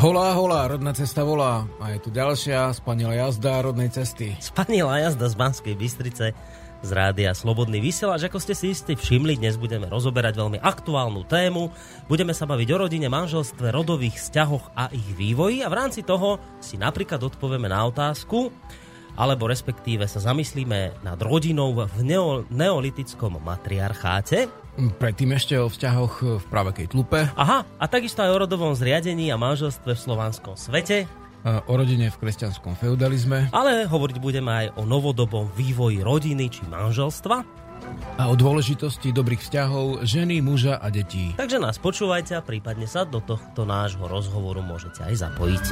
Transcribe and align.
Holá, 0.00 0.32
holá, 0.32 0.64
rodná 0.64 0.96
cesta 0.96 1.20
volá. 1.20 1.68
A 1.76 1.92
je 1.92 2.00
tu 2.00 2.08
ďalšia 2.08 2.72
spanilá 2.72 3.20
jazda 3.20 3.60
rodnej 3.60 3.92
cesty. 3.92 4.32
Spanilá 4.40 4.96
jazda 4.96 5.28
z 5.28 5.36
Banskej 5.36 5.76
Bystrice 5.76 6.32
z 6.80 6.90
rádia 6.96 7.36
Slobodný 7.36 7.84
vysielač. 7.84 8.24
Ako 8.24 8.40
ste 8.40 8.56
si 8.56 8.72
istí 8.72 8.96
všimli, 8.96 9.36
dnes 9.36 9.60
budeme 9.60 9.84
rozoberať 9.92 10.40
veľmi 10.40 10.56
aktuálnu 10.56 11.28
tému. 11.28 11.68
Budeme 12.08 12.32
sa 12.32 12.48
baviť 12.48 12.68
o 12.72 12.76
rodine, 12.88 13.12
manželstve, 13.12 13.68
rodových 13.68 14.16
vzťahoch 14.16 14.72
a 14.72 14.88
ich 14.88 15.04
vývoji 15.20 15.60
a 15.60 15.68
v 15.68 15.76
rámci 15.84 16.00
toho 16.00 16.40
si 16.64 16.80
napríklad 16.80 17.20
odpovieme 17.20 17.68
na 17.68 17.84
otázku, 17.84 18.48
alebo 19.18 19.50
respektíve 19.50 20.06
sa 20.06 20.22
zamyslíme 20.22 21.06
nad 21.06 21.18
rodinou 21.22 21.74
v 21.74 22.00
neo, 22.02 22.46
neolitickom 22.50 23.40
matriarcháte. 23.42 24.50
Predtým 24.80 25.34
ešte 25.36 25.58
o 25.60 25.68
vzťahoch 25.68 26.40
v 26.40 26.44
pravekej 26.48 26.94
tlupe. 26.94 27.28
Aha, 27.36 27.66
a 27.66 27.84
takisto 27.90 28.22
aj 28.24 28.30
o 28.32 28.40
rodovom 28.46 28.72
zriadení 28.72 29.28
a 29.28 29.36
manželstve 29.36 29.92
v 29.92 30.00
slovanskom 30.00 30.54
svete. 30.56 31.04
O 31.40 31.72
rodine 31.72 32.12
v 32.12 32.20
kresťanskom 32.20 32.76
feudalizme. 32.76 33.48
Ale 33.56 33.88
hovoriť 33.88 34.16
budeme 34.20 34.52
aj 34.52 34.66
o 34.76 34.84
novodobom 34.84 35.48
vývoji 35.56 36.04
rodiny 36.04 36.52
či 36.52 36.68
manželstva. 36.68 37.36
A 38.20 38.28
o 38.28 38.36
dôležitosti 38.36 39.08
dobrých 39.08 39.40
vzťahov 39.40 40.04
ženy, 40.04 40.44
muža 40.44 40.76
a 40.76 40.92
detí. 40.92 41.32
Takže 41.40 41.56
nás 41.56 41.80
počúvajte 41.80 42.36
a 42.36 42.44
prípadne 42.44 42.84
sa 42.84 43.08
do 43.08 43.24
tohto 43.24 43.64
nášho 43.64 44.04
rozhovoru 44.04 44.60
môžete 44.60 45.00
aj 45.00 45.14
zapojiť. 45.16 45.64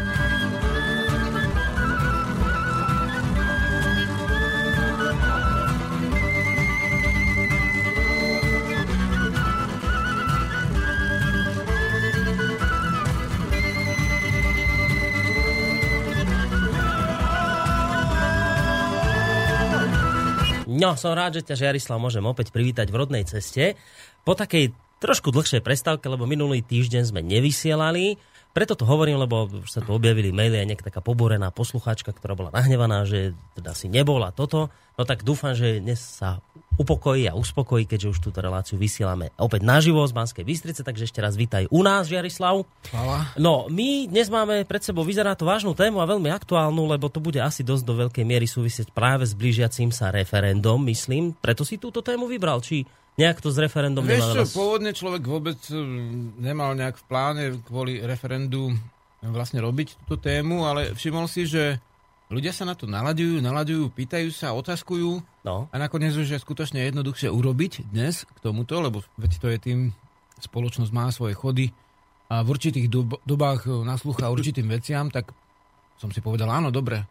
No, 20.88 20.96
som 20.96 21.12
rád, 21.12 21.36
že 21.36 21.44
ťa, 21.44 21.68
Žiarislav, 21.68 22.00
môžem 22.00 22.24
opäť 22.24 22.48
privítať 22.48 22.88
v 22.88 22.96
rodnej 22.96 23.20
ceste. 23.28 23.76
Po 24.24 24.32
takej 24.32 24.72
trošku 25.04 25.28
dlhšej 25.28 25.60
prestávke, 25.60 26.08
lebo 26.08 26.24
minulý 26.24 26.64
týždeň 26.64 27.12
sme 27.12 27.20
nevysielali. 27.20 28.16
Preto 28.58 28.74
to 28.74 28.90
hovorím, 28.90 29.22
lebo 29.22 29.46
už 29.46 29.70
sa 29.70 29.78
tu 29.78 29.94
objavili 29.94 30.34
maily 30.34 30.58
aj 30.58 30.66
nejaká 30.66 30.84
taká 30.90 30.98
poborená 30.98 31.54
poslucháčka, 31.54 32.10
ktorá 32.10 32.34
bola 32.34 32.50
nahnevaná, 32.50 33.06
že 33.06 33.30
teda 33.54 33.70
si 33.70 33.86
nebola 33.86 34.34
toto. 34.34 34.66
No 34.98 35.06
tak 35.06 35.22
dúfam, 35.22 35.54
že 35.54 35.78
dnes 35.78 36.02
sa 36.02 36.42
upokojí 36.74 37.30
a 37.30 37.38
uspokojí, 37.38 37.86
keďže 37.86 38.18
už 38.18 38.18
túto 38.18 38.42
reláciu 38.42 38.74
vysielame 38.74 39.30
opäť 39.38 39.62
naživo 39.62 40.02
z 40.02 40.10
Banskej 40.10 40.42
Bystrice, 40.42 40.82
takže 40.82 41.06
ešte 41.06 41.22
raz 41.22 41.38
vítaj 41.38 41.70
u 41.70 41.86
nás, 41.86 42.10
Žiarislav. 42.10 42.66
Chvala. 42.90 43.30
No, 43.38 43.70
my 43.70 44.10
dnes 44.10 44.26
máme 44.26 44.66
pred 44.66 44.82
sebou, 44.82 45.06
vyzerá 45.06 45.38
to 45.38 45.46
vážnu 45.46 45.78
tému 45.78 46.02
a 46.02 46.10
veľmi 46.10 46.26
aktuálnu, 46.26 46.82
lebo 46.90 47.06
to 47.06 47.22
bude 47.22 47.38
asi 47.38 47.62
dosť 47.62 47.86
do 47.86 47.94
veľkej 47.94 48.26
miery 48.26 48.50
súvisieť 48.50 48.90
práve 48.90 49.22
s 49.22 49.38
blížiacím 49.38 49.94
sa 49.94 50.10
referendum, 50.10 50.82
myslím. 50.90 51.30
Preto 51.38 51.62
si 51.62 51.78
túto 51.78 52.02
tému 52.02 52.26
vybral, 52.26 52.58
či 52.58 52.82
nejak 53.18 53.42
to 53.42 53.50
s 53.50 53.58
referendum 53.58 54.06
Vieš 54.06 54.22
nemá 54.22 54.32
čo, 54.32 54.40
nás... 54.46 54.54
pôvodne 54.54 54.92
človek 54.94 55.22
vôbec 55.26 55.58
mm, 55.68 56.38
nemal 56.38 56.72
nejak 56.78 57.02
v 57.02 57.04
pláne 57.10 57.44
kvôli 57.66 57.98
referendu 58.00 58.72
vlastne 59.18 59.58
robiť 59.58 60.06
túto 60.06 60.22
tému, 60.22 60.62
ale 60.62 60.94
všimol 60.94 61.26
si, 61.26 61.42
že 61.42 61.82
ľudia 62.30 62.54
sa 62.54 62.62
na 62.62 62.78
to 62.78 62.86
naladujú, 62.86 63.42
naladujú, 63.42 63.90
pýtajú 63.90 64.30
sa, 64.30 64.54
otázkujú 64.54 65.18
No, 65.48 65.64
a 65.72 65.76
nakoniec 65.80 66.12
už 66.12 66.28
je 66.28 66.38
skutočne 66.38 66.84
jednoduchšie 66.92 67.32
urobiť 67.32 67.88
dnes 67.88 68.28
k 68.28 68.38
tomuto, 68.44 68.78
lebo 68.84 69.00
veď 69.16 69.32
to 69.40 69.48
je 69.48 69.58
tým, 69.58 69.78
spoločnosť 70.38 70.92
má 70.92 71.08
svoje 71.08 71.32
chody 71.34 71.72
a 72.28 72.44
v 72.44 72.52
určitých 72.52 72.92
dob- 72.92 73.18
dobách 73.24 73.66
naslúcha 73.82 74.28
určitým 74.28 74.68
veciam, 74.68 75.08
tak 75.08 75.32
som 75.96 76.12
si 76.12 76.20
povedal, 76.20 76.52
áno, 76.52 76.68
dobre, 76.68 77.02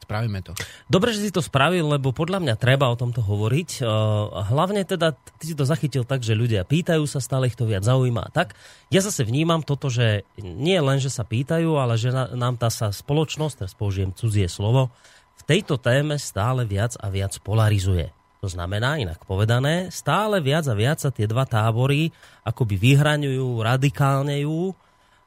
spravíme 0.00 0.40
to. 0.42 0.56
Dobre, 0.90 1.14
že 1.14 1.28
si 1.28 1.30
to 1.30 1.44
spravil, 1.44 1.86
lebo 1.94 2.10
podľa 2.10 2.42
mňa 2.42 2.54
treba 2.58 2.90
o 2.90 2.98
tomto 2.98 3.22
hovoriť. 3.22 3.84
Uh, 3.84 4.42
hlavne 4.50 4.82
teda, 4.82 5.14
ty 5.38 5.52
si 5.52 5.54
to 5.54 5.62
zachytil 5.62 6.02
tak, 6.02 6.26
že 6.26 6.34
ľudia 6.34 6.66
pýtajú 6.66 7.06
sa, 7.06 7.22
stále 7.22 7.46
ich 7.46 7.54
to 7.54 7.68
viac 7.68 7.86
zaujíma. 7.86 8.32
Tak 8.34 8.58
ja 8.90 9.00
zase 9.04 9.22
vnímam 9.22 9.62
toto, 9.62 9.86
že 9.92 10.26
nie 10.40 10.80
len, 10.82 10.98
že 10.98 11.12
sa 11.12 11.22
pýtajú, 11.22 11.78
ale 11.78 11.94
že 11.94 12.10
nám 12.12 12.58
tá 12.58 12.72
sa 12.72 12.90
spoločnosť, 12.90 13.54
teraz 13.62 13.72
použijem 13.78 14.10
cudzie 14.10 14.50
slovo, 14.50 14.90
v 15.38 15.42
tejto 15.46 15.80
téme 15.80 16.18
stále 16.20 16.66
viac 16.66 16.98
a 17.00 17.08
viac 17.08 17.38
polarizuje. 17.40 18.12
To 18.40 18.48
znamená, 18.48 18.96
inak 18.96 19.20
povedané, 19.28 19.92
stále 19.92 20.40
viac 20.40 20.64
a 20.64 20.72
viac 20.72 20.96
sa 20.96 21.12
tie 21.12 21.28
dva 21.28 21.44
tábory 21.44 22.08
akoby 22.40 22.76
vyhraňujú, 22.80 23.60
radikálnejú 23.60 24.72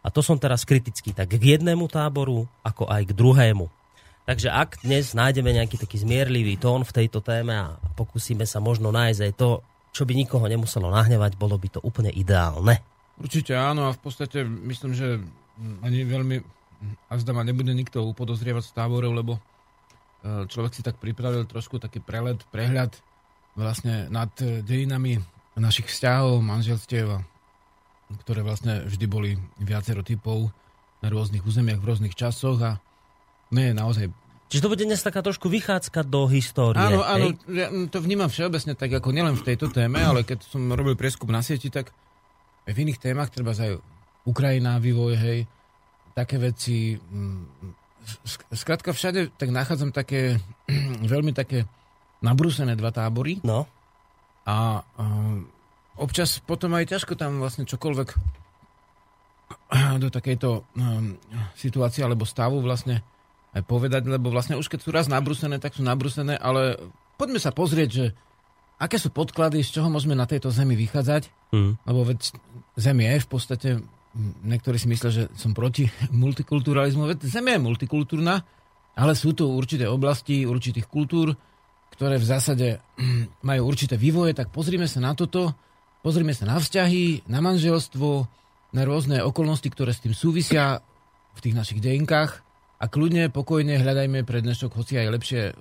a 0.01 0.07
to 0.09 0.19
som 0.25 0.41
teraz 0.41 0.65
kritický 0.65 1.13
tak 1.13 1.31
k 1.37 1.55
jednému 1.55 1.85
táboru, 1.87 2.49
ako 2.65 2.89
aj 2.89 3.01
k 3.07 3.13
druhému. 3.13 3.82
Takže 4.23 4.47
ak 4.47 4.87
dnes 4.87 5.11
nájdeme 5.11 5.51
nejaký 5.51 5.75
taký 5.75 5.99
zmierlivý 5.99 6.55
tón 6.55 6.87
v 6.87 6.95
tejto 6.95 7.19
téme 7.19 7.59
a 7.59 7.75
pokúsime 7.99 8.47
sa 8.47 8.63
možno 8.63 8.87
nájsť 8.87 9.19
aj 9.19 9.33
to, 9.35 9.59
čo 9.91 10.07
by 10.07 10.15
nikoho 10.15 10.47
nemuselo 10.47 10.87
nahnevať, 10.87 11.35
bolo 11.35 11.59
by 11.59 11.67
to 11.67 11.79
úplne 11.83 12.07
ideálne. 12.07 12.79
Určite 13.19 13.53
áno 13.59 13.91
a 13.91 13.95
v 13.95 13.99
podstate 13.99 14.47
myslím, 14.47 14.95
že 14.95 15.19
ani 15.83 16.07
veľmi 16.07 16.39
a 17.11 17.13
zda 17.19 17.31
ma 17.35 17.43
nebude 17.43 17.71
nikto 17.75 18.03
upodozrievať 18.03 18.63
z 18.63 18.75
táborov, 18.75 19.11
lebo 19.11 19.33
e, 19.37 19.41
človek 20.47 20.71
si 20.75 20.81
tak 20.83 20.99
pripravil 20.99 21.47
trošku 21.47 21.79
taký 21.79 22.03
prelet, 22.03 22.39
prehľad 22.51 22.95
vlastne 23.55 24.11
nad 24.11 24.31
e, 24.39 24.63
dejinami 24.63 25.19
našich 25.55 25.87
vzťahov, 25.87 26.43
manželstiev, 26.43 27.21
ktoré 28.23 28.41
vlastne 28.41 28.83
vždy 28.87 29.05
boli 29.07 29.31
viacero 29.61 30.01
typov 30.01 30.49
na 30.99 31.07
rôznych 31.11 31.45
územiach 31.45 31.79
v 31.79 31.87
rôznych 31.87 32.15
časoch 32.17 32.59
a 32.63 32.71
nie 33.53 33.71
naozaj 33.71 34.09
Čiže 34.53 34.69
to 34.69 34.73
bude 34.77 34.85
dnes 34.85 35.01
taká 35.01 35.25
trošku 35.25 35.49
vychádzka 35.49 36.05
do 36.05 36.29
histórie. 36.29 36.77
Áno, 36.77 37.01
hej? 37.01 37.09
áno, 37.09 37.27
ja 37.57 37.73
to 37.89 37.97
vnímam 38.05 38.29
všeobecne 38.29 38.77
tak 38.77 38.93
ako 38.93 39.09
nielen 39.09 39.33
v 39.33 39.49
tejto 39.49 39.73
téme, 39.73 39.97
ale 39.97 40.21
keď 40.21 40.45
som 40.45 40.69
robil 40.69 40.93
prieskup 40.93 41.33
na 41.33 41.41
sieti, 41.41 41.73
tak 41.73 41.89
v 42.69 42.77
iných 42.77 43.01
témach, 43.01 43.33
treba 43.33 43.57
aj 43.57 43.81
Ukrajina, 44.29 44.77
vývoj, 44.77 45.17
hej, 45.17 45.39
také 46.13 46.37
veci. 46.37 46.93
mm, 46.93 47.41
sk- 48.21 48.45
Skrátka 48.53 48.93
všade 48.93 49.33
tak 49.33 49.49
nachádzam 49.49 49.89
také 49.89 50.37
veľmi 51.13 51.33
také 51.33 51.65
nabrúsené 52.21 52.77
dva 52.77 52.93
tábory 52.93 53.41
No, 53.41 53.65
a 54.45 54.85
um, 55.01 55.49
občas 55.97 56.37
potom 56.37 56.77
aj 56.77 56.93
ťažko 56.93 57.17
tam 57.17 57.41
vlastne 57.41 57.65
čokoľvek 57.65 58.09
do 60.03 60.07
takejto 60.13 60.61
um, 60.77 61.17
situácie 61.57 62.05
alebo 62.05 62.23
stavu 62.29 62.61
vlastne 62.61 63.01
povedať, 63.61 64.09
lebo 64.09 64.33
vlastne 64.33 64.57
už 64.57 64.65
keď 64.65 64.79
sú 64.81 64.89
raz 64.89 65.05
nabrúsené, 65.05 65.61
tak 65.61 65.77
sú 65.77 65.85
nabrúsené, 65.85 66.33
ale 66.41 66.81
poďme 67.21 67.37
sa 67.37 67.53
pozrieť, 67.53 67.89
že 67.93 68.05
aké 68.81 68.97
sú 68.97 69.13
podklady, 69.13 69.61
z 69.61 69.79
čoho 69.79 69.93
môžeme 69.93 70.17
na 70.17 70.25
tejto 70.25 70.49
zemi 70.49 70.73
vychádzať, 70.73 71.53
hm. 71.53 71.85
lebo 71.85 72.01
veď 72.01 72.33
zem 72.81 72.97
je 72.97 73.13
v 73.21 73.27
podstate, 73.29 73.69
niektorí 74.41 74.81
si 74.81 74.89
myslia, 74.89 75.11
že 75.13 75.23
som 75.37 75.53
proti 75.53 75.85
multikulturalizmu, 76.25 77.05
veď 77.05 77.29
zem 77.29 77.45
je 77.45 77.57
multikultúrna, 77.61 78.41
ale 78.97 79.13
sú 79.13 79.37
tu 79.37 79.45
určité 79.45 79.85
oblasti, 79.85 80.49
určitých 80.49 80.89
kultúr, 80.89 81.37
ktoré 81.93 82.17
v 82.17 82.25
zásade 82.25 82.67
mm, 82.97 83.37
majú 83.49 83.69
určité 83.69 83.95
vývoje, 83.95 84.33
tak 84.33 84.49
pozrime 84.49 84.89
sa 84.89 84.97
na 84.97 85.13
toto, 85.13 85.53
pozrime 86.01 86.33
sa 86.33 86.49
na 86.49 86.57
vzťahy, 86.57 87.29
na 87.29 87.39
manželstvo, 87.39 88.09
na 88.73 88.81
rôzne 88.81 89.21
okolnosti, 89.21 89.69
ktoré 89.69 89.93
s 89.93 90.01
tým 90.01 90.17
súvisia 90.17 90.81
v 91.33 91.39
tých 91.39 91.55
našich 91.55 91.79
dejinkách 91.79 92.42
a 92.83 92.91
kľudne, 92.91 93.31
pokojne 93.31 93.79
hľadajme 93.79 94.27
pre 94.27 94.43
dnešok 94.43 94.75
hoci 94.75 94.99
aj 94.99 95.07
lepšie 95.07 95.41
e, 95.47 95.53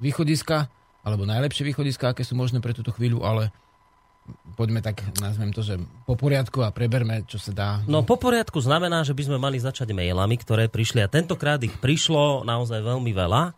východiska, 0.00 0.72
alebo 1.04 1.28
najlepšie 1.28 1.68
východiska, 1.68 2.16
aké 2.16 2.24
sú 2.24 2.32
možné 2.32 2.64
pre 2.64 2.72
túto 2.72 2.96
chvíľu, 2.96 3.20
ale 3.28 3.52
poďme 4.56 4.80
tak, 4.80 5.04
nazvem 5.20 5.52
to, 5.52 5.60
že 5.60 5.76
po 6.08 6.16
poriadku 6.16 6.64
a 6.64 6.72
preberme, 6.72 7.28
čo 7.28 7.36
sa 7.36 7.52
dá. 7.52 7.70
no 7.84 8.06
po 8.06 8.16
poriadku 8.16 8.56
znamená, 8.62 9.04
že 9.04 9.12
by 9.12 9.22
sme 9.28 9.36
mali 9.36 9.60
začať 9.60 9.92
mailami, 9.92 10.40
ktoré 10.40 10.72
prišli 10.72 11.04
a 11.04 11.12
tentokrát 11.12 11.60
ich 11.60 11.74
prišlo 11.76 12.46
naozaj 12.46 12.80
veľmi 12.80 13.12
veľa 13.12 13.52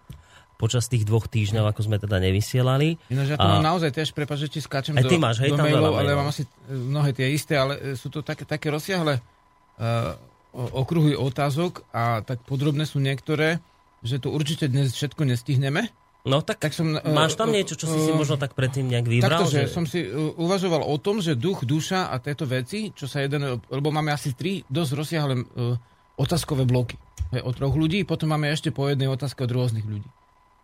počas 0.58 0.88
tých 0.88 1.04
dvoch 1.04 1.28
týždňov, 1.28 1.70
ako 1.70 1.80
sme 1.84 2.00
teda 2.00 2.16
nevysielali. 2.18 2.96
Ináč 3.12 3.34
ja 3.34 3.38
to 3.38 3.44
A- 3.44 3.60
mám 3.60 3.66
naozaj 3.76 3.92
tiež, 3.92 4.16
prepáč, 4.16 4.48
že 4.48 4.58
ti 4.58 4.60
skáčem 4.64 4.96
do, 4.96 5.06
ty 5.06 5.20
máš, 5.20 5.44
hej, 5.44 5.52
do 5.52 5.60
tam 5.60 5.68
mailov, 5.68 5.92
veľa 5.92 5.98
ale 6.00 6.10
mailov. 6.10 6.18
mám 6.24 6.28
asi 6.32 6.42
e, 6.46 6.50
mnohé 6.72 7.10
tie 7.12 7.26
isté, 7.28 7.54
ale 7.60 7.74
e, 7.76 7.98
sú 7.98 8.08
to 8.08 8.24
také, 8.24 8.48
také 8.48 8.72
rozsiahle 8.72 9.20
uh, 9.20 10.16
okruhy 10.54 11.18
otázok 11.18 11.82
a 11.90 12.22
tak 12.22 12.40
podrobné 12.46 12.86
sú 12.86 13.02
niektoré, 13.02 13.58
že 14.06 14.22
to 14.22 14.30
určite 14.30 14.70
dnes 14.70 14.94
všetko 14.94 15.26
nestihneme. 15.26 15.90
No 16.24 16.40
tak, 16.40 16.56
Tak 16.56 16.72
som, 16.72 16.96
e, 16.96 17.04
máš 17.12 17.36
tam 17.36 17.52
niečo, 17.52 17.76
čo 17.76 17.84
si 17.84 18.00
si 18.00 18.08
e, 18.08 18.16
možno 18.16 18.40
tak 18.40 18.56
predtým 18.56 18.88
nejak 18.88 19.04
vybral? 19.04 19.44
Takto, 19.44 19.52
že 19.52 19.68
som 19.68 19.84
si 19.84 20.08
uh, 20.08 20.32
uvažoval 20.40 20.80
o 20.80 20.96
tom, 20.96 21.20
že 21.20 21.36
duch, 21.36 21.68
duša 21.68 22.08
a 22.08 22.16
tieto 22.16 22.48
veci, 22.48 22.96
čo 22.96 23.04
sa 23.04 23.20
jeden, 23.20 23.60
lebo 23.60 23.88
máme 23.92 24.08
asi 24.08 24.32
tri 24.32 24.64
dosť 24.72 24.90
rozsiahle 24.96 25.34
uh, 25.36 25.76
otázkové 26.16 26.64
bloky 26.64 26.96
hej, 27.36 27.44
od 27.44 27.52
troch 27.60 27.76
ľudí, 27.76 28.08
potom 28.08 28.32
máme 28.32 28.48
ešte 28.48 28.72
po 28.72 28.88
jednej 28.88 29.12
otázke 29.12 29.44
od 29.44 29.52
rôznych 29.52 29.84
ľudí. 29.84 30.08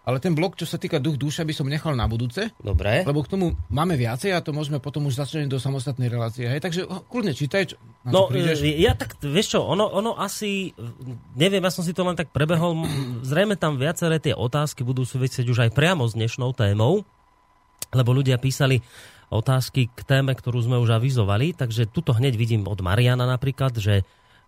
Ale 0.00 0.17
ten 0.17 0.32
blok, 0.32 0.56
čo 0.56 0.64
sa 0.64 0.81
týka 0.81 0.97
duch 0.97 1.14
duša, 1.14 1.44
by 1.44 1.52
som 1.52 1.69
nechal 1.69 1.93
na 1.93 2.08
budúce. 2.08 2.49
Dobre. 2.56 3.05
Lebo 3.05 3.20
k 3.20 3.31
tomu 3.31 3.47
máme 3.69 3.94
viacej 3.94 4.32
a 4.32 4.41
to 4.41 4.50
môžeme 4.50 4.81
potom 4.81 5.05
už 5.05 5.20
začať 5.20 5.44
do 5.44 5.61
samostatnej 5.61 6.08
relácie. 6.08 6.49
Hej, 6.49 6.64
takže 6.64 6.81
kľudne 7.06 7.37
čítaj, 7.37 7.73
čo, 7.73 7.76
No, 8.08 8.32
prídeš. 8.32 8.64
e, 8.64 8.81
ja 8.81 8.97
tak, 8.97 9.20
vieš 9.20 9.55
čo, 9.55 9.61
ono, 9.61 9.85
ono 9.87 10.17
asi, 10.17 10.73
neviem, 11.37 11.61
ja 11.61 11.69
som 11.69 11.85
si 11.85 11.93
to 11.93 12.00
len 12.00 12.17
tak 12.17 12.32
prebehol, 12.32 12.81
zrejme 13.20 13.61
tam 13.61 13.76
viaceré 13.76 14.17
tie 14.17 14.32
otázky 14.32 14.81
budú 14.82 15.05
súvisieť 15.05 15.44
už 15.44 15.69
aj 15.69 15.70
priamo 15.76 16.08
s 16.08 16.17
dnešnou 16.17 16.56
témou, 16.56 17.05
lebo 17.93 18.11
ľudia 18.17 18.41
písali 18.41 18.81
otázky 19.29 19.93
k 19.94 20.00
téme, 20.03 20.35
ktorú 20.35 20.58
sme 20.58 20.81
už 20.81 20.96
avizovali, 20.96 21.55
takže 21.55 21.87
tuto 21.87 22.17
hneď 22.17 22.35
vidím 22.35 22.67
od 22.67 22.81
Mariana 22.82 23.29
napríklad, 23.29 23.79
že 23.79 24.03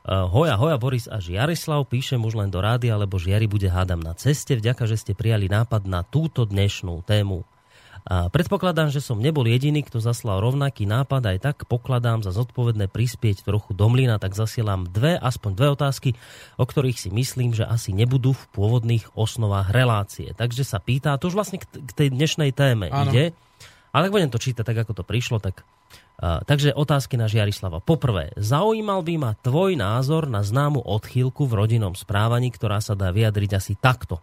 hoja, 0.06 0.58
hoja, 0.58 0.76
Boris 0.78 1.06
a 1.06 1.22
Žiarislav, 1.22 1.86
píšem 1.86 2.18
už 2.18 2.34
len 2.34 2.50
do 2.50 2.58
rády, 2.58 2.90
alebo 2.90 3.22
Žiari 3.22 3.46
bude 3.46 3.70
hádam 3.70 4.02
na 4.02 4.14
ceste. 4.18 4.58
Vďaka, 4.58 4.90
že 4.90 4.98
ste 4.98 5.12
prijali 5.14 5.46
nápad 5.46 5.86
na 5.86 6.02
túto 6.02 6.42
dnešnú 6.42 7.06
tému. 7.06 7.46
A 8.02 8.26
predpokladám, 8.26 8.90
že 8.90 8.98
som 8.98 9.22
nebol 9.22 9.46
jediný, 9.46 9.86
kto 9.86 10.02
zaslal 10.02 10.42
rovnaký 10.42 10.90
nápad, 10.90 11.22
aj 11.22 11.38
tak 11.38 11.56
pokladám 11.70 12.26
za 12.26 12.34
zodpovedné 12.34 12.90
prispieť 12.90 13.46
trochu 13.46 13.78
do 13.78 13.86
mlyna, 13.86 14.18
tak 14.18 14.34
zasielam 14.34 14.90
dve, 14.90 15.14
aspoň 15.14 15.50
dve 15.54 15.68
otázky, 15.70 16.10
o 16.58 16.66
ktorých 16.66 16.98
si 16.98 17.14
myslím, 17.14 17.54
že 17.54 17.62
asi 17.62 17.94
nebudú 17.94 18.34
v 18.34 18.44
pôvodných 18.58 19.06
osnovách 19.14 19.70
relácie. 19.70 20.34
Takže 20.34 20.66
sa 20.66 20.82
pýta, 20.82 21.14
to 21.14 21.30
už 21.30 21.38
vlastne 21.38 21.62
k 21.62 21.92
tej 21.94 22.10
dnešnej 22.10 22.50
téme 22.50 22.90
Áno. 22.90 23.06
ide, 23.06 23.30
ale 23.94 24.10
ak 24.10 24.14
budem 24.18 24.34
to 24.34 24.42
čítať 24.42 24.66
tak, 24.66 24.82
ako 24.82 24.98
to 24.98 25.04
prišlo, 25.06 25.38
tak 25.38 25.62
takže 26.20 26.76
otázky 26.76 27.16
na 27.16 27.30
Žiarislava. 27.30 27.80
Poprvé, 27.80 28.34
zaujímal 28.36 29.00
by 29.06 29.14
ma 29.16 29.30
tvoj 29.38 29.78
názor 29.78 30.28
na 30.28 30.44
známu 30.44 30.82
odchýlku 30.82 31.46
v 31.48 31.56
rodinnom 31.56 31.94
správaní, 31.96 32.52
ktorá 32.52 32.82
sa 32.82 32.92
dá 32.92 33.14
vyjadriť 33.14 33.50
asi 33.56 33.74
takto. 33.78 34.20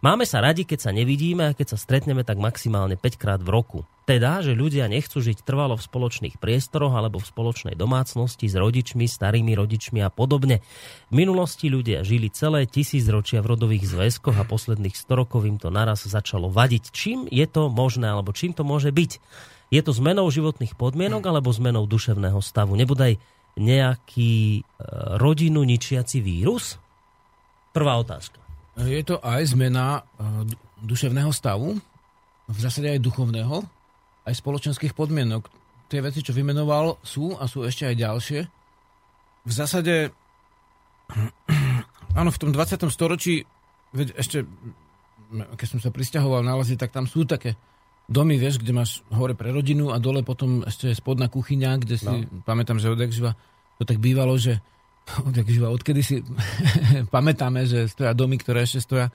Máme 0.00 0.24
sa 0.24 0.38
radi, 0.40 0.62
keď 0.62 0.88
sa 0.88 0.90
nevidíme 0.94 1.50
a 1.50 1.56
keď 1.56 1.74
sa 1.74 1.78
stretneme 1.78 2.22
tak 2.22 2.38
maximálne 2.38 2.94
5 2.94 3.20
krát 3.20 3.40
v 3.42 3.50
roku. 3.52 3.78
Teda, 4.08 4.40
že 4.40 4.56
ľudia 4.56 4.88
nechcú 4.88 5.20
žiť 5.20 5.44
trvalo 5.44 5.76
v 5.76 5.84
spoločných 5.84 6.40
priestoroch 6.40 6.96
alebo 6.96 7.20
v 7.20 7.28
spoločnej 7.28 7.76
domácnosti 7.76 8.48
s 8.48 8.56
rodičmi, 8.56 9.04
starými 9.04 9.52
rodičmi 9.52 10.00
a 10.00 10.08
podobne. 10.08 10.64
V 11.12 11.14
minulosti 11.20 11.68
ľudia 11.68 12.00
žili 12.06 12.32
celé 12.32 12.64
tisícročia 12.64 13.44
v 13.44 13.52
rodových 13.52 13.84
zväzkoch 13.84 14.40
a 14.40 14.48
posledných 14.48 14.96
100 14.96 15.12
rokov 15.12 15.44
im 15.44 15.60
to 15.60 15.68
naraz 15.68 16.08
začalo 16.08 16.48
vadiť. 16.48 16.88
Čím 16.88 17.28
je 17.28 17.44
to 17.44 17.68
možné 17.68 18.08
alebo 18.08 18.32
čím 18.32 18.56
to 18.56 18.64
môže 18.64 18.88
byť? 18.88 19.20
Je 19.68 19.80
to 19.84 19.92
zmenou 19.92 20.28
životných 20.32 20.74
podmienok 20.74 21.28
alebo 21.28 21.52
zmenou 21.52 21.84
duševného 21.84 22.40
stavu? 22.40 22.72
Nebodaj 22.72 23.20
nejaký 23.58 24.60
e, 24.60 24.62
rodinu 25.20 25.60
ničiaci 25.66 26.24
vírus? 26.24 26.80
Prvá 27.76 28.00
otázka. 28.00 28.40
Je 28.78 29.02
to 29.02 29.18
aj 29.20 29.52
zmena 29.58 30.06
du- 30.46 30.56
duševného 30.86 31.34
stavu, 31.34 31.82
v 32.48 32.58
zásade 32.58 32.88
aj 32.88 33.02
duchovného, 33.02 33.60
aj 34.24 34.34
spoločenských 34.38 34.96
podmienok. 34.96 35.50
Tie 35.90 36.00
veci, 36.00 36.24
čo 36.24 36.32
vymenoval, 36.32 37.02
sú 37.04 37.36
a 37.36 37.44
sú 37.50 37.66
ešte 37.66 37.90
aj 37.90 37.96
ďalšie. 37.98 38.40
V 39.44 39.52
zásade, 39.52 40.14
áno, 42.20 42.30
v 42.30 42.40
tom 42.40 42.50
20. 42.54 42.88
storočí, 42.88 43.44
veď 43.92 44.16
ešte, 44.16 44.46
keď 45.32 45.66
som 45.68 45.80
sa 45.82 45.92
pristahoval 45.92 46.40
Lazie, 46.40 46.80
tak 46.80 46.94
tam 46.94 47.04
sú 47.04 47.28
také 47.28 47.58
domy, 48.08 48.40
vieš, 48.40 48.58
kde 48.58 48.72
máš 48.72 49.04
hore 49.12 49.36
pre 49.36 49.52
rodinu 49.52 49.92
a 49.92 50.00
dole 50.00 50.24
potom 50.24 50.64
ešte 50.64 50.90
spodná 50.96 51.28
kuchyňa, 51.28 51.70
kde 51.78 51.96
si, 52.00 52.08
no. 52.08 52.42
pamätám, 52.42 52.80
že 52.80 52.88
odjak 52.88 53.12
živa, 53.12 53.36
to 53.76 53.84
tak 53.84 54.00
bývalo, 54.00 54.34
že 54.40 54.64
odjak 55.28 55.46
živa, 55.46 55.68
odkedy 55.68 56.00
si 56.00 56.16
pamätáme, 57.14 57.68
že 57.68 57.86
stoja 57.86 58.16
domy, 58.16 58.40
ktoré 58.40 58.64
ešte 58.64 58.80
stoja, 58.80 59.06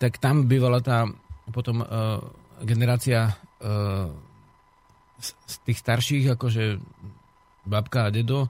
tak 0.00 0.16
tam 0.16 0.48
bývala 0.48 0.80
tá 0.80 1.04
potom 1.52 1.84
uh, 1.84 2.18
generácia 2.64 3.36
uh, 3.60 4.08
z, 5.20 5.28
z 5.44 5.54
tých 5.68 5.78
starších, 5.78 6.24
akože 6.32 6.80
babka 7.68 8.08
a 8.08 8.14
dedo 8.14 8.48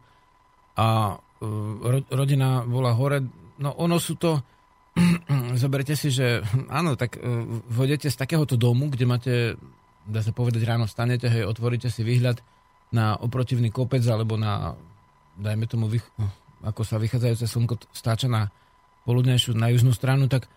a 0.78 1.18
uh, 1.18 1.74
ro, 1.82 1.98
rodina 2.08 2.62
bola 2.62 2.94
hore. 2.94 3.24
No 3.60 3.74
ono 3.76 3.98
sú 3.98 4.14
to, 4.16 4.38
zoberte 5.62 5.98
si, 5.98 6.14
že 6.14 6.44
áno, 6.70 6.94
tak 6.94 7.18
uh, 7.18 7.44
vodete 7.68 8.06
z 8.06 8.16
takéhoto 8.16 8.54
domu, 8.54 8.88
kde 8.92 9.04
máte, 9.04 9.34
dá 10.06 10.20
sa 10.24 10.32
povedať, 10.32 10.62
ráno 10.64 10.88
stanete, 10.88 11.28
hej, 11.28 11.44
otvoríte 11.44 11.92
si 11.92 12.04
výhľad 12.06 12.40
na 12.90 13.14
oprotivný 13.18 13.70
kopec 13.70 14.02
alebo 14.08 14.34
na, 14.34 14.74
dajme 15.38 15.66
tomu, 15.68 15.86
vych, 15.86 16.04
ako 16.64 16.82
sa 16.82 16.98
vychádzajúce 16.98 17.46
slnko 17.46 17.74
stáča 17.94 18.26
na 18.26 18.50
poludnejšiu, 19.06 19.56
na 19.56 19.72
južnú 19.72 19.94
stranu, 19.94 20.26
tak 20.26 20.50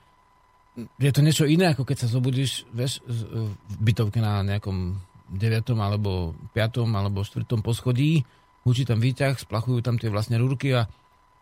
je 0.98 1.12
to 1.13 1.22
niečo 1.22 1.45
iné, 1.45 1.72
ako 1.72 1.86
keď 1.86 1.98
sa 2.06 2.07
zobudíš, 2.10 2.66
vieš, 2.74 3.06
v 3.06 3.75
bytovke 3.78 4.18
na 4.18 4.42
nejakom 4.42 4.98
9. 5.30 5.74
alebo 5.78 6.34
5. 6.57 6.89
alebo 6.89 7.22
4. 7.22 7.46
poschodí, 7.62 8.25
hučí 8.66 8.84
tam 8.84 9.00
výťah, 9.00 9.38
splachujú 9.38 9.86
tam 9.86 10.01
tie 10.01 10.10
vlastne 10.10 10.42
rúrky 10.42 10.74
a 10.74 10.89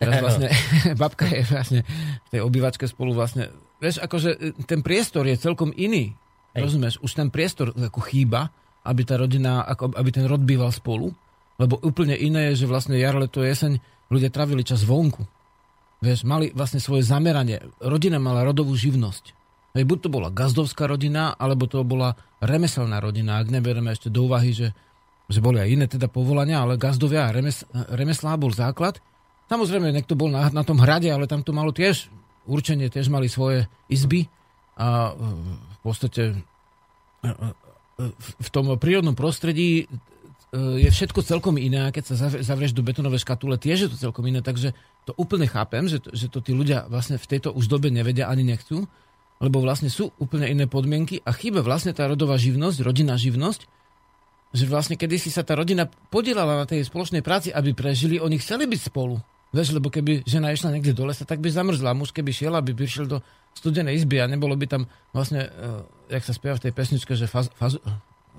teraz 0.02 0.20
vlastne 0.20 0.50
babka 1.02 1.30
je 1.30 1.44
vlastne 1.48 1.80
v 2.28 2.28
tej 2.34 2.42
obývačke 2.44 2.86
spolu 2.90 3.16
vlastne, 3.16 3.50
vieš, 3.80 4.04
akože 4.04 4.30
e, 4.36 4.40
ten 4.68 4.84
priestor 4.84 5.24
je 5.30 5.40
celkom 5.40 5.72
iný, 5.74 6.12
Hej. 6.56 6.62
rozumieš, 6.68 6.96
už 7.00 7.12
ten 7.16 7.32
priestor 7.32 7.72
ako 7.72 8.00
chýba, 8.04 8.52
aby 8.84 9.02
tá 9.08 9.16
rodina, 9.16 9.64
ako, 9.64 9.96
aby 9.96 10.10
ten 10.12 10.26
rod 10.28 10.42
býval 10.44 10.74
spolu, 10.74 11.14
lebo 11.62 11.78
úplne 11.86 12.18
iné 12.18 12.52
je, 12.52 12.66
že 12.66 12.72
vlastne 12.72 12.98
jar, 12.98 13.14
leto, 13.16 13.46
jeseň 13.46 13.78
ľudia 14.10 14.34
travili 14.34 14.66
čas 14.66 14.82
vonku. 14.82 15.24
Vieš, 16.02 16.26
mali 16.26 16.50
vlastne 16.52 16.82
svoje 16.82 17.06
zameranie. 17.06 17.62
Rodina 17.78 18.18
mala 18.18 18.42
rodovú 18.42 18.74
živnosť. 18.74 19.38
Hej, 19.78 19.86
buď 19.88 19.98
to 20.04 20.10
bola 20.10 20.34
gazdovská 20.34 20.90
rodina, 20.90 21.38
alebo 21.38 21.70
to 21.70 21.86
bola 21.86 22.18
remeselná 22.42 23.00
rodina, 23.00 23.40
ak 23.40 23.54
neberieme 23.54 23.94
ešte 23.94 24.12
do 24.12 24.28
úvahy, 24.28 24.52
že, 24.52 24.74
že 25.30 25.40
boli 25.40 25.62
aj 25.62 25.70
iné 25.70 25.86
teda 25.88 26.10
povolania, 26.12 26.60
ale 26.66 26.76
gazdovia 26.76 27.30
a 27.30 27.32
remes, 27.32 27.64
remeslá 27.72 28.36
bol 28.36 28.52
základ. 28.52 29.00
Samozrejme, 29.48 29.94
niekto 29.94 30.18
bol 30.18 30.28
na, 30.28 30.50
na 30.52 30.66
tom 30.66 30.82
hrade, 30.82 31.08
ale 31.08 31.30
tam 31.30 31.46
to 31.46 31.56
malo 31.56 31.72
tiež 31.72 32.12
určenie, 32.50 32.90
tiež 32.90 33.08
mali 33.08 33.30
svoje 33.30 33.70
izby 33.88 34.28
a 34.82 35.14
e, 35.14 35.30
v 35.54 35.80
podstate 35.86 36.22
e, 37.22 37.30
e, 37.30 37.50
v, 38.18 38.50
tom 38.50 38.74
prírodnom 38.82 39.14
prostredí 39.14 39.86
je 40.52 40.90
všetko 40.92 41.24
celkom 41.24 41.56
iné 41.56 41.96
keď 41.96 42.12
sa 42.12 42.28
zavr- 42.28 42.44
zavrieš 42.44 42.76
do 42.76 42.84
betonovej 42.84 43.24
škatule, 43.24 43.56
tiež 43.56 43.88
je 43.88 43.90
to 43.94 43.98
celkom 44.10 44.28
iné, 44.28 44.44
takže 44.44 44.76
to 45.08 45.16
úplne 45.16 45.48
chápem, 45.48 45.88
že 45.88 46.04
to, 46.04 46.12
že 46.12 46.28
to 46.28 46.44
tí 46.44 46.52
ľudia 46.52 46.92
vlastne 46.92 47.16
v 47.16 47.30
tejto 47.30 47.56
už 47.56 47.72
dobe 47.72 47.88
nevedia 47.88 48.28
ani 48.28 48.44
nechcú, 48.44 48.84
lebo 49.40 49.64
vlastne 49.64 49.88
sú 49.88 50.12
úplne 50.20 50.52
iné 50.52 50.68
podmienky 50.68 51.24
a 51.24 51.32
chýba 51.32 51.64
vlastne 51.64 51.96
tá 51.96 52.04
rodová 52.04 52.36
živnosť, 52.36 52.84
rodinná 52.84 53.16
živnosť, 53.16 53.64
že 54.52 54.68
vlastne 54.68 55.00
kedysi 55.00 55.32
sa 55.32 55.48
tá 55.48 55.56
rodina 55.56 55.88
podielala 55.88 56.60
na 56.60 56.66
tej 56.68 56.84
spoločnej 56.84 57.24
práci, 57.24 57.56
aby 57.56 57.72
prežili, 57.72 58.20
oni 58.20 58.36
chceli 58.36 58.68
byť 58.68 58.82
spolu. 58.92 59.24
Vieš, 59.52 59.76
lebo 59.76 59.92
keby 59.92 60.24
žena 60.24 60.56
išla 60.56 60.72
niekde 60.72 60.96
do 60.96 61.04
lesa, 61.04 61.28
tak 61.28 61.44
by 61.44 61.52
zamrzla. 61.52 61.92
Muž 61.92 62.16
keby 62.16 62.32
šiel, 62.32 62.56
aby 62.56 62.72
prišiel 62.72 63.04
do 63.04 63.20
studenej 63.52 64.00
izby 64.00 64.24
a 64.24 64.32
nebolo 64.32 64.56
by 64.56 64.64
tam 64.64 64.88
vlastne, 65.12 65.52
uh, 65.52 65.84
jak 66.08 66.24
sa 66.24 66.32
spieva 66.32 66.56
v 66.56 66.72
tej 66.72 66.74
pesničke, 66.74 67.12
že 67.20 67.28
faz, 67.28 67.52
faz, 67.60 67.76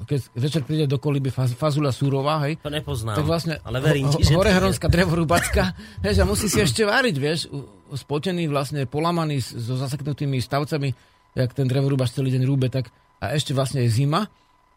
keď 0.09 0.21
večer 0.33 0.63
príde 0.65 0.89
do 0.89 0.97
koliby 0.97 1.29
faz, 1.29 1.53
fazula 1.53 1.93
súrová, 1.93 2.41
hej, 2.49 2.57
To 2.65 2.73
nepoznám, 2.73 3.21
tak 3.21 3.29
vlastne 3.29 3.61
ale 3.61 3.85
verím 3.85 4.09
ho, 4.09 4.17
ti, 4.17 4.25
že... 4.25 4.33
ho, 4.33 4.41
horehronská 4.41 4.89
drevorubacka, 4.89 5.77
vieš, 6.05 6.17
a 6.21 6.25
musí 6.25 6.49
si 6.49 6.65
ešte 6.65 6.89
váriť, 6.89 7.15
vieš, 7.21 7.53
spotený, 7.93 8.49
vlastne 8.49 8.89
polamaný 8.89 9.45
so 9.45 9.77
zaseknutými 9.77 10.41
stavcami, 10.41 10.97
jak 11.37 11.53
ten 11.53 11.69
drevorubač 11.69 12.17
celý 12.17 12.33
deň 12.33 12.43
rúbe, 12.49 12.73
tak 12.73 12.89
a 13.23 13.37
ešte 13.37 13.55
vlastne 13.55 13.85
je 13.87 13.93
zima, 13.93 14.27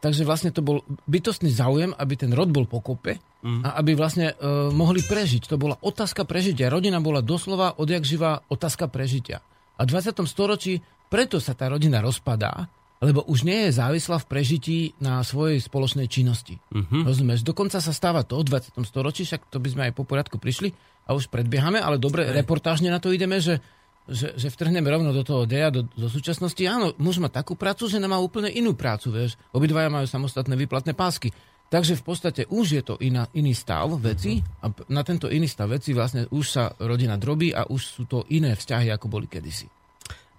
takže 0.05 0.21
vlastne 0.21 0.53
to 0.53 0.61
bol 0.61 0.85
bytostný 1.09 1.49
záujem, 1.49 1.89
aby 1.97 2.13
ten 2.13 2.29
rod 2.29 2.53
bol 2.53 2.69
pokope 2.69 3.17
a 3.41 3.81
aby 3.81 3.97
vlastne 3.97 4.37
e, 4.37 4.69
mohli 4.69 5.01
prežiť. 5.01 5.49
To 5.49 5.57
bola 5.57 5.81
otázka 5.81 6.29
prežitia. 6.29 6.69
Rodina 6.69 7.01
bola 7.01 7.25
doslova 7.25 7.73
odjak 7.81 8.05
živá 8.05 8.45
otázka 8.45 8.85
prežitia. 8.85 9.41
A 9.81 9.89
v 9.89 9.97
20. 9.97 10.13
storočí 10.29 10.77
preto 11.09 11.41
sa 11.41 11.57
tá 11.57 11.73
rodina 11.73 12.05
rozpadá, 12.05 12.69
lebo 13.01 13.25
už 13.25 13.49
nie 13.49 13.65
je 13.65 13.81
závislá 13.81 14.21
v 14.21 14.29
prežití 14.29 14.77
na 15.01 15.25
svojej 15.25 15.57
spoločnej 15.57 16.05
činnosti. 16.05 16.61
Mhm. 16.69 17.09
Rozumieš? 17.09 17.41
Dokonca 17.41 17.81
sa 17.81 17.89
stáva 17.89 18.21
to 18.21 18.45
v 18.45 18.53
20. 18.53 18.85
storočí, 18.85 19.25
však 19.25 19.49
to 19.49 19.57
by 19.57 19.69
sme 19.73 19.83
aj 19.89 19.93
po 19.97 20.05
poriadku 20.05 20.37
prišli 20.37 20.69
a 21.09 21.17
už 21.17 21.33
predbiehame, 21.33 21.81
ale 21.81 21.97
dobre, 21.97 22.29
reportážne 22.29 22.93
na 22.93 23.01
to 23.01 23.09
ideme, 23.09 23.41
že, 23.41 23.57
že, 24.05 24.37
že 24.37 24.53
vtrhneme 24.53 24.85
rovno 24.85 25.09
do 25.09 25.25
toho 25.25 25.49
deja, 25.49 25.73
do, 25.73 25.89
do 25.97 26.07
súčasnosti. 26.09 26.61
Áno, 26.65 26.93
muž 27.01 27.17
má 27.17 27.29
takú 27.29 27.57
prácu, 27.57 27.89
že 27.89 27.97
nemá 27.97 28.21
úplne 28.21 28.53
inú 28.53 28.77
prácu, 28.77 29.09
vieš. 29.09 29.37
Obidvaja 29.49 29.89
majú 29.89 30.05
samostatné 30.05 30.53
výplatné 30.53 30.93
pásky. 30.93 31.33
Takže 31.65 31.97
v 31.97 32.03
podstate 32.05 32.41
už 32.45 32.65
je 32.77 32.83
to 32.85 32.95
iná, 33.01 33.25
iný 33.33 33.57
stav 33.57 33.89
veci 33.97 34.37
a 34.61 34.69
na 34.93 35.01
tento 35.01 35.25
iný 35.25 35.49
stav 35.49 35.73
veci 35.73 35.97
vlastne 35.97 36.29
už 36.29 36.45
sa 36.45 36.69
rodina 36.77 37.17
drobí 37.17 37.49
a 37.49 37.65
už 37.65 37.81
sú 37.81 38.03
to 38.05 38.21
iné 38.29 38.53
vzťahy, 38.53 38.93
ako 38.93 39.09
boli 39.09 39.25
kedysi. 39.25 39.65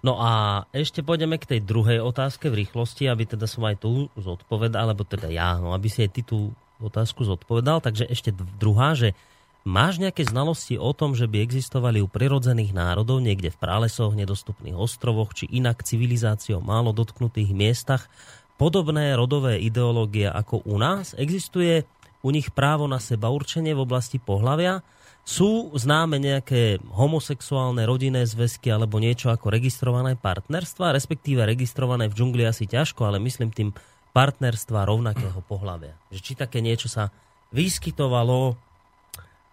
No 0.07 0.23
a 0.23 0.63
ešte 0.71 1.03
pôjdeme 1.03 1.35
k 1.35 1.57
tej 1.57 1.59
druhej 1.67 1.99
otázke 1.99 2.47
v 2.47 2.63
rýchlosti, 2.63 3.11
aby 3.11 3.27
teda 3.27 3.43
som 3.43 3.67
aj 3.67 3.83
tu 3.83 4.07
zodpovedal, 4.15 4.87
alebo 4.87 5.03
teda 5.03 5.27
ja, 5.27 5.59
no 5.59 5.75
aby 5.75 5.91
si 5.91 6.07
aj 6.07 6.11
ty 6.15 6.21
tú 6.23 6.55
otázku 6.79 7.27
zodpovedal. 7.27 7.83
Takže 7.83 8.07
ešte 8.07 8.31
druhá, 8.55 8.95
že 8.95 9.11
Máš 9.67 9.99
nejaké 9.99 10.23
znalosti 10.23 10.79
o 10.79 10.95
tom, 10.95 11.11
že 11.11 11.27
by 11.27 11.43
existovali 11.43 11.99
u 11.99 12.07
prirodzených 12.07 12.71
národov 12.71 13.19
niekde 13.19 13.51
v 13.51 13.59
pralesoch, 13.59 14.15
nedostupných 14.15 14.71
ostrovoch 14.71 15.35
či 15.35 15.43
inak 15.51 15.83
civilizáciou 15.83 16.63
málo 16.63 16.95
dotknutých 16.95 17.51
miestach 17.51 18.07
podobné 18.55 19.11
rodové 19.19 19.59
ideológie 19.59 20.31
ako 20.31 20.63
u 20.63 20.79
nás? 20.79 21.19
Existuje 21.19 21.83
u 22.23 22.31
nich 22.31 22.47
právo 22.55 22.87
na 22.87 22.95
seba 23.03 23.27
určenie 23.27 23.75
v 23.75 23.83
oblasti 23.83 24.23
pohlavia? 24.23 24.87
Sú 25.27 25.75
známe 25.75 26.15
nejaké 26.15 26.79
homosexuálne 26.87 27.83
rodinné 27.83 28.23
zväzky 28.23 28.71
alebo 28.71 29.03
niečo 29.03 29.35
ako 29.35 29.51
registrované 29.51 30.15
partnerstva, 30.15 30.95
respektíve 30.95 31.43
registrované 31.43 32.07
v 32.07 32.15
džungli 32.15 32.47
asi 32.47 32.71
ťažko, 32.71 33.03
ale 33.03 33.19
myslím 33.19 33.51
tým 33.51 33.75
partnerstva 34.15 34.87
rovnakého 34.87 35.43
pohľavia. 35.43 35.99
Že 36.07 36.19
či 36.23 36.33
také 36.39 36.63
niečo 36.63 36.87
sa 36.87 37.11
vyskytovalo 37.51 38.66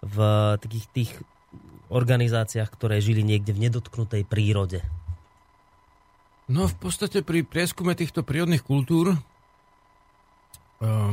v 0.04 0.16
takých 0.61 0.87
tých 0.92 1.11
organizáciách, 1.88 2.68
ktoré 2.68 3.00
žili 3.00 3.25
niekde 3.25 3.56
v 3.56 3.68
nedotknutej 3.68 4.28
prírode? 4.28 4.84
No 6.44 6.68
v 6.68 6.76
podstate 6.76 7.25
pri 7.25 7.40
prieskume 7.40 7.96
týchto 7.96 8.20
prírodných 8.20 8.61
kultúr 8.61 9.16
eh, 9.16 11.12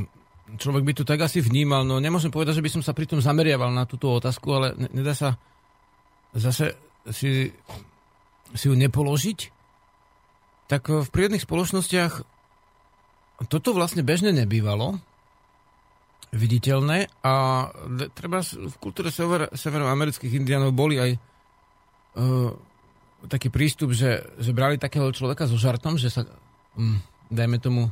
človek 0.59 0.83
by 0.83 0.93
to 0.97 1.03
tak 1.07 1.23
asi 1.23 1.39
vnímal. 1.39 1.87
No 1.87 2.03
nemôžem 2.03 2.33
povedať, 2.33 2.59
že 2.59 2.65
by 2.65 2.71
som 2.79 2.83
sa 2.83 2.91
pri 2.91 3.07
tom 3.07 3.23
zameriaval 3.23 3.71
na 3.71 3.87
túto 3.87 4.11
otázku, 4.11 4.47
ale 4.51 4.67
nedá 4.91 5.15
sa 5.15 5.39
zase 6.35 6.75
si, 7.11 7.51
si 8.55 8.65
ju 8.67 8.75
nepoložiť. 8.75 9.39
Tak 10.67 10.87
v 10.87 11.07
prírodných 11.11 11.43
spoločnostiach 11.43 12.23
toto 13.51 13.75
vlastne 13.75 14.05
bežne 14.05 14.31
nebývalo 14.31 14.99
viditeľné 16.31 17.11
a 17.27 17.67
treba 18.15 18.39
v 18.43 18.75
kultúre 18.79 19.11
sever, 19.11 19.51
severoamerických 19.51 20.31
indianov 20.39 20.71
boli 20.71 20.95
aj 20.95 21.11
uh, 21.15 22.55
taký 23.27 23.51
prístup, 23.51 23.91
že, 23.91 24.23
že 24.39 24.55
brali 24.55 24.79
takého 24.79 25.11
človeka 25.11 25.45
so 25.45 25.59
žartom, 25.59 25.99
že 25.99 26.07
sa, 26.07 26.23
um, 26.79 27.03
dajme 27.27 27.59
tomu, 27.59 27.91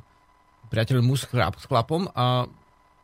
priateľ 0.72 1.04
muž 1.04 1.28
s 1.28 1.66
chlapom 1.68 2.08
a 2.16 2.48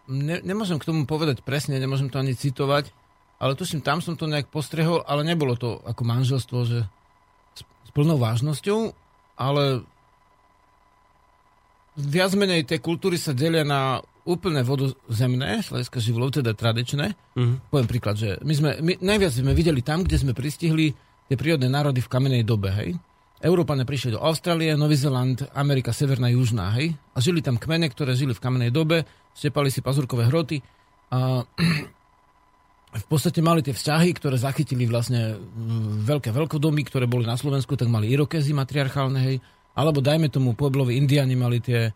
ne, 0.08 0.38
nemôžem 0.39 0.80
k 0.80 0.88
tomu 0.88 1.04
povedať 1.04 1.44
presne, 1.44 1.82
nemôžem 1.82 2.08
to 2.08 2.22
ani 2.22 2.32
citovať, 2.32 2.96
ale 3.42 3.60
tuším, 3.60 3.84
tam 3.84 4.00
som 4.00 4.15
to 4.15 4.32
nejak 4.32 4.48
postrehol, 4.48 5.04
ale 5.04 5.27
nebolo 5.27 5.60
to 5.60 5.84
ako 5.84 6.01
manželstvo, 6.08 6.58
že 6.63 6.80
s, 7.58 7.62
s 7.68 7.89
plnou 7.92 8.15
vážnosťou, 8.15 8.96
ale 9.36 9.84
viac 12.00 12.32
menej 12.39 12.63
tie 12.63 12.80
kultúry 12.80 13.20
sa 13.20 13.36
delia 13.36 13.68
na 13.68 14.00
úplne 14.25 14.65
vodozemné, 14.65 15.62
hľadiska 15.62 16.01
živlov, 16.01 16.34
teda 16.34 16.58
tradičné. 16.58 17.13
Uh-huh. 17.38 17.62
Poviem 17.70 17.88
príklad, 17.88 18.17
že 18.17 18.41
my 18.41 18.53
sme, 18.58 18.70
my 18.82 18.94
najviac 18.98 19.32
sme 19.38 19.53
videli 19.53 19.86
tam, 19.86 20.01
kde 20.01 20.17
sme 20.17 20.34
pristihli 20.34 20.98
tie 21.29 21.38
prírodné 21.38 21.70
národy 21.70 22.01
v 22.01 22.12
kamenej 22.12 22.44
dobe, 22.46 22.74
hej. 22.74 22.98
Európane 23.46 23.86
prišli 23.86 24.17
do 24.17 24.24
Austrálie, 24.24 24.74
Nový 24.74 24.98
Zeland, 24.98 25.46
Amerika 25.53 25.94
Severná, 25.94 26.34
Južná, 26.34 26.74
hej. 26.74 26.98
A 27.13 27.22
žili 27.22 27.46
tam 27.46 27.62
kmene, 27.62 27.86
ktoré 27.94 28.17
žili 28.17 28.34
v 28.34 28.41
kamenej 28.41 28.74
dobe, 28.74 29.05
stepali 29.38 29.70
si 29.70 29.86
pazurkové 29.86 30.25
hroty 30.25 30.65
a 31.13 31.46
v 33.05 33.05
podstate 33.05 33.46
mali 33.46 33.62
tie 33.62 33.77
vzťahy, 33.77 34.10
ktoré 34.17 34.41
zachytili 34.41 34.89
vlastne 34.89 35.38
veľké 36.01 36.34
veľkodomy, 36.34 36.82
ktoré 36.89 37.05
boli 37.05 37.29
na 37.29 37.38
Slovensku, 37.38 37.77
tak 37.77 37.91
mali 37.91 38.10
irokezy 38.10 38.58
matriarchálne, 38.58 39.20
hej. 39.22 39.38
Alebo 39.75 40.00
dajme 40.00 40.32
tomu 40.32 40.55
Pueblovi 40.55 40.96
Indiani 40.98 41.36
mali 41.36 41.60
tie 41.60 41.91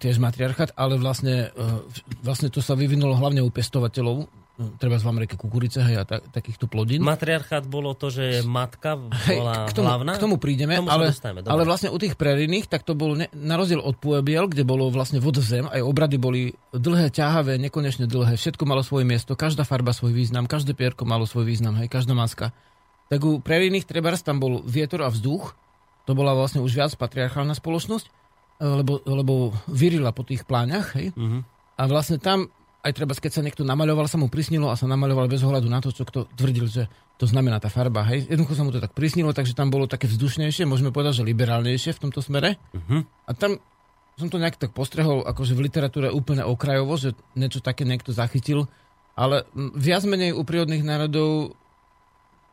tiež 0.00 0.16
matriarchát, 0.24 0.72
ale 0.72 0.96
vlastne, 0.96 1.52
uh, 1.52 1.84
vlastne 2.24 2.48
to 2.48 2.64
sa 2.64 2.72
vyvinulo 2.72 3.12
hlavne 3.12 3.44
u 3.44 3.52
pestovateľov, 3.52 4.24
no, 4.56 4.64
treba 4.80 4.96
v 4.96 5.04
Amerike 5.04 5.36
kukurice 5.36 5.84
hej, 5.84 6.00
a 6.00 6.08
ta, 6.08 6.16
takýchto 6.24 6.64
plodín. 6.64 7.04
Matriarchát 7.04 7.68
bolo 7.68 7.92
to, 7.92 8.08
že 8.08 8.40
matka 8.40 8.96
bola 8.96 9.68
hej, 9.68 9.68
k 9.68 9.72
tomu, 9.76 9.84
hlavná? 9.92 10.12
K 10.16 10.24
tomu 10.24 10.36
prídeme, 10.40 10.80
tomu 10.80 10.88
ale, 10.88 11.12
ale 11.44 11.62
vlastne 11.68 11.92
u 11.92 11.98
tých 12.00 12.16
preriných, 12.16 12.72
tak 12.72 12.88
to 12.88 12.96
bolo 12.96 13.20
ne, 13.20 13.28
na 13.36 13.60
rozdiel 13.60 13.84
od 13.84 14.00
Puebiel, 14.00 14.48
kde 14.48 14.64
bolo 14.64 14.88
vlastne 14.88 15.20
vodzem, 15.20 15.68
aj 15.68 15.84
obrady 15.84 16.16
boli 16.16 16.56
dlhé, 16.72 17.12
ťahavé, 17.12 17.60
nekonečne 17.60 18.08
dlhé, 18.08 18.40
všetko 18.40 18.64
malo 18.64 18.80
svoje 18.80 19.04
miesto, 19.04 19.36
každá 19.36 19.68
farba 19.68 19.92
svoj 19.92 20.16
význam, 20.16 20.48
každé 20.48 20.72
pierko 20.72 21.04
malo 21.04 21.28
svoj 21.28 21.44
význam, 21.44 21.76
hej, 21.76 21.92
každá 21.92 22.16
maska. 22.16 22.56
Tak 23.12 23.20
u 23.20 23.44
preriných 23.44 23.84
trebárs 23.84 24.24
tam 24.24 24.40
bol 24.40 24.64
vietor 24.64 25.04
a 25.04 25.12
vzduch, 25.12 25.52
to 26.08 26.16
bola 26.16 26.32
vlastne 26.32 26.64
už 26.64 26.72
viac 26.72 26.96
patriarchálna 26.96 27.52
spoločnosť, 27.52 28.23
lebo, 28.60 29.02
lebo 29.02 29.54
vyrila 29.66 30.14
po 30.14 30.22
tých 30.22 30.46
pláňach, 30.46 30.94
hej? 30.94 31.10
Uh-huh. 31.14 31.42
A 31.74 31.82
vlastne 31.90 32.22
tam, 32.22 32.46
aj 32.86 32.92
treba, 32.94 33.16
keď 33.16 33.32
sa 33.34 33.42
niekto 33.42 33.66
namaľoval, 33.66 34.06
sa 34.06 34.20
mu 34.20 34.30
prisnilo 34.30 34.70
a 34.70 34.78
sa 34.78 34.86
namaľoval 34.86 35.26
bez 35.26 35.42
ohľadu 35.42 35.66
na 35.66 35.82
to, 35.82 35.90
čo 35.90 36.06
kto 36.06 36.30
tvrdil, 36.38 36.66
že 36.70 36.86
to 37.18 37.26
znamená 37.26 37.58
tá 37.58 37.70
farba, 37.70 38.06
hej? 38.06 38.26
Jednoducho 38.30 38.54
sa 38.54 38.64
mu 38.66 38.70
to 38.70 38.82
tak 38.82 38.94
prisnilo, 38.94 39.34
takže 39.34 39.54
tam 39.54 39.70
bolo 39.70 39.90
také 39.90 40.06
vzdušnejšie, 40.06 40.66
môžeme 40.66 40.94
povedať, 40.94 41.22
že 41.22 41.28
liberálnejšie 41.28 41.94
v 41.94 42.02
tomto 42.08 42.22
smere. 42.22 42.58
Uh-huh. 42.74 43.02
A 43.26 43.32
tam 43.34 43.58
som 44.14 44.30
to 44.30 44.38
nejak 44.38 44.58
tak 44.58 44.70
postrehol, 44.70 45.26
akože 45.26 45.58
v 45.58 45.66
literatúre 45.66 46.08
úplne 46.14 46.46
okrajovo, 46.46 46.94
že 46.94 47.18
niečo 47.34 47.58
také 47.58 47.82
niekto 47.82 48.14
zachytil, 48.14 48.70
ale 49.18 49.46
viac 49.74 50.06
menej 50.06 50.34
u 50.34 50.42
prírodných 50.46 50.86
národov 50.86 51.58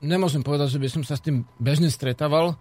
nemôžem 0.02 0.42
povedať, 0.42 0.78
že 0.78 0.82
by 0.82 0.88
som 0.90 1.02
sa 1.06 1.18
s 1.18 1.26
tým 1.26 1.46
bežne 1.62 1.94
stretával, 1.94 2.58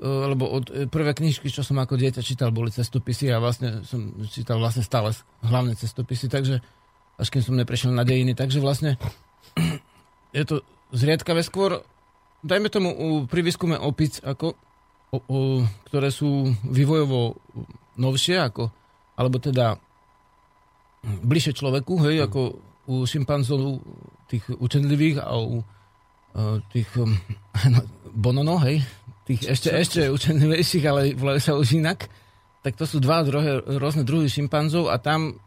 lebo 0.00 0.48
od 0.48 0.72
eh, 0.72 0.88
prvé 0.88 1.12
knižky, 1.12 1.52
čo 1.52 1.60
som 1.60 1.76
ako 1.76 2.00
dieťa 2.00 2.24
čítal, 2.24 2.48
boli 2.50 2.72
cestopisy 2.72 3.28
a 3.28 3.36
vlastne 3.36 3.84
som 3.84 4.16
čítal 4.32 4.56
vlastne 4.56 4.80
stále 4.80 5.12
hlavné 5.44 5.76
cestopisy, 5.76 6.32
takže 6.32 6.64
až 7.20 7.28
kým 7.28 7.44
som 7.44 7.54
neprešiel 7.56 7.92
na 7.92 8.00
dejiny, 8.00 8.32
takže 8.32 8.64
vlastne 8.64 8.96
je 10.36 10.44
to 10.48 10.64
zriedkavé. 10.96 11.44
Skôr, 11.44 11.84
dajme 12.40 12.72
tomu 12.72 12.88
pri 13.28 13.44
výskume 13.44 13.76
opic, 13.76 14.24
ako, 14.24 14.56
o, 15.12 15.18
o, 15.20 15.38
ktoré 15.92 16.08
sú 16.08 16.48
vývojovo 16.64 17.36
novšie, 18.00 18.40
ako, 18.40 18.72
alebo 19.20 19.36
teda 19.36 19.76
bližšie 21.04 21.52
človeku, 21.60 22.00
hej, 22.08 22.24
ako 22.24 22.56
u 22.88 23.04
šimpanzov 23.04 23.84
tých 24.32 24.48
učenlivých 24.48 25.20
a 25.20 25.36
u 25.36 25.60
uh, 25.60 26.56
tých 26.72 26.88
um, 26.96 27.12
no, 27.74 27.80
bonono, 28.12 28.56
hej, 28.64 28.80
tých 29.30 29.46
ešte, 29.46 29.70
ešte 29.70 30.00
učenlivejších, 30.10 30.84
ale 30.90 31.14
volajú 31.14 31.38
sa 31.38 31.54
už 31.54 31.78
inak, 31.78 32.10
tak 32.66 32.74
to 32.74 32.82
sú 32.82 32.98
dva 32.98 33.22
druhé, 33.22 33.62
rôzne 33.78 34.02
druhy 34.02 34.26
šimpanzov 34.26 34.90
a 34.90 34.98
tam 34.98 35.38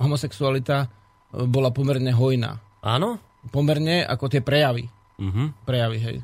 homosexualita 0.00 0.88
e, 0.88 0.88
bola 1.44 1.68
pomerne 1.68 2.08
hojná. 2.08 2.56
Áno? 2.80 3.20
Pomerne 3.52 4.02
ako 4.08 4.32
tie 4.32 4.40
prejavy. 4.40 4.88
Uh-huh. 5.20 5.52
Prejavy, 5.68 5.98
hej. 6.00 6.16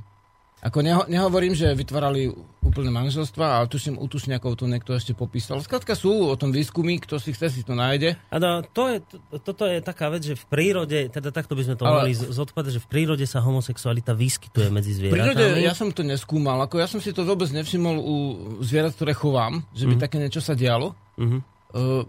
Ako 0.58 0.82
neho, 0.82 1.06
nehovorím, 1.06 1.54
že 1.54 1.70
vytvárali 1.70 2.34
úplne 2.58 2.90
manželstva, 2.90 3.62
ale 3.62 3.66
tuším, 3.70 3.96
u 3.96 4.06
tušňakov 4.10 4.58
to 4.58 4.66
niekto 4.66 4.90
ešte 4.92 5.14
popísal. 5.14 5.62
Skladka 5.62 5.94
sú 5.94 6.10
o 6.28 6.36
tom 6.36 6.50
výskumy, 6.50 6.98
kto 6.98 7.22
si 7.22 7.30
chce, 7.30 7.48
si 7.48 7.62
to 7.62 7.78
nájde. 7.78 8.18
A 8.28 8.36
no, 8.42 8.60
to 8.66 8.90
je, 8.90 8.98
to, 9.06 9.16
toto 9.40 9.64
je 9.64 9.78
taká 9.80 10.10
vec, 10.10 10.26
že 10.26 10.34
v 10.34 10.44
prírode, 10.50 10.98
teda 11.14 11.30
takto 11.30 11.54
by 11.54 11.62
sme 11.62 11.76
to 11.78 11.84
ale... 11.86 12.10
mali 12.10 12.12
zodpovedať, 12.12 12.72
že 12.76 12.82
v 12.82 12.88
prírode 12.90 13.24
sa 13.24 13.38
homosexualita 13.38 14.12
vyskytuje 14.12 14.68
medzi 14.68 14.98
zvieratami. 14.98 15.14
V 15.14 15.22
prírode 15.22 15.62
ja 15.62 15.72
som 15.78 15.88
to 15.94 16.02
neskúmal, 16.02 16.58
ako 16.66 16.82
ja 16.82 16.90
som 16.90 16.98
si 16.98 17.14
to 17.14 17.22
vôbec 17.22 17.48
nevšimol 17.54 17.96
u 18.02 18.14
zvierat, 18.60 18.92
ktoré 18.98 19.14
chovám, 19.14 19.62
že 19.72 19.86
by 19.86 19.94
uh-huh. 19.94 20.04
také 20.04 20.16
niečo 20.18 20.42
sa 20.42 20.58
dialo. 20.58 20.92
Uh-huh. 21.16 21.40
Uh, 21.70 22.02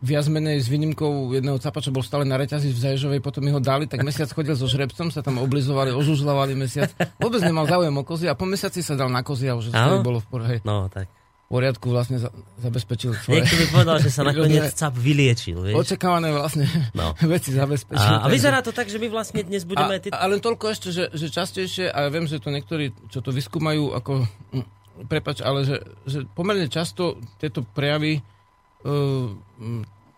viac 0.00 0.26
menej 0.32 0.64
s 0.64 0.68
výnimkou 0.72 1.36
jedného 1.36 1.60
capa, 1.60 1.84
čo 1.84 1.92
bol 1.92 2.00
stále 2.00 2.24
na 2.24 2.40
reťazi 2.40 2.72
v 2.72 2.80
Zaježovej, 2.80 3.20
potom 3.20 3.44
mi 3.44 3.52
ho 3.52 3.60
dali, 3.60 3.84
tak 3.84 4.00
mesiac 4.00 4.32
chodil 4.32 4.56
so 4.56 4.64
žrebcom, 4.64 5.12
sa 5.12 5.20
tam 5.20 5.36
oblizovali, 5.44 5.92
ožužľovali 5.92 6.56
mesiac. 6.56 6.88
Vôbec 7.20 7.44
nemal 7.44 7.68
záujem 7.68 7.92
o 7.92 8.04
kozy 8.04 8.26
a 8.32 8.34
po 8.34 8.48
mesiaci 8.48 8.80
sa 8.80 8.96
dal 8.96 9.12
na 9.12 9.20
kozy 9.20 9.52
a 9.52 9.54
už 9.60 9.68
to 9.68 10.00
bolo 10.00 10.24
v 10.24 10.26
porhe. 10.32 10.56
No, 10.64 10.88
tak. 10.88 11.12
V 11.50 11.58
poriadku 11.58 11.90
vlastne 11.90 12.22
za, 12.22 12.30
zabezpečil 12.62 13.10
svoje... 13.10 13.42
Niekto 13.42 13.58
by 13.58 13.66
povedal, 13.74 13.96
že 13.98 14.10
sa 14.14 14.22
nakoniec 14.30 14.70
cap 14.70 14.94
vyliečil, 14.94 15.58
vieš? 15.58 15.82
Očakávané 15.82 16.30
vlastne 16.30 16.64
no. 17.00 17.12
veci 17.34 17.50
zabezpečil. 17.50 18.22
A, 18.22 18.24
a 18.24 18.26
vyzerá 18.30 18.62
to 18.62 18.70
tak, 18.70 18.86
že 18.86 19.02
my 19.02 19.10
vlastne 19.10 19.42
dnes 19.42 19.66
budeme... 19.66 19.98
A, 19.98 20.00
ty... 20.00 20.08
Ale 20.14 20.38
toľko 20.38 20.64
ešte, 20.70 20.88
že, 20.94 21.10
že 21.10 21.26
častejšie, 21.28 21.90
a 21.90 22.06
ja 22.06 22.08
viem, 22.08 22.24
že 22.30 22.38
to 22.38 22.54
niektorí, 22.54 22.94
čo 23.10 23.20
to 23.20 23.34
vyskúmajú, 23.34 23.98
ako... 23.98 24.24
Hm, 24.54 24.66
prepač, 25.10 25.40
ale 25.42 25.64
že, 25.64 25.76
že 26.04 26.22
pomerne 26.32 26.68
často 26.70 27.18
tieto 27.40 27.66
prejavy 27.66 28.22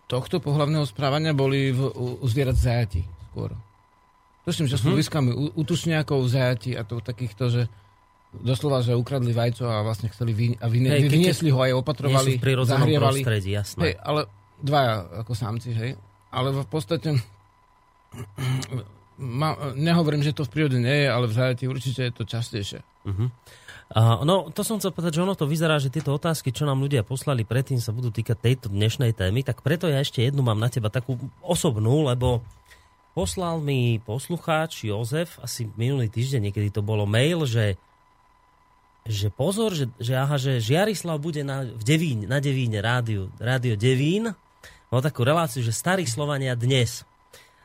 tohto 0.07 0.37
pohľavného 0.39 0.85
správania 0.87 1.35
boli 1.35 1.73
v, 1.73 1.89
u, 1.89 2.05
u 2.21 2.25
zvierat 2.29 2.55
zajati 2.55 3.03
skôr. 3.33 3.49
Tuším, 4.43 4.67
že 4.67 4.77
sú 4.77 4.91
uh-huh. 4.91 4.99
výskami 4.99 5.31
u, 5.33 5.55
u 5.55 5.61
tušňákov 5.63 6.19
zajati 6.27 6.75
a 6.77 6.85
to 6.85 6.99
takýchto, 6.99 7.49
že 7.49 7.61
doslova, 8.37 8.85
že 8.85 8.93
ukradli 8.93 9.33
vajco 9.33 9.65
a 9.65 9.81
vlastne 9.81 10.09
chceli 10.13 10.31
vy, 10.33 10.47
a 10.59 10.69
vyne, 10.69 10.89
hej, 10.93 11.09
vyniesli 11.09 11.49
ho 11.49 11.59
aj 11.63 11.73
opatrovali, 11.79 12.37
zahrievali. 12.65 13.21
prostredí, 13.21 13.55
jasné. 13.55 13.81
Hej, 13.89 13.93
ale 14.01 14.27
dvaja 14.61 15.25
ako 15.25 15.33
samci, 15.33 15.69
hej. 15.73 15.91
Ale 16.33 16.49
v 16.53 16.67
podstate 16.69 17.09
ma, 19.41 19.73
nehovorím, 19.77 20.25
že 20.25 20.33
to 20.33 20.45
v 20.45 20.51
prírode 20.53 20.77
nie 20.81 21.05
je, 21.05 21.07
ale 21.09 21.25
v 21.29 21.33
zajati 21.33 21.65
určite 21.69 22.01
je 22.09 22.13
to 22.13 22.23
častejšie. 22.25 22.79
Uh-huh. 23.05 23.29
No, 23.95 24.49
to 24.49 24.65
som 24.65 24.81
chcel 24.81 24.89
povedať, 24.89 25.21
že 25.21 25.23
ono 25.25 25.37
to 25.37 25.45
vyzerá, 25.45 25.77
že 25.77 25.93
tieto 25.93 26.17
otázky, 26.17 26.49
čo 26.49 26.65
nám 26.65 26.81
ľudia 26.81 27.05
poslali 27.05 27.45
predtým, 27.45 27.77
sa 27.77 27.93
budú 27.93 28.09
týkať 28.09 28.41
tejto 28.41 28.67
dnešnej 28.73 29.13
témy, 29.13 29.45
tak 29.45 29.61
preto 29.61 29.85
ja 29.85 30.01
ešte 30.01 30.25
jednu 30.25 30.41
mám 30.41 30.57
na 30.57 30.65
teba 30.65 30.89
takú 30.89 31.21
osobnú, 31.45 32.09
lebo 32.09 32.41
poslal 33.13 33.61
mi 33.61 34.01
poslucháč 34.01 34.89
Jozef, 34.89 35.37
asi 35.45 35.69
minulý 35.77 36.09
týždeň 36.09 36.49
niekedy 36.49 36.73
to 36.73 36.81
bolo 36.81 37.05
mail, 37.05 37.45
že 37.45 37.77
že 39.03 39.27
pozor, 39.27 39.75
že, 39.75 39.91
že, 39.99 40.15
aha, 40.15 40.39
že 40.39 40.63
Žiarislav 40.63 41.19
bude 41.19 41.43
na, 41.43 41.67
v 41.67 41.83
Devín, 41.83 42.23
na 42.23 42.39
Devíne, 42.39 42.79
rádio, 42.79 43.27
rádio 43.35 43.75
Devín, 43.75 44.31
mal 44.87 45.01
takú 45.03 45.27
reláciu, 45.27 45.59
že 45.59 45.75
starí 45.75 46.07
Slovania 46.07 46.55
dnes 46.55 47.03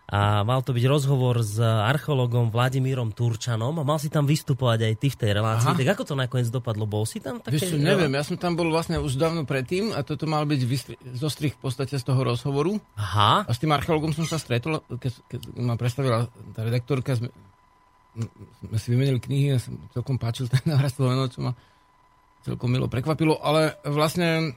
a 0.08 0.40
mal 0.40 0.64
to 0.64 0.72
byť 0.72 0.84
rozhovor 0.88 1.44
s 1.44 1.60
archeologom 1.60 2.48
Vladimírom 2.48 3.12
Turčanom 3.12 3.76
a 3.76 3.84
mal 3.84 4.00
si 4.00 4.08
tam 4.08 4.24
vystupovať 4.24 4.88
aj 4.88 4.94
ty 4.96 5.12
v 5.12 5.16
tej 5.20 5.30
relácii. 5.36 5.68
Aha. 5.68 5.76
Tak 5.76 5.88
ako 5.92 6.02
to 6.08 6.14
nakoniec 6.16 6.48
dopadlo? 6.48 6.88
Bol 6.88 7.04
si 7.04 7.20
tam 7.20 7.44
také... 7.44 7.60
Vieš, 7.60 7.76
neviem, 7.76 8.08
ja 8.16 8.24
som 8.24 8.40
tam 8.40 8.56
bol 8.56 8.72
vlastne 8.72 8.96
už 8.96 9.20
dávno 9.20 9.44
predtým 9.44 9.92
a 9.92 10.00
toto 10.00 10.24
mal 10.24 10.48
byť 10.48 10.60
vystri- 10.64 10.96
zostrih 11.12 11.52
v 11.52 11.60
podstate 11.60 12.00
z 12.00 12.04
toho 12.08 12.24
rozhovoru. 12.24 12.80
Aha. 12.96 13.44
A 13.44 13.50
s 13.52 13.60
tým 13.60 13.68
archeologom 13.68 14.16
som 14.16 14.24
sa 14.24 14.40
stretol, 14.40 14.80
keď, 14.88 15.12
keď 15.28 15.40
ma 15.60 15.76
predstavila 15.76 16.24
tá 16.56 16.60
redaktorka, 16.64 17.12
sme, 17.12 17.28
sme 18.64 18.78
si 18.80 18.88
vymenili 18.88 19.20
knihy 19.20 19.46
a 19.52 19.58
som 19.60 19.76
celkom 19.92 20.16
páčil 20.16 20.48
ten 20.48 20.64
návrat 20.72 20.88
Sloveno, 20.88 21.28
čo 21.28 21.44
ma 21.44 21.52
celkom 22.48 22.72
milo 22.72 22.88
prekvapilo, 22.88 23.44
ale 23.44 23.76
vlastne 23.84 24.56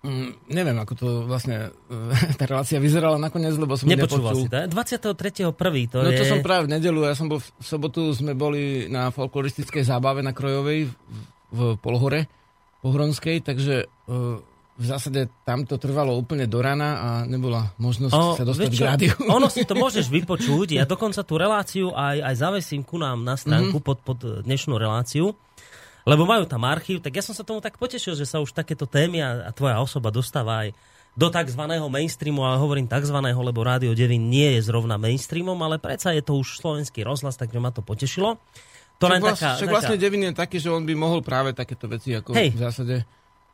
Mm, 0.00 0.32
neviem, 0.48 0.80
ako 0.80 0.92
to 0.96 1.08
vlastne 1.28 1.76
e, 1.76 2.32
tá 2.40 2.48
relácia 2.48 2.80
vyzerala 2.80 3.20
nakoniec, 3.20 3.52
lebo 3.60 3.76
som 3.76 3.84
Nepočúval 3.84 4.32
nepočul. 4.32 4.48
si, 4.48 4.72
23.1. 4.72 5.92
to 5.92 5.96
no, 6.00 6.08
je... 6.08 6.16
to 6.16 6.24
som 6.24 6.40
práve 6.40 6.72
v 6.72 6.80
nedelu, 6.80 7.04
ja 7.04 7.12
som 7.12 7.28
bol 7.28 7.36
v, 7.36 7.44
v 7.44 7.66
sobotu, 7.68 8.08
sme 8.16 8.32
boli 8.32 8.88
na 8.88 9.12
folkloristickej 9.12 9.84
zábave 9.84 10.24
na 10.24 10.32
Krojovej 10.32 10.88
v, 10.88 10.92
v 11.52 11.58
Polhore 11.84 12.32
Pohronskej, 12.80 13.44
takže 13.44 13.84
uh, 14.08 14.40
v 14.80 14.84
zásade 14.88 15.28
tam 15.44 15.68
to 15.68 15.76
trvalo 15.76 16.16
úplne 16.16 16.48
do 16.48 16.64
rana 16.64 16.88
a 16.96 17.08
nebola 17.28 17.68
možnosť 17.76 18.16
o, 18.16 18.40
sa 18.40 18.48
dostať 18.48 18.72
k 18.72 18.80
rádiu. 18.80 19.12
Ono 19.36 19.52
si 19.52 19.68
to 19.68 19.76
môžeš 19.76 20.08
vypočuť, 20.08 20.80
ja 20.80 20.88
dokonca 20.88 21.20
tú 21.20 21.36
reláciu 21.36 21.92
aj, 21.92 22.24
aj 22.24 22.34
zavesím 22.40 22.80
ku 22.88 22.96
nám 22.96 23.20
na 23.20 23.36
stránku 23.36 23.84
mm-hmm. 23.84 24.00
pod, 24.00 24.00
pod 24.00 24.18
dnešnú 24.48 24.80
reláciu 24.80 25.36
lebo 26.04 26.24
majú 26.24 26.44
tam 26.48 26.64
archív, 26.64 27.04
tak 27.04 27.16
ja 27.16 27.22
som 27.24 27.36
sa 27.36 27.44
tomu 27.44 27.60
tak 27.60 27.76
potešil, 27.76 28.16
že 28.16 28.28
sa 28.28 28.40
už 28.40 28.56
takéto 28.56 28.88
témy 28.88 29.20
a, 29.20 29.48
a 29.48 29.50
tvoja 29.52 29.80
osoba 29.80 30.08
dostáva 30.12 30.68
aj 30.68 30.76
do 31.18 31.26
tzv. 31.28 31.62
mainstreamu, 31.90 32.46
ale 32.46 32.56
hovorím 32.62 32.86
tzv., 32.86 33.18
lebo 33.18 33.60
Rádio 33.66 33.92
9 33.92 34.14
nie 34.16 34.56
je 34.56 34.60
zrovna 34.62 34.94
mainstreamom, 34.96 35.58
ale 35.60 35.82
predsa 35.82 36.14
je 36.14 36.22
to 36.22 36.38
už 36.38 36.62
slovenský 36.62 37.02
rozhlas, 37.02 37.34
takže 37.34 37.58
ma 37.58 37.74
to 37.74 37.82
potešilo. 37.82 38.38
To 39.00 39.08
však, 39.08 39.12
len 39.16 39.20
vlast, 39.24 39.40
taká, 39.40 39.50
však 39.56 39.68
taká... 39.68 39.74
vlastne 39.74 39.96
Devin 39.96 40.22
je 40.28 40.32
taký, 40.36 40.56
že 40.60 40.68
on 40.68 40.84
by 40.84 40.94
mohol 40.94 41.24
práve 41.24 41.56
takéto 41.56 41.88
veci 41.88 42.12
ako 42.12 42.36
Hej. 42.36 42.52
v 42.52 42.60
zásade 42.60 42.94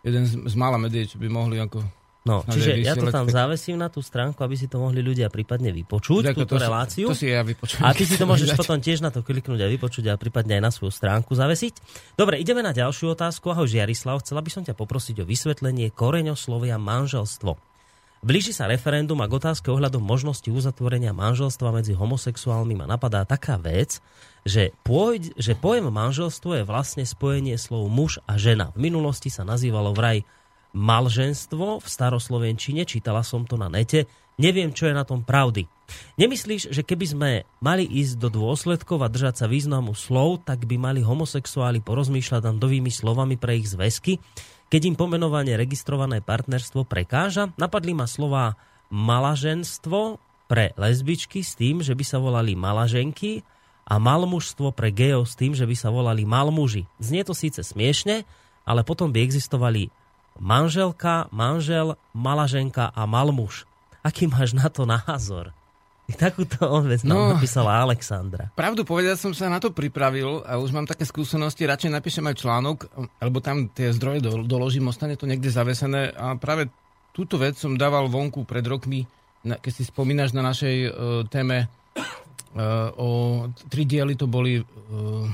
jeden 0.03 0.23
z, 0.27 0.43
z 0.43 0.55
mála 0.59 0.77
médií, 0.77 1.07
čo 1.07 1.23
by 1.23 1.31
mohli 1.31 1.57
ako 1.63 1.83
No, 2.27 2.43
čiže 2.43 2.83
ja 2.83 2.99
to 2.99 3.07
tam 3.15 3.31
zavesím 3.31 3.79
na 3.79 3.87
tú 3.87 4.03
stránku, 4.03 4.43
aby 4.43 4.59
si 4.59 4.67
to 4.67 4.83
mohli 4.83 4.99
ľudia 4.99 5.31
prípadne 5.31 5.71
vypočuť, 5.71 6.35
tak, 6.35 6.43
túto 6.43 6.59
to 6.59 6.67
reláciu. 6.67 7.07
Si, 7.15 7.15
to 7.15 7.21
si 7.23 7.27
ja 7.31 7.47
vypočujem. 7.47 7.87
A 7.87 7.95
ty 7.95 8.03
si 8.03 8.19
to 8.19 8.27
môžeš 8.31 8.59
potom 8.59 8.83
tiež 8.83 8.99
na 8.99 9.15
to 9.15 9.23
kliknúť 9.23 9.63
a 9.63 9.71
vypočuť 9.71 10.11
a 10.11 10.19
prípadne 10.19 10.59
aj 10.59 10.63
na 10.67 10.71
svoju 10.75 10.91
stránku 10.91 11.39
zavesiť. 11.39 11.79
Dobre, 12.19 12.43
ideme 12.43 12.67
na 12.67 12.75
ďalšiu 12.75 13.15
otázku. 13.15 13.55
Ahoj 13.55 13.71
Žiarislav, 13.71 14.27
chcela 14.27 14.43
by 14.43 14.51
som 14.51 14.67
ťa 14.67 14.75
poprosiť 14.75 15.23
o 15.23 15.25
vysvetlenie 15.25 15.95
koreňoslovia 15.95 16.83
manželstvo. 16.83 17.55
Blíži 18.27 18.51
sa 18.51 18.67
referendum 18.67 19.23
a 19.23 19.31
k 19.31 19.39
otázke 19.39 19.71
ohľadom 19.71 20.03
možnosti 20.03 20.51
uzatvorenia 20.51 21.15
manželstva 21.15 21.71
medzi 21.71 21.95
homosexuálmi 21.95 22.75
ma 22.75 22.91
napadá 22.91 23.23
taká 23.23 23.55
vec, 23.55 24.03
že, 24.43 24.75
pôjď, 24.83 25.39
že 25.39 25.55
pojem 25.55 25.87
manželstvo 25.87 26.59
je 26.59 26.65
vlastne 26.67 27.07
spojenie 27.07 27.55
slov 27.55 27.87
muž 27.87 28.19
a 28.27 28.35
žena. 28.35 28.75
V 28.75 28.91
minulosti 28.91 29.31
sa 29.31 29.47
nazývalo 29.47 29.95
vraj 29.95 30.27
malženstvo 30.77 31.81
v 31.81 31.87
staroslovenčine, 31.89 32.85
čítala 32.85 33.25
som 33.25 33.49
to 33.49 33.57
na 33.57 33.73
nete, 33.73 34.05
neviem, 34.37 34.69
čo 34.77 34.85
je 34.85 34.95
na 34.95 35.09
tom 35.09 35.25
pravdy. 35.25 35.65
Nemyslíš, 36.21 36.69
že 36.69 36.85
keby 36.85 37.07
sme 37.09 37.31
mali 37.65 37.89
ísť 37.89 38.21
do 38.21 38.29
dôsledkov 38.29 39.01
a 39.01 39.09
držať 39.09 39.41
sa 39.41 39.47
významu 39.49 39.97
slov, 39.97 40.45
tak 40.45 40.69
by 40.69 40.77
mali 40.77 41.01
homosexuáli 41.01 41.81
porozmýšľať 41.81 42.53
nad 42.53 42.57
novými 42.61 42.93
slovami 42.93 43.41
pre 43.41 43.57
ich 43.57 43.73
zväzky? 43.73 44.21
Keď 44.67 44.83
im 44.93 44.97
pomenovanie 44.99 45.55
registrované 45.57 46.21
partnerstvo 46.21 46.85
prekáža, 46.85 47.55
napadli 47.57 47.95
ma 47.95 48.05
slova 48.05 48.59
malaženstvo 48.91 50.19
pre 50.51 50.75
lesbičky 50.75 51.41
s 51.41 51.55
tým, 51.55 51.81
že 51.81 51.95
by 51.95 52.05
sa 52.05 52.19
volali 52.19 52.59
malaženky 52.59 53.47
a 53.87 54.03
malmužstvo 54.03 54.75
pre 54.75 54.91
gejov 54.91 55.31
s 55.31 55.39
tým, 55.39 55.55
že 55.55 55.65
by 55.65 55.77
sa 55.79 55.95
volali 55.95 56.27
malmuži. 56.27 56.91
Znie 56.99 57.23
to 57.23 57.31
síce 57.31 57.63
smiešne, 57.63 58.27
ale 58.67 58.83
potom 58.83 59.15
by 59.15 59.23
existovali 59.23 59.95
manželka, 60.39 61.29
manžel, 61.33 61.97
malaženka 62.13 62.93
a 62.93 63.03
malmuž. 63.05 63.67
Aký 64.07 64.31
máš 64.31 64.55
na 64.55 64.71
to 64.71 64.87
názor? 64.87 65.51
Takúto 66.07 66.63
odvec 66.71 67.03
no, 67.03 67.35
napísala 67.35 67.83
Alexandra. 67.83 68.55
Pravdu 68.55 68.87
povedať 68.87 69.19
som 69.19 69.35
sa 69.35 69.51
na 69.51 69.59
to 69.59 69.75
pripravil 69.75 70.39
a 70.47 70.55
už 70.55 70.71
mám 70.71 70.87
také 70.87 71.03
skúsenosti, 71.03 71.67
radšej 71.67 71.91
napíšem 71.91 72.23
aj 72.31 72.39
článok, 72.39 72.79
alebo 73.19 73.43
tam 73.43 73.67
tie 73.75 73.91
zdroje 73.91 74.23
do, 74.23 74.47
doložím, 74.47 74.87
ostane 74.87 75.19
to 75.19 75.27
niekde 75.27 75.51
zavesené 75.51 76.15
a 76.15 76.39
práve 76.39 76.71
túto 77.11 77.43
vec 77.43 77.59
som 77.59 77.75
dával 77.75 78.07
vonku 78.07 78.47
pred 78.47 78.63
rokmi, 78.63 79.03
keď 79.43 79.73
si 79.75 79.83
spomínaš 79.83 80.31
na 80.31 80.47
našej 80.47 80.77
uh, 80.87 80.91
téme 81.27 81.67
uh, 81.67 82.95
o 82.95 83.09
tri 83.67 83.83
diely 83.83 84.15
to 84.15 84.31
boli 84.31 84.63
uh, 84.63 85.27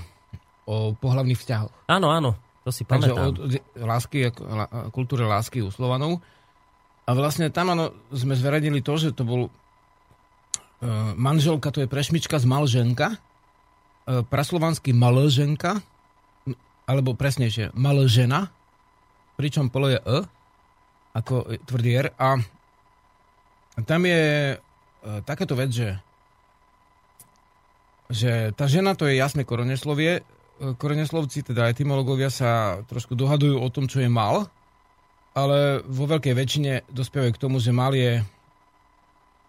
o 0.64 0.96
pohľavných 0.96 1.36
vzťahoch. 1.36 1.72
Áno, 1.92 2.08
áno. 2.08 2.32
To 2.62 2.70
si 2.70 2.86
pamätám. 2.86 3.34
Takže 3.34 3.58
o 3.82 3.86
lásky, 3.86 4.18
kultúre 4.94 5.26
lásky 5.26 5.62
u 5.62 5.70
Slovanov. 5.74 6.22
A 7.02 7.10
vlastne 7.18 7.50
tam 7.50 7.74
ano, 7.74 7.90
sme 8.14 8.38
zverejnili 8.38 8.78
to, 8.78 8.94
že 8.94 9.10
to 9.10 9.26
bol 9.26 9.50
uh, 9.50 9.50
manželka, 11.18 11.74
to 11.74 11.82
je 11.82 11.90
prešmička 11.90 12.38
z 12.38 12.46
malženka, 12.46 13.18
uh, 13.18 14.22
praslovanský 14.22 14.94
malženka, 14.94 15.82
alebo 16.86 17.18
presnejšie 17.18 17.74
malžena, 17.74 18.54
pričom 19.38 19.70
polo 19.70 19.86
je 19.86 20.02
e, 20.02 20.18
ako 21.14 21.54
tvrdý 21.62 21.90
R. 21.94 22.06
A 22.18 22.38
tam 23.86 24.02
je 24.06 24.54
uh, 24.54 25.22
takéto 25.26 25.58
vec, 25.58 25.74
že 25.74 25.98
že 28.12 28.52
tá 28.52 28.68
žena 28.68 28.92
to 28.92 29.08
je 29.08 29.16
jasné 29.16 29.42
koroneslovie, 29.48 30.20
koreneslovci, 30.78 31.42
teda 31.42 31.66
etymológovia 31.66 32.30
sa 32.30 32.82
trošku 32.86 33.18
dohadujú 33.18 33.58
o 33.58 33.68
tom, 33.72 33.90
čo 33.90 33.98
je 33.98 34.06
mal, 34.06 34.46
ale 35.34 35.82
vo 35.88 36.04
veľkej 36.06 36.34
väčšine 36.36 36.72
dospievajú 36.92 37.32
k 37.34 37.42
tomu, 37.42 37.58
že 37.58 37.74
mal 37.74 37.90
je 37.96 38.22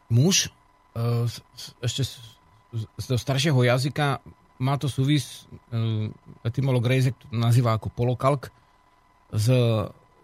muž, 0.10 0.50
e, 0.98 1.30
ešte 1.84 2.04
z 2.74 3.06
toho 3.06 3.20
staršieho 3.20 3.60
jazyka 3.62 4.18
má 4.58 4.80
to 4.82 4.90
súvis, 4.90 5.46
e, 5.70 6.10
etymolog 6.42 6.82
Reisek 6.82 7.14
to 7.20 7.28
nazýva 7.30 7.78
ako 7.78 7.94
polokalk, 7.94 8.50
s, 9.34 9.50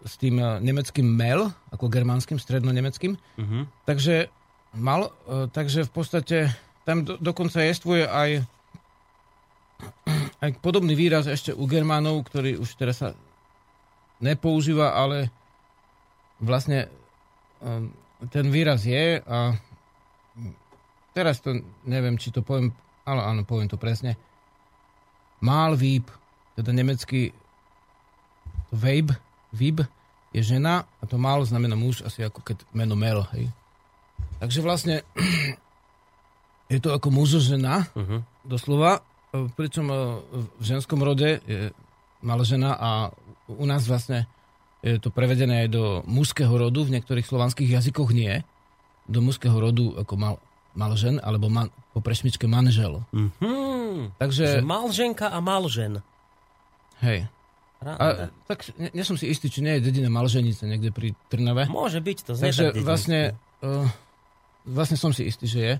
s 0.06 0.14
tým 0.22 0.38
nemeckým 0.38 1.06
mel, 1.06 1.50
ako 1.74 1.90
germánskym, 1.90 2.38
stredno-nemeckým. 2.38 3.18
Uh-huh. 3.18 3.66
Takže 3.84 4.30
mal, 4.74 5.10
e, 5.26 5.50
takže 5.50 5.86
v 5.86 5.92
podstate 5.92 6.36
tam 6.86 7.02
do, 7.04 7.18
dokonca 7.18 7.60
jestvuje 7.60 8.06
aj 8.06 8.46
aj 10.40 10.56
podobný 10.64 10.96
výraz 10.96 11.28
ešte 11.28 11.52
u 11.52 11.68
Germánov, 11.68 12.24
ktorý 12.24 12.56
už 12.56 12.76
teraz 12.80 13.04
sa 13.04 13.12
nepoužíva, 14.20 14.96
ale 14.96 15.28
vlastne 16.40 16.88
um, 17.60 17.92
ten 18.32 18.48
výraz 18.48 18.84
je 18.84 19.20
a 19.24 19.56
teraz 21.12 21.40
to 21.44 21.60
neviem, 21.84 22.16
či 22.16 22.32
to 22.32 22.40
poviem, 22.40 22.72
ale 23.04 23.20
áno, 23.20 23.44
poviem 23.44 23.68
to 23.68 23.80
presne. 23.80 24.16
Mal 25.40 25.76
Weib, 25.76 26.08
teda 26.56 26.72
nemecký 26.72 27.32
Weib, 28.72 29.12
Weib 29.52 29.84
je 30.30 30.42
žena 30.44 30.84
a 31.00 31.04
to 31.08 31.16
mal 31.16 31.40
znamená 31.44 31.74
muž, 31.74 32.04
asi 32.04 32.24
ako 32.24 32.44
keď 32.44 32.64
meno 32.76 32.94
Mel, 32.94 33.24
hej. 33.36 33.48
Takže 34.38 34.60
vlastne 34.64 34.96
je 36.72 36.78
to 36.78 36.92
ako 36.92 37.08
muž 37.12 37.40
žena, 37.40 37.88
uh-huh. 37.96 38.20
doslova, 38.46 39.02
pričom 39.32 39.86
e, 39.90 39.96
v 40.58 40.64
ženskom 40.64 41.00
rode 41.02 41.38
je 41.46 41.70
malá 42.20 42.44
žena 42.44 42.76
a 42.76 42.90
u 43.46 43.64
nás 43.66 43.86
vlastne 43.86 44.26
je 44.80 44.96
to 44.96 45.12
prevedené 45.12 45.66
aj 45.66 45.68
do 45.70 45.84
mužského 46.08 46.50
rodu, 46.50 46.80
v 46.84 46.96
niektorých 46.96 47.28
slovanských 47.28 47.80
jazykoch 47.80 48.16
nie. 48.16 48.40
Do 49.04 49.20
mužského 49.20 49.52
rodu 49.52 49.92
ako 50.00 50.14
mal, 50.16 50.34
malžen, 50.72 51.20
alebo 51.20 51.52
man, 51.52 51.68
po 51.92 52.00
prešmičke 52.00 52.48
manžel. 52.48 53.04
Mm-hmm. 53.12 54.16
Takže... 54.16 54.60
Že 54.60 54.64
malženka 54.64 55.28
a 55.28 55.38
malžen. 55.44 56.00
Hej. 57.04 57.28
A, 57.80 58.28
tak 58.44 58.68
nie, 58.76 58.92
nie 58.92 59.04
som 59.08 59.16
si 59.16 59.32
istý, 59.32 59.48
či 59.48 59.64
nie 59.64 59.80
je 59.80 59.88
dedina 59.88 60.12
Malženice 60.12 60.68
niekde 60.68 60.92
pri 60.92 61.16
Trnave. 61.32 61.64
Môže 61.64 62.04
byť 62.04 62.18
to. 62.28 62.36
Takže 62.36 62.76
vlastne, 62.84 63.40
uh, 63.64 63.88
vlastne 64.68 65.00
som 65.00 65.16
si 65.16 65.24
istý, 65.24 65.48
že 65.48 65.60
je. 65.64 65.74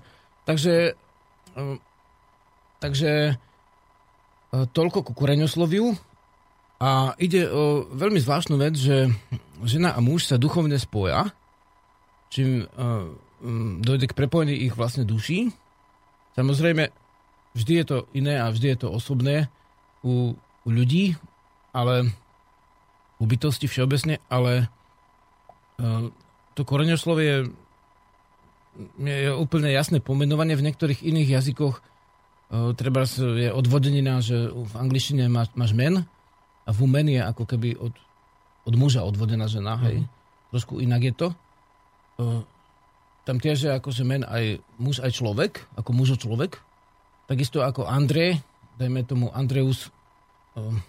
Takže 0.49 0.73
uh, 0.97 1.77
Takže 2.81 3.11
e, 3.31 3.33
toľko 4.51 5.05
ku 5.05 5.11
koreňosloviu. 5.13 5.93
A 6.81 7.13
ide 7.21 7.45
o 7.45 7.85
veľmi 7.93 8.17
zvláštnu 8.17 8.57
vec, 8.57 8.73
že 8.73 9.13
žena 9.61 9.93
a 9.93 10.01
muž 10.01 10.25
sa 10.25 10.41
duchovne 10.41 10.81
spoja, 10.81 11.29
čím 12.33 12.65
e, 12.65 12.67
dojde 13.85 14.09
k 14.09 14.17
prepojení 14.17 14.65
ich 14.65 14.73
vlastne 14.73 15.05
duší. 15.05 15.53
Samozrejme, 16.33 16.89
vždy 17.53 17.73
je 17.81 17.85
to 17.85 17.97
iné 18.17 18.41
a 18.41 18.49
vždy 18.49 18.73
je 18.73 18.77
to 18.81 18.89
osobné 18.89 19.49
u, 20.01 20.33
u 20.65 20.69
ľudí, 20.69 21.17
ale 21.69 22.09
u 23.21 23.25
bytosti 23.29 23.69
všeobecne, 23.69 24.17
ale 24.33 24.65
uh, 25.77 26.09
to 26.57 26.65
koreňoslovie 26.65 27.29
je, 27.29 27.39
je 28.97 29.29
úplne 29.29 29.69
jasné 29.69 30.01
pomenovanie. 30.01 30.57
V 30.57 30.65
niektorých 30.65 31.05
iných 31.05 31.29
jazykoch 31.37 31.85
treba 32.75 33.07
je 33.07 33.47
odvodenina, 33.47 34.19
že 34.19 34.51
v 34.51 34.73
angličtine 34.75 35.31
má, 35.31 35.47
máš 35.55 35.71
men 35.71 36.03
a 36.67 36.69
v 36.75 36.83
men 36.83 37.07
je 37.07 37.21
ako 37.23 37.43
keby 37.47 37.79
od, 37.79 37.95
od 38.67 38.73
muža 38.75 39.07
odvodená 39.07 39.47
žena, 39.47 39.79
hej. 39.87 40.03
Mm-hmm. 40.03 40.49
Trošku 40.51 40.73
inak 40.83 41.01
je 41.01 41.13
to. 41.15 41.27
Uh, 42.19 42.43
tam 43.23 43.39
tiež 43.39 43.57
je 43.63 43.71
akože 43.71 44.03
men 44.03 44.27
aj 44.27 44.59
muž, 44.75 44.99
aj 44.99 45.15
človek, 45.15 45.63
ako 45.79 45.89
mužo 45.95 46.19
človek. 46.19 46.59
Takisto 47.31 47.63
ako 47.63 47.87
Andrej, 47.87 48.43
dajme 48.75 49.07
tomu 49.07 49.31
Andreus 49.31 49.87
um, 50.59 50.83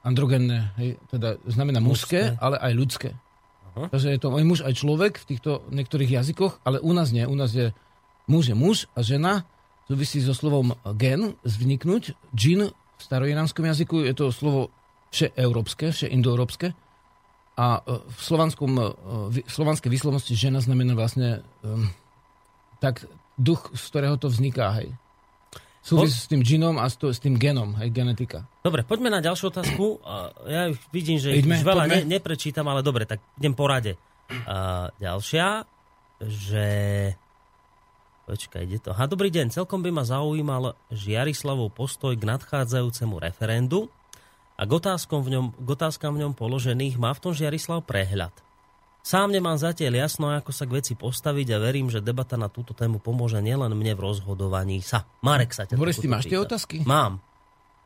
androgenné, 0.00 0.72
hej, 0.80 0.96
teda 1.12 1.36
znamená 1.44 1.84
mužské, 1.84 2.32
mužské, 2.32 2.40
ale 2.40 2.56
aj 2.56 2.72
ľudské. 2.72 3.08
Aha. 3.76 3.92
Takže 3.92 4.08
je 4.16 4.20
to 4.24 4.32
aj 4.32 4.44
muž, 4.48 4.60
aj 4.64 4.72
človek 4.72 5.20
v 5.20 5.28
týchto 5.36 5.60
niektorých 5.68 6.16
jazykoch, 6.16 6.64
ale 6.64 6.80
u 6.80 6.96
nás 6.96 7.12
nie. 7.12 7.28
U 7.28 7.36
nás 7.36 7.52
je 7.52 7.76
muž 8.24 8.48
je 8.48 8.56
muž 8.56 8.88
a 8.96 9.04
žena 9.04 9.44
súvisí 9.88 10.20
so 10.20 10.36
slovom 10.36 10.76
gen, 11.00 11.34
vzniknúť. 11.42 12.12
Džin 12.36 12.68
v 12.68 13.00
staroiránskom 13.00 13.64
jazyku 13.64 14.04
je 14.04 14.12
to 14.12 14.28
slovo 14.28 14.68
vše 15.08 15.32
európske, 15.32 15.88
vše 15.88 16.12
indoeurópske. 16.12 16.76
A 17.58 17.80
e, 17.80 17.98
v, 18.04 18.20
slovanskom, 18.20 18.70
e, 18.76 18.86
v 19.32 19.48
slovanskej 19.48 19.88
výslovnosti 19.88 20.36
žena 20.36 20.60
znamená 20.60 20.92
vlastne 20.92 21.42
um, 21.64 21.88
tak 22.84 23.08
duch, 23.40 23.72
z 23.72 23.82
ktorého 23.88 24.20
to 24.20 24.28
vzniká, 24.28 24.76
hej. 24.78 24.92
Súvisí 25.80 26.20
po... 26.20 26.22
s 26.22 26.28
tým 26.28 26.42
džinom 26.44 26.76
a 26.76 26.84
s, 26.84 27.00
to, 27.00 27.08
s 27.08 27.22
tým 27.22 27.40
genom, 27.40 27.72
hej, 27.80 27.88
genetika. 27.88 28.44
Dobre, 28.60 28.84
poďme 28.84 29.08
na 29.08 29.24
ďalšiu 29.24 29.48
otázku. 29.48 30.02
Ja 30.44 30.68
už 30.68 30.78
vidím, 30.92 31.16
že 31.16 31.32
Ideme, 31.32 31.56
už 31.56 31.64
veľa 31.64 31.84
ne, 31.88 32.00
neprečítam, 32.04 32.66
ale 32.68 32.84
dobre, 32.84 33.08
tak 33.08 33.24
idem 33.40 33.56
po 33.56 33.64
rade. 33.64 33.96
A 34.44 34.90
ďalšia, 35.00 35.64
že... 36.20 36.66
Počkaj, 38.28 38.60
ide 38.68 38.76
to. 38.76 38.92
Ha, 38.92 39.08
dobrý 39.08 39.32
deň, 39.32 39.56
celkom 39.56 39.80
by 39.80 39.88
ma 39.88 40.04
zaujímal 40.04 40.76
Žiarislavov 40.92 41.72
postoj 41.72 42.12
k 42.12 42.28
nadchádzajúcemu 42.28 43.16
referendu 43.16 43.88
a 44.60 44.68
k 44.68 44.70
otázkam 44.76 45.24
v 45.24 45.32
ňom, 45.32 45.46
k 45.56 45.68
otázkam 45.72 46.12
v 46.12 46.28
ňom 46.28 46.32
položených 46.36 47.00
má 47.00 47.16
v 47.16 47.24
tom 47.24 47.32
Žiarislav 47.32 47.88
prehľad. 47.88 48.36
Sám 49.00 49.32
nemám 49.32 49.56
zatiaľ 49.56 50.04
jasno, 50.04 50.28
ako 50.28 50.52
sa 50.52 50.68
k 50.68 50.76
veci 50.76 50.92
postaviť 50.92 51.56
a 51.56 51.62
verím, 51.64 51.88
že 51.88 52.04
debata 52.04 52.36
na 52.36 52.52
túto 52.52 52.76
tému 52.76 53.00
pomôže 53.00 53.40
nielen 53.40 53.72
mne 53.72 53.96
v 53.96 54.12
rozhodovaní 54.12 54.84
sa. 54.84 55.08
Marek 55.24 55.56
sa 55.56 55.64
ťa 55.64 55.80
Boris, 55.80 55.96
ty 55.96 56.04
máš 56.04 56.28
tie 56.28 56.36
otázky? 56.36 56.84
Mám. 56.84 57.24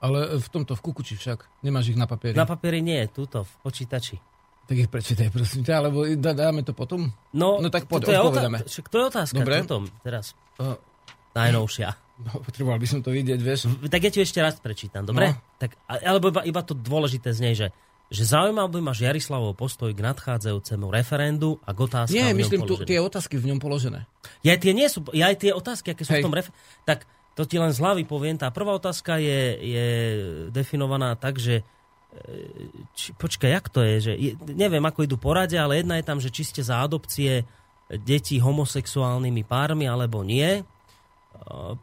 Ale 0.03 0.43
v 0.43 0.49
tomto, 0.51 0.75
v 0.75 0.83
kukuči 0.83 1.15
však. 1.15 1.63
Nemáš 1.63 1.95
ich 1.95 1.99
na 2.01 2.11
papieri? 2.11 2.35
Na 2.35 2.43
papieri 2.43 2.83
nie, 2.83 2.99
túto, 3.07 3.47
v 3.47 3.53
počítači. 3.63 4.19
Tak 4.73 4.81
ich 4.81 4.89
prečítaj, 4.89 5.29
prosím 5.29 5.69
ťa, 5.69 5.85
alebo 5.85 6.09
dáme 6.17 6.65
to 6.65 6.73
potom? 6.73 7.13
No, 7.37 7.61
no 7.61 7.69
tak 7.69 7.85
poď, 7.85 8.09
to 8.09 8.13
je 8.17 8.21
odpovedáme. 8.25 8.59
Otá- 8.65 8.89
to 8.89 8.97
je 8.97 9.05
otázka, 9.05 9.37
Dobre. 9.45 9.57
potom, 9.69 9.83
teraz. 10.01 10.33
Uh, 10.57 10.81
Najnovšia. 11.37 11.93
No, 12.23 12.39
potreboval 12.39 12.79
by 12.79 12.87
som 12.87 13.03
to 13.03 13.11
vidieť, 13.11 13.41
vieš. 13.43 13.67
Tak 13.91 13.99
ja 13.99 14.11
ti 14.15 14.23
ešte 14.23 14.39
raz 14.39 14.55
prečítam, 14.63 15.03
dobre? 15.03 15.35
No. 15.35 15.43
Tak, 15.59 15.75
alebo 15.91 16.31
iba, 16.31 16.47
iba 16.47 16.63
to 16.63 16.71
dôležité 16.71 17.35
z 17.35 17.41
nej, 17.43 17.55
že 17.59 17.75
že 18.13 18.29
zaujímal 18.29 18.69
by 18.69 18.79
ma 18.79 18.93
Jarislavov 18.95 19.57
postoj 19.57 19.91
k 19.91 19.99
nadchádzajúcemu 20.07 20.87
referendu 20.93 21.59
a 21.65 21.73
k 21.73 21.79
otázkam 21.83 22.15
Nie, 22.15 22.31
myslím 22.37 22.69
tu, 22.69 22.79
tie 22.85 23.01
otázky 23.01 23.41
v 23.41 23.51
ňom 23.51 23.59
položené. 23.59 24.05
Ja 24.45 24.55
tie 24.55 24.71
nie 24.77 24.87
sú, 24.87 25.03
ja 25.17 25.33
aj 25.33 25.37
tie 25.41 25.51
otázky, 25.51 25.97
aké 25.97 26.05
sú 26.05 26.15
Hej. 26.15 26.23
v 26.23 26.27
tom 26.31 26.37
referendu, 26.37 26.61
tak 26.85 27.09
to 27.35 27.43
ti 27.49 27.57
len 27.57 27.73
z 27.73 27.81
hlavy 27.81 28.05
poviem. 28.05 28.37
Tá 28.37 28.53
prvá 28.53 28.77
otázka 28.77 29.17
je, 29.17 29.41
je 29.59 29.87
definovaná 30.53 31.17
tak, 31.17 31.41
že 31.43 31.65
či, 32.93 33.17
počkaj, 33.17 33.51
jak 33.51 33.67
to 33.73 33.81
je, 33.81 33.95
že 34.01 34.13
neviem, 34.53 34.85
ako 34.85 35.09
idú 35.09 35.17
porade, 35.17 35.57
ale 35.57 35.81
jedna 35.81 35.97
je 35.97 36.05
tam, 36.05 36.19
že 36.21 36.29
či 36.29 36.45
ste 36.45 36.61
za 36.61 36.85
adopcie 36.85 37.49
detí 37.89 38.37
homosexuálnymi 38.41 39.43
pármi 39.49 39.89
alebo 39.89 40.21
nie 40.25 40.65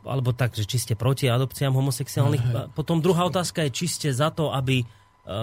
alebo 0.05 0.31
tak, 0.31 0.55
že 0.55 0.63
či 0.63 0.77
ste 0.79 0.93
proti 0.95 1.27
adopciám 1.27 1.73
homosexuálnych. 1.75 2.43
Aha. 2.43 2.63
Potom 2.71 3.03
druhá 3.03 3.27
otázka 3.27 3.65
je, 3.67 3.75
či 3.75 3.85
ste 3.89 4.09
za 4.13 4.31
to, 4.31 4.53
aby 4.53 4.83
e, 4.83 4.85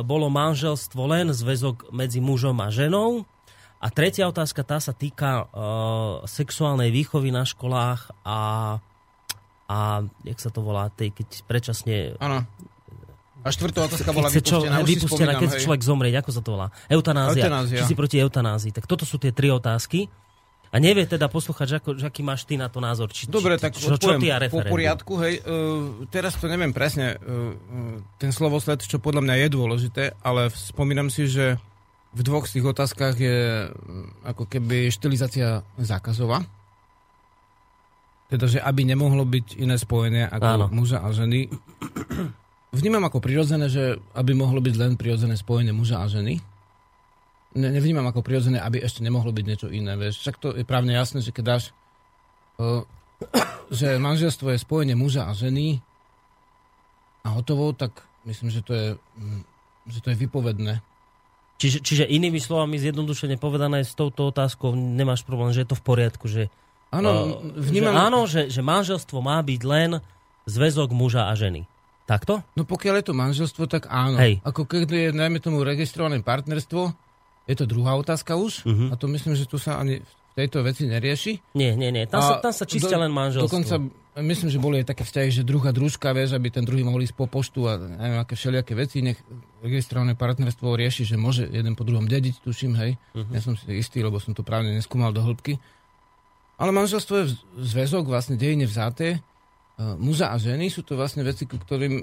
bolo 0.07 0.31
manželstvo 0.33 1.03
len 1.11 1.35
zväzok 1.35 1.93
medzi 1.93 2.23
mužom 2.23 2.57
a 2.63 2.73
ženou. 2.73 3.29
A 3.77 3.93
tretia 3.93 4.25
otázka, 4.25 4.65
tá 4.65 4.81
sa 4.81 4.97
týka 4.97 5.53
uh, 5.53 6.25
sexuálnej 6.25 6.89
výchovy 6.89 7.29
na 7.29 7.45
školách 7.45 8.09
a, 8.25 8.41
a 9.69 9.79
jak 10.25 10.39
sa 10.41 10.49
to 10.49 10.65
volá, 10.65 10.89
tej, 10.89 11.13
keď 11.13 11.45
predčasne... 11.45 12.17
Áno. 12.17 12.49
A 13.47 13.55
štvrtá 13.55 13.87
otázka 13.87 14.11
bola 14.11 14.27
vypustená. 14.27 14.83
Čo, 14.83 14.91
vypustená, 14.91 15.33
keď 15.39 15.51
hej. 15.55 15.63
človek 15.63 15.83
zomrieť, 15.87 16.15
ako 16.19 16.31
sa 16.35 16.41
to 16.43 16.51
volá? 16.59 16.67
Eutanázia. 16.91 17.47
Eutanázia. 17.47 17.79
Či 17.79 17.85
si 17.87 17.95
proti 17.95 18.19
eutanázii. 18.19 18.75
Tak 18.75 18.91
toto 18.91 19.07
sú 19.07 19.23
tie 19.23 19.31
tri 19.31 19.55
otázky. 19.55 20.11
A 20.75 20.83
nevie 20.83 21.07
teda 21.07 21.31
posluchať, 21.31 21.79
ako, 21.79 21.95
aký 22.03 22.27
máš 22.27 22.43
ty 22.43 22.59
na 22.59 22.67
to 22.67 22.83
názor. 22.83 23.09
Či, 23.15 23.31
Dobre, 23.31 23.55
tak 23.55 23.79
čo, 23.79 23.95
čo 23.95 24.19
ty 24.19 24.29
po 24.51 24.67
poriadku. 24.67 25.15
Hej, 25.23 25.47
uh, 25.47 26.05
teraz 26.11 26.35
to 26.43 26.51
neviem 26.51 26.75
presne, 26.75 27.17
uh, 27.23 27.55
ten 28.19 28.35
slovosled, 28.35 28.83
čo 28.83 28.99
podľa 28.99 29.23
mňa 29.23 29.35
je 29.47 29.49
dôležité, 29.55 30.05
ale 30.27 30.51
spomínam 30.51 31.07
si, 31.07 31.31
že 31.31 31.55
v 32.17 32.21
dvoch 32.21 32.51
z 32.51 32.59
tých 32.59 32.67
otázkach 32.67 33.15
je 33.15 33.71
ako 34.27 34.45
keby 34.51 34.91
štilizácia 34.91 35.63
zákazová. 35.79 36.43
Teda, 38.27 38.51
že 38.51 38.59
aby 38.59 38.83
nemohlo 38.83 39.23
byť 39.23 39.63
iné 39.63 39.79
spojenie 39.79 40.27
ako 40.27 40.49
Áno. 40.51 40.67
muža 40.75 40.99
a 40.99 41.15
ženy. 41.15 41.47
Vnímam 42.75 43.05
ako 43.07 43.23
prirodzené, 43.23 43.71
že 43.71 43.99
aby 44.15 44.35
mohlo 44.35 44.59
byť 44.59 44.75
len 44.75 44.93
prirodzené 44.99 45.39
spojenie 45.39 45.71
muža 45.71 46.03
a 46.03 46.11
ženy 46.11 46.43
ne, 47.57 47.69
nevnímam 47.73 48.05
ako 48.07 48.21
prirodzené, 48.21 48.61
aby 48.61 48.85
ešte 48.85 49.01
nemohlo 49.01 49.33
byť 49.33 49.45
niečo 49.49 49.69
iné. 49.73 49.97
Vieš. 49.97 50.21
Však 50.21 50.37
to 50.37 50.49
je 50.53 50.65
právne 50.69 50.93
jasné, 50.93 51.25
že 51.25 51.33
keď 51.33 51.57
dáš, 51.57 51.65
uh, 52.61 52.85
že 53.73 53.97
manželstvo 53.97 54.53
je 54.53 54.61
spojenie 54.61 54.95
muža 54.95 55.27
a 55.27 55.33
ženy 55.33 55.81
a 57.25 57.33
hotovo, 57.33 57.73
tak 57.73 58.05
myslím, 58.29 58.53
že 58.53 58.61
to 58.63 58.73
je, 58.77 58.87
mm, 58.95 59.43
že 59.91 59.99
to 60.05 60.09
je 60.13 60.17
vypovedné. 60.21 60.85
Čiže, 61.57 61.81
čiže 61.81 62.05
inými 62.05 62.37
slovami, 62.37 62.77
zjednodušene 62.77 63.41
povedané, 63.41 63.81
s 63.81 63.97
touto 63.97 64.29
otázkou 64.29 64.77
nemáš 64.77 65.25
problém, 65.25 65.57
že 65.57 65.65
je 65.65 65.73
to 65.73 65.81
v 65.81 65.87
poriadku, 65.89 66.29
že, 66.29 66.53
áno, 66.93 67.41
uh, 67.41 67.57
vnímam... 67.57 67.97
že, 67.97 68.05
áno, 68.05 68.21
že, 68.29 68.43
že 68.53 68.61
manželstvo 68.61 69.25
má 69.25 69.41
byť 69.41 69.61
len 69.65 69.91
zväzok 70.45 70.93
muža 70.93 71.33
a 71.33 71.35
ženy. 71.35 71.65
Takto? 72.07 72.39
No 72.55 72.63
pokiaľ 72.63 73.03
je 73.03 73.07
to 73.11 73.15
manželstvo, 73.19 73.67
tak 73.67 73.91
áno. 73.91 74.23
Hej. 74.23 74.39
Ako 74.47 74.63
keď 74.63 74.87
je, 74.87 75.11
najmä 75.11 75.43
tomu, 75.43 75.67
registrované 75.67 76.23
partnerstvo, 76.23 76.95
je 77.51 77.55
to 77.59 77.67
druhá 77.67 77.99
otázka 77.99 78.39
už 78.39 78.63
uh-huh. 78.63 78.91
a 78.91 78.95
to 78.95 79.11
myslím, 79.11 79.35
že 79.35 79.51
tu 79.51 79.59
sa 79.59 79.83
ani 79.83 80.03
v 80.03 80.13
tejto 80.39 80.63
veci 80.63 80.87
nerieši. 80.87 81.59
Nie, 81.59 81.75
nie, 81.75 81.91
nie. 81.91 82.07
Tam, 82.07 82.23
sa, 82.23 82.39
tam 82.39 82.55
sa 82.55 82.63
čistia 82.63 82.95
do, 82.95 83.07
len 83.07 83.11
manželstvo. 83.11 83.51
Dokonca 83.51 83.75
myslím, 84.23 84.49
že 84.55 84.63
boli 84.63 84.83
aj 84.83 84.95
také 84.95 85.03
vzťahy, 85.03 85.31
že 85.35 85.43
druhá 85.43 85.75
družka, 85.75 86.15
vieš, 86.15 86.39
aby 86.39 86.53
ten 86.53 86.63
druhý 86.63 86.87
mohol 86.87 87.03
ísť 87.03 87.17
po 87.19 87.27
poštu 87.27 87.67
a 87.67 87.75
neviem, 87.75 88.23
aké 88.23 88.39
všelijaké 88.39 88.79
veci. 88.79 89.03
Nech 89.03 89.19
registrované 89.65 90.15
partnerstvo 90.15 90.79
rieši, 90.79 91.11
že 91.11 91.17
môže 91.19 91.49
jeden 91.51 91.75
po 91.75 91.83
druhom 91.83 92.07
dediť, 92.07 92.39
tuším, 92.45 92.79
hej. 92.79 93.01
Uh-huh. 93.17 93.35
Ja 93.35 93.41
som 93.43 93.59
si 93.59 93.67
istý, 93.75 94.05
lebo 94.05 94.23
som 94.23 94.31
to 94.31 94.47
právne 94.47 94.77
neskúmal 94.77 95.11
do 95.11 95.25
hĺbky. 95.25 95.59
Ale 96.57 96.71
manželstvo 96.71 97.15
je 97.19 97.25
zväzok 97.61 98.09
vlastne 98.09 98.39
dejine 98.39 98.65
vzáté. 98.69 99.21
Uh, 99.77 99.93
muža 100.01 100.33
a 100.33 100.37
ženy 100.41 100.73
sú 100.73 100.81
to 100.81 100.97
vlastne 100.97 101.21
veci, 101.21 101.45
ku 101.45 101.61
ktorým 101.61 102.01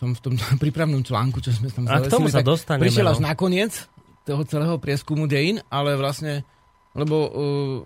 som 0.00 0.16
v 0.16 0.20
tom 0.20 0.34
prípravnom 0.62 1.04
článku, 1.04 1.44
čo 1.44 1.52
sme 1.52 1.68
tam 1.68 1.84
zavesili, 1.84 2.08
a 2.08 2.10
k 2.10 2.14
tomu 2.14 2.28
sa 2.32 2.40
dostaneme. 2.40 2.88
Prišiel 2.88 3.06
až 3.06 3.20
no. 3.20 3.28
nakoniec, 3.28 3.72
toho 4.24 4.42
celého 4.46 4.78
prieskumu 4.78 5.26
dejín, 5.28 5.60
ale 5.68 5.98
vlastne, 5.98 6.46
lebo 6.96 7.16
uh, 7.16 7.30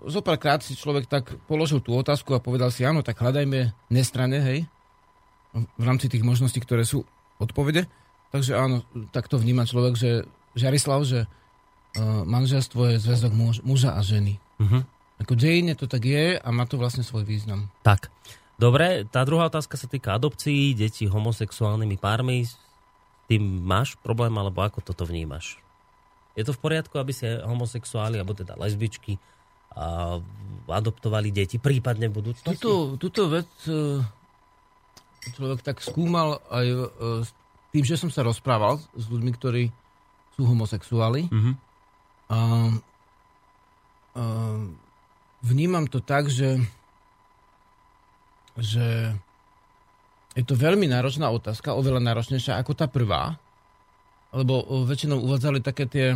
zo 0.08 0.20
krát 0.22 0.62
si 0.62 0.78
človek 0.78 1.10
tak 1.10 1.32
položil 1.50 1.82
tú 1.82 1.96
otázku 1.96 2.36
a 2.36 2.44
povedal 2.44 2.70
si, 2.70 2.86
áno, 2.86 3.02
tak 3.02 3.18
hľadajme 3.18 3.72
nestrane, 3.90 4.38
hej, 4.40 4.58
v 5.56 5.84
rámci 5.84 6.12
tých 6.12 6.20
možností, 6.20 6.60
ktoré 6.60 6.84
sú 6.84 7.08
odpovede. 7.40 7.88
Takže 8.30 8.52
áno, 8.56 8.84
tak 9.12 9.32
to 9.32 9.40
vníma 9.40 9.64
človek, 9.64 9.96
že 9.96 10.10
Žarislav, 10.56 11.04
že 11.04 11.28
uh, 11.28 12.24
manželstvo 12.24 12.96
je 12.96 12.96
zväzok 12.96 13.32
muž, 13.36 13.60
muža 13.60 13.92
a 13.92 14.00
ženy. 14.00 14.40
Uh-huh. 14.56 14.82
Ako 15.20 15.36
dejine 15.36 15.76
to 15.76 15.84
tak 15.84 16.04
je 16.04 16.40
a 16.40 16.48
má 16.48 16.64
to 16.64 16.80
vlastne 16.80 17.04
svoj 17.04 17.28
význam. 17.28 17.68
Tak. 17.84 18.08
Dobre, 18.56 19.04
tá 19.12 19.20
druhá 19.28 19.52
otázka 19.52 19.76
sa 19.76 19.84
týka 19.84 20.16
adopcií, 20.16 20.72
detí 20.72 21.04
homosexuálnymi 21.04 22.00
pármi. 22.00 22.48
Tým 23.28 23.42
máš 23.60 24.00
problém, 24.00 24.32
alebo 24.32 24.64
ako 24.64 24.80
toto 24.80 25.04
vnímaš? 25.04 25.60
Je 26.36 26.44
to 26.44 26.56
v 26.56 26.62
poriadku, 26.64 26.96
aby 26.96 27.12
si 27.12 27.28
homosexuáli, 27.28 28.16
alebo 28.16 28.32
teda 28.32 28.56
lesbičky 28.56 29.20
a 29.76 30.16
adoptovali 30.72 31.28
deti, 31.28 31.60
prípadne 31.60 32.08
v 32.08 32.16
budúcnosti? 32.16 32.56
Tuto, 32.56 32.96
tuto 32.96 33.28
vec 33.28 33.48
e, 33.68 34.00
človek 35.36 35.60
tak 35.60 35.84
skúmal 35.84 36.40
aj 36.48 36.66
e, 36.66 36.76
s 37.24 37.30
tým, 37.76 37.84
že 37.84 38.00
som 38.00 38.08
sa 38.08 38.24
rozprával 38.24 38.80
s 38.96 39.04
ľuďmi, 39.04 39.30
ktorí 39.36 39.68
sú 40.32 40.48
homosexuáli. 40.48 41.28
Mm-hmm. 41.28 41.54
A, 42.32 42.38
a 44.16 44.24
vnímam 45.44 45.84
to 45.92 46.00
tak, 46.00 46.32
že, 46.32 46.56
že 48.56 49.12
je 50.36 50.44
to 50.44 50.52
veľmi 50.56 50.84
náročná 50.88 51.32
otázka, 51.32 51.76
oveľa 51.76 52.04
náročnejšia 52.12 52.60
ako 52.60 52.72
tá 52.76 52.86
prvá, 52.88 53.40
lebo 54.36 54.84
väčšinou 54.84 55.24
uvádzali 55.24 55.64
také 55.64 55.88
tie 55.88 56.06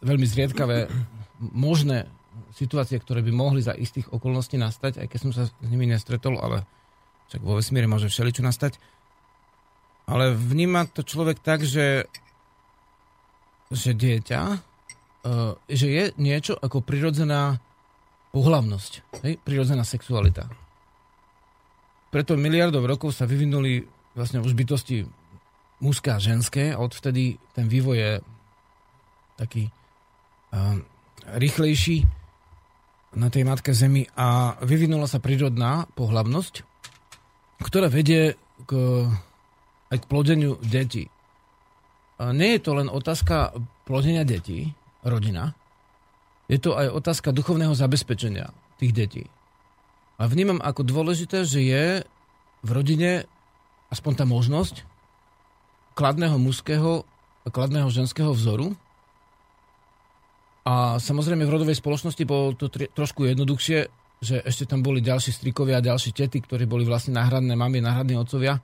veľmi 0.00 0.24
zriedkavé 0.24 0.88
možné 1.40 2.08
situácie, 2.56 3.00
ktoré 3.00 3.20
by 3.24 3.32
mohli 3.32 3.60
za 3.60 3.76
istých 3.76 4.12
okolností 4.12 4.56
nastať, 4.56 5.00
aj 5.00 5.06
keď 5.08 5.18
som 5.20 5.32
sa 5.32 5.48
s 5.48 5.52
nimi 5.64 5.88
nestretol, 5.88 6.40
ale 6.40 6.64
však 7.32 7.40
vo 7.44 7.56
vesmíre 7.56 7.88
môže 7.88 8.08
všeličo 8.08 8.42
nastať. 8.44 8.76
Ale 10.10 10.34
vníma 10.34 10.90
to 10.90 11.06
človek 11.06 11.38
tak, 11.38 11.62
že, 11.62 12.10
že 13.70 13.94
dieťa, 13.94 14.40
e, 14.50 14.56
že 15.70 15.86
je 15.86 16.04
niečo 16.18 16.58
ako 16.58 16.82
prirodzená 16.82 17.62
pohlavnosť, 18.34 18.92
hej? 19.22 19.38
prirodzená 19.46 19.86
sexualita. 19.86 20.50
Preto 22.10 22.34
miliardov 22.34 22.90
rokov 22.90 23.14
sa 23.14 23.24
vyvinuli 23.24 23.86
vlastne 24.18 24.42
už 24.42 24.52
bytosti 24.58 25.06
mužské 25.78 26.10
a 26.10 26.18
ženské 26.18 26.74
a 26.74 26.82
odvtedy 26.82 27.38
ten 27.54 27.70
vývoj 27.70 27.96
je 27.96 28.12
taký 29.38 29.62
uh, 29.70 30.76
rýchlejší 31.38 32.04
na 33.16 33.30
tej 33.30 33.42
matke 33.46 33.74
Zemi 33.74 34.06
a 34.14 34.58
vyvinula 34.62 35.06
sa 35.06 35.18
prírodná 35.22 35.86
pohlavnosť, 35.98 36.62
ktorá 37.62 37.90
vedie 37.90 38.38
k, 38.66 38.72
aj 39.90 39.98
k 39.98 40.08
plodeniu 40.10 40.58
detí. 40.62 41.10
A 42.20 42.30
nie 42.36 42.54
je 42.58 42.60
to 42.62 42.76
len 42.76 42.92
otázka 42.92 43.56
plodenia 43.88 44.22
detí, 44.22 44.70
rodina, 45.02 45.56
je 46.50 46.58
to 46.58 46.74
aj 46.74 46.90
otázka 46.90 47.30
duchovného 47.30 47.72
zabezpečenia 47.72 48.50
tých 48.76 48.92
detí. 48.92 49.24
A 50.20 50.28
vnímam 50.28 50.60
ako 50.60 50.84
dôležité, 50.84 51.48
že 51.48 51.64
je 51.64 51.84
v 52.60 52.70
rodine 52.70 53.24
aspoň 53.88 54.12
tá 54.20 54.24
možnosť 54.28 54.84
kladného 55.96 56.36
mužského 56.36 57.08
a 57.40 57.48
kladného 57.48 57.88
ženského 57.88 58.36
vzoru, 58.36 58.76
a 60.60 61.00
samozrejme 61.00 61.48
v 61.48 61.54
rodovej 61.56 61.80
spoločnosti 61.80 62.20
bolo 62.28 62.52
to 62.52 62.68
tri, 62.68 62.92
trošku 62.92 63.24
jednoduchšie, 63.24 63.78
že 64.20 64.44
ešte 64.44 64.68
tam 64.68 64.84
boli 64.84 65.00
ďalší 65.00 65.32
strikovia 65.32 65.80
a 65.80 65.86
ďalší 65.86 66.12
tety, 66.12 66.44
ktorí 66.44 66.68
boli 66.68 66.84
vlastne 66.84 67.16
náhradné 67.16 67.56
mamy, 67.56 67.80
náhradní 67.80 68.20
otcovia, 68.20 68.60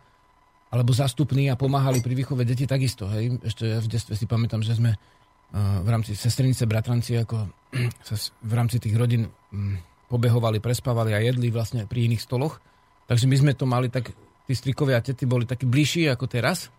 alebo 0.69 0.93
zastupní 0.93 1.49
a 1.49 1.57
pomáhali 1.57 2.05
pri 2.05 2.13
výchove 2.13 2.45
deti 2.45 2.69
takisto. 2.69 3.09
Hej. 3.09 3.41
Ešte 3.41 3.65
ja 3.65 3.79
v 3.81 3.89
detstve 3.89 4.13
si 4.13 4.29
pamätám, 4.29 4.61
že 4.61 4.77
sme 4.77 4.93
uh, 4.93 5.81
v 5.81 5.89
rámci 5.89 6.13
sestrinice, 6.13 6.69
bratranci, 6.69 7.17
ako 7.17 7.49
sa 8.07 8.17
v 8.45 8.53
rámci 8.53 8.77
tých 8.77 8.93
rodín 8.93 9.33
um, 9.57 9.81
pobehovali, 10.07 10.63
prespávali 10.63 11.13
a 11.15 11.21
jedli 11.23 11.51
vlastne 11.51 11.85
pri 11.87 12.07
iných 12.11 12.23
stoloch. 12.23 12.63
Takže 13.11 13.27
my 13.27 13.37
sme 13.39 13.53
to 13.55 13.67
mali 13.67 13.91
tak, 13.91 14.11
tí 14.47 14.53
strikovia 14.55 14.99
a 14.99 15.05
tety 15.05 15.27
boli 15.27 15.47
takí 15.47 15.67
bližší 15.67 16.07
ako 16.11 16.27
teraz 16.31 16.71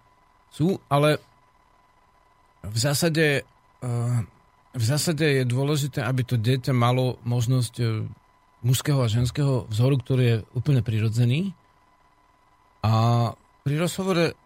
sú, 0.52 0.80
ale 0.88 1.20
v 2.64 2.78
zásade 2.78 3.44
uh, 3.84 4.20
v 4.78 4.84
zásade 4.86 5.26
je 5.26 5.44
dôležité, 5.44 6.06
aby 6.06 6.22
to 6.22 6.38
dieťa 6.38 6.70
malo 6.70 7.18
možnosť 7.26 7.74
e, 7.82 7.86
mužského 8.62 9.02
a 9.02 9.10
ženského 9.10 9.66
vzoru, 9.74 9.98
ktorý 9.98 10.24
je 10.24 10.38
úplne 10.54 10.86
prirodzený. 10.86 11.58
A 12.86 13.34
pri 13.66 13.76
rozhovore, 13.82 14.38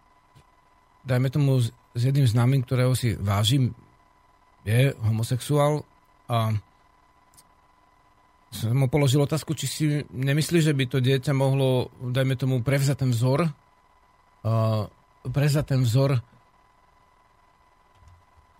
dajme 1.04 1.28
tomu 1.28 1.60
s 1.60 2.00
jedným 2.00 2.24
známym, 2.24 2.64
ktorého 2.64 2.96
si 2.96 3.12
vážim, 3.20 3.76
je 4.64 4.96
homosexuál 5.04 5.84
a 6.32 6.56
som 8.52 8.76
mu 8.76 8.86
položil 8.86 9.24
otázku, 9.24 9.56
či 9.56 9.66
si 9.66 9.84
nemyslí, 10.12 10.60
že 10.60 10.76
by 10.76 10.84
to 10.84 11.00
dieťa 11.00 11.32
mohlo, 11.32 11.88
dajme 12.04 12.36
tomu, 12.36 12.60
prevzať 12.60 13.08
ten 13.08 13.10
vzor, 13.10 13.48
uh, 13.48 14.84
prevzať 15.24 15.64
ten 15.72 15.80
vzor 15.80 16.20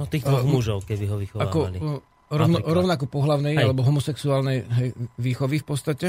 No 0.00 0.08
tých 0.08 0.24
dvoch 0.24 0.42
uh, 0.42 0.48
mužov, 0.48 0.78
keby 0.82 1.04
ho 1.06 1.16
vychovávali. 1.20 1.78
Ako, 1.78 1.92
uh, 2.00 2.00
rovno, 2.32 2.58
rovnako 2.58 3.04
pohlavnej 3.06 3.54
hej. 3.54 3.62
alebo 3.68 3.84
homosexuálnej 3.84 4.64
hej, 4.66 4.88
výchovy 5.20 5.60
v 5.60 5.66
podstate. 5.66 6.06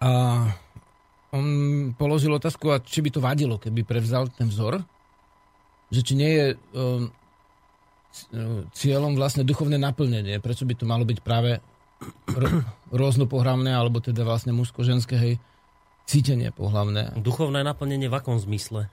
A 0.00 0.10
on 1.30 1.46
položil 1.94 2.32
otázku, 2.34 2.72
a 2.72 2.82
či 2.82 3.04
by 3.04 3.10
to 3.14 3.20
vadilo, 3.20 3.60
keby 3.60 3.86
prevzal 3.86 4.26
ten 4.32 4.48
vzor, 4.50 4.82
že 5.92 6.00
či 6.02 6.14
nie 6.18 6.32
je 6.32 6.46
um, 6.74 7.12
cieľom 8.74 9.14
vlastne 9.18 9.46
duchovné 9.46 9.78
naplnenie, 9.78 10.38
prečo 10.38 10.66
by 10.66 10.74
to 10.74 10.86
malo 10.86 11.06
byť 11.06 11.18
práve 11.22 11.58
ro- 12.92 13.26
pohlavné, 13.28 13.70
alebo 13.74 14.00
teda 14.00 14.22
vlastne 14.22 14.52
mužsko-ženské, 14.56 15.14
hej, 15.16 15.34
cítenie 16.04 16.52
pohlavné. 16.52 17.16
Duchovné 17.16 17.64
naplnenie 17.64 18.08
v 18.08 18.14
akom 18.14 18.36
zmysle? 18.36 18.92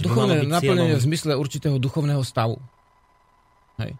Duchovné 0.00 0.48
naplnenie 0.48 0.96
v 0.96 1.04
zmysle 1.04 1.36
určitého 1.36 1.76
duchovného 1.76 2.24
stavu. 2.24 2.60
Hej. 3.80 3.96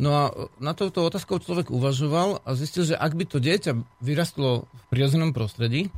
No 0.00 0.10
a 0.16 0.22
na 0.56 0.72
touto 0.72 1.04
otázkou 1.04 1.44
človek 1.44 1.68
uvažoval 1.68 2.40
a 2.40 2.50
zistil, 2.56 2.88
že 2.88 2.96
ak 2.96 3.12
by 3.12 3.24
to 3.28 3.36
dieťa 3.36 3.76
vyrastlo 4.00 4.64
v 4.64 4.82
prirodzenom 4.88 5.36
prostredí 5.36 5.92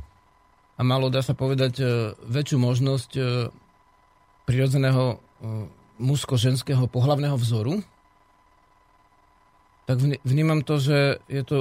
a 0.75 0.81
malo, 0.83 1.07
dá 1.07 1.23
sa 1.23 1.31
povedať, 1.31 1.73
e, 1.79 1.85
väčšiu 2.27 2.57
možnosť 2.59 3.11
e, 3.15 3.21
prirodzeného 4.43 5.03
e, 5.07 5.17
mužsko-ženského 6.03 6.83
pohlavného 6.91 7.39
vzoru, 7.39 7.79
tak 9.83 9.99
vnímam 10.23 10.63
to, 10.63 10.79
že 10.79 11.19
je 11.27 11.43
to 11.43 11.57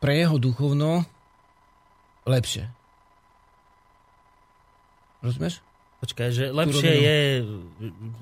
pre 0.00 0.16
jeho 0.16 0.40
duchovno 0.40 1.04
lepšie. 2.24 2.70
Rozumieš? 5.20 5.60
Počkaj, 5.98 6.28
že 6.30 6.44
lepšie 6.54 6.92
je 6.94 7.16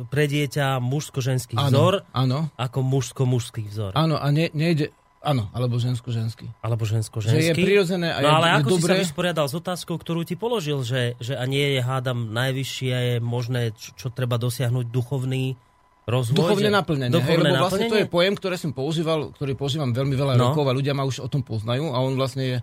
pre 0.09 0.25
dieťa 0.25 0.81
mužsko-ženský 0.81 1.61
vzor 1.61 2.09
áno. 2.17 2.49
ako 2.57 2.79
mužsko-mužský 2.81 3.69
vzor. 3.69 3.93
Áno, 3.93 4.17
a 4.17 4.27
ne, 4.33 4.49
nejde... 4.57 4.97
Áno, 5.21 5.51
alebo 5.53 5.77
žensko-ženský. 5.77 6.49
Alebo 6.65 6.89
žensko-ženský. 6.89 7.37
Že 7.37 7.49
je 7.53 7.59
prirodzené 7.59 8.09
a 8.15 8.23
no, 8.23 8.31
je, 8.31 8.33
ale 8.33 8.47
je 8.47 8.55
ako 8.63 8.71
dobré... 8.79 8.81
si 8.81 8.89
sa 8.89 9.03
vysporiadal 9.05 9.47
s 9.51 9.55
otázkou, 9.59 10.01
ktorú 10.01 10.25
ti 10.25 10.39
položil, 10.39 10.81
že, 10.87 11.19
že 11.21 11.37
a 11.37 11.45
nie 11.45 11.77
je, 11.77 11.81
hádam, 11.85 12.33
najvyššie 12.33 12.95
je 12.95 13.17
možné, 13.21 13.77
čo, 13.77 13.93
čo 13.93 14.09
treba 14.09 14.41
dosiahnuť 14.41 14.87
duchovný 14.89 15.59
rozvoj? 16.07 16.39
Duchovné 16.39 16.71
naplnenie. 16.71 17.13
Duchovné 17.13 17.51
hej, 17.51 17.55
lebo 17.59 17.65
vlastne 17.67 17.87
to 17.91 17.99
je 17.99 18.07
pojem, 18.07 18.35
ktoré 18.39 18.55
som 18.57 18.71
používal, 18.71 19.35
ktorý 19.35 19.59
používam 19.59 19.91
veľmi 19.91 20.15
veľa 20.15 20.35
no. 20.39 20.51
rokov 20.51 20.65
a 20.71 20.73
ľudia 20.73 20.95
ma 20.95 21.03
už 21.03 21.27
o 21.27 21.29
tom 21.29 21.43
poznajú 21.43 21.91
a 21.91 21.99
on 21.99 22.15
vlastne 22.15 22.45
je 22.47 22.57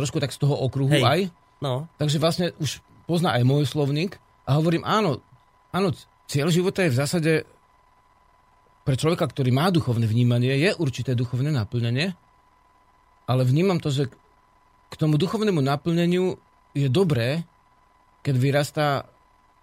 trošku 0.00 0.16
tak 0.18 0.32
z 0.32 0.40
toho 0.40 0.56
okruhu 0.56 0.96
hej. 0.96 1.04
aj. 1.04 1.20
No. 1.60 1.88
Takže 2.00 2.16
vlastne 2.20 2.46
už 2.56 2.80
pozná 3.04 3.36
aj 3.36 3.44
môj 3.44 3.68
slovník 3.68 4.16
a 4.48 4.56
hovorím, 4.58 4.84
áno, 4.84 5.20
áno, 5.72 5.92
cieľ 6.26 6.48
života 6.50 6.84
je 6.84 6.92
v 6.92 6.98
zásade 6.98 7.32
pre 8.86 8.94
človeka, 8.94 9.26
ktorý 9.26 9.50
má 9.50 9.68
duchovné 9.68 10.06
vnímanie, 10.06 10.54
je 10.62 10.70
určité 10.78 11.18
duchovné 11.18 11.50
naplnenie, 11.50 12.14
ale 13.26 13.42
vnímam 13.42 13.82
to, 13.82 13.90
že 13.90 14.06
k 14.86 14.94
tomu 14.94 15.18
duchovnému 15.18 15.58
naplneniu 15.58 16.38
je 16.70 16.86
dobré, 16.86 17.42
keď 18.22 18.34
vyrastá 18.38 18.86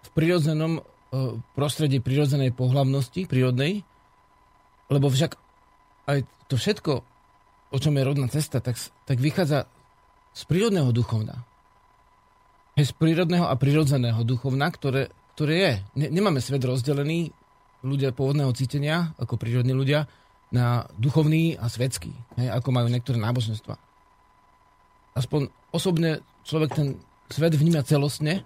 v 0.04 0.08
prirodzenom 0.12 0.84
e, 1.14 1.38
prostredí 1.54 2.02
prirodzenej 2.02 2.50
pohlavnosti, 2.50 3.30
prírodnej, 3.30 3.86
lebo 4.90 5.06
však 5.06 5.38
aj 6.10 6.26
to 6.50 6.58
všetko, 6.58 6.92
o 7.70 7.78
čom 7.78 7.94
je 7.94 8.02
rodná 8.02 8.26
cesta, 8.26 8.58
tak, 8.58 8.74
tak 9.06 9.22
vychádza 9.22 9.70
z 10.34 10.42
prírodného 10.50 10.90
duchovna 10.90 11.46
z 12.82 12.90
prírodného 12.98 13.46
a 13.46 13.54
prirodzeného 13.54 14.26
duchovna, 14.26 14.66
ktoré, 14.66 15.14
ktoré 15.38 15.54
je. 15.54 15.72
Ne, 15.94 16.06
nemáme 16.10 16.42
svet 16.42 16.66
rozdelený, 16.66 17.30
ľudia 17.86 18.10
pôvodného 18.10 18.50
cítenia, 18.50 19.14
ako 19.14 19.38
prírodní 19.38 19.70
ľudia, 19.70 20.10
na 20.50 20.86
duchovný 20.98 21.54
a 21.58 21.70
svetský, 21.70 22.10
hej, 22.38 22.48
ako 22.50 22.74
majú 22.74 22.86
niektoré 22.90 23.18
náboženstva. 23.18 23.74
Aspoň 25.14 25.50
osobne 25.70 26.22
človek 26.42 26.70
ten 26.74 26.88
svet 27.30 27.54
vníma 27.54 27.86
celostne 27.86 28.42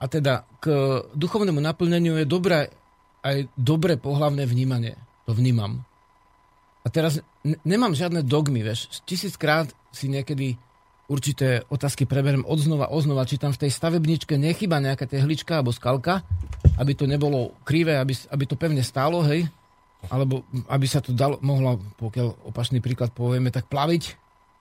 a 0.00 0.04
teda 0.08 0.48
k 0.58 0.66
duchovnému 1.12 1.60
naplneniu 1.60 2.16
je 2.16 2.24
dobré 2.24 2.72
aj 3.20 3.52
dobré 3.56 4.00
pohlavné 4.00 4.48
vnímanie. 4.48 4.96
To 5.28 5.36
vnímam. 5.36 5.84
A 6.80 6.88
teraz 6.88 7.20
n- 7.44 7.60
nemám 7.68 7.92
žiadne 7.92 8.24
dogmy, 8.24 8.64
vieš. 8.64 8.88
Tisíckrát 9.04 9.68
si 9.92 10.08
niekedy 10.08 10.56
určité 11.10 11.66
otázky 11.68 12.08
preberiem 12.08 12.46
odznova, 12.46 12.88
oznova, 12.88 13.28
či 13.28 13.36
tam 13.36 13.52
v 13.52 13.66
tej 13.66 13.70
stavebničke 13.74 14.38
nechyba 14.40 14.80
nejaká 14.80 15.04
tehlička 15.04 15.60
alebo 15.60 15.74
skalka, 15.74 16.24
aby 16.80 16.96
to 16.96 17.04
nebolo 17.04 17.52
krivé, 17.66 17.98
aby, 18.00 18.16
aby 18.30 18.44
to 18.46 18.56
pevne 18.56 18.80
stálo, 18.80 19.20
hej, 19.26 19.44
alebo 20.08 20.46
aby 20.70 20.86
sa 20.88 21.04
to 21.04 21.12
dalo, 21.12 21.36
mohlo, 21.44 21.82
pokiaľ 22.00 22.48
opačný 22.48 22.80
príklad 22.80 23.12
povieme, 23.12 23.52
tak 23.52 23.68
plaviť. 23.68 24.16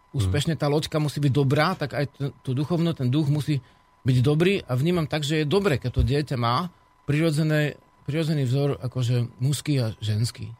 Úspešne 0.10 0.58
tá 0.58 0.65
loďka 0.65 0.97
musí 0.97 1.21
byť 1.21 1.32
dobrá, 1.32 1.78
tak 1.78 1.93
aj 1.93 2.06
to, 2.17 2.34
to 2.41 2.52
duchovno, 2.58 2.97
ten 2.97 3.13
duch 3.13 3.30
musí 3.30 3.62
byť 4.07 4.17
dobrý 4.23 4.63
a 4.63 4.75
vnímam 4.75 5.07
tak, 5.07 5.27
že 5.27 5.43
je 5.43 5.45
dobre, 5.45 5.77
keď 5.81 5.91
to 5.91 6.03
dieťa 6.07 6.38
má 6.39 6.71
prirodzený 7.09 8.43
vzor 8.47 8.79
akože 8.79 9.29
mužský 9.41 9.73
a 9.81 9.88
ženský. 9.99 10.53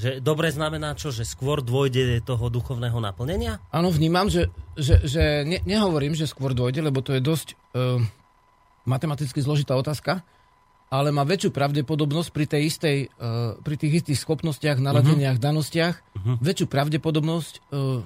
Že 0.00 0.24
dobre 0.24 0.48
znamená 0.48 0.96
čo? 0.96 1.12
Že 1.12 1.28
skôr 1.28 1.60
dôjde 1.60 2.24
toho 2.24 2.48
duchovného 2.48 2.96
naplnenia? 2.96 3.60
Áno, 3.68 3.92
vnímam, 3.92 4.32
že, 4.32 4.48
že, 4.72 5.04
že 5.04 5.44
ne, 5.44 5.60
nehovorím, 5.68 6.16
že 6.16 6.24
skôr 6.24 6.56
dôjde, 6.56 6.80
lebo 6.80 7.04
to 7.04 7.12
je 7.12 7.20
dosť 7.20 7.48
uh, 7.52 8.00
matematicky 8.88 9.44
zložitá 9.44 9.76
otázka, 9.76 10.24
ale 10.88 11.12
má 11.12 11.28
väčšiu 11.28 11.52
pravdepodobnosť 11.52 12.30
pri, 12.32 12.44
tej 12.48 12.62
istej, 12.72 12.96
uh, 13.20 13.60
pri 13.60 13.76
tých 13.76 14.02
istých 14.02 14.18
schopnostiach, 14.24 14.80
naladeniach, 14.80 15.36
uh-huh. 15.36 15.48
danostiach, 15.52 15.94
uh-huh. 16.00 16.36
väčšiu 16.40 16.66
pravdepodobnosť 16.72 17.54
uh, 17.70 18.00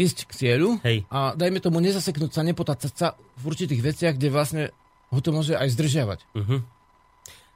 ísť 0.00 0.18
k 0.24 0.32
cieľu 0.32 0.80
Hej. 0.80 1.04
a 1.12 1.36
dajme 1.36 1.60
tomu 1.60 1.84
nezaseknúť 1.84 2.32
sa, 2.32 2.40
nepotácať 2.40 2.92
sa 2.96 3.08
v 3.36 3.42
určitých 3.52 3.84
veciach, 3.84 4.14
kde 4.16 4.28
vlastne 4.32 4.62
ho 5.12 5.20
to 5.20 5.30
môže 5.34 5.52
aj 5.52 5.68
zdržiavať. 5.76 6.20
Uh-huh. 6.32 6.60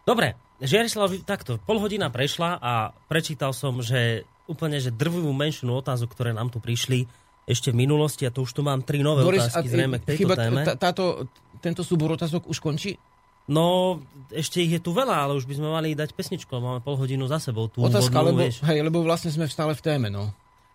Dobre, 0.04 0.37
Žiarislav, 0.61 1.11
takto, 1.24 1.59
pol 1.64 1.80
hodina 1.80 2.12
prešla 2.12 2.61
a 2.61 2.72
prečítal 3.11 3.50
som, 3.57 3.80
že 3.80 4.28
úplne, 4.46 4.78
že 4.78 4.92
drvivú 4.92 5.33
menšinu 5.33 5.80
otázok, 5.80 6.12
ktoré 6.12 6.30
nám 6.37 6.52
tu 6.52 6.61
prišli 6.61 7.09
ešte 7.44 7.72
v 7.72 7.85
minulosti, 7.85 8.24
a 8.24 8.33
to 8.33 8.44
už 8.44 8.57
tu 8.57 8.61
mám 8.64 8.80
tri 8.80 9.04
nové 9.04 9.24
Boris, 9.24 9.44
otázky 9.44 9.68
zrejme 9.68 10.00
k 10.00 10.04
tejto 10.14 10.20
chyba, 10.24 10.35
téme. 10.37 10.62
Táto, 10.80 11.28
tento 11.61 11.85
súbor 11.85 12.16
otázok 12.16 12.48
už 12.48 12.59
končí? 12.61 12.96
No, 13.44 14.00
ešte 14.33 14.64
ich 14.64 14.72
je 14.72 14.80
tu 14.80 14.96
veľa, 14.96 15.28
ale 15.28 15.33
už 15.37 15.44
by 15.44 15.61
sme 15.61 15.68
mali 15.68 15.92
dať 15.92 16.16
pesničku, 16.16 16.48
máme 16.48 16.80
pol 16.80 16.96
hodinu 16.96 17.28
za 17.28 17.37
sebou. 17.37 17.68
Tú 17.68 17.85
Otázka, 17.85 18.24
vodnú, 18.24 18.28
lebo, 18.33 18.40
vieš. 18.48 18.64
hej, 18.64 18.80
lebo 18.80 19.04
vlastne 19.04 19.28
sme 19.28 19.44
stále 19.44 19.76
v 19.76 19.85
téme, 19.85 20.09
no. 20.09 20.33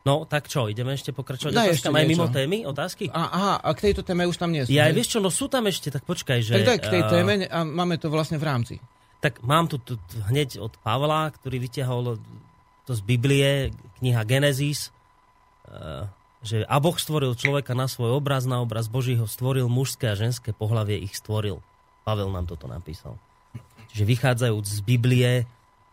No, 0.10 0.26
tak 0.26 0.50
čo, 0.50 0.66
ideme 0.66 0.98
ešte 0.98 1.14
pokračovať 1.14 1.54
Daj 1.54 1.70
ešte 1.78 1.94
aj 1.94 2.06
mimo 2.10 2.26
témy, 2.34 2.66
otázky? 2.66 3.14
A, 3.14 3.30
aha, 3.30 3.54
a 3.62 3.70
k 3.78 3.94
tejto 3.94 4.02
téme 4.02 4.26
už 4.26 4.42
tam 4.42 4.50
nie 4.50 4.66
sú. 4.66 4.74
Ja 4.74 4.90
aj 4.90 4.98
vieš 4.98 5.14
čo, 5.14 5.20
no 5.22 5.30
sú 5.30 5.46
tam 5.46 5.70
ešte, 5.70 5.94
tak 5.94 6.02
počkaj, 6.10 6.42
že... 6.42 6.58
Tak 6.58 6.66
daj 6.66 6.80
k 6.82 6.88
tej 6.90 7.04
téme 7.06 7.34
a 7.46 7.62
máme 7.62 8.02
to 8.02 8.10
vlastne 8.10 8.42
v 8.42 8.46
rámci. 8.50 8.76
Tak 9.22 9.46
mám 9.46 9.70
tu, 9.70 9.78
tu, 9.78 10.02
hneď 10.34 10.58
od 10.58 10.74
Pavla, 10.82 11.30
ktorý 11.30 11.62
vyťahol 11.62 12.18
to 12.90 12.92
z 12.98 13.02
Biblie, 13.06 13.70
kniha 14.02 14.26
Genesis, 14.26 14.90
uh, 15.70 16.10
že 16.42 16.64
a 16.66 16.76
Boh 16.80 16.96
stvoril 16.96 17.36
človeka 17.36 17.76
na 17.76 17.86
svoj 17.86 18.18
obraz, 18.18 18.48
na 18.48 18.64
obraz 18.64 18.88
Božího 18.88 19.28
stvoril 19.28 19.68
mužské 19.68 20.10
a 20.10 20.18
ženské 20.18 20.56
pohlavie 20.56 20.98
ich 20.98 21.14
stvoril. 21.14 21.62
Pavel 22.08 22.32
nám 22.32 22.48
toto 22.48 22.66
napísal. 22.66 23.20
Čiže 23.92 24.08
vychádzajúc 24.08 24.66
z 24.66 24.80
Biblie, 24.82 25.32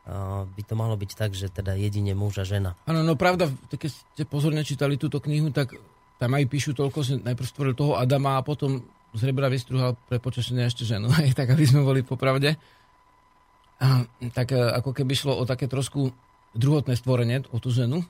by 0.07 0.62
to 0.62 0.75
malo 0.79 0.95
byť 0.95 1.11
tak, 1.19 1.35
že 1.35 1.51
teda 1.51 1.75
jedine 1.75 2.14
muž 2.14 2.38
a 2.38 2.45
žena. 2.47 2.79
Áno, 2.87 3.03
no 3.03 3.19
pravda, 3.19 3.51
keď 3.75 3.90
ste 3.90 4.23
pozorne 4.23 4.62
čítali 4.62 4.95
túto 4.95 5.19
knihu, 5.19 5.51
tak 5.51 5.75
tam 6.23 6.31
aj 6.33 6.47
píšu 6.47 6.73
toľko, 6.79 6.99
že 7.03 7.12
najprv 7.21 7.47
stvoril 7.47 7.75
toho 7.75 7.99
Adama 7.99 8.38
a 8.38 8.47
potom 8.47 8.87
z 9.16 9.23
rebra 9.27 9.51
vystruhal 9.51 9.99
pre 10.07 10.23
počasenie 10.23 10.71
ešte 10.71 10.87
ženu. 10.87 11.11
Aj 11.16 11.33
tak, 11.35 11.51
aby 11.51 11.64
sme 11.66 11.83
boli 11.83 12.07
popravde. 12.07 12.55
A, 13.77 14.07
tak 14.33 14.55
e, 14.55 14.61
ako 14.61 14.97
keby 14.97 15.12
šlo 15.12 15.37
o 15.37 15.45
také 15.45 15.69
trošku 15.69 16.14
druhotné 16.57 16.97
stvorenie, 16.97 17.45
o 17.53 17.61
tú 17.61 17.69
ženu. 17.69 18.01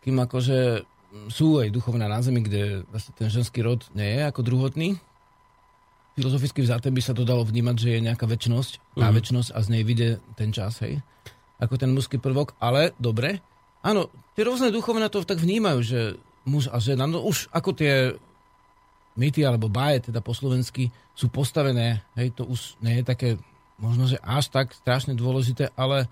Kým 0.00 0.16
akože 0.16 0.88
sú 1.28 1.58
aj 1.60 1.74
duchovná 1.74 2.06
na 2.06 2.22
zemi, 2.22 2.40
kde 2.40 2.86
vlastne 2.88 3.12
ten 3.18 3.28
ženský 3.28 3.60
rod 3.60 3.84
nie 3.92 4.16
je 4.16 4.22
ako 4.24 4.40
druhotný. 4.46 4.96
Filozoficky 6.20 6.60
vzaté 6.60 6.92
by 6.92 7.00
sa 7.00 7.16
to 7.16 7.24
dalo 7.24 7.40
vnímať, 7.48 7.76
že 7.80 7.88
je 7.96 8.04
nejaká 8.04 8.28
väčnosť, 8.28 8.72
uh-huh. 8.76 9.00
tá 9.00 9.08
väčnosť 9.08 9.56
a 9.56 9.58
z 9.64 9.68
nej 9.72 9.82
vyjde 9.88 10.20
ten 10.36 10.52
čas, 10.52 10.84
hej. 10.84 11.00
Ako 11.56 11.80
ten 11.80 11.88
mužský 11.96 12.20
prvok, 12.20 12.52
ale 12.60 12.92
dobre. 13.00 13.40
Áno, 13.80 14.12
tie 14.36 14.44
rôzne 14.44 14.68
duchovné 14.68 15.08
to 15.08 15.24
tak 15.24 15.40
vnímajú, 15.40 15.80
že 15.80 16.00
muž 16.44 16.68
a 16.68 16.76
žena, 16.76 17.08
no 17.08 17.24
už 17.24 17.48
ako 17.48 17.72
tie 17.72 18.12
mýty 19.16 19.40
alebo 19.40 19.72
báje, 19.72 20.12
teda 20.12 20.20
po 20.20 20.36
slovensky, 20.36 20.92
sú 21.16 21.32
postavené, 21.32 22.04
hej, 22.20 22.36
to 22.36 22.44
už 22.44 22.76
nie 22.84 23.00
je 23.00 23.04
také, 23.04 23.28
možno, 23.80 24.04
že 24.04 24.20
až 24.20 24.52
tak 24.52 24.76
strašne 24.76 25.16
dôležité, 25.16 25.72
ale 25.72 26.08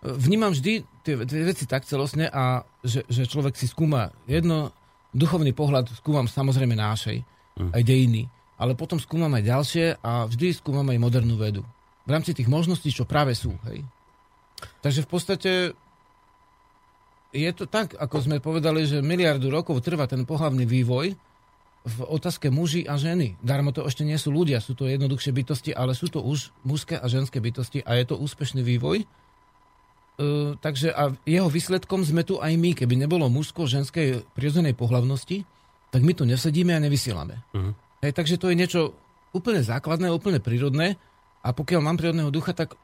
vnímam 0.00 0.52
vždy 0.52 0.84
tie, 1.04 1.14
tie 1.28 1.40
veci 1.44 1.64
tak 1.68 1.84
celostne 1.84 2.28
a 2.32 2.64
že, 2.80 3.04
že 3.08 3.28
človek 3.28 3.56
si 3.56 3.68
skúma 3.68 4.12
jedno, 4.24 4.72
duchovný 5.12 5.52
pohľad 5.52 5.92
skúmam 5.92 6.24
samozrejme 6.24 6.72
nášej, 6.72 7.20
mm. 7.60 7.70
aj 7.76 7.82
dejiny, 7.84 8.22
ale 8.60 8.76
potom 8.76 9.00
skúmam 9.00 9.32
aj 9.32 9.48
ďalšie 9.48 9.86
a 10.04 10.28
vždy 10.28 10.52
skúmam 10.52 10.84
aj 10.92 11.00
modernú 11.00 11.40
vedu. 11.40 11.64
V 12.04 12.10
rámci 12.12 12.36
tých 12.36 12.52
možností, 12.52 12.92
čo 12.92 13.08
práve 13.08 13.32
sú. 13.32 13.56
Hej. 13.72 13.80
Takže 14.84 15.00
v 15.04 15.08
podstate 15.08 15.50
je 17.32 17.50
to 17.56 17.64
tak, 17.64 17.96
ako 17.96 18.16
sme 18.20 18.44
povedali, 18.44 18.84
že 18.84 19.00
miliardu 19.00 19.48
rokov 19.48 19.80
trvá 19.80 20.04
ten 20.04 20.28
pohlavný 20.28 20.68
vývoj 20.68 21.16
v 21.80 21.98
otázke 22.04 22.52
muži 22.52 22.84
a 22.84 23.00
ženy. 23.00 23.40
Darmo 23.40 23.72
to 23.72 23.88
ešte 23.88 24.04
nie 24.04 24.20
sú 24.20 24.28
ľudia, 24.28 24.60
sú 24.60 24.76
to 24.76 24.84
jednoduchšie 24.84 25.32
bytosti, 25.32 25.70
ale 25.72 25.96
sú 25.96 26.12
to 26.12 26.20
už 26.20 26.52
mužské 26.60 27.00
a 27.00 27.08
ženské 27.08 27.40
bytosti 27.40 27.80
a 27.80 27.96
je 27.96 28.04
to 28.04 28.20
úspešný 28.20 28.60
vývoj 28.60 29.08
Uh, 30.20 30.52
takže 30.60 30.92
a 30.92 31.16
jeho 31.24 31.48
výsledkom 31.48 32.04
sme 32.04 32.20
tu 32.28 32.36
aj 32.36 32.52
my. 32.52 32.76
Keby 32.76 32.92
nebolo 32.92 33.32
mužsko-ženskej 33.32 34.28
prirodzenej 34.36 34.76
pohlavnosti, 34.76 35.48
tak 35.88 36.04
my 36.04 36.12
tu 36.12 36.28
nesedíme 36.28 36.76
a 36.76 36.84
nevysielame. 36.84 37.40
Uh-huh. 37.56 37.72
Hej, 38.00 38.12
takže 38.16 38.40
to 38.40 38.48
je 38.48 38.56
niečo 38.56 38.80
úplne 39.36 39.60
základné, 39.60 40.08
úplne 40.08 40.40
prírodné 40.40 40.96
a 41.44 41.52
pokiaľ 41.52 41.80
mám 41.84 41.96
prírodného 42.00 42.32
ducha, 42.32 42.56
tak, 42.56 42.74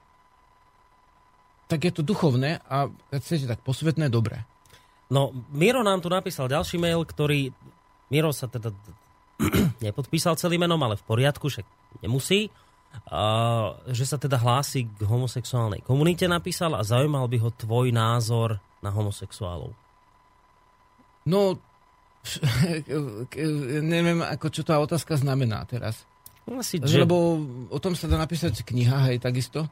tak 1.66 1.81
je 1.83 1.92
to 1.92 2.02
duchovné 2.05 2.61
a 2.68 2.92
chcete, 3.16 3.48
tak 3.48 3.64
posvetné, 3.64 4.12
dobré. 4.12 4.44
No, 5.09 5.33
Miro 5.55 5.81
nám 5.87 6.02
tu 6.02 6.11
napísal 6.11 6.50
ďalší 6.50 6.76
mail, 6.83 7.07
ktorý... 7.07 7.55
Miro 8.07 8.31
sa 8.31 8.46
teda 8.46 8.70
nepodpísal 9.85 10.38
celým 10.38 10.62
menom, 10.62 10.79
ale 10.83 10.94
v 10.94 11.05
poriadku, 11.07 11.50
však 11.50 11.66
nemusí 12.05 12.52
že 13.92 14.05
sa 14.09 14.16
teda 14.16 14.40
hlási 14.40 14.88
k 14.88 15.00
homosexuálnej 15.05 15.85
komunite 15.85 16.24
napísal 16.26 16.74
a 16.74 16.87
zaujímal 16.87 17.29
by 17.29 17.38
ho 17.42 17.50
tvoj 17.52 17.92
názor 17.92 18.59
na 18.81 18.90
homosexuálov. 18.90 19.72
No, 21.26 21.59
neviem, 23.94 24.20
ako 24.22 24.46
čo 24.50 24.62
tá 24.66 24.78
otázka 24.78 25.16
znamená 25.16 25.64
teraz. 25.68 26.04
Asi, 26.46 26.78
že... 26.78 27.02
Lebo 27.02 27.42
o 27.68 27.78
tom 27.82 27.98
sa 27.98 28.06
dá 28.06 28.14
napísať 28.14 28.62
kniha, 28.62 29.10
hej, 29.10 29.18
takisto. 29.18 29.66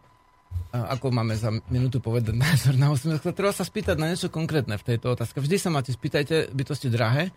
A 0.74 0.98
ako 0.98 1.14
máme 1.14 1.38
za 1.38 1.54
minútu 1.70 2.02
povedať 2.02 2.34
názor 2.46 2.74
na 2.74 2.90
homosexuálov. 2.90 3.34
Treba 3.34 3.54
sa 3.54 3.62
spýtať 3.62 3.96
na 3.98 4.10
niečo 4.10 4.26
konkrétne 4.30 4.74
v 4.74 4.84
tejto 4.84 5.14
otázke. 5.14 5.38
Vždy 5.38 5.56
sa 5.58 5.70
máte 5.70 5.94
spýtajte 5.94 6.50
bytosti 6.50 6.90
drahé, 6.90 7.30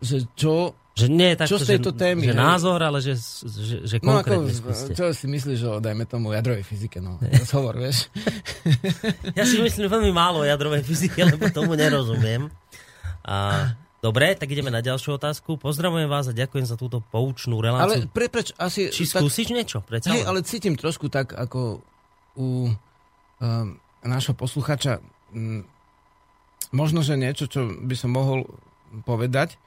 že 0.00 0.26
čo, 0.32 0.74
že 0.96 1.06
nie 1.12 1.36
je 1.36 1.44
čo 1.44 1.60
z 1.60 1.76
tejto 1.76 1.92
že, 1.92 1.98
témy. 2.02 2.24
Že 2.26 2.34
hej? 2.34 2.40
názor, 2.40 2.80
ale 2.80 2.98
že, 3.04 3.14
že, 3.46 3.76
že 3.84 3.96
no 4.00 4.16
konkrétne 4.16 4.48
ako, 4.48 4.58
skúste. 4.58 4.92
Čo 4.96 5.04
si 5.12 5.26
myslíš 5.28 5.60
o, 5.68 5.72
dajme 5.78 6.04
tomu, 6.08 6.32
jadrovej 6.32 6.64
fyzike? 6.64 6.98
No, 6.98 7.20
hovor, 7.54 7.78
vieš. 7.78 8.10
ja 9.38 9.44
si 9.44 9.60
myslím 9.60 9.86
veľmi 9.86 10.10
málo 10.10 10.42
o 10.42 10.48
jadrovej 10.48 10.82
fyzike, 10.82 11.20
lebo 11.20 11.46
tomu 11.52 11.76
nerozumiem. 11.76 12.48
A, 13.22 13.70
dobre, 14.00 14.36
tak 14.36 14.48
ideme 14.50 14.72
na 14.72 14.80
ďalšiu 14.80 15.16
otázku. 15.16 15.56
Pozdravujem 15.60 16.08
vás 16.08 16.28
a 16.28 16.36
ďakujem 16.36 16.66
za 16.66 16.76
túto 16.76 17.00
poučnú 17.00 17.60
reláciu. 17.60 18.04
Ale 18.04 18.10
pre, 18.10 18.32
preč, 18.32 18.52
asi... 18.56 18.88
Či 18.92 19.08
tak, 19.08 19.24
skúsiš 19.24 19.52
niečo? 19.52 19.80
Hej, 19.86 20.24
ale 20.26 20.44
cítim 20.44 20.74
trošku 20.74 21.12
tak, 21.12 21.36
ako 21.36 21.84
u 22.36 22.68
um, 22.68 22.74
nášho 24.02 24.32
posluchača 24.32 24.98
um, 25.32 25.62
možno, 26.74 27.04
že 27.04 27.20
niečo, 27.20 27.46
čo 27.46 27.68
by 27.68 27.94
som 27.94 28.12
mohol 28.12 28.48
povedať, 29.06 29.60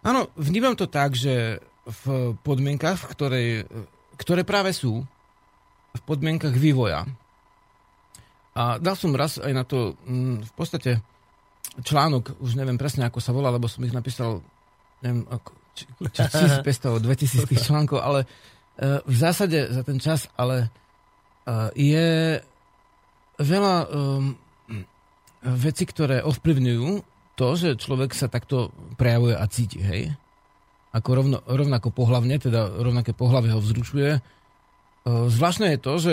Áno, 0.00 0.32
vnímam 0.32 0.72
to 0.72 0.88
tak, 0.88 1.12
že 1.12 1.60
v 1.84 2.32
podmienkach, 2.40 2.96
v 2.96 3.06
ktorej, 3.12 3.48
ktoré 4.16 4.42
práve 4.48 4.72
sú, 4.72 5.04
v 5.92 6.02
podmienkach 6.08 6.56
vývoja. 6.56 7.04
A 8.56 8.80
dal 8.80 8.96
som 8.96 9.12
raz 9.12 9.36
aj 9.36 9.52
na 9.52 9.64
to 9.64 9.96
mm, 10.08 10.48
v 10.48 10.52
podstate 10.56 10.90
článok, 11.80 12.38
už 12.42 12.58
neviem 12.58 12.76
presne, 12.76 13.06
ako 13.06 13.18
sa 13.22 13.30
volá, 13.30 13.48
lebo 13.52 13.70
som 13.70 13.84
ich 13.86 13.94
napísal 13.94 14.42
neviem, 15.00 15.24
ako, 15.30 15.50
či, 15.72 15.84
či 16.12 16.20
1500, 16.60 17.00
2000 17.00 17.66
článkov, 17.66 17.98
ale 18.02 18.26
uh, 18.26 19.00
v 19.06 19.14
zásade 19.16 19.70
za 19.70 19.82
ten 19.86 19.96
čas, 19.96 20.28
ale 20.36 20.68
uh, 21.46 21.72
je 21.72 22.40
veľa 23.40 23.74
um, 23.88 24.36
veci, 25.40 25.88
ktoré 25.88 26.20
ovplyvňujú 26.20 26.88
to, 27.40 27.48
že 27.56 27.80
človek 27.80 28.12
sa 28.12 28.28
takto 28.28 28.68
prejavuje 29.00 29.32
a 29.32 29.44
cíti, 29.48 29.80
hej? 29.80 30.12
Ako 30.92 31.16
rovno, 31.16 31.38
rovnako 31.48 31.88
pohlavne, 31.88 32.36
teda 32.36 32.68
rovnaké 32.68 33.16
pohlavie 33.16 33.48
ho 33.54 33.62
vzrušuje. 33.62 34.10
E, 34.12 34.20
zvláštne 35.08 35.72
je 35.72 35.80
to, 35.80 35.92
že 35.96 36.12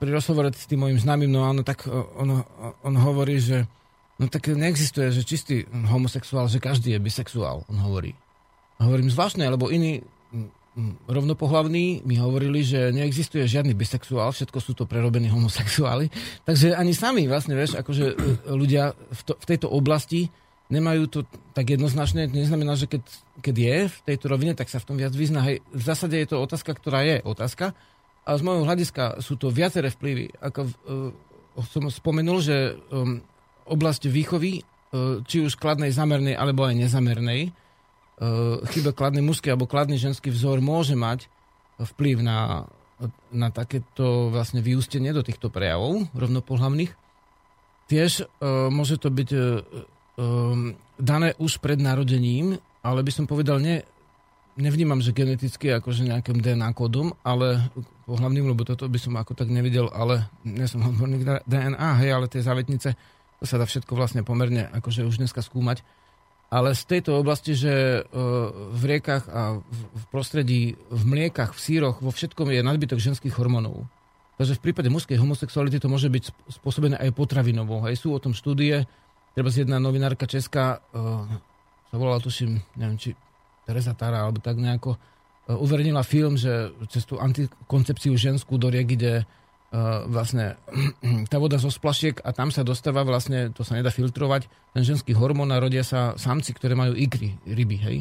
pri 0.00 0.10
rozhovore 0.10 0.50
s 0.50 0.66
tým 0.66 0.82
mojim 0.82 0.98
známym, 0.98 1.30
no 1.30 1.46
áno, 1.46 1.62
tak 1.62 1.86
on, 1.92 2.42
on 2.82 2.94
hovorí, 2.98 3.38
že 3.38 3.70
no 4.18 4.26
tak 4.26 4.50
neexistuje, 4.50 5.14
že 5.14 5.22
čistý 5.22 5.64
homosexuál, 5.70 6.50
že 6.50 6.58
každý 6.58 6.94
je 6.94 7.00
bisexuál, 7.02 7.62
on 7.70 7.78
hovorí. 7.78 8.18
Hovorím 8.78 9.10
zvláštne, 9.10 9.46
lebo 9.50 9.70
iní 9.70 10.02
rovnopohlavní 11.10 12.06
mi 12.06 12.16
hovorili, 12.22 12.62
že 12.62 12.94
neexistuje 12.94 13.42
žiadny 13.50 13.74
bisexuál, 13.74 14.30
všetko 14.30 14.58
sú 14.62 14.72
to 14.78 14.86
prerobení 14.86 15.26
homosexuáli. 15.26 16.10
Takže 16.48 16.78
ani 16.78 16.94
sami 16.94 17.26
vlastne, 17.26 17.58
vieš, 17.58 17.74
akože 17.74 18.04
e, 18.06 18.16
ľudia 18.54 18.94
v, 18.94 19.20
to, 19.26 19.34
v 19.34 19.44
tejto 19.46 19.66
oblasti 19.70 20.30
nemajú 20.68 21.02
to 21.08 21.20
tak 21.56 21.66
jednoznačné. 21.66 22.28
To 22.28 22.36
neznamená, 22.36 22.76
že 22.76 22.86
keď, 22.86 23.02
keď 23.40 23.56
je 23.56 23.76
v 23.88 23.98
tejto 24.04 24.26
rovine, 24.28 24.52
tak 24.52 24.68
sa 24.68 24.78
v 24.78 24.86
tom 24.86 24.96
viac 25.00 25.16
vyzná. 25.16 25.40
Hej, 25.48 25.64
v 25.72 25.82
zásade 25.82 26.14
je 26.20 26.28
to 26.28 26.44
otázka, 26.44 26.76
ktorá 26.76 27.02
je 27.08 27.16
otázka. 27.24 27.72
A 28.28 28.30
z 28.36 28.44
môjho 28.44 28.68
hľadiska 28.68 29.24
sú 29.24 29.40
to 29.40 29.48
viaceré 29.48 29.88
vplyvy. 29.88 30.28
Ako 30.44 30.68
uh, 30.68 31.64
som 31.72 31.88
spomenul, 31.88 32.44
že 32.44 32.76
um, 32.92 33.24
oblasť 33.68 34.08
výchovy, 34.08 34.60
uh, 34.60 35.20
či 35.28 35.44
už 35.44 35.60
kladnej, 35.60 35.92
zamernej, 35.92 36.34
alebo 36.34 36.64
aj 36.64 36.74
nezamernej, 36.76 37.52
uh, 37.52 38.64
chyba 38.72 38.96
kladný 38.96 39.20
mužský 39.22 39.52
alebo 39.52 39.70
kladný 39.70 40.00
ženský 40.00 40.32
vzor 40.32 40.64
môže 40.64 40.96
mať 40.96 41.28
vplyv 41.78 42.24
na, 42.24 42.66
na 43.30 43.48
takéto 43.54 44.34
vlastne 44.34 44.58
vyústenie 44.58 45.14
do 45.14 45.22
týchto 45.22 45.52
prejavov 45.52 46.10
rovnopohľavných. 46.16 46.90
Tiež 47.86 48.26
uh, 48.26 48.68
môže 48.68 48.96
to 48.96 49.12
byť 49.12 49.30
dané 50.98 51.30
už 51.38 51.62
pred 51.62 51.78
narodením, 51.78 52.58
ale 52.82 53.06
by 53.06 53.12
som 53.14 53.30
povedal, 53.30 53.62
nie, 53.62 53.78
nevnímam, 54.58 54.98
že 54.98 55.14
geneticky 55.14 55.70
akože 55.70 56.10
nejakým 56.10 56.42
DNA 56.42 56.74
kódom, 56.74 57.14
ale 57.22 57.70
pohľavným, 58.04 58.50
lebo 58.50 58.66
toto 58.66 58.90
by 58.90 58.98
som 58.98 59.14
ako 59.14 59.38
tak 59.38 59.48
nevidel, 59.48 59.86
ale 59.94 60.26
nie 60.42 60.66
som 60.66 60.82
odborník 60.82 61.22
na 61.22 61.38
DNA, 61.46 61.90
hej, 62.02 62.10
ale 62.10 62.26
tie 62.26 62.42
závetnice, 62.42 62.98
sa 63.42 63.56
dá 63.58 63.66
všetko 63.66 63.92
vlastne 63.94 64.26
pomerne 64.26 64.66
akože 64.74 65.06
už 65.06 65.22
dneska 65.22 65.42
skúmať. 65.42 65.86
Ale 66.48 66.72
z 66.72 66.82
tejto 66.88 67.20
oblasti, 67.20 67.52
že 67.52 68.00
e, 68.00 68.00
v 68.72 68.82
riekach 68.88 69.28
a 69.28 69.60
v 69.60 70.04
prostredí, 70.08 70.80
v 70.88 71.02
mliekach, 71.04 71.52
v 71.52 71.60
síroch, 71.60 72.00
vo 72.00 72.08
všetkom 72.08 72.48
je 72.48 72.64
nadbytok 72.64 72.96
ženských 72.96 73.36
hormónov. 73.36 73.84
Takže 74.40 74.56
v 74.56 74.64
prípade 74.64 74.88
mužskej 74.88 75.20
homosexuality 75.20 75.76
to 75.76 75.92
môže 75.92 76.08
byť 76.08 76.24
spôsobené 76.62 76.96
aj 76.96 77.12
potravinovo. 77.12 77.84
Hej, 77.84 78.00
sú 78.00 78.16
o 78.16 78.22
tom 78.22 78.32
štúdie, 78.32 78.88
treba 79.36 79.52
si 79.52 79.60
jedna 79.60 79.76
novinárka 79.76 80.24
česká, 80.24 80.80
sa 81.88 81.96
volala, 81.96 82.22
tuším, 82.22 82.56
neviem, 82.80 82.96
či 82.96 83.12
Teresa 83.68 83.92
Tara, 83.92 84.24
alebo 84.24 84.40
tak 84.40 84.56
nejako, 84.56 84.96
e, 84.96 84.98
uverejnila 85.52 86.00
film, 86.00 86.40
že 86.40 86.72
cez 86.88 87.04
tú 87.04 87.20
antikoncepciu 87.20 88.16
ženskú 88.16 88.56
do 88.56 88.72
riek 88.72 88.96
ide 88.96 89.28
vlastne 90.08 90.56
tá 91.32 91.36
voda 91.36 91.60
zo 91.60 91.68
splašiek 91.68 92.24
a 92.24 92.32
tam 92.32 92.48
sa 92.48 92.64
dostáva 92.64 93.04
vlastne, 93.04 93.52
to 93.52 93.60
sa 93.64 93.76
nedá 93.76 93.92
filtrovať, 93.92 94.48
ten 94.72 94.82
ženský 94.84 95.12
hormón 95.12 95.52
a 95.52 95.60
rodia 95.60 95.84
sa 95.84 96.16
samci, 96.16 96.56
ktoré 96.56 96.72
majú 96.72 96.96
ikry, 96.96 97.36
ryby, 97.44 97.76
hej, 97.76 97.98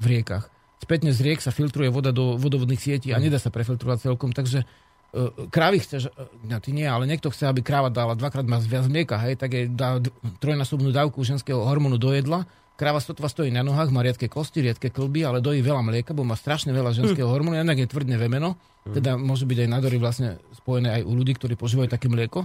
v 0.00 0.04
riekach. 0.04 0.52
Spätne 0.78 1.10
z 1.10 1.24
riek 1.24 1.40
sa 1.40 1.50
filtruje 1.50 1.88
voda 1.88 2.12
do 2.12 2.36
vodovodných 2.36 2.80
sietí 2.80 3.08
a 3.10 3.18
mhm. 3.18 3.24
nedá 3.24 3.38
sa 3.40 3.48
prefiltrovať 3.48 4.04
celkom, 4.04 4.36
takže 4.36 4.62
uh, 4.62 5.48
krávy 5.48 5.80
chce, 5.80 6.12
no 6.44 6.60
ty 6.60 6.76
nie, 6.76 6.84
ale 6.84 7.08
niekto 7.08 7.32
chce, 7.32 7.48
aby 7.48 7.64
kráva 7.64 7.88
dala 7.88 8.12
dvakrát 8.12 8.44
viac 8.44 8.84
mlieka, 8.84 9.16
hej, 9.24 9.40
tak 9.40 9.56
jej 9.56 9.64
dá 9.72 9.96
trojnásobnú 10.44 10.92
dávku 10.92 11.24
ženského 11.24 11.64
hormónu 11.64 11.96
do 11.96 12.12
jedla 12.12 12.44
Kráva 12.78 13.02
sotva 13.02 13.26
stojí 13.26 13.50
na 13.50 13.66
nohách, 13.66 13.90
má 13.90 14.06
riadke 14.06 14.30
kosti, 14.30 14.62
riadke 14.62 14.94
klby, 14.94 15.26
ale 15.26 15.42
dojí 15.42 15.58
veľa 15.66 15.82
mlieka, 15.82 16.14
bo 16.14 16.22
má 16.22 16.38
strašne 16.38 16.70
veľa 16.70 16.94
ženského 16.94 17.26
hm. 17.26 17.34
hormónu, 17.34 17.58
jednak 17.58 17.74
je 17.74 17.90
tvrdne 17.90 18.14
vemeno, 18.14 18.54
hm. 18.54 18.94
teda 18.94 19.10
môžu 19.18 19.50
byť 19.50 19.66
aj 19.66 19.68
nádory 19.74 19.98
vlastne 19.98 20.38
spojené 20.68 21.00
aj 21.00 21.02
u 21.08 21.12
ľudí, 21.16 21.32
ktorí 21.32 21.56
požívajú 21.56 21.88
také 21.88 22.12
mlieko 22.12 22.44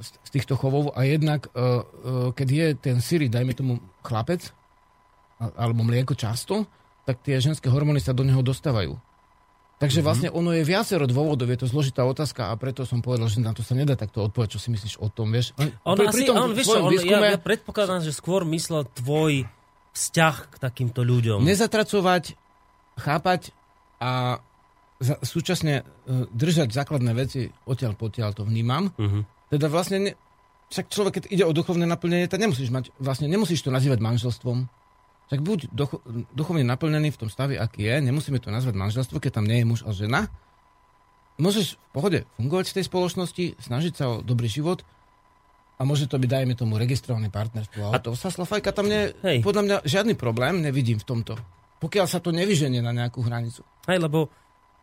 z, 0.00 0.32
týchto 0.32 0.56
chovov 0.56 0.96
a 0.96 1.04
jednak, 1.04 1.52
uh, 1.52 1.84
uh, 1.84 2.32
keď 2.32 2.48
je 2.48 2.66
ten 2.80 2.96
syri, 3.04 3.28
dajme 3.28 3.52
tomu 3.52 3.84
chlapec, 4.00 4.48
alebo 5.36 5.84
mlieko 5.84 6.16
často, 6.16 6.64
tak 7.04 7.20
tie 7.20 7.36
ženské 7.36 7.68
hormóny 7.68 8.00
sa 8.00 8.16
do 8.16 8.24
neho 8.24 8.40
dostávajú. 8.40 8.96
Takže 9.80 10.00
mm-hmm. 10.00 10.04
vlastne 10.04 10.28
ono 10.32 10.52
je 10.52 10.64
viacero 10.64 11.08
dôvodov, 11.08 11.48
je 11.48 11.60
to 11.64 11.68
zložitá 11.68 12.04
otázka 12.04 12.52
a 12.52 12.56
preto 12.56 12.84
som 12.84 13.00
povedal, 13.00 13.28
že 13.32 13.40
na 13.40 13.56
to 13.56 13.64
sa 13.64 13.72
nedá 13.72 13.96
takto 13.96 14.24
odpovedať, 14.28 14.56
čo 14.56 14.60
si 14.60 14.68
myslíš 14.72 15.00
o 15.00 15.08
tom, 15.08 15.32
vieš. 15.32 15.56
On, 15.84 15.96
pri, 15.96 16.12
asi, 16.12 16.16
pri 16.16 16.24
tom, 16.28 16.36
on, 16.36 16.52
vieš, 16.52 16.68
on, 16.68 16.92
výskume, 16.92 17.28
ja, 17.28 17.36
ja 17.36 17.40
predpokladám, 17.40 18.00
že 18.04 18.12
skôr 18.12 18.44
myslel 18.44 18.84
tvoj 18.92 19.48
vzťah 19.96 20.36
k 20.52 20.54
takýmto 20.60 21.00
ľuďom. 21.00 21.40
Nezatracovať, 21.40 22.36
chápať 23.00 23.56
a 24.00 24.44
súčasne 25.00 25.82
uh, 25.82 26.28
držať 26.30 26.70
základné 26.70 27.12
veci 27.16 27.48
odtiaľ 27.64 27.96
potiaľ 27.96 28.30
to 28.36 28.44
vnímam. 28.44 28.92
Uh-huh. 28.94 29.24
Teda 29.48 29.66
vlastne, 29.72 29.98
ne, 29.98 30.12
však 30.70 30.86
človek, 30.92 31.12
keď 31.20 31.24
ide 31.32 31.44
o 31.48 31.56
duchovné 31.56 31.88
naplnenie, 31.88 32.28
tak 32.28 32.44
nemusíš 32.44 32.70
mať, 32.70 32.92
vlastne 33.00 33.26
nemusíš 33.26 33.64
to 33.64 33.72
nazývať 33.72 33.98
manželstvom. 33.98 34.68
Tak 35.30 35.40
buď 35.46 35.70
ducho, 35.70 36.02
duchovne 36.34 36.66
naplnený 36.66 37.14
v 37.14 37.20
tom 37.26 37.30
stave, 37.30 37.54
aký 37.54 37.86
je, 37.86 37.96
nemusíme 38.02 38.42
to 38.42 38.50
nazvať 38.50 38.74
manželstvo, 38.74 39.22
keď 39.22 39.40
tam 39.40 39.46
nie 39.46 39.62
je 39.62 39.66
muž 39.66 39.80
a 39.86 39.94
žena. 39.94 40.26
Môžeš 41.40 41.78
v 41.78 41.90
pohode 41.96 42.18
fungovať 42.36 42.66
v 42.70 42.76
tej 42.76 42.84
spoločnosti, 42.90 43.44
snažiť 43.62 43.92
sa 43.94 44.04
o 44.10 44.14
dobrý 44.20 44.50
život, 44.50 44.84
a 45.80 45.82
môže 45.88 46.04
to 46.04 46.20
byť, 46.20 46.28
dajme 46.28 46.54
tomu, 46.60 46.76
registrované 46.76 47.32
partnerstvo. 47.32 47.88
A 47.88 47.96
to 47.96 48.12
sa 48.12 48.28
Slafajka 48.28 48.76
tam 48.76 48.84
nie, 48.84 49.16
Hej. 49.24 49.40
podľa 49.40 49.62
mňa 49.64 49.76
žiadny 49.88 50.12
problém 50.12 50.60
nevidím 50.60 51.00
v 51.00 51.08
tomto. 51.08 51.40
Pokiaľ 51.80 52.04
sa 52.04 52.20
to 52.20 52.36
nevyženie 52.36 52.84
na 52.84 52.92
nejakú 52.92 53.24
hranicu. 53.24 53.64
Hej, 53.88 54.04
lebo 54.04 54.28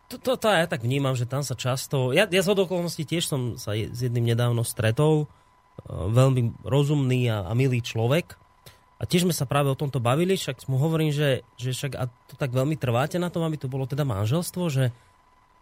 to, 0.07 0.15
to, 0.15 0.39
to 0.39 0.47
ja 0.47 0.67
tak 0.67 0.83
vnímam, 0.87 1.13
že 1.13 1.27
tam 1.27 1.43
sa 1.43 1.53
často... 1.53 2.15
Ja, 2.15 2.27
ja 2.27 2.41
z 2.43 2.49
okolností 2.51 3.03
tiež 3.03 3.27
som 3.27 3.41
sa 3.59 3.75
s 3.75 3.99
jedným 3.99 4.31
nedávno 4.31 4.63
stretol, 4.63 5.23
e, 5.23 5.27
veľmi 5.91 6.63
rozumný 6.63 7.27
a, 7.27 7.47
a 7.47 7.51
milý 7.51 7.83
človek. 7.83 8.39
A 8.97 9.05
tiež 9.05 9.29
sme 9.29 9.35
sa 9.35 9.45
práve 9.45 9.69
o 9.69 9.77
tomto 9.77 10.01
bavili, 10.01 10.33
však 10.33 10.65
mu 10.71 10.81
hovorím, 10.81 11.13
že, 11.13 11.45
že 11.59 11.69
však 11.75 11.93
a 11.99 12.09
to 12.09 12.33
tak 12.33 12.49
veľmi 12.49 12.79
trváte 12.79 13.21
na 13.21 13.29
tom, 13.29 13.45
aby 13.45 13.59
to 13.59 13.69
bolo 13.69 13.85
teda 13.85 14.01
manželstvo, 14.07 14.63
že 14.73 14.89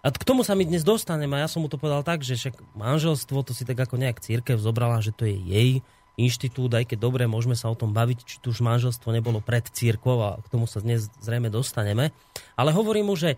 a 0.06 0.14
k 0.14 0.22
tomu 0.22 0.46
sa 0.46 0.54
mi 0.54 0.70
dnes 0.70 0.86
dostaneme 0.86 1.34
a 1.34 1.44
ja 1.44 1.50
som 1.50 1.66
mu 1.66 1.68
to 1.68 1.82
povedal 1.82 2.06
tak, 2.06 2.22
že 2.22 2.38
však 2.38 2.78
manželstvo 2.78 3.42
to 3.42 3.58
si 3.58 3.66
tak 3.66 3.82
ako 3.82 3.98
nejak 3.98 4.22
církev 4.22 4.62
zobrala, 4.62 5.02
že 5.02 5.10
to 5.10 5.26
je 5.26 5.34
jej 5.34 5.70
inštitút, 6.16 6.72
aj 6.78 6.94
keď 6.94 6.98
dobre, 7.02 7.24
môžeme 7.26 7.58
sa 7.58 7.68
o 7.68 7.76
tom 7.76 7.92
baviť, 7.92 8.18
či 8.24 8.36
tu 8.40 8.54
už 8.54 8.64
manželstvo 8.64 9.10
nebolo 9.12 9.44
pred 9.44 9.66
církvou 9.68 10.22
a 10.22 10.30
k 10.40 10.48
tomu 10.48 10.70
sa 10.70 10.80
dnes 10.80 11.12
zrejme 11.20 11.50
dostaneme. 11.52 12.14
Ale 12.56 12.72
hovorím 12.72 13.12
mu, 13.12 13.16
že 13.18 13.36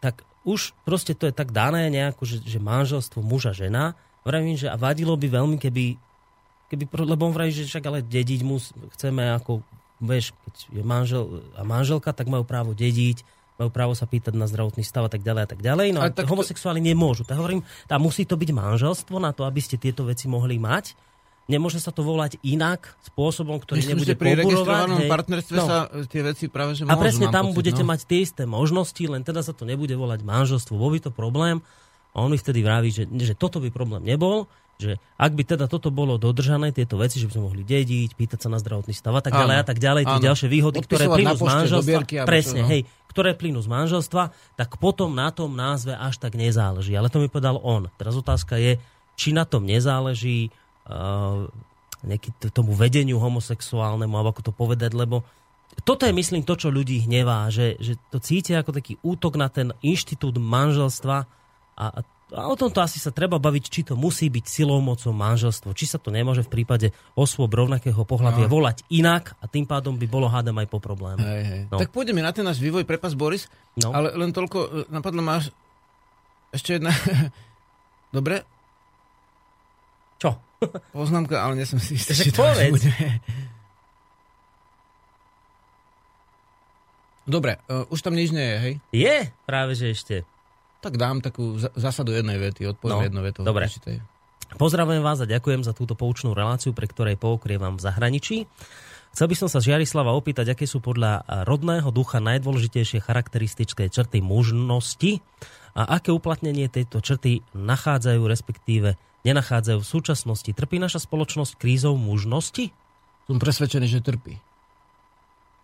tak 0.00 0.24
už 0.44 0.76
proste 0.84 1.16
to 1.16 1.28
je 1.28 1.34
tak 1.34 1.50
dané 1.50 1.88
nejako, 1.88 2.28
že, 2.28 2.44
že 2.44 2.60
manželstvo 2.60 3.24
muža 3.24 3.56
žena. 3.56 3.96
Vravím, 4.24 4.56
že 4.56 4.68
a 4.68 4.76
vadilo 4.76 5.16
by 5.16 5.28
veľmi, 5.28 5.56
keby, 5.60 5.96
keby 6.72 6.84
lebo 7.04 7.28
on 7.28 7.34
vraví, 7.36 7.52
že 7.52 7.68
však 7.68 7.84
ale 7.88 8.04
dediť 8.04 8.40
mu 8.44 8.60
chceme 8.96 9.32
ako, 9.36 9.64
vieš, 10.00 10.36
keď 10.44 10.54
je 10.80 10.82
manžel 10.84 11.22
a 11.56 11.64
manželka, 11.64 12.12
tak 12.12 12.28
majú 12.28 12.44
právo 12.44 12.76
dediť 12.76 13.44
majú 13.54 13.70
právo 13.70 13.94
sa 13.94 14.10
pýtať 14.10 14.34
na 14.34 14.50
zdravotný 14.50 14.82
stav 14.82 15.06
a 15.06 15.10
tak 15.10 15.22
ďalej 15.22 15.42
a 15.46 15.48
tak 15.48 15.60
ďalej. 15.62 15.88
No 15.94 16.02
a, 16.02 16.10
a 16.10 16.14
tak 16.14 16.26
homosexuáli 16.26 16.82
to... 16.82 16.86
nemôžu. 16.90 17.22
Tak 17.22 17.38
hovorím, 17.38 17.62
tam 17.86 18.02
musí 18.02 18.26
to 18.26 18.34
byť 18.34 18.50
manželstvo 18.50 19.16
na 19.22 19.30
to, 19.30 19.46
aby 19.46 19.62
ste 19.62 19.78
tieto 19.78 20.02
veci 20.02 20.26
mohli 20.26 20.58
mať. 20.58 20.98
Nemôže 21.44 21.76
sa 21.76 21.92
to 21.92 22.00
volať 22.00 22.40
inak, 22.40 22.96
spôsobom, 23.04 23.60
ktorý 23.60 23.84
Myslím, 23.84 24.00
nebude 24.00 24.12
že 24.12 24.16
pri 24.16 24.32
registrovanom 24.32 25.00
partnerstve 25.04 25.56
no. 25.60 25.66
sa 25.68 25.78
tie 26.08 26.24
veci 26.24 26.48
práve 26.48 26.72
že 26.72 26.88
A 26.88 26.96
presne 26.96 27.28
tam 27.28 27.52
pocit, 27.52 27.56
budete 27.60 27.82
no. 27.84 27.92
mať 27.92 28.00
tie 28.08 28.24
isté 28.24 28.48
možnosti, 28.48 29.04
len 29.04 29.20
teda 29.20 29.44
sa 29.44 29.52
to 29.52 29.68
nebude 29.68 29.92
volať 29.92 30.24
manželstvo. 30.24 30.72
Bol 30.72 30.96
by 30.96 31.04
to 31.04 31.10
problém. 31.12 31.60
A 32.16 32.24
on 32.24 32.32
mi 32.32 32.40
vtedy 32.40 32.64
vraví, 32.64 32.88
že, 32.94 33.04
že 33.10 33.36
toto 33.36 33.60
by 33.60 33.68
problém 33.68 34.08
nebol, 34.08 34.48
že 34.78 34.98
ak 35.20 35.32
by 35.34 35.42
teda 35.44 35.66
toto 35.70 35.94
bolo 35.94 36.18
dodržané, 36.18 36.74
tieto 36.74 36.98
veci, 36.98 37.22
že 37.22 37.30
by 37.30 37.32
sme 37.38 37.44
mohli 37.46 37.62
dediť, 37.62 38.16
pýtať 38.18 38.38
sa 38.46 38.48
na 38.50 38.58
zdravotný 38.58 38.94
stav 38.94 39.14
a 39.14 39.22
tak 39.22 39.34
ďalej 39.34 39.56
a 39.60 39.64
tak 39.66 39.78
ďalej, 39.78 40.02
tie 40.06 40.20
ďalšie 40.26 40.48
výhody, 40.50 40.78
ktoré 40.82 41.04
plynú 41.06 41.34
z 41.38 41.42
manželstva, 41.44 42.26
presne, 42.26 42.60
no. 42.64 42.68
hej, 42.70 42.80
ktoré 43.10 43.30
plynú 43.38 43.62
z 43.62 43.68
manželstva, 43.70 44.34
tak 44.58 44.74
potom 44.82 45.14
na 45.14 45.30
tom 45.30 45.54
názve 45.54 45.94
až 45.94 46.18
tak 46.18 46.34
nezáleží. 46.34 46.94
Ale 46.98 47.06
to 47.06 47.22
mi 47.22 47.30
povedal 47.30 47.62
on. 47.62 47.86
Teraz 47.94 48.18
otázka 48.18 48.58
je, 48.58 48.82
či 49.14 49.30
na 49.30 49.46
tom 49.46 49.62
nezáleží 49.62 50.50
nejaký 52.04 52.28
tomu 52.52 52.76
vedeniu 52.76 53.16
homosexuálnemu, 53.16 54.12
alebo 54.12 54.32
ako 54.36 54.42
to 54.48 54.52
povedať, 54.52 54.92
lebo 54.92 55.24
toto 55.82 56.06
je, 56.06 56.14
myslím, 56.14 56.46
to, 56.46 56.54
čo 56.54 56.70
ľudí 56.70 57.02
hnevá, 57.08 57.50
že, 57.50 57.74
že 57.82 57.98
to 58.12 58.22
cítia 58.22 58.62
ako 58.62 58.76
taký 58.76 58.94
útok 59.02 59.34
na 59.40 59.50
ten 59.50 59.74
inštitút 59.82 60.38
manželstva 60.38 61.26
a, 61.74 61.84
a 61.90 62.00
a 62.34 62.50
o 62.50 62.56
tomto 62.58 62.82
asi 62.82 62.96
sa 62.96 63.14
treba 63.14 63.38
baviť, 63.38 63.64
či 63.68 63.80
to 63.86 63.94
musí 63.94 64.26
byť 64.26 64.44
silou 64.48 64.82
mocou 64.82 65.14
manželstvo, 65.14 65.76
či 65.76 65.86
sa 65.86 66.02
to 66.02 66.10
nemôže 66.10 66.42
v 66.42 66.50
prípade 66.60 66.90
osôb 67.14 67.52
rovnakého 67.52 68.00
pohľavia 68.02 68.48
no. 68.48 68.52
volať 68.52 68.82
inak 68.90 69.38
a 69.38 69.46
tým 69.46 69.68
pádom 69.68 69.94
by 69.94 70.06
bolo 70.08 70.26
hádam 70.26 70.56
aj 70.58 70.68
po 70.72 70.82
probléme. 70.82 71.22
Hej, 71.22 71.42
hej. 71.44 71.62
No. 71.68 71.78
Tak 71.78 71.92
pôjdeme 71.92 72.24
na 72.24 72.32
ten 72.34 72.42
náš 72.42 72.58
vývoj, 72.58 72.88
prepas 72.88 73.12
Boris, 73.12 73.46
no. 73.78 73.92
ale 73.94 74.16
len 74.16 74.32
toľko, 74.32 74.58
e, 74.58 74.68
napadlo 74.90 75.20
máš 75.20 75.52
ešte 76.50 76.80
jedna... 76.80 76.90
Dobre? 78.16 78.46
Čo? 80.16 80.38
Poznámka, 80.92 81.40
ale 81.40 81.58
nie 81.58 81.66
som 81.66 81.80
si 81.80 81.96
istý, 81.96 82.12
či 82.14 82.30
to 82.32 82.42
bude. 82.44 82.90
Dobre, 87.24 87.56
uh, 87.72 87.88
už 87.88 88.04
tam 88.04 88.12
nič 88.12 88.36
nie 88.36 88.44
je, 88.44 88.56
hej? 88.60 88.74
Je, 88.92 89.16
práve 89.48 89.72
že 89.72 89.96
ešte. 89.96 90.16
Tak 90.84 91.00
dám 91.00 91.24
takú 91.24 91.56
zásadu 91.56 92.12
jednej 92.12 92.36
vety, 92.36 92.68
odpoviem 92.68 93.00
no, 93.00 93.06
jednu 93.08 93.20
vetu. 93.24 93.40
Dobre. 93.40 93.64
Pozdravujem 94.60 95.00
vás 95.00 95.24
a 95.24 95.26
ďakujem 95.26 95.64
za 95.64 95.72
túto 95.72 95.96
poučnú 95.96 96.36
reláciu, 96.36 96.76
pre 96.76 96.84
ktorej 96.84 97.16
poukrievam 97.16 97.80
v 97.80 97.84
zahraničí. 97.88 98.44
Chcel 99.16 99.30
by 99.30 99.36
som 99.40 99.48
sa 99.48 99.64
Žiarislava 99.64 100.12
opýtať, 100.12 100.52
aké 100.52 100.68
sú 100.68 100.84
podľa 100.84 101.22
rodného 101.48 101.88
ducha 101.94 102.20
najdôležitejšie 102.20 103.00
charakteristické 103.00 103.88
črty 103.88 104.20
mužnosti 104.20 105.22
a 105.72 105.96
aké 105.96 106.10
uplatnenie 106.10 106.66
tejto 106.68 107.00
črty 107.00 107.40
nachádzajú, 107.56 108.20
respektíve 108.26 108.98
nenachádzajú 109.24 109.80
v 109.80 109.88
súčasnosti. 109.88 110.50
Trpí 110.52 110.76
naša 110.76 111.02
spoločnosť 111.02 111.56
krízou 111.56 111.96
mužnosti? 111.96 112.70
Som 113.24 113.40
presvedčený, 113.40 113.88
že 113.88 114.04
trpí. 114.04 114.36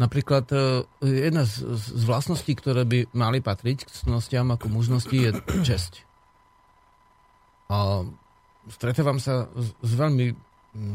Napríklad 0.01 0.49
e, 0.49 0.89
jedna 1.05 1.45
z, 1.45 1.61
vlastností, 2.09 2.57
ktoré 2.57 2.89
by 2.89 3.13
mali 3.13 3.45
patriť 3.45 3.85
k 3.85 3.91
cnostiam 3.93 4.49
ako 4.49 4.73
mužnosti, 4.73 5.13
je 5.13 5.37
česť. 5.61 6.09
A 7.69 8.09
stretávam 8.73 9.21
sa 9.21 9.53
s, 9.53 9.93
veľmi 9.93 10.33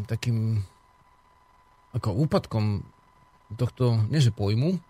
takým 0.09 0.65
ako 1.93 2.17
úpadkom 2.17 2.81
tohto, 3.53 4.01
nie 4.09 4.19
pojmu, 4.33 4.81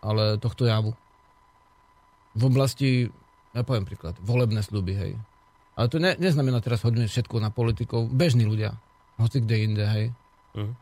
ale 0.00 0.38
tohto 0.38 0.64
javu. 0.70 0.94
V 2.38 2.42
oblasti, 2.46 3.10
ja 3.50 3.66
poviem 3.66 3.84
príklad, 3.84 4.14
volebné 4.22 4.62
sluby, 4.62 4.94
hej. 4.94 5.12
Ale 5.80 5.88
to 5.88 5.96
ne, 5.96 6.12
neznamená 6.20 6.60
teraz 6.60 6.84
hodne 6.84 7.08
všetko 7.08 7.40
na 7.40 7.48
politikov. 7.48 8.12
Bežní 8.12 8.44
ľudia. 8.44 8.76
Hoci 9.16 9.40
kde 9.40 9.56
inde, 9.64 9.84
hej. 9.88 10.06
Mhm. 10.52 10.72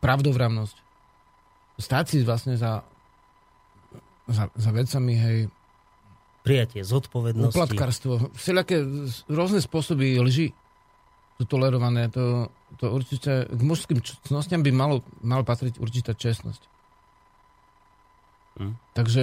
Pravdovravnosť. 0.00 0.76
Stáť 1.76 2.04
si 2.08 2.16
vlastne 2.24 2.56
za, 2.56 2.80
za, 4.24 4.48
za 4.56 4.70
vecami, 4.72 5.14
hej, 5.16 5.38
Prijatie 6.40 6.80
zodpovednosti. 6.80 7.52
Uplatkarstvo, 7.52 8.32
všelijaké 8.32 8.80
rôzne 9.28 9.60
spôsoby 9.60 10.16
lži 10.24 10.56
sú 11.36 11.44
tolerované. 11.44 12.08
To, 12.16 12.48
to 12.80 12.88
určite, 12.88 13.44
k 13.44 13.60
mužským 13.60 14.00
cnostiam 14.24 14.64
by 14.64 14.72
malo, 14.72 15.04
mal 15.20 15.44
patriť 15.44 15.76
určitá 15.76 16.16
čestnosť. 16.16 16.62
Hm. 18.56 18.72
Takže, 18.96 19.22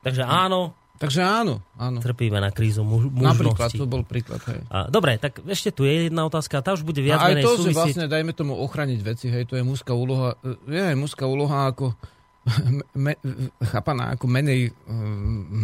Takže 0.00 0.22
áno, 0.24 0.76
takže 1.00 1.24
áno, 1.24 1.64
áno. 1.74 2.04
trpíme 2.04 2.36
na 2.36 2.52
krízu 2.52 2.84
muž- 2.84 3.08
Napríklad, 3.08 3.72
mužnosti. 3.72 3.80
to 3.80 3.88
bol 3.88 4.04
príklad. 4.04 4.38
Hej. 4.44 4.60
A, 4.68 4.86
dobre, 4.86 5.16
tak 5.16 5.40
ešte 5.42 5.72
tu 5.72 5.88
je 5.88 6.06
jedna 6.06 6.28
otázka, 6.28 6.60
tá 6.60 6.76
už 6.76 6.84
bude 6.84 7.00
A 7.00 7.06
viac 7.08 7.20
aj 7.24 7.32
menej 7.32 7.44
to, 7.44 7.50
že 7.50 7.56
súvisieť. 7.56 7.76
vlastne, 7.80 8.04
dajme 8.06 8.32
tomu, 8.36 8.52
ochraniť 8.60 9.00
veci, 9.00 9.26
hej, 9.26 9.48
to 9.48 9.56
je 9.56 9.64
mužská 9.64 9.90
úloha, 9.90 10.36
e, 10.44 10.60
je 10.68 10.82
aj 10.84 10.96
mužská 11.00 11.24
úloha 11.24 11.72
ako 11.72 11.96
me, 12.96 13.16
chápaná 13.64 14.12
ako 14.12 14.28
menej, 14.28 14.70
e, 14.70 14.96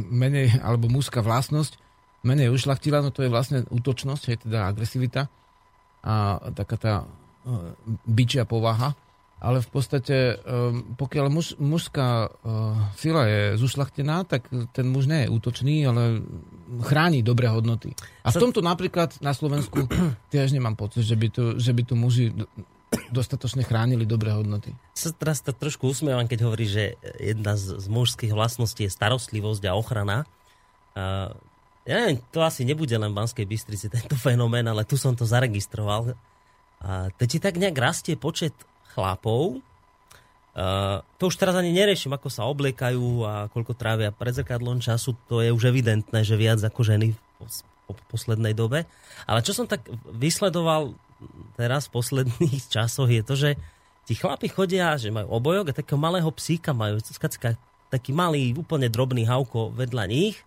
menej, 0.09 0.57
alebo 0.61 0.89
mužská 0.89 1.21
vlastnosť, 1.21 1.77
menej 2.25 2.51
ušlachtila, 2.51 3.05
no 3.05 3.13
to 3.13 3.23
je 3.23 3.31
vlastne 3.31 3.63
útočnosť, 3.69 4.23
hej, 4.27 4.37
teda 4.43 4.67
agresivita 4.67 5.29
a 6.01 6.41
taká 6.53 6.77
tá 6.77 6.93
e, 6.99 7.07
byčia 8.05 8.43
povaha. 8.43 8.97
Ale 9.37 9.61
v 9.61 9.69
podstate, 9.69 10.17
e, 10.17 10.35
pokiaľ 10.97 11.27
muž, 11.29 11.61
mužská 11.61 12.09
e, 12.25 12.29
sila 12.97 13.29
je 13.29 13.43
zušlachtená, 13.61 14.25
tak 14.25 14.49
ten 14.73 14.89
muž 14.89 15.05
nie 15.05 15.29
je 15.29 15.33
útočný, 15.33 15.85
ale 15.85 16.25
chráni 16.81 17.21
dobré 17.21 17.53
hodnoty. 17.53 17.93
A 18.25 18.33
v 18.33 18.41
tomto 18.41 18.65
napríklad 18.65 19.21
na 19.21 19.37
Slovensku 19.37 19.85
tiež 20.33 20.57
nemám 20.57 20.73
pocit, 20.73 21.05
že 21.05 21.21
by 21.21 21.29
tu, 21.29 21.61
že 21.61 21.77
by 21.77 21.83
tu 21.85 21.95
muži 22.01 22.33
do- 22.33 22.49
dostatočne 23.13 23.61
chránili 23.67 24.09
dobré 24.09 24.33
hodnoty. 24.33 24.73
Sa 24.97 25.13
teraz 25.13 25.45
tak 25.45 25.61
trošku 25.61 25.91
usmievam, 25.91 26.25
keď 26.25 26.49
hovorí, 26.49 26.65
že 26.65 26.97
jedna 27.21 27.59
z, 27.59 27.77
z 27.77 27.87
mužských 27.93 28.33
vlastností 28.33 28.89
je 28.89 28.95
starostlivosť 28.95 29.63
a 29.69 29.77
ochrana. 29.77 30.19
A, 30.97 31.35
ja 31.85 31.95
neviem, 32.03 32.19
to 32.33 32.41
asi 32.41 32.65
nebude 32.65 32.95
len 32.97 33.13
v 33.13 33.19
Banskej 33.21 33.47
Bystrici 33.47 33.87
tento 33.93 34.17
fenomén, 34.17 34.67
ale 34.67 34.89
tu 34.89 34.97
som 34.97 35.13
to 35.13 35.29
zaregistroval. 35.29 36.17
A 36.83 37.13
teď 37.15 37.29
ti 37.37 37.39
tak 37.39 37.61
nejak 37.61 37.77
rastie 37.77 38.15
počet 38.17 38.57
chlapov. 38.97 39.61
A, 40.57 41.05
to 41.21 41.29
už 41.29 41.37
teraz 41.37 41.53
ani 41.53 41.77
neriešim, 41.77 42.17
ako 42.17 42.33
sa 42.33 42.49
obliekajú 42.49 43.07
a 43.29 43.33
koľko 43.53 43.77
trávia 43.77 44.09
pred 44.09 44.33
zrkadlom 44.33 44.81
času. 44.81 45.13
To 45.29 45.45
je 45.45 45.53
už 45.53 45.69
evidentné, 45.69 46.25
že 46.25 46.41
viac 46.41 46.65
ako 46.65 46.81
ženy 46.81 47.13
po 47.87 47.93
poslednej 48.09 48.57
dobe. 48.57 48.89
Ale 49.29 49.45
čo 49.45 49.53
som 49.53 49.69
tak 49.69 49.85
vysledoval 50.09 50.97
teraz 51.55 51.87
v 51.89 51.95
posledných 52.01 52.63
časoch 52.75 53.09
je 53.13 53.23
to, 53.23 53.35
že 53.37 53.51
tí 54.09 54.17
chlapi 54.17 54.49
chodia, 54.49 54.97
že 54.97 55.13
majú 55.13 55.29
obojok 55.37 55.73
a 55.73 55.77
takého 55.77 56.01
malého 56.01 56.29
psíka 56.33 56.73
majú, 56.73 56.99
skacka, 57.03 57.59
taký 57.91 58.11
malý, 58.11 58.55
úplne 58.55 58.91
drobný 58.91 59.27
havko 59.27 59.75
vedľa 59.75 60.05
nich. 60.09 60.41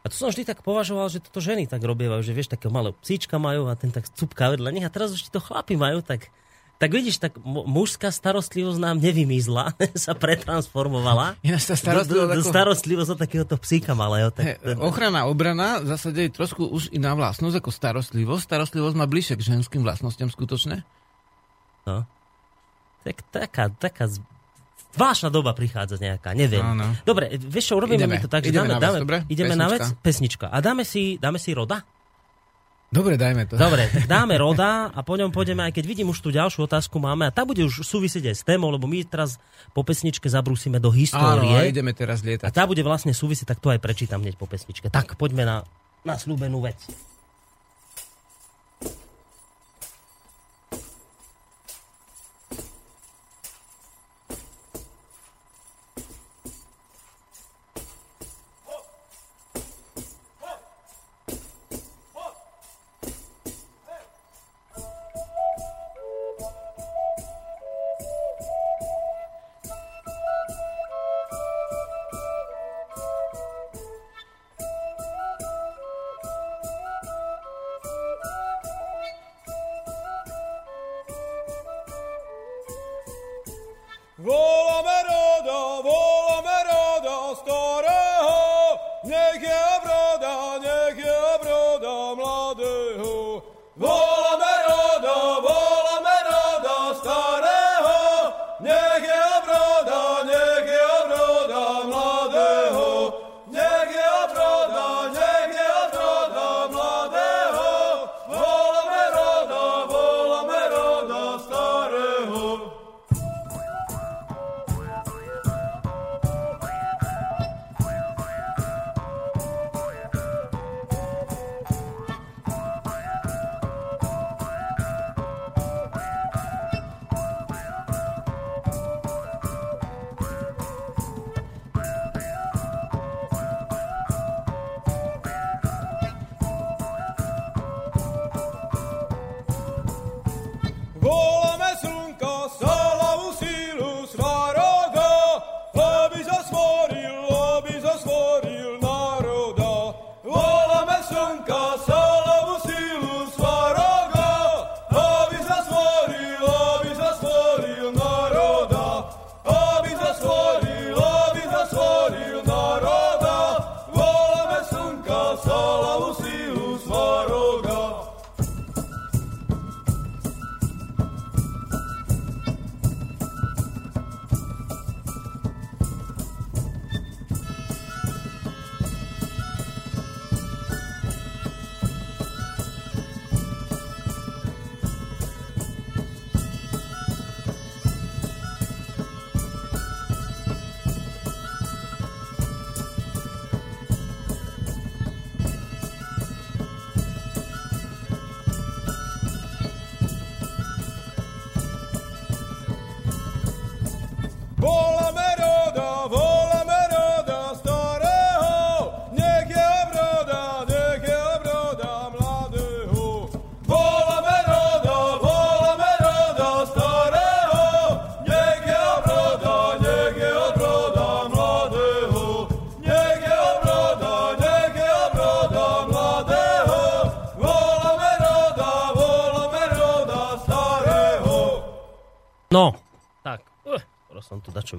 A 0.00 0.08
to 0.08 0.16
som 0.16 0.32
vždy 0.32 0.48
tak 0.48 0.64
považoval, 0.64 1.12
že 1.12 1.20
toto 1.20 1.44
ženy 1.44 1.68
tak 1.68 1.84
robievajú, 1.84 2.24
že 2.24 2.32
vieš, 2.32 2.48
takého 2.48 2.72
malého 2.72 2.96
psíčka 3.04 3.36
majú 3.36 3.68
a 3.68 3.76
ten 3.76 3.92
tak 3.92 4.08
cupká 4.08 4.48
vedľa 4.48 4.70
nich 4.72 4.86
a 4.86 4.92
teraz 4.92 5.12
už 5.12 5.28
to 5.28 5.44
chlapi 5.44 5.76
majú, 5.76 6.00
tak 6.00 6.32
tak 6.80 6.90
vidíš, 6.90 7.20
tak 7.20 7.36
mu- 7.36 7.68
mužská 7.68 8.08
starostlivosť 8.08 8.80
nám 8.80 8.96
nevymizla, 8.96 9.76
sa 10.08 10.16
pretransformovala. 10.16 11.36
Ináč 11.44 11.68
tá 11.68 11.76
Do, 11.76 11.76
do, 11.76 11.84
starostlivosť, 11.84 12.32
do 12.32 12.40
ako, 12.40 12.48
starostlivosť 12.48 13.10
takéhoto 13.20 13.54
psíka 13.60 13.92
malého. 13.92 14.32
Tak, 14.32 14.64
ochrana, 14.80 15.28
obrana 15.28 15.84
v 15.84 15.92
zásade 15.92 16.20
je 16.24 16.30
trošku 16.32 16.64
už 16.64 16.88
iná 16.90 17.12
vlastnosť 17.12 17.60
ako 17.60 17.70
starostlivosť. 17.70 18.42
Starostlivosť 18.42 18.96
má 18.96 19.04
bližšie 19.04 19.36
k 19.36 19.42
ženským 19.52 19.84
vlastnostiam 19.84 20.32
skutočne. 20.32 20.88
No. 21.84 22.08
Tak, 23.04 23.28
taká, 23.28 23.68
taká 23.68 24.08
zvláštna 24.96 25.28
doba 25.28 25.52
prichádza 25.52 26.00
nejaká, 26.00 26.32
neviem. 26.32 26.64
Áno. 26.64 26.96
Dobre, 27.04 27.36
vieš 27.36 27.72
čo, 27.72 27.74
urobíme 27.76 28.08
Ideme. 28.08 28.16
mi 28.16 28.24
to 28.24 28.28
tak, 28.28 28.44
že 28.44 28.56
Ideme 28.56 28.68
dáme, 28.68 28.72
na 28.72 28.80
vec, 28.80 28.88
dáme, 28.88 29.00
dobre? 29.04 29.18
ideme 29.28 29.54
na 29.54 29.66
vec, 29.68 29.80
Pesnička. 29.84 30.00
pesnička. 30.02 30.46
A 30.48 30.56
dáme 30.58 30.82
si, 30.82 31.20
dáme 31.20 31.36
si 31.36 31.52
roda? 31.52 31.84
Dobre, 32.90 33.14
dajme 33.14 33.46
to. 33.46 33.54
Dobre, 33.54 33.86
dáme 34.10 34.34
roda 34.34 34.90
a 34.90 35.00
po 35.00 35.14
ňom 35.14 35.30
pôjdeme, 35.30 35.62
aj 35.62 35.70
keď 35.70 35.84
vidím 35.86 36.10
už 36.10 36.18
tú 36.18 36.34
ďalšiu 36.34 36.66
otázku 36.66 36.98
máme 36.98 37.22
a 37.22 37.30
tá 37.30 37.46
bude 37.46 37.62
už 37.62 37.86
súvisieť 37.86 38.34
aj 38.34 38.36
s 38.36 38.42
témou, 38.42 38.66
lebo 38.66 38.90
my 38.90 39.06
teraz 39.06 39.38
po 39.70 39.86
pesničke 39.86 40.26
zabrúsime 40.26 40.82
do 40.82 40.90
Áno, 40.90 40.98
a 40.98 41.00
histórie. 41.00 41.70
ideme 41.70 41.94
teraz 41.94 42.18
A 42.20 42.26
lietať. 42.26 42.50
tá 42.50 42.66
bude 42.66 42.82
vlastne 42.82 43.14
súvisieť, 43.14 43.54
tak 43.54 43.62
to 43.62 43.70
aj 43.70 43.78
prečítam 43.78 44.18
hneď 44.18 44.34
po 44.34 44.50
pesničke. 44.50 44.90
Tak, 44.90 45.14
poďme 45.14 45.46
na, 45.46 45.56
na 46.02 46.18
slúbenú 46.18 46.58
vec. 46.60 46.78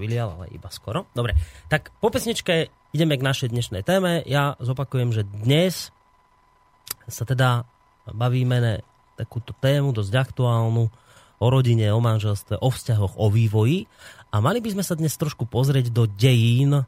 Vylial, 0.02 0.34
ale 0.34 0.50
iba 0.50 0.74
skoro. 0.74 1.06
Dobre, 1.14 1.38
tak 1.70 1.94
po 2.02 2.10
pesničke 2.10 2.74
ideme 2.90 3.22
k 3.22 3.28
našej 3.30 3.54
dnešnej 3.54 3.86
téme. 3.86 4.26
Ja 4.26 4.58
zopakujem, 4.58 5.14
že 5.14 5.22
dnes 5.22 5.94
sa 7.06 7.22
teda 7.22 7.70
bavíme 8.10 8.58
na 8.58 8.74
takúto 9.14 9.54
tému 9.54 9.94
dosť 9.94 10.14
aktuálnu 10.18 10.90
o 11.42 11.48
rodine, 11.50 11.94
o 11.94 12.02
manželstve, 12.02 12.58
o 12.58 12.70
vzťahoch, 12.70 13.18
o 13.18 13.30
vývoji. 13.30 13.86
A 14.34 14.42
mali 14.42 14.62
by 14.62 14.74
sme 14.74 14.84
sa 14.86 14.98
dnes 14.98 15.14
trošku 15.18 15.46
pozrieť 15.46 15.94
do 15.94 16.10
dejín 16.10 16.86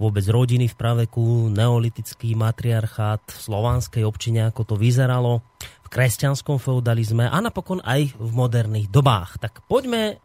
vôbec 0.00 0.24
rodiny 0.24 0.64
v 0.72 0.78
praveku, 0.80 1.52
neolitický 1.52 2.32
matriarchát 2.32 3.20
v 3.20 3.36
slovanskej 3.36 4.08
občine, 4.08 4.48
ako 4.48 4.72
to 4.72 4.74
vyzeralo, 4.80 5.44
kresťanskom 5.90 6.62
feudalizme 6.62 7.26
a 7.26 7.36
napokon 7.42 7.82
aj 7.82 8.14
v 8.14 8.30
moderných 8.30 8.88
dobách. 8.88 9.42
Tak 9.42 9.66
poďme 9.66 10.14
e, 10.14 10.16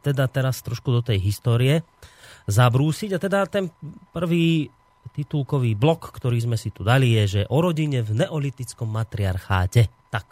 teda 0.00 0.24
teraz 0.32 0.64
trošku 0.64 0.88
do 0.88 1.04
tej 1.04 1.20
histórie 1.20 1.84
zabrúsiť 2.48 3.10
a 3.12 3.18
teda 3.20 3.44
ten 3.46 3.68
prvý 4.16 4.72
titulkový 5.12 5.76
blok, 5.76 6.16
ktorý 6.16 6.40
sme 6.40 6.56
si 6.56 6.72
tu 6.72 6.80
dali, 6.80 7.12
je, 7.20 7.24
že 7.40 7.42
o 7.52 7.60
rodine 7.60 8.00
v 8.00 8.24
neolitickom 8.24 8.88
matriarcháte. 8.88 9.92
Tak, 10.08 10.24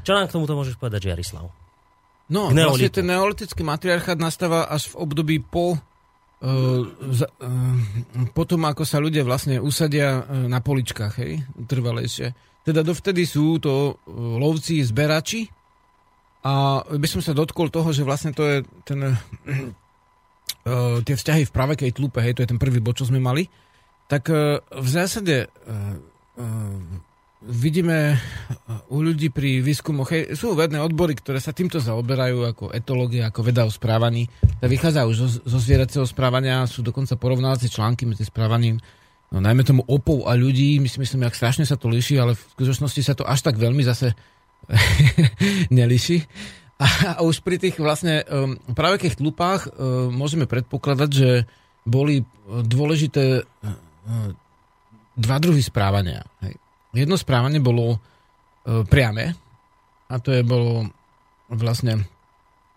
čo 0.00 0.16
nám 0.16 0.32
k 0.32 0.34
tomuto 0.40 0.56
môžeš 0.56 0.80
povedať, 0.80 1.12
Jarislav? 1.12 1.52
No, 2.32 2.48
vlastne 2.48 2.88
ten 2.88 3.04
neolitický 3.04 3.60
matriarchát 3.60 4.16
nastáva 4.16 4.64
až 4.72 4.88
v 4.96 5.04
období 5.04 5.36
po 5.44 5.76
Uh, 6.42 6.90
za, 7.14 7.30
uh, 7.38 8.26
potom, 8.34 8.66
ako 8.66 8.82
sa 8.82 8.98
ľudia 8.98 9.22
vlastne 9.22 9.62
usadia 9.62 10.26
na 10.50 10.58
poličkách, 10.58 11.14
hej, 11.22 11.38
trvalejšie. 11.70 12.34
Teda 12.62 12.86
dovtedy 12.86 13.26
sú 13.26 13.58
to 13.58 13.94
uh, 13.94 14.38
lovci, 14.38 14.82
zberači 14.82 15.50
a 16.42 16.82
by 16.86 17.06
som 17.10 17.22
sa 17.22 17.34
dotkol 17.34 17.70
toho, 17.70 17.90
že 17.90 18.06
vlastne 18.06 18.34
to 18.34 18.42
je 18.46 18.56
ten, 18.82 18.98
uh, 19.02 20.98
tie 21.02 21.14
vzťahy 21.14 21.46
v 21.46 21.54
pravekej 21.54 21.90
tlupe, 21.94 22.22
hej, 22.22 22.38
to 22.38 22.42
je 22.46 22.50
ten 22.50 22.58
prvý 22.62 22.78
bod, 22.78 22.98
čo 22.98 23.06
sme 23.06 23.22
mali, 23.22 23.46
tak 24.10 24.28
v 24.68 24.88
zásade 24.92 25.48
vidíme 27.42 28.20
u 28.92 29.00
ľudí 29.00 29.32
pri 29.32 29.64
výskumoch, 29.64 30.12
hej, 30.12 30.36
sú 30.36 30.52
vedné 30.52 30.78
odbory, 30.84 31.16
ktoré 31.16 31.40
sa 31.40 31.56
týmto 31.56 31.80
zaoberajú, 31.80 32.44
ako 32.44 32.64
etológia, 32.76 33.32
ako 33.32 33.40
veda 33.40 33.64
o 33.64 33.72
správaní. 33.72 34.28
Vychádza 34.60 35.08
už 35.08 35.16
zo, 35.16 35.28
zo 35.42 35.58
zvieracieho 35.58 36.04
správania, 36.04 36.68
sú 36.68 36.84
dokonca 36.84 37.16
porovnávacie 37.16 37.72
články 37.72 38.04
medzi 38.04 38.28
správaním, 38.28 38.78
no 39.32 39.40
najmä 39.40 39.64
tomu 39.64 39.82
opov 39.88 40.28
a 40.28 40.36
ľudí, 40.36 40.76
my 40.78 40.86
si 40.86 41.00
myslím, 41.00 41.24
jak 41.26 41.38
strašne 41.38 41.64
sa 41.64 41.80
to 41.80 41.88
líši, 41.88 42.20
ale 42.20 42.36
v 42.36 42.42
skutočnosti 42.52 43.00
sa 43.00 43.16
to 43.16 43.24
až 43.24 43.40
tak 43.40 43.56
veľmi 43.56 43.80
zase 43.80 44.12
nelíši. 45.76 46.22
A, 46.76 47.16
a 47.16 47.20
už 47.24 47.40
pri 47.40 47.56
tých 47.56 47.80
vlastne 47.80 48.22
um, 48.28 48.58
pravekých 48.76 49.16
tlupách 49.16 49.72
um, 49.72 50.12
môžeme 50.12 50.44
predpokladať, 50.44 51.10
že 51.10 51.30
boli 51.82 52.22
dôležité 52.46 53.42
um, 53.42 54.36
dva 55.16 55.36
druhy 55.40 55.60
správania. 55.60 56.24
Hej. 56.44 56.56
Jedno 56.92 57.16
správanie 57.16 57.60
bolo 57.60 57.96
e, 57.96 57.98
priame 58.84 59.32
a 60.08 60.14
to 60.20 60.32
je 60.32 60.44
bolo 60.44 60.88
vlastne 61.48 62.04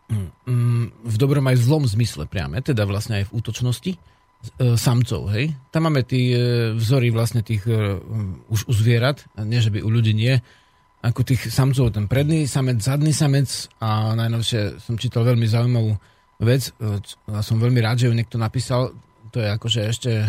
mm, 0.08 1.04
v 1.04 1.16
dobrom 1.20 1.44
aj 1.48 1.60
zlom 1.60 1.84
zmysle 1.84 2.28
priame, 2.28 2.64
teda 2.64 2.88
vlastne 2.88 3.24
aj 3.24 3.32
v 3.32 3.34
útočnosti 3.36 3.92
samcov, 4.78 5.32
hej. 5.34 5.54
Tam 5.72 5.88
máme 5.88 6.06
tí 6.06 6.34
e, 6.34 6.38
vzory 6.76 7.10
vlastne 7.14 7.46
tých 7.46 7.66
e, 7.68 7.98
už 8.50 8.70
u 8.70 8.74
zvierat, 8.74 9.26
nie, 9.42 9.62
že 9.62 9.72
by 9.72 9.82
u 9.82 9.90
ľudí 9.90 10.12
nie, 10.16 10.38
ako 11.06 11.22
tých 11.22 11.54
samcov, 11.54 11.94
ten 11.94 12.10
predný 12.10 12.50
samec, 12.50 12.82
zadný 12.82 13.14
samec 13.14 13.70
a 13.78 14.18
najnovšie 14.18 14.82
som 14.82 14.98
čítal 14.98 15.22
veľmi 15.22 15.46
zaujímavú 15.46 15.94
vec 16.42 16.74
e, 16.82 16.98
a 17.30 17.46
som 17.46 17.62
veľmi 17.62 17.78
rád, 17.78 18.02
že 18.02 18.08
ju 18.10 18.18
niekto 18.18 18.42
napísal, 18.42 18.92
to 19.30 19.38
je 19.38 19.50
akože 19.54 19.82
ešte 19.86 20.12
e, 20.26 20.28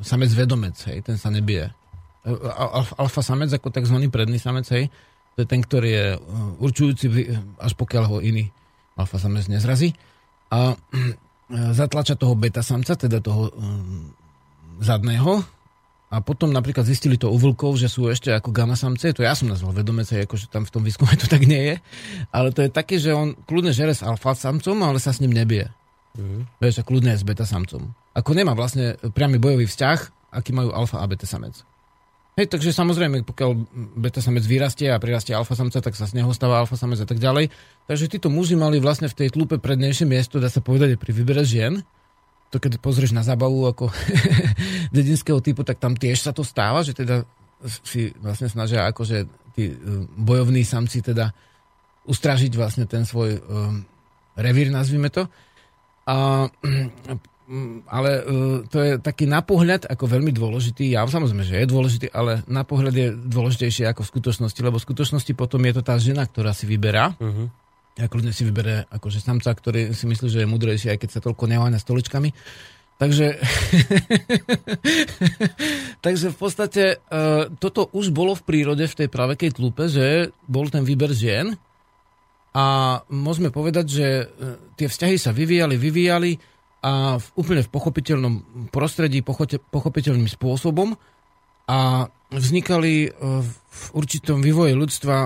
samec 0.00 0.30
vedomec, 0.32 0.76
hej, 0.88 1.04
ten 1.04 1.20
sa 1.20 1.28
nebije. 1.28 1.68
E, 1.68 2.32
al- 2.32 2.96
alfa 2.96 3.20
samec 3.20 3.52
ako 3.52 3.68
tzv. 3.68 3.96
predný 4.08 4.40
samec, 4.40 4.66
hej, 4.72 4.88
to 5.36 5.44
je 5.44 5.46
ten, 5.48 5.60
ktorý 5.60 5.90
je 5.92 6.06
e, 6.16 6.18
určujúci, 6.58 7.06
až 7.60 7.72
pokiaľ 7.76 8.04
ho 8.08 8.16
iný 8.24 8.48
alfa 8.96 9.20
samec 9.20 9.48
nezrazí. 9.52 9.92
A 10.50 10.74
e, 10.74 10.76
zatlača 11.50 12.14
toho 12.14 12.38
beta 12.38 12.62
samca, 12.62 12.94
teda 12.94 13.18
toho 13.18 13.50
um, 13.50 14.14
zadného. 14.78 15.42
A 16.10 16.18
potom 16.18 16.50
napríklad 16.50 16.82
zistili 16.82 17.14
to 17.14 17.30
u 17.30 17.38
vlkov, 17.38 17.78
že 17.78 17.86
sú 17.86 18.10
ešte 18.10 18.34
ako 18.34 18.50
gamma 18.50 18.74
samce, 18.74 19.14
to 19.14 19.22
ja 19.22 19.30
som 19.38 19.46
nazval 19.46 19.70
vedomec, 19.70 20.10
hej, 20.10 20.26
akože 20.26 20.50
tam 20.50 20.66
v 20.66 20.72
tom 20.74 20.82
výskume 20.82 21.14
to 21.14 21.30
tak 21.30 21.46
nie 21.46 21.70
je. 21.70 21.74
Ale 22.34 22.50
to 22.50 22.66
je 22.66 22.70
také, 22.70 22.98
že 22.98 23.14
on 23.14 23.38
kľudne 23.46 23.70
žere 23.70 23.94
s 23.94 24.02
alfa 24.02 24.34
samcom, 24.34 24.74
ale 24.82 24.98
sa 24.98 25.14
s 25.14 25.22
ním 25.22 25.30
nebije. 25.30 25.70
Mm. 26.18 26.50
Vieš, 26.58 26.82
a 26.82 26.86
kľudne 26.86 27.14
je 27.14 27.22
s 27.22 27.26
beta 27.26 27.46
samcom. 27.46 27.94
Ako 28.18 28.34
nemá 28.34 28.58
vlastne 28.58 28.98
priamy 29.14 29.38
bojový 29.38 29.70
vzťah, 29.70 29.98
aký 30.34 30.50
majú 30.50 30.74
alfa 30.74 30.98
a 30.98 31.06
beta 31.06 31.30
samec. 31.30 31.62
Hej, 32.40 32.56
takže 32.56 32.72
samozrejme, 32.72 33.20
pokiaľ 33.28 33.50
beta 34.00 34.24
samec 34.24 34.48
vyrastie 34.48 34.88
a 34.88 34.96
prirastie 34.96 35.36
alfa 35.36 35.52
samca, 35.52 35.84
tak 35.84 35.92
sa 35.92 36.08
z 36.08 36.16
neho 36.16 36.32
stáva 36.32 36.64
alfa 36.64 36.72
samec 36.72 36.96
a 36.96 37.04
tak 37.04 37.20
ďalej. 37.20 37.52
Takže 37.84 38.08
títo 38.08 38.32
muži 38.32 38.56
mali 38.56 38.80
vlastne 38.80 39.12
v 39.12 39.16
tej 39.20 39.28
tlupe 39.36 39.60
prednejšie 39.60 40.08
miesto, 40.08 40.40
dá 40.40 40.48
sa 40.48 40.64
povedať, 40.64 40.96
pri 40.96 41.12
výbere 41.12 41.44
žien. 41.44 41.84
To 42.48 42.56
keď 42.56 42.80
pozrieš 42.80 43.12
na 43.12 43.20
zábavu 43.20 43.68
ako 43.68 43.92
dedinského 44.96 45.36
typu, 45.44 45.68
tak 45.68 45.84
tam 45.84 45.92
tiež 45.92 46.16
sa 46.16 46.32
to 46.32 46.40
stáva, 46.40 46.80
že 46.80 46.96
teda 46.96 47.28
si 47.84 48.08
vlastne 48.24 48.48
snažia 48.48 48.88
akože 48.88 49.28
tí 49.52 49.76
um, 49.76 50.08
bojovní 50.08 50.64
samci 50.64 51.04
teda 51.04 51.36
ustražiť 52.08 52.56
vlastne 52.56 52.88
ten 52.88 53.04
svoj 53.04 53.36
um, 53.36 53.84
revír, 54.32 54.72
nazvime 54.72 55.12
to. 55.12 55.28
A 56.08 56.48
ale 57.90 58.22
uh, 58.22 58.62
to 58.70 58.78
je 58.78 58.92
taký 59.02 59.26
na 59.26 59.42
pohľad 59.42 59.90
ako 59.90 60.06
veľmi 60.06 60.30
dôležitý. 60.30 60.94
Ja 60.94 61.02
samozrejme, 61.02 61.42
že 61.42 61.58
je 61.58 61.66
dôležitý, 61.66 62.06
ale 62.14 62.46
na 62.46 62.62
pohľad 62.62 62.94
je 62.94 63.10
dôležitejšie 63.10 63.90
ako 63.90 64.06
v 64.06 64.10
skutočnosti, 64.14 64.60
lebo 64.62 64.78
v 64.78 64.86
skutočnosti 64.86 65.32
potom 65.34 65.58
je 65.66 65.74
to 65.74 65.82
tá 65.82 65.98
žena, 65.98 66.30
ktorá 66.30 66.54
si 66.54 66.70
vyberá. 66.70 67.18
Uh-huh. 67.18 67.50
A 67.98 68.06
kľudne 68.06 68.30
si 68.30 68.46
vybere 68.46 68.86
akože 68.86 69.18
samca, 69.18 69.50
ktorý 69.50 69.90
si 69.98 70.06
myslí, 70.06 70.30
že 70.30 70.46
je 70.46 70.48
mudrejší, 70.48 70.94
aj 70.94 70.98
keď 71.02 71.10
sa 71.10 71.24
toľko 71.26 71.50
neháňa 71.50 71.82
stoličkami. 71.82 72.30
Takže, 73.02 73.26
takže 76.06 76.26
v 76.30 76.38
podstate 76.38 77.02
uh, 77.02 77.50
toto 77.58 77.90
už 77.90 78.14
bolo 78.14 78.38
v 78.38 78.46
prírode 78.46 78.86
v 78.86 78.94
tej 78.94 79.08
pravekej 79.10 79.58
tlupe, 79.58 79.90
že 79.90 80.30
bol 80.46 80.70
ten 80.70 80.86
výber 80.86 81.10
žien 81.10 81.58
a 82.54 83.00
môžeme 83.10 83.50
povedať, 83.50 83.86
že 83.88 84.06
uh, 84.22 84.54
tie 84.78 84.86
vzťahy 84.86 85.16
sa 85.18 85.34
vyvíjali, 85.34 85.74
vyvíjali 85.80 86.59
a 86.80 86.92
v, 87.16 87.26
úplne 87.36 87.60
v 87.60 87.68
pochopiteľnom 87.68 88.34
prostredí, 88.68 89.20
pochote, 89.20 89.60
pochopiteľným 89.60 90.26
spôsobom 90.26 90.96
a 91.66 92.08
vznikali 92.30 93.08
uh, 93.08 93.44
v 93.44 93.86
určitom 93.92 94.38
vývoji 94.38 94.72
ľudstva 94.72 95.16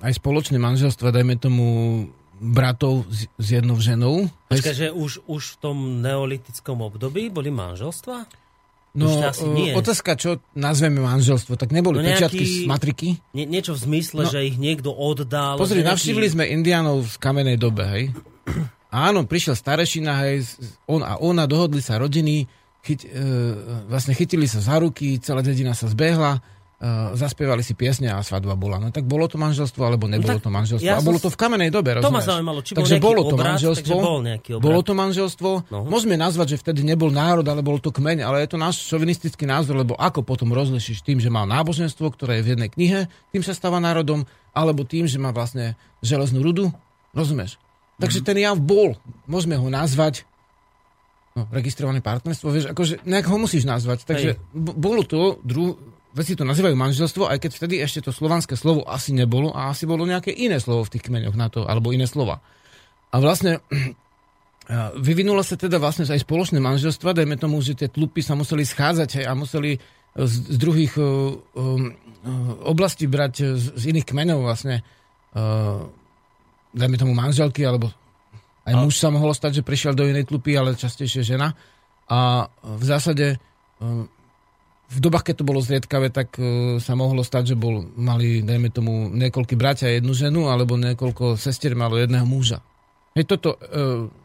aj 0.00 0.12
spoločné 0.14 0.56
manželstva, 0.56 1.12
dajme 1.12 1.36
tomu 1.36 1.64
bratov 2.34 3.06
s, 3.06 3.30
s 3.30 3.46
jednou 3.52 3.78
ženou. 3.78 4.26
Počkaj, 4.48 4.74
že 4.74 4.88
už, 4.90 5.22
už 5.24 5.42
v 5.42 5.56
tom 5.58 5.76
neolitickom 6.02 6.80
období 6.80 7.30
boli 7.30 7.54
manželstva? 7.54 8.26
No, 8.92 9.08
nie. 9.56 9.72
otázka, 9.72 10.20
čo 10.20 10.36
nazveme 10.52 11.00
manželstvo, 11.00 11.56
tak 11.56 11.72
neboli 11.72 11.96
No 11.96 12.04
nejaký- 12.04 12.12
pečiatky 12.12 12.44
z 12.44 12.56
matriky? 12.68 13.08
Nie, 13.32 13.48
niečo 13.48 13.72
v 13.72 13.88
zmysle, 13.88 14.20
No. 14.24 14.28
že 14.28 14.44
ich 14.44 14.60
niekto 14.60 14.92
oddal. 14.92 15.56
Pozri, 15.56 15.80
nejaký- 15.80 15.90
navštívili 15.96 16.28
sme 16.28 16.44
Indiánov 16.44 17.00
v 17.06 17.16
kamenej 17.16 17.56
dobe, 17.56 17.84
hej. 17.88 18.04
Áno, 18.92 19.24
prišiel 19.24 19.56
starešina, 19.56 20.12
hej, 20.28 20.44
on 20.84 21.00
a 21.00 21.16
ona, 21.16 21.48
dohodli 21.48 21.80
sa 21.80 21.96
rodiny, 21.96 22.44
chyť, 22.84 23.00
e, 23.02 23.08
vlastne 23.88 24.12
chytili 24.12 24.44
sa 24.44 24.60
za 24.60 24.76
ruky, 24.76 25.16
celá 25.16 25.40
dedina 25.40 25.72
sa 25.72 25.88
zbehla, 25.88 26.36
e, 26.36 26.40
zaspievali 27.16 27.64
si 27.64 27.72
piesne 27.72 28.12
a 28.12 28.20
svadba 28.20 28.52
bola. 28.52 28.76
No 28.76 28.92
tak 28.92 29.08
bolo 29.08 29.30
to 29.32 29.40
manželstvo, 29.40 29.80
alebo 29.80 30.10
nebolo 30.12 30.28
No 30.28 30.36
tak 30.36 30.44
to 30.44 30.52
manželstvo. 30.52 30.84
ja 30.84 30.98
a 30.98 31.00
bolo 31.00 31.16
to 31.16 31.32
v 31.32 31.38
kamenej 31.40 31.72
dobe, 31.72 31.96
To 31.96 32.12
ma 32.12 32.20
rozumieš? 32.20 32.26
zaujímalo, 32.28 32.58
či 32.60 32.70
bol 32.74 32.78
takže 32.84 32.96
bolo 33.00 33.20
to 33.24 33.36
obrad, 33.38 33.48
manželstvo, 33.56 33.96
takže 33.96 33.96
bol 33.96 34.60
bolo 34.60 34.80
to 34.84 34.92
manželstvo. 34.92 35.50
No. 35.72 35.78
Môžeme 35.88 36.20
nazvať, 36.20 36.46
že 36.52 36.56
vtedy 36.60 36.84
nebol 36.84 37.08
národ, 37.08 37.46
ale 37.48 37.64
bol 37.64 37.80
to 37.80 37.94
kmeň, 37.94 38.28
ale 38.28 38.44
je 38.44 38.48
to 38.52 38.58
náš 38.60 38.82
šovinistický 38.92 39.48
názor, 39.48 39.78
lebo 39.80 39.96
ako 39.96 40.20
potom 40.20 40.52
rozlišíš 40.52 41.00
tým, 41.00 41.16
že 41.16 41.32
má 41.32 41.48
náboženstvo, 41.48 42.12
ktoré 42.12 42.42
je 42.42 42.44
v 42.44 42.50
jednej 42.58 42.68
knihe, 42.68 43.00
tým 43.32 43.40
sa 43.40 43.56
stáva 43.56 43.80
národom, 43.80 44.28
alebo 44.52 44.84
tým, 44.84 45.08
že 45.08 45.16
má 45.16 45.32
vlastne 45.32 45.80
železnú 46.04 46.44
rudu, 46.44 46.68
rozumieš? 47.16 47.56
Takže 47.96 48.20
Mhm. 48.20 48.26
ten 48.26 48.36
jav 48.38 48.56
bol, 48.56 48.96
môžeme 49.26 49.56
ho 49.56 49.68
nazvať 49.68 50.24
no, 51.32 51.48
registrované 51.48 52.00
partnerstvo, 52.00 52.48
vieš, 52.48 52.66
akože 52.68 53.04
nejak 53.04 53.26
ho 53.26 53.36
musíš 53.36 53.64
nazvať. 53.64 54.04
Takže 54.04 54.28
b- 54.52 54.76
bolo 54.76 55.00
to, 55.00 55.40
dru- 55.40 55.80
veci 56.12 56.36
to 56.36 56.44
nazývajú 56.44 56.76
manželstvo, 56.76 57.24
aj 57.24 57.40
keď 57.40 57.50
vtedy 57.56 57.74
ešte 57.80 58.04
to 58.04 58.12
slovanské 58.12 58.52
slovo 58.52 58.84
asi 58.84 59.16
nebolo 59.16 59.48
a 59.52 59.72
asi 59.72 59.88
bolo 59.88 60.04
nejaké 60.04 60.28
iné 60.28 60.60
slovo 60.60 60.84
v 60.84 60.92
tých 60.92 61.08
kmeňoch 61.08 61.32
na 61.32 61.48
to, 61.48 61.64
alebo 61.64 61.88
iné 61.88 62.04
slova. 62.04 62.44
A 63.08 63.16
vlastne 63.16 63.64
vyvinulo 64.98 65.40
sa 65.40 65.56
teda 65.56 65.76
vlastne 65.76 66.04
aj 66.04 66.22
spoločné 66.22 66.60
manželstva, 66.60 67.16
dajme 67.16 67.36
tomu, 67.36 67.60
že 67.60 67.76
tie 67.76 67.88
tlupy 67.88 68.20
sa 68.20 68.36
museli 68.36 68.62
schádzať 68.62 69.08
hej, 69.20 69.26
a 69.26 69.32
museli 69.32 69.76
z, 70.12 70.32
z 70.52 70.56
druhých 70.60 70.94
uh, 71.00 71.32
um, 71.56 71.92
oblastí 72.62 73.08
brať 73.08 73.56
z, 73.56 73.64
z 73.72 73.82
iných 73.90 74.06
kmeňov 74.06 74.44
vlastne 74.44 74.84
uh, 75.32 75.80
dajme 76.72 76.96
tomu 76.96 77.12
manželky, 77.12 77.62
alebo 77.62 77.92
aj 78.68 78.74
muž 78.80 78.98
sa 78.98 79.12
mohlo 79.12 79.30
stať, 79.36 79.60
že 79.60 79.66
prišiel 79.66 79.92
do 79.94 80.08
inej 80.08 80.28
tlupy, 80.28 80.56
ale 80.56 80.74
častejšie 80.74 81.22
žena. 81.22 81.54
A 82.08 82.48
v 82.62 82.84
zásade 82.84 83.40
um, 83.78 84.08
v 84.92 84.98
dobách, 85.00 85.32
keď 85.32 85.34
to 85.40 85.48
bolo 85.48 85.64
zriedkavé, 85.64 86.12
tak 86.12 86.36
uh, 86.36 86.76
sa 86.76 86.92
mohlo 86.92 87.24
stať, 87.24 87.52
že 87.52 87.56
bol, 87.56 87.86
mali, 87.96 88.44
dajme 88.44 88.68
tomu, 88.68 89.08
niekoľky 89.12 89.56
bratia 89.56 89.88
jednu 89.88 90.12
ženu, 90.12 90.52
alebo 90.52 90.76
niekoľko 90.76 91.40
sestier 91.40 91.72
malo 91.72 91.96
jedného 91.96 92.24
muža. 92.28 92.60
Hej, 93.12 93.28
toto, 93.28 93.60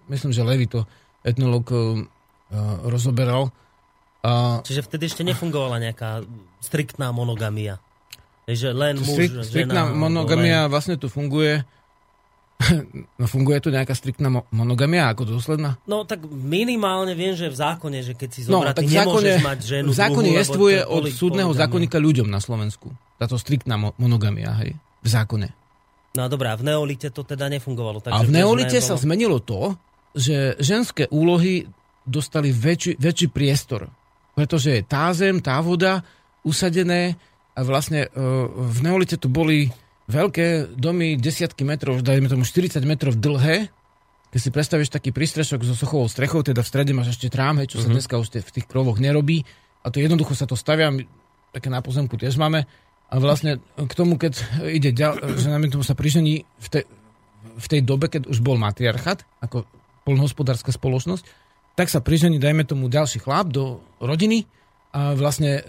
myslím, 0.08 0.32
že 0.32 0.48
Levi 0.48 0.64
to 0.72 0.88
etnolog 1.20 1.68
rozoberal. 2.88 3.52
A, 4.24 4.64
Čiže 4.64 4.88
vtedy 4.88 5.12
ešte 5.12 5.28
nefungovala 5.28 5.76
nejaká 5.84 6.24
striktná 6.64 7.12
monogamia. 7.12 7.84
Že 8.48 8.72
len 8.72 8.96
muž, 8.96 9.12
Strikt, 9.12 9.36
žena... 9.36 9.44
striktná 9.44 9.82
monogamia 9.92 10.60
len- 10.66 10.72
vlastne 10.72 10.96
tu 10.96 11.12
funguje. 11.12 11.68
No 13.16 13.26
funguje 13.30 13.62
tu 13.62 13.70
nejaká 13.70 13.94
striktná 13.94 14.28
mo- 14.28 14.46
monogamia 14.50 15.08
ako 15.08 15.30
dôsledná? 15.30 15.78
No 15.86 16.04
tak 16.04 16.26
minimálne 16.26 17.14
viem, 17.14 17.38
že 17.38 17.48
v 17.48 17.56
zákone, 17.56 18.02
že 18.02 18.14
keď 18.18 18.30
si 18.34 18.42
No, 18.50 18.60
zobratý, 18.60 18.82
tak 18.82 18.84
v 18.84 18.94
zákone, 18.94 19.06
nemôžeš 19.06 19.46
mať 19.46 19.60
ženu 19.62 19.88
v 19.88 19.96
zákone 19.96 20.28
druhú, 20.28 20.42
jestvuje 20.42 20.78
od 20.82 21.04
súdneho 21.08 21.52
zákonníka 21.54 21.98
ľuďom 21.98 22.26
na 22.26 22.42
Slovensku. 22.42 22.90
Táto 23.16 23.38
striktná 23.38 23.78
mo- 23.78 23.94
monogamia, 23.96 24.58
hej. 24.58 24.74
V 25.06 25.08
zákone. 25.08 25.54
No 26.18 26.26
a 26.26 26.28
dobrá, 26.28 26.58
v 26.58 26.66
neolite 26.66 27.14
to 27.14 27.22
teda 27.22 27.46
nefungovalo. 27.48 28.02
A 28.10 28.26
v 28.26 28.34
neolite 28.34 28.82
sa 28.82 28.98
zmenilo 28.98 29.38
to, 29.38 29.78
že 30.18 30.58
ženské 30.58 31.06
úlohy 31.08 31.70
dostali 32.02 32.50
väčší, 32.50 32.98
väčší 32.98 33.30
priestor. 33.30 33.86
Pretože 34.34 34.82
je 34.82 34.82
tá 34.82 35.14
zem, 35.14 35.38
tá 35.38 35.62
voda, 35.62 36.02
usadené 36.42 37.14
a 37.54 37.62
vlastne 37.62 38.06
e, 38.06 38.10
v 38.50 38.80
neolite 38.82 39.18
to 39.18 39.30
boli 39.30 39.70
veľké 40.08 40.76
domy, 40.80 41.20
desiatky 41.20 41.68
metrov, 41.68 42.00
dajme 42.00 42.32
tomu 42.32 42.48
40 42.48 42.80
metrov 42.88 43.20
dlhé. 43.20 43.68
Keď 44.32 44.40
si 44.40 44.50
predstavíš 44.52 44.92
taký 44.92 45.16
prístrešok 45.16 45.64
so 45.64 45.76
sochovou 45.76 46.08
strechou, 46.12 46.44
teda 46.44 46.60
v 46.64 46.68
strede 46.68 46.92
máš 46.92 47.16
ešte 47.16 47.32
trám, 47.32 47.64
hej, 47.64 47.76
čo 47.76 47.84
sa 47.84 47.92
dneska 47.92 48.20
už 48.20 48.28
te- 48.28 48.44
v 48.44 48.52
tých 48.60 48.68
krovoch 48.68 49.00
nerobí. 49.00 49.48
A 49.84 49.92
to 49.92 50.04
jednoducho 50.04 50.36
sa 50.36 50.44
to 50.44 50.60
stavia, 50.60 50.92
my 50.92 51.08
také 51.56 51.72
na 51.72 51.80
pozemku 51.80 52.20
tiež 52.20 52.36
máme. 52.36 52.68
A 53.08 53.16
vlastne 53.24 53.64
k 53.80 53.94
tomu, 53.96 54.20
keď 54.20 54.44
ide 54.68 54.92
ďal, 54.92 55.40
že 55.40 55.48
nám 55.48 55.64
tomu 55.72 55.88
sa 55.88 55.96
prižení 55.96 56.44
v, 56.60 56.68
tej 56.68 56.84
v 57.58 57.68
tej 57.68 57.82
dobe, 57.82 58.12
keď 58.12 58.28
už 58.28 58.44
bol 58.44 58.60
matriarchat, 58.60 59.26
ako 59.42 59.64
polnohospodárska 60.04 60.76
spoločnosť, 60.76 61.24
tak 61.78 61.88
sa 61.88 62.02
prižení, 62.02 62.42
dajme 62.42 62.66
tomu, 62.66 62.90
ďalší 62.90 63.22
chlap 63.22 63.54
do 63.54 63.80
rodiny 64.02 64.50
a 64.94 65.14
vlastne 65.14 65.62
e, 65.62 65.64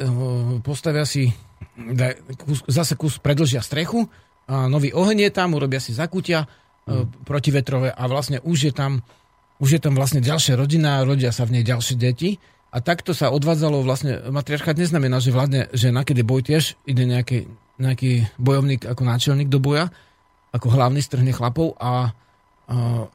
postavia 0.65 1.05
si 1.05 1.33
daj, 1.77 2.23
kus, 2.39 2.65
zase 2.65 2.95
kus 2.97 3.21
predlžia 3.21 3.61
strechu 3.61 4.09
nový 4.49 4.97
oheň 4.97 5.29
je 5.29 5.31
tam, 5.31 5.53
urobia 5.53 5.79
si 5.79 5.93
zakutia 5.93 6.45
e, 6.45 7.05
protivetrové 7.29 7.93
a 7.93 8.03
vlastne 8.09 8.41
už 8.41 8.59
je 8.69 8.73
tam 8.73 9.05
už 9.59 9.79
je 9.79 9.81
tam 9.83 9.99
vlastne 9.99 10.23
ďalšia 10.23 10.55
rodina, 10.55 11.03
rodia 11.03 11.35
sa 11.35 11.43
v 11.43 11.59
nej 11.59 11.65
ďalšie 11.67 11.99
deti 11.99 12.39
a 12.71 12.79
takto 12.79 13.11
sa 13.11 13.35
odvádzalo 13.35 13.83
vlastne, 13.83 14.31
matriarchát 14.31 14.79
neznamená, 14.79 15.19
že 15.19 15.35
vládne 15.35 15.73
žena, 15.75 16.07
keď 16.07 16.23
je 16.23 16.27
boj 16.27 16.43
tiež, 16.47 16.65
ide 16.87 17.05
nejaký, 17.09 17.51
nejaký 17.83 18.31
bojovník 18.39 18.87
ako 18.87 19.03
náčelník 19.03 19.51
do 19.51 19.59
boja, 19.59 19.91
ako 20.55 20.71
hlavný 20.71 21.03
strhne 21.03 21.35
chlapov, 21.35 21.75
a, 21.81 21.91
a, 21.91 21.97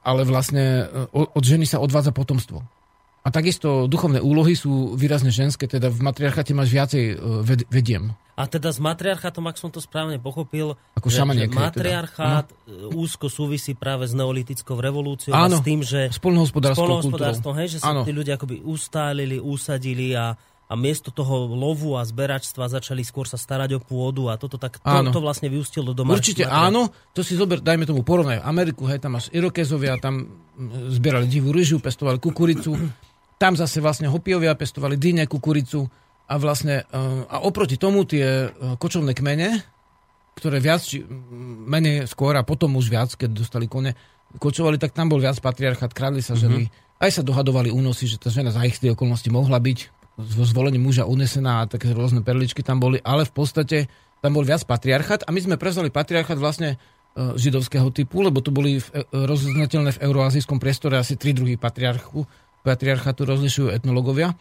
ale 0.03 0.21
vlastne 0.27 0.89
e, 0.89 1.15
od 1.15 1.43
ženy 1.43 1.63
sa 1.63 1.79
odvádza 1.79 2.11
potomstvo. 2.11 2.59
A 3.23 3.31
takisto 3.31 3.87
duchovné 3.87 4.19
úlohy 4.19 4.51
sú 4.51 4.99
výrazne 4.99 5.31
ženské, 5.31 5.63
teda 5.63 5.87
v 5.87 6.03
matriarchate 6.03 6.51
máš 6.51 6.73
viacej 6.73 7.03
e, 7.07 7.15
ved, 7.45 7.63
vediem. 7.71 8.11
A 8.33 8.49
teda 8.49 8.73
s 8.73 8.81
matriarchátom, 8.81 9.45
ak 9.45 9.61
som 9.61 9.69
to 9.69 9.77
správne 9.77 10.17
pochopil, 10.17 10.73
Ako 10.97 11.05
že, 11.05 11.21
že 11.21 11.53
teda. 11.53 11.61
matriarchát 11.69 12.49
e, 12.49 12.89
úzko 12.89 13.29
súvisí 13.29 13.77
práve 13.77 14.09
s 14.09 14.17
neolitickou 14.17 14.73
revolúciou 14.73 15.37
Áno, 15.37 15.57
a 15.57 15.61
s 15.61 15.65
tým, 15.65 15.85
že 15.85 16.09
s 16.09 16.17
hej, 17.53 17.77
že 17.77 17.79
sa 17.85 17.93
Áno. 17.93 18.01
tí 18.01 18.09
ľudia 18.09 18.41
akoby 18.41 18.65
ustálili, 18.65 19.37
usadili 19.37 20.17
a, 20.17 20.33
a 20.65 20.73
miesto 20.73 21.13
toho 21.13 21.45
lovu 21.45 21.93
a 21.93 22.01
zberačstva 22.01 22.73
začali 22.73 23.05
skôr 23.05 23.29
sa 23.29 23.37
starať 23.37 23.77
o 23.77 23.79
pôdu 23.85 24.25
a 24.25 24.37
toto 24.41 24.57
tak 24.57 24.81
to, 24.81 24.89
Áno. 24.89 25.13
to 25.13 25.21
vlastne 25.21 25.45
vyústilo 25.53 25.93
do 25.93 26.01
mar- 26.01 26.17
Určite 26.17 26.49
matria- 26.49 26.73
áno, 26.73 26.89
to 27.13 27.21
si 27.21 27.37
zober, 27.37 27.61
dajme 27.61 27.85
tomu 27.85 28.01
porovnaj 28.01 28.41
Ameriku, 28.41 28.89
hej, 28.89 28.97
tam 28.97 29.13
máš 29.13 29.29
Irokezovia, 29.29 30.01
tam 30.01 30.25
mm, 30.57 30.89
zbierali 30.89 31.29
divú 31.29 31.53
ryžu, 31.53 31.77
pestovali 31.77 32.17
kukuricu, 32.17 32.73
tam 33.37 33.53
zase 33.53 33.77
vlastne 33.77 34.09
hopiovia 34.09 34.57
pestovali 34.57 34.97
dyne, 34.97 35.29
kukuricu 35.29 35.85
a 36.27 36.33
vlastne 36.39 36.87
e, 36.87 36.99
a 37.27 37.43
oproti 37.43 37.75
tomu 37.75 38.07
tie 38.07 38.47
e, 38.47 38.77
kočovné 38.79 39.11
kmene, 39.11 39.59
ktoré 40.39 40.57
viac, 40.63 40.81
mm, 40.87 41.67
menej 41.67 41.97
skôr 42.09 42.33
a 42.39 42.47
potom 42.47 42.73
už 42.79 42.87
viac, 42.89 43.11
keď 43.13 43.43
dostali 43.43 43.67
kone, 43.67 43.93
kočovali, 44.39 44.81
tak 44.81 44.95
tam 44.95 45.11
bol 45.11 45.21
viac 45.21 45.37
patriarchát, 45.37 45.93
kradli 45.93 46.23
sa 46.23 46.33
ženy, 46.33 46.71
aj 47.03 47.19
sa 47.19 47.21
dohadovali 47.21 47.69
únosy, 47.69 48.09
že 48.09 48.17
tá 48.17 48.33
žena 48.33 48.49
za 48.49 48.63
ich 48.65 48.79
tej 48.79 48.95
okolnosti 48.95 49.27
mohla 49.29 49.59
byť 49.59 49.79
vo 50.17 50.45
zvolení 50.45 50.77
muža 50.77 51.09
unesená 51.09 51.65
a 51.65 51.69
také 51.69 51.89
rôzne 51.93 52.21
perličky 52.21 52.61
tam 52.61 52.77
boli, 52.77 53.01
ale 53.01 53.25
v 53.25 53.33
podstate 53.33 53.77
tam 54.21 54.37
bol 54.37 54.45
viac 54.45 54.63
patriarchát 54.63 55.25
a 55.25 55.29
my 55.33 55.39
sme 55.41 55.55
prevzali 55.59 55.89
patriarchát 55.91 56.39
vlastne 56.39 56.77
e, 56.77 56.77
židovského 57.35 57.89
typu, 57.91 58.23
lebo 58.23 58.39
tu 58.39 58.53
boli 58.53 58.79
v, 58.79 58.87
rozoznateľné 59.11 59.99
v 59.99 60.01
euroazijskom 60.05 60.61
priestore 60.61 60.97
asi 60.97 61.19
tri 61.19 61.35
druhy 61.35 61.59
patriarchu, 61.59 62.25
patriarchatu 62.63 63.27
rozlišujú 63.27 63.67
etnológovia, 63.75 64.31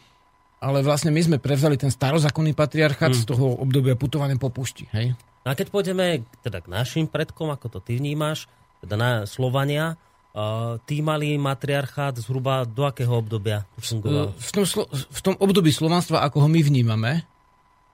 ale 0.62 0.86
vlastne 0.86 1.10
my 1.10 1.18
sme 1.18 1.42
prevzali 1.42 1.74
ten 1.74 1.90
starozákonný 1.90 2.54
patriarchát 2.54 3.10
z 3.10 3.26
toho 3.26 3.58
obdobia 3.58 3.98
putovania 3.98 4.38
po 4.38 4.46
pušti. 4.46 4.86
Hej? 4.94 5.18
No 5.42 5.50
A 5.50 5.58
keď 5.58 5.74
pôjdeme 5.74 6.22
teda 6.46 6.62
k 6.62 6.70
našim 6.70 7.10
predkom, 7.10 7.50
ako 7.50 7.66
to 7.66 7.78
ty 7.82 7.98
vnímaš, 7.98 8.46
teda 8.78 8.94
na 8.94 9.10
Slovania, 9.26 9.98
uh, 9.98 10.78
tí 10.86 11.02
mali 11.02 11.34
matriarchát 11.34 12.14
zhruba 12.22 12.62
do 12.62 12.86
akého 12.86 13.10
obdobia 13.10 13.66
fungoval? 13.74 14.38
V 14.38 14.50
tom, 14.54 14.64
v 14.94 15.20
tom 15.20 15.34
období 15.34 15.74
slovanstva, 15.74 16.22
ako 16.22 16.46
ho 16.46 16.48
my 16.48 16.62
vnímame, 16.62 17.26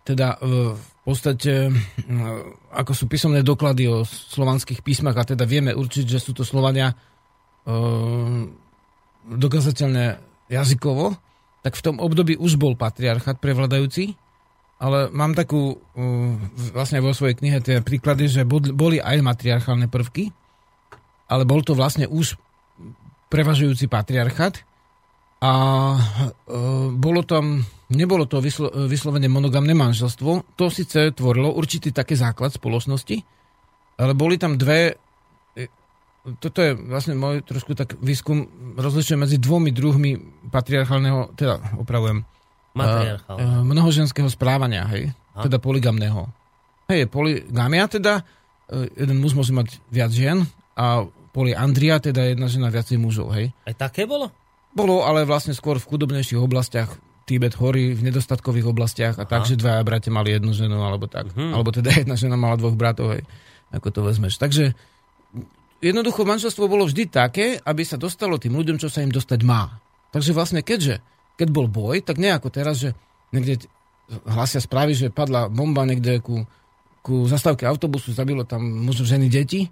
teda 0.09 0.41
e, 0.41 0.73
v 0.73 0.95
podstate, 1.05 1.69
e, 1.69 1.73
ako 2.73 2.93
sú 2.97 3.05
písomné 3.13 3.45
doklady 3.45 3.93
o 3.93 4.09
slovanských 4.09 4.81
písmach 4.81 5.21
a 5.21 5.29
teda 5.29 5.45
vieme 5.45 5.77
určiť, 5.77 6.09
že 6.09 6.17
sú 6.17 6.33
to 6.33 6.49
Slovania 6.49 6.89
e, 6.89 6.97
dokazateľné 9.29 10.05
jazykovo, 10.49 11.28
tak 11.63 11.75
v 11.75 11.85
tom 11.85 11.97
období 11.99 12.39
už 12.39 12.57
bol 12.57 12.79
patriarchát 12.79 13.43
prevladajúci, 13.43 14.15
ale 14.79 15.11
mám 15.11 15.35
takú, 15.35 15.75
e, 15.75 16.07
vlastne 16.71 17.03
vo 17.03 17.11
svojej 17.11 17.35
knihe 17.35 17.59
tie 17.59 17.83
príklady, 17.83 18.31
že 18.31 18.47
boli 18.47 19.03
aj 19.03 19.19
matriarchálne 19.27 19.91
prvky, 19.91 20.31
ale 21.29 21.43
bol 21.43 21.61
to 21.67 21.75
vlastne 21.75 22.07
už 22.07 22.39
prevažujúci 23.29 23.91
patriarchát 23.91 24.63
a 25.43 25.53
e, 25.95 26.01
bolo 26.95 27.27
tam, 27.27 27.67
nebolo 27.91 28.27
to 28.31 28.39
vyslo, 28.39 28.71
vyslovene 28.87 29.27
monogamné 29.27 29.75
manželstvo, 29.75 30.55
to 30.55 30.71
síce 30.71 31.15
tvorilo 31.15 31.55
určitý 31.59 31.91
taký 31.91 32.15
základ 32.15 32.55
spoločnosti, 32.55 33.19
ale 33.99 34.13
boli 34.15 34.39
tam 34.39 34.55
dve, 34.55 34.95
toto 36.37 36.61
je 36.61 36.77
vlastne 36.77 37.17
môj 37.17 37.41
trošku 37.47 37.73
tak 37.73 37.97
výskum, 38.03 38.49
rozlišuje 38.77 39.17
medzi 39.17 39.37
dvomi 39.41 39.73
druhmi 39.73 40.19
patriarchálneho, 40.53 41.33
teda 41.39 41.79
opravujem, 41.81 42.27
Matriarchál. 42.77 43.37
e, 43.39 43.43
e, 43.43 43.47
mnohoženského 43.65 44.29
správania, 44.29 44.85
hej, 44.93 45.17
Aha. 45.33 45.49
teda 45.49 45.57
poligamného. 45.63 46.29
Hej, 46.93 47.09
poligamia 47.09 47.89
teda, 47.89 48.27
e, 48.69 48.93
jeden 48.99 49.19
muž 49.25 49.33
môže 49.33 49.57
mať 49.57 49.81
viac 49.89 50.13
žien 50.13 50.45
a 50.77 51.09
poliandria, 51.33 52.03
teda 52.03 52.35
jedna 52.35 52.51
žena 52.51 52.69
viacej 52.69 53.01
mužov, 53.01 53.33
hej. 53.33 53.55
Aj 53.65 53.75
také 53.89 54.05
bolo? 54.05 54.29
Bolo, 54.77 55.01
ale 55.07 55.25
vlastne 55.25 55.57
skôr 55.57 55.81
v 55.81 55.89
chudobnejších 55.89 56.41
oblastiach, 56.41 56.93
Tibet 57.29 57.61
horí 57.61 57.93
v 57.93 58.09
nedostatkových 58.09 58.73
oblastiach 58.73 59.21
a 59.21 59.29
tak, 59.29 59.45
že 59.45 59.61
dvaja 59.61 59.85
bratia 59.85 60.09
mali 60.09 60.33
jednu 60.33 60.57
ženu, 60.57 60.81
alebo 60.81 61.05
tak. 61.05 61.29
Mhm. 61.37 61.53
Alebo 61.53 61.69
teda 61.69 61.93
jedna 61.93 62.17
žena 62.17 62.41
mala 62.41 62.57
dvoch 62.57 62.73
bratov, 62.73 63.17
hej, 63.17 63.23
ako 63.69 63.89
to 63.93 64.01
vezmeš. 64.01 64.41
Takže 64.41 64.73
jednoducho 65.79 66.27
manželstvo 66.27 66.67
bolo 66.67 66.87
vždy 66.87 67.11
také, 67.11 67.59
aby 67.63 67.83
sa 67.83 68.01
dostalo 68.01 68.39
tým 68.39 68.55
ľuďom, 68.55 68.79
čo 68.79 68.91
sa 68.91 69.03
im 69.03 69.13
dostať 69.13 69.41
má. 69.47 69.79
Takže 70.11 70.33
vlastne 70.33 70.61
keďže, 70.65 71.01
keď 71.39 71.49
bol 71.53 71.67
boj, 71.71 72.03
tak 72.03 72.17
nie 72.19 72.33
ako 72.33 72.49
teraz, 72.51 72.81
že 72.83 72.97
niekde 73.31 73.69
hlasia 74.25 74.59
správy, 74.59 74.97
že 74.97 75.13
padla 75.13 75.53
bomba 75.53 75.85
niekde 75.85 76.25
ku, 76.25 76.49
ku 77.05 77.29
zastávke 77.29 77.69
autobusu, 77.69 78.17
zabilo 78.17 78.49
tam 78.49 78.65
možno 78.65 79.05
ženy, 79.05 79.29
deti, 79.29 79.69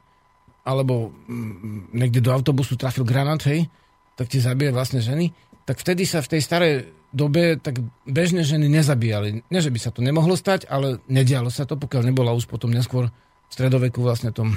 alebo 0.66 1.14
mm, 1.30 1.94
niekde 1.96 2.20
do 2.20 2.34
autobusu 2.34 2.76
trafil 2.76 3.07
granát, 3.07 3.40
hej, 3.48 3.70
tak 4.18 4.28
ti 4.28 4.42
zabije 4.42 4.74
vlastne 4.74 5.00
ženy. 5.00 5.32
tak 5.66 5.82
vtedy 5.82 6.07
sa 6.07 6.22
v 6.22 6.30
tej 6.30 6.40
starej 6.46 6.74
dobe 7.11 7.59
tak 7.59 7.82
bežne 8.07 8.46
ženy 8.46 8.70
nezabíjali. 8.70 9.48
Nie, 9.50 9.61
že 9.64 9.72
by 9.72 9.78
sa 9.82 9.90
to 9.90 10.04
nemohlo 10.04 10.38
stať, 10.38 10.68
ale 10.70 11.02
nedialo 11.11 11.48
sa 11.50 11.66
to, 11.66 11.74
pokiaľ 11.74 12.07
nebola 12.07 12.36
už 12.36 12.46
potom 12.46 12.70
neskôr 12.70 13.11
v 13.11 13.52
stredoveku 13.52 13.98
vlastne 13.98 14.30
tom, 14.30 14.54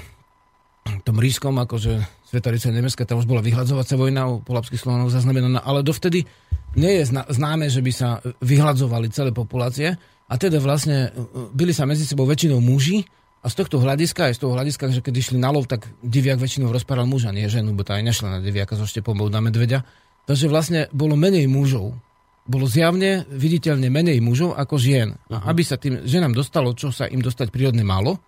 tom 1.06 1.18
rískom, 1.18 1.56
akože 1.62 2.04
Svetarica 2.30 2.70
Nemecka, 2.70 3.10
tam 3.10 3.22
už 3.22 3.26
bola 3.26 3.42
vyhľadzovacia 3.42 3.98
vojna 3.98 4.30
u 4.30 4.46
polapských 4.46 4.78
Slovanov 4.78 5.10
zaznamenaná, 5.10 5.66
ale 5.66 5.82
dovtedy 5.82 6.30
nie 6.78 6.92
je 7.02 7.10
známe, 7.10 7.66
že 7.66 7.82
by 7.82 7.92
sa 7.92 8.22
vyhľadzovali 8.22 9.10
celé 9.10 9.34
populácie 9.34 9.98
a 10.30 10.34
teda 10.38 10.62
vlastne 10.62 11.10
e, 11.10 11.50
byli 11.50 11.74
sa 11.74 11.90
medzi 11.90 12.06
sebou 12.06 12.30
väčšinou 12.30 12.62
muži 12.62 13.02
a 13.42 13.48
z 13.50 13.56
tohto 13.58 13.82
hľadiska, 13.82 14.30
aj 14.30 14.34
z 14.38 14.40
toho 14.46 14.54
hľadiska, 14.54 14.84
že 14.94 15.02
keď 15.02 15.14
išli 15.16 15.38
na 15.42 15.50
lov, 15.50 15.66
tak 15.66 15.90
diviak 16.06 16.38
väčšinou 16.38 16.70
rozparal 16.70 17.10
muža, 17.10 17.34
nie 17.34 17.50
ženu, 17.50 17.74
bo 17.74 17.82
tá 17.82 17.98
aj 17.98 18.06
nešla 18.14 18.28
na 18.38 18.40
diviaka 18.44 18.78
so 18.78 18.86
štepom 18.86 19.18
na 19.32 19.42
medveďa. 19.42 19.82
Takže 20.30 20.46
vlastne 20.46 20.86
bolo 20.94 21.18
menej 21.18 21.50
mužov. 21.50 21.98
Bolo 22.46 22.70
zjavne, 22.70 23.26
viditeľne 23.32 23.90
menej 23.90 24.22
mužov 24.22 24.54
ako 24.54 24.76
žien. 24.78 25.18
A 25.32 25.50
aby 25.50 25.66
sa 25.66 25.80
tým 25.80 26.06
ženám 26.06 26.36
dostalo, 26.36 26.76
čo 26.76 26.94
sa 26.94 27.10
im 27.10 27.24
dostať 27.24 27.50
prírodne 27.50 27.82
málo, 27.82 28.22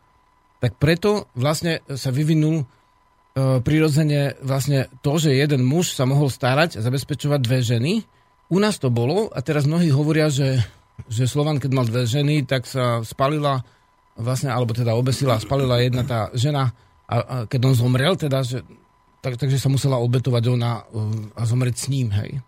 tak 0.61 0.77
preto 0.77 1.25
vlastne 1.33 1.81
sa 1.89 2.13
vyvinul 2.13 2.61
e, 2.61 2.65
prirodzene 3.65 4.37
vlastne 4.45 4.93
to, 5.01 5.17
že 5.17 5.33
jeden 5.33 5.65
muž 5.65 5.97
sa 5.97 6.05
mohol 6.05 6.29
starať 6.29 6.77
a 6.77 6.85
zabezpečovať 6.85 7.39
dve 7.41 7.59
ženy. 7.65 7.93
U 8.53 8.61
nás 8.61 8.77
to 8.77 8.93
bolo 8.93 9.33
a 9.33 9.41
teraz 9.41 9.65
mnohí 9.65 9.89
hovoria, 9.89 10.29
že, 10.29 10.61
že 11.09 11.25
Slovan, 11.25 11.57
keď 11.57 11.71
mal 11.73 11.89
dve 11.89 12.05
ženy, 12.05 12.45
tak 12.45 12.69
sa 12.69 13.01
spalila 13.01 13.65
vlastne, 14.13 14.53
alebo 14.53 14.77
teda 14.77 14.93
obesila 14.93 15.41
spalila 15.41 15.81
jedna 15.81 16.05
tá 16.05 16.29
žena 16.37 16.69
a, 17.09 17.15
a 17.17 17.35
keď 17.49 17.59
on 17.67 17.75
zomrel, 17.75 18.13
teda, 18.15 18.45
že, 18.45 18.61
tak, 19.19 19.35
takže 19.35 19.57
sa 19.57 19.67
musela 19.67 19.99
obetovať 19.99 20.43
ona 20.47 20.85
uh, 20.85 21.35
a 21.35 21.41
zomrieť 21.43 21.75
s 21.75 21.85
ním, 21.91 22.13
hej. 22.15 22.39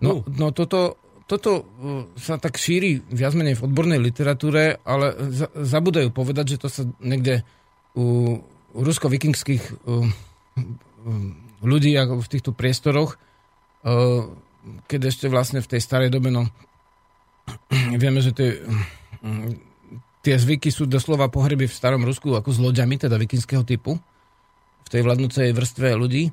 No, 0.00 0.24
no 0.24 0.48
toto, 0.54 0.96
toto 1.30 1.62
uh, 1.62 2.10
sa 2.18 2.42
tak 2.42 2.58
šíri 2.58 3.06
viac 3.06 3.38
menej 3.38 3.62
v 3.62 3.70
odbornej 3.70 4.02
literatúre, 4.02 4.82
ale 4.82 5.14
za, 5.30 5.46
zabudajú 5.54 6.10
povedať, 6.10 6.58
že 6.58 6.60
to 6.60 6.66
sa 6.66 6.82
niekde 6.98 7.46
u 7.94 8.38
rusko-vikingských 8.74 9.86
uh, 9.86 10.10
ľudí 11.62 11.94
ako 11.94 12.18
v 12.18 12.30
týchto 12.30 12.52
priestoroch, 12.52 13.16
keď 14.84 15.00
ešte 15.08 15.32
vlastne 15.32 15.64
v 15.64 15.70
tej 15.72 15.80
starej 15.80 16.12
dobe, 16.12 16.28
no 16.28 16.48
vieme, 17.96 18.20
že 18.20 18.36
tie 18.36 18.60
tie 20.20 20.36
zvyky 20.36 20.68
sú 20.68 20.84
doslova 20.84 21.32
pohreby 21.32 21.64
v 21.66 21.76
starom 21.76 22.04
Rusku 22.04 22.32
ako 22.36 22.52
s 22.52 22.60
loďami, 22.60 23.00
teda 23.00 23.16
vikingského 23.16 23.64
typu, 23.64 23.96
v 24.84 24.88
tej 24.88 25.00
vládnúcej 25.04 25.52
vrstve 25.56 25.96
ľudí, 25.96 26.28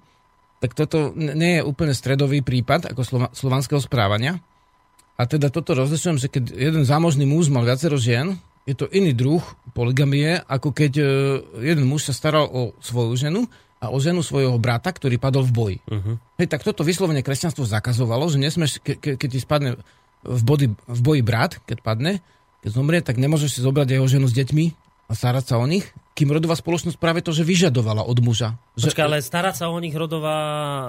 tak 0.59 0.73
toto 0.73 1.13
nie 1.15 1.61
je 1.61 1.65
úplne 1.65 1.93
stredový 1.93 2.41
prípad 2.41 2.91
ako 2.91 3.01
slova, 3.05 3.27
slovanského 3.31 3.79
správania. 3.79 4.41
A 5.17 5.25
teda 5.25 5.49
toto 5.49 5.73
rozlišujem, 5.73 6.17
že 6.21 6.29
keď 6.29 6.53
jeden 6.53 6.83
zámožný 6.85 7.25
muž 7.25 7.49
mal 7.49 7.65
viacero 7.65 7.97
žien, 7.97 8.37
je 8.69 8.77
to 8.77 8.85
iný 8.93 9.17
druh 9.17 9.41
poligamie, 9.73 10.37
ako 10.45 10.69
keď 10.75 10.93
e, 10.99 11.05
jeden 11.73 11.89
muž 11.89 12.11
sa 12.11 12.13
staral 12.13 12.45
o 12.45 12.77
svoju 12.83 13.17
ženu 13.17 13.41
a 13.81 13.89
o 13.89 13.97
ženu 13.97 14.21
svojho 14.21 14.59
brata, 14.61 14.93
ktorý 14.93 15.17
padol 15.17 15.47
v 15.47 15.53
boji. 15.53 15.77
Uh-huh. 15.89 16.21
Hej, 16.37 16.47
tak 16.51 16.61
toto 16.61 16.85
vyslovene 16.85 17.25
kresťanstvo 17.25 17.65
zakazovalo, 17.65 18.29
že 18.29 18.37
nesmeš, 18.37 18.77
ke, 18.83 18.93
ke, 18.99 19.17
keď 19.17 19.29
ti 19.31 19.39
spadne 19.41 19.69
v, 20.21 20.41
body, 20.43 20.67
v 20.73 20.99
boji 21.01 21.21
brat, 21.25 21.57
keď 21.65 21.77
padne, 21.81 22.13
keď 22.61 22.69
zomrie, 22.73 23.01
tak 23.01 23.17
nemôžeš 23.17 23.57
si 23.57 23.59
zobrať 23.63 23.97
jeho 23.97 24.05
ženu 24.05 24.27
s 24.29 24.37
deťmi 24.37 24.86
a 25.07 25.15
starať 25.15 25.45
sa 25.47 25.55
o 25.55 25.63
nich, 25.63 25.87
kým 26.11 26.33
rodová 26.33 26.57
spoločnosť 26.57 26.99
práve 26.99 27.23
to, 27.23 27.31
že 27.31 27.47
vyžadovala 27.47 28.03
od 28.03 28.19
muža. 28.19 28.59
Že... 28.75 28.91
Počkaj, 28.91 29.05
ale 29.07 29.17
starať 29.23 29.55
sa 29.63 29.65
o 29.71 29.77
nich 29.79 29.95
rodová 29.95 30.37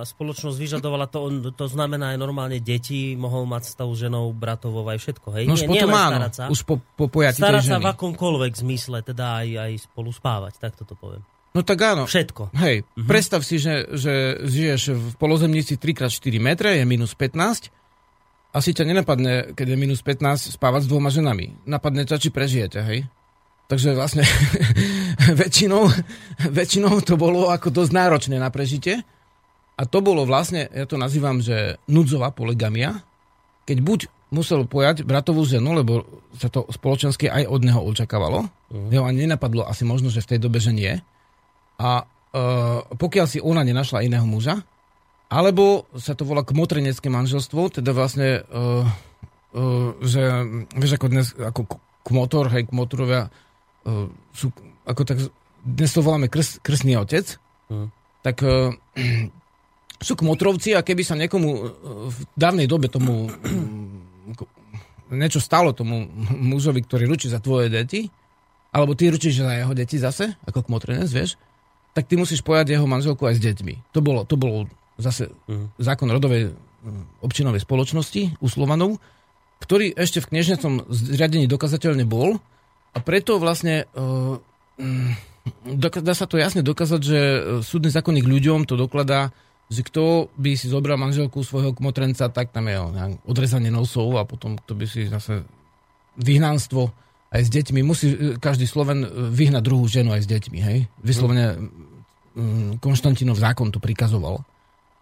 spoločnosť 0.03 0.57
vyžadovala, 0.59 1.07
to, 1.07 1.53
to 1.55 1.66
znamená 1.71 2.16
aj 2.16 2.19
normálne 2.19 2.59
deti, 2.59 3.14
mohol 3.14 3.47
mať 3.47 3.79
stav 3.79 3.87
ženou, 3.95 4.35
bratovou 4.35 4.83
aj 4.91 4.99
všetko, 4.99 5.29
hej? 5.39 5.45
No 5.47 5.55
už 5.55 5.71
nie, 5.71 5.85
potom 5.85 5.91
nie 5.95 6.03
áno, 6.03 6.19
sa. 6.35 6.51
už 6.51 6.61
po, 6.66 6.83
po 6.99 7.07
pojatí 7.07 7.39
Starať 7.39 7.64
sa 7.71 7.79
v 7.79 7.93
akomkoľvek 7.95 8.53
zmysle, 8.59 9.07
teda 9.07 9.45
aj, 9.45 9.49
aj 9.69 9.73
spolu 9.87 10.11
spávať, 10.11 10.53
tak 10.59 10.75
to 10.75 10.97
poviem. 10.99 11.23
No 11.55 11.62
tak 11.62 11.79
áno. 11.79 12.11
Všetko. 12.11 12.51
Hej, 12.59 12.83
uh-huh. 12.83 13.07
predstav 13.07 13.47
si, 13.47 13.62
že, 13.62 13.87
že 13.95 14.43
žiješ 14.43 14.97
v 14.99 15.12
polozemnici 15.14 15.79
3x4 15.79 16.35
metre, 16.43 16.75
je 16.75 16.85
minus 16.89 17.14
15 17.14 17.79
asi 18.49 18.73
ťa 18.73 18.89
nenapadne, 18.89 19.53
keď 19.53 19.77
je 19.77 19.79
minus 19.79 20.01
15, 20.01 20.57
spávať 20.57 20.89
s 20.89 20.91
dvoma 20.91 21.12
ženami. 21.12 21.69
Napadne 21.69 22.09
ťa, 22.09 22.16
či 22.16 22.33
prežijete, 22.33 22.81
hej? 22.81 23.05
Takže 23.69 23.93
vlastne 23.93 24.25
väčšinou, 25.41 25.93
väčšinou 26.49 27.05
to 27.05 27.21
bolo 27.21 27.53
ako 27.53 27.69
dosť 27.69 27.93
náročné 27.93 28.37
na 28.41 28.49
prežitie. 28.49 29.05
A 29.79 29.87
to 29.87 30.03
bolo 30.03 30.27
vlastne, 30.27 30.66
ja 30.73 30.89
to 30.89 30.99
nazývam, 30.99 31.39
že 31.39 31.79
nudzová 31.87 32.35
poligamia, 32.35 32.99
keď 33.69 33.79
buď 33.85 34.01
musel 34.33 34.64
pojať 34.64 35.05
bratovú 35.05 35.45
ženu, 35.45 35.77
lebo 35.77 36.05
sa 36.37 36.49
to 36.49 36.66
spoločensky 36.73 37.29
aj 37.29 37.45
od 37.49 37.61
neho 37.62 37.81
očakávalo. 37.81 38.49
Uh-huh. 38.49 38.89
Jeho 38.91 39.05
ani 39.05 39.29
nenapadlo 39.29 39.64
asi 39.69 39.85
možno, 39.85 40.09
že 40.12 40.25
v 40.25 40.31
tej 40.35 40.39
dobe, 40.43 40.59
že 40.59 40.73
nie. 40.75 40.93
A 41.79 42.03
uh, 42.03 42.85
pokiaľ 42.91 43.27
si 43.29 43.39
ona 43.39 43.62
nenašla 43.62 44.05
iného 44.05 44.27
muža, 44.27 44.64
alebo 45.29 45.85
sa 45.97 46.16
to 46.16 46.25
volá 46.25 46.41
kmotrenecké 46.41 47.12
manželstvo, 47.12 47.81
teda 47.81 47.93
vlastne, 47.93 48.43
uh, 48.49 48.85
uh, 49.55 49.95
že 50.01 50.25
vieš, 50.73 50.97
ako 50.97 51.07
dnes, 51.09 51.27
ako 51.37 51.61
kmotor, 52.05 52.49
hej, 52.53 52.69
kmotorovia 52.73 53.29
sú, 54.34 54.53
ako 54.84 55.03
tak, 55.05 55.18
dnes 55.64 55.91
to 55.93 56.01
voláme 56.01 56.30
krs, 56.30 56.62
krsný 56.62 56.97
otec, 57.01 57.39
hmm. 57.68 57.89
tak 58.22 58.41
uh, 58.45 58.72
sú 60.07 60.12
kmotrovci 60.14 60.74
a 60.78 60.84
keby 60.84 61.03
sa 61.03 61.18
niekomu 61.18 61.49
uh, 61.51 61.61
v 62.09 62.18
dávnej 62.39 62.70
dobe 62.70 62.89
tomu 62.89 63.28
uh, 63.28 65.14
niečo 65.14 65.41
stalo 65.41 65.72
tomu 65.72 66.09
mužovi, 66.53 66.84
ktorý 66.84 67.09
ručí 67.09 67.26
za 67.28 67.41
tvoje 67.41 67.72
deti, 67.72 68.09
alebo 68.72 68.93
ty 68.93 69.09
ručíš 69.09 69.43
za 69.45 69.53
jeho 69.57 69.72
deti 69.72 69.97
zase, 69.97 70.36
ako 70.45 70.68
kmotrenec, 70.68 71.09
vieš, 71.09 71.41
tak 71.97 72.05
ty 72.07 72.20
musíš 72.20 72.45
pojať 72.45 72.76
jeho 72.76 72.86
manželku 72.86 73.24
aj 73.24 73.41
s 73.41 73.43
deťmi. 73.43 73.97
To 73.97 74.05
bolo, 74.05 74.22
to 74.28 74.36
bolo 74.36 74.68
zase 75.01 75.32
uh-huh. 75.32 75.72
zákon 75.80 76.07
rodovej 76.12 76.53
občinovej 77.24 77.64
spoločnosti 77.64 78.39
u 78.39 78.47
Slovanov, 78.47 79.03
ktorý 79.59 79.91
ešte 79.99 80.22
v 80.22 80.30
kniežnecom 80.34 80.86
zriadení 80.91 81.51
dokazateľne 81.51 82.07
bol 82.07 82.39
a 82.93 82.99
preto 83.05 83.36
vlastne 83.43 83.89
uh, 83.93 84.36
dá 85.64 86.14
sa 86.14 86.28
to 86.28 86.36
jasne 86.36 86.61
dokázať, 86.64 87.01
že 87.01 87.20
súdny 87.64 87.89
zákonník 87.93 88.24
ľuďom 88.28 88.68
to 88.68 88.76
dokladá, 88.76 89.32
že 89.68 89.84
kto 89.84 90.32
by 90.41 90.57
si 90.57 90.72
zobral 90.72 90.97
manželku 90.97 91.45
svojho 91.45 91.76
kmotrenca, 91.76 92.32
tak 92.32 92.57
tam 92.57 92.72
je 92.72 92.80
odrezanie 93.28 93.68
nosov 93.68 94.16
a 94.16 94.24
potom 94.24 94.57
kto 94.57 94.72
by 94.72 94.86
si 94.89 95.05
zase 95.09 95.45
vyhnanstvo 96.16 96.89
aj 97.28 97.43
s 97.45 97.53
deťmi. 97.53 97.80
Musí 97.84 98.41
každý 98.41 98.64
Sloven 98.64 99.05
vyhnať 99.32 99.61
druhú 99.61 99.84
ženu 99.84 100.16
aj 100.16 100.24
s 100.24 100.28
deťmi, 100.32 100.59
hej? 100.64 100.89
Vyslovene 101.05 101.68
Konštantinov 102.80 103.36
zákon 103.36 103.68
to 103.68 103.76
prikazoval. 103.76 104.41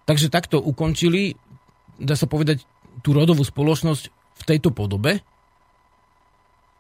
Takže 0.03 0.35
takto 0.35 0.59
ukončili, 0.59 1.39
dá 2.03 2.19
sa 2.19 2.27
povedať, 2.27 2.67
tú 3.07 3.15
rodovú 3.15 3.47
spoločnosť 3.47 4.05
v 4.11 4.43
tejto 4.43 4.75
podobe. 4.75 5.23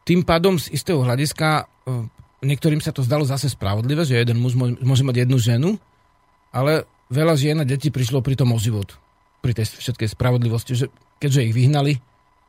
Tým 0.06 0.22
pádom 0.22 0.54
z 0.56 0.70
istého 0.70 1.02
hľadiska 1.02 1.66
niektorým 2.46 2.78
sa 2.78 2.94
to 2.94 3.02
zdalo 3.02 3.26
zase 3.26 3.50
spravodlivé, 3.50 4.06
že 4.06 4.22
jeden 4.22 4.38
muž 4.38 4.54
môže 4.56 5.02
mať 5.02 5.26
jednu 5.26 5.38
ženu, 5.42 5.70
ale 6.54 6.86
veľa 7.10 7.34
žien 7.34 7.58
a 7.58 7.66
detí 7.66 7.90
prišlo 7.90 8.22
pri 8.22 8.38
tom 8.38 8.54
o 8.54 8.58
život. 8.58 8.94
Pri 9.42 9.52
tej 9.52 9.66
všetkej 9.76 10.14
spravodlivosti, 10.14 10.78
že 10.78 10.86
keďže 11.18 11.50
ich 11.50 11.54
vyhnali, 11.54 11.98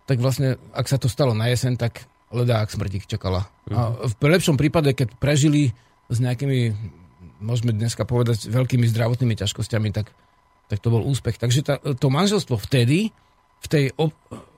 tak 0.05 0.21
vlastne, 0.21 0.61
ak 0.71 0.85
sa 0.85 1.01
to 1.01 1.09
stalo 1.09 1.33
na 1.33 1.49
jeseň, 1.49 1.81
tak 1.81 2.05
ledá, 2.29 2.61
ak 2.61 2.71
smrť 2.71 2.91
ich 3.03 3.09
čakala. 3.09 3.49
A 3.73 4.05
v 4.05 4.13
lepšom 4.21 4.55
prípade, 4.55 4.93
keď 4.93 5.17
prežili 5.17 5.73
s 6.07 6.17
nejakými, 6.21 6.77
môžeme 7.41 7.73
dneska 7.73 8.05
povedať, 8.07 8.47
veľkými 8.47 8.85
zdravotnými 8.87 9.35
ťažkosťami, 9.35 9.89
tak 9.91 10.13
tak 10.67 10.83
to 10.83 10.91
bol 10.91 11.03
úspech. 11.03 11.39
Takže 11.39 11.59
tá, 11.63 11.79
to 11.79 12.07
manželstvo 12.11 12.59
vtedy, 12.59 13.15
v 13.63 13.67
tej, 13.67 13.85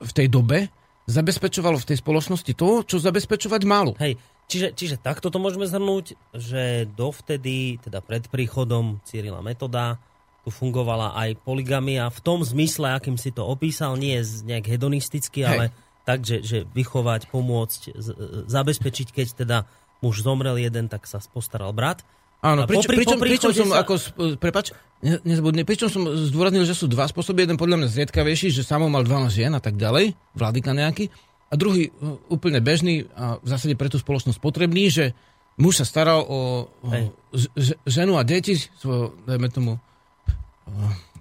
v 0.02 0.12
tej 0.12 0.26
dobe, 0.26 0.68
zabezpečovalo 1.10 1.76
v 1.82 1.88
tej 1.90 1.98
spoločnosti 1.98 2.52
to, 2.54 2.86
čo 2.86 2.96
zabezpečovať 3.02 3.62
malo. 3.66 3.98
Hej, 3.98 4.16
čiže, 4.46 4.70
čiže 4.72 4.96
takto 5.02 5.28
to 5.28 5.42
môžeme 5.42 5.66
zhrnúť, 5.66 6.14
že 6.30 6.86
dovtedy, 6.94 7.82
teda 7.82 7.98
pred 7.98 8.30
príchodom 8.30 9.02
Cyrila 9.02 9.42
Metoda, 9.42 9.98
tu 10.40 10.48
fungovala 10.48 11.12
aj 11.18 11.36
poligamia 11.44 12.08
v 12.08 12.20
tom 12.24 12.40
zmysle, 12.40 12.96
akým 12.96 13.20
si 13.20 13.28
to 13.34 13.44
opísal, 13.44 13.98
nie 13.98 14.16
nejak 14.22 14.70
hedonisticky, 14.70 15.44
Hej. 15.44 15.48
ale 15.50 15.64
tak, 16.08 16.24
že, 16.24 16.40
že 16.40 16.58
vychovať, 16.64 17.28
pomôcť, 17.28 17.80
z, 17.92 18.08
zabezpečiť, 18.48 19.08
keď 19.12 19.26
teda 19.36 19.58
muž 20.00 20.24
zomrel 20.24 20.56
jeden, 20.56 20.88
tak 20.88 21.04
sa 21.04 21.20
postaral 21.28 21.76
brat. 21.76 22.00
Áno, 22.40 22.64
prič, 22.64 22.88
popri, 22.88 22.96
pričom, 23.04 23.18
popri 23.20 23.30
pričom 23.36 23.50
som 23.52 23.68
sa... 23.68 23.84
ako, 23.84 23.92
prepač, 24.40 24.72
nezabudne, 25.04 25.68
pričom 25.68 25.92
som 25.92 26.08
zdôraznil, 26.08 26.64
že 26.64 26.72
sú 26.72 26.88
dva 26.88 27.04
spôsoby, 27.04 27.44
jeden 27.44 27.60
podľa 27.60 27.84
mňa 27.84 27.88
zriedkavejší, 27.92 28.48
že 28.48 28.64
samo 28.64 28.88
mal 28.88 29.04
12 29.04 29.28
žien 29.28 29.52
a 29.52 29.60
tak 29.60 29.76
ďalej, 29.76 30.16
vládyka 30.32 30.72
nejaký, 30.72 31.12
a 31.50 31.54
druhý 31.58 31.90
uh, 31.90 32.16
úplne 32.30 32.62
bežný 32.62 33.10
a 33.12 33.42
v 33.42 33.48
zásade 33.50 33.74
pre 33.74 33.90
tú 33.90 33.98
spoločnosť 33.98 34.38
potrebný, 34.38 34.88
že 34.88 35.04
muž 35.60 35.82
sa 35.82 35.86
staral 35.86 36.24
o, 36.24 36.70
o 36.70 36.90
ž, 37.34 37.76
ženu 37.84 38.16
a 38.16 38.22
deti, 38.24 38.56
svojho, 38.56 39.12
dajme 39.28 39.48
tomu, 39.52 39.72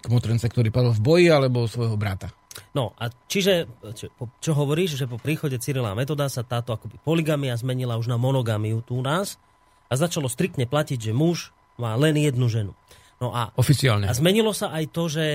kmotrence, 0.05 0.45
ktorý 0.47 0.70
padol 0.72 0.93
v 0.95 1.03
boji, 1.03 1.28
alebo 1.28 1.67
svojho 1.67 1.97
brata. 1.99 2.32
No 2.72 2.93
a 2.95 3.09
čiže, 3.28 3.67
čo, 3.97 4.07
čo 4.39 4.51
hovoríš, 4.53 4.99
že 4.99 5.09
po 5.09 5.17
príchode 5.17 5.57
Cyrila 5.57 5.97
Metoda 5.97 6.30
sa 6.30 6.45
táto 6.45 6.76
akoby 6.76 7.01
poligamia 7.01 7.57
zmenila 7.57 7.97
už 7.97 8.09
na 8.09 8.17
monogamiu 8.20 8.86
tu 8.86 8.99
u 8.99 9.03
nás 9.03 9.41
a 9.89 9.93
začalo 9.97 10.29
striktne 10.29 10.69
platiť, 10.69 11.09
že 11.09 11.11
muž 11.11 11.49
má 11.81 11.97
len 11.97 12.13
jednu 12.15 12.45
ženu. 12.47 12.71
No 13.19 13.33
a, 13.35 13.51
Oficiálne. 13.59 14.07
a 14.07 14.13
zmenilo 14.15 14.55
sa 14.55 14.71
aj 14.71 14.85
to, 14.93 15.11
že 15.11 15.25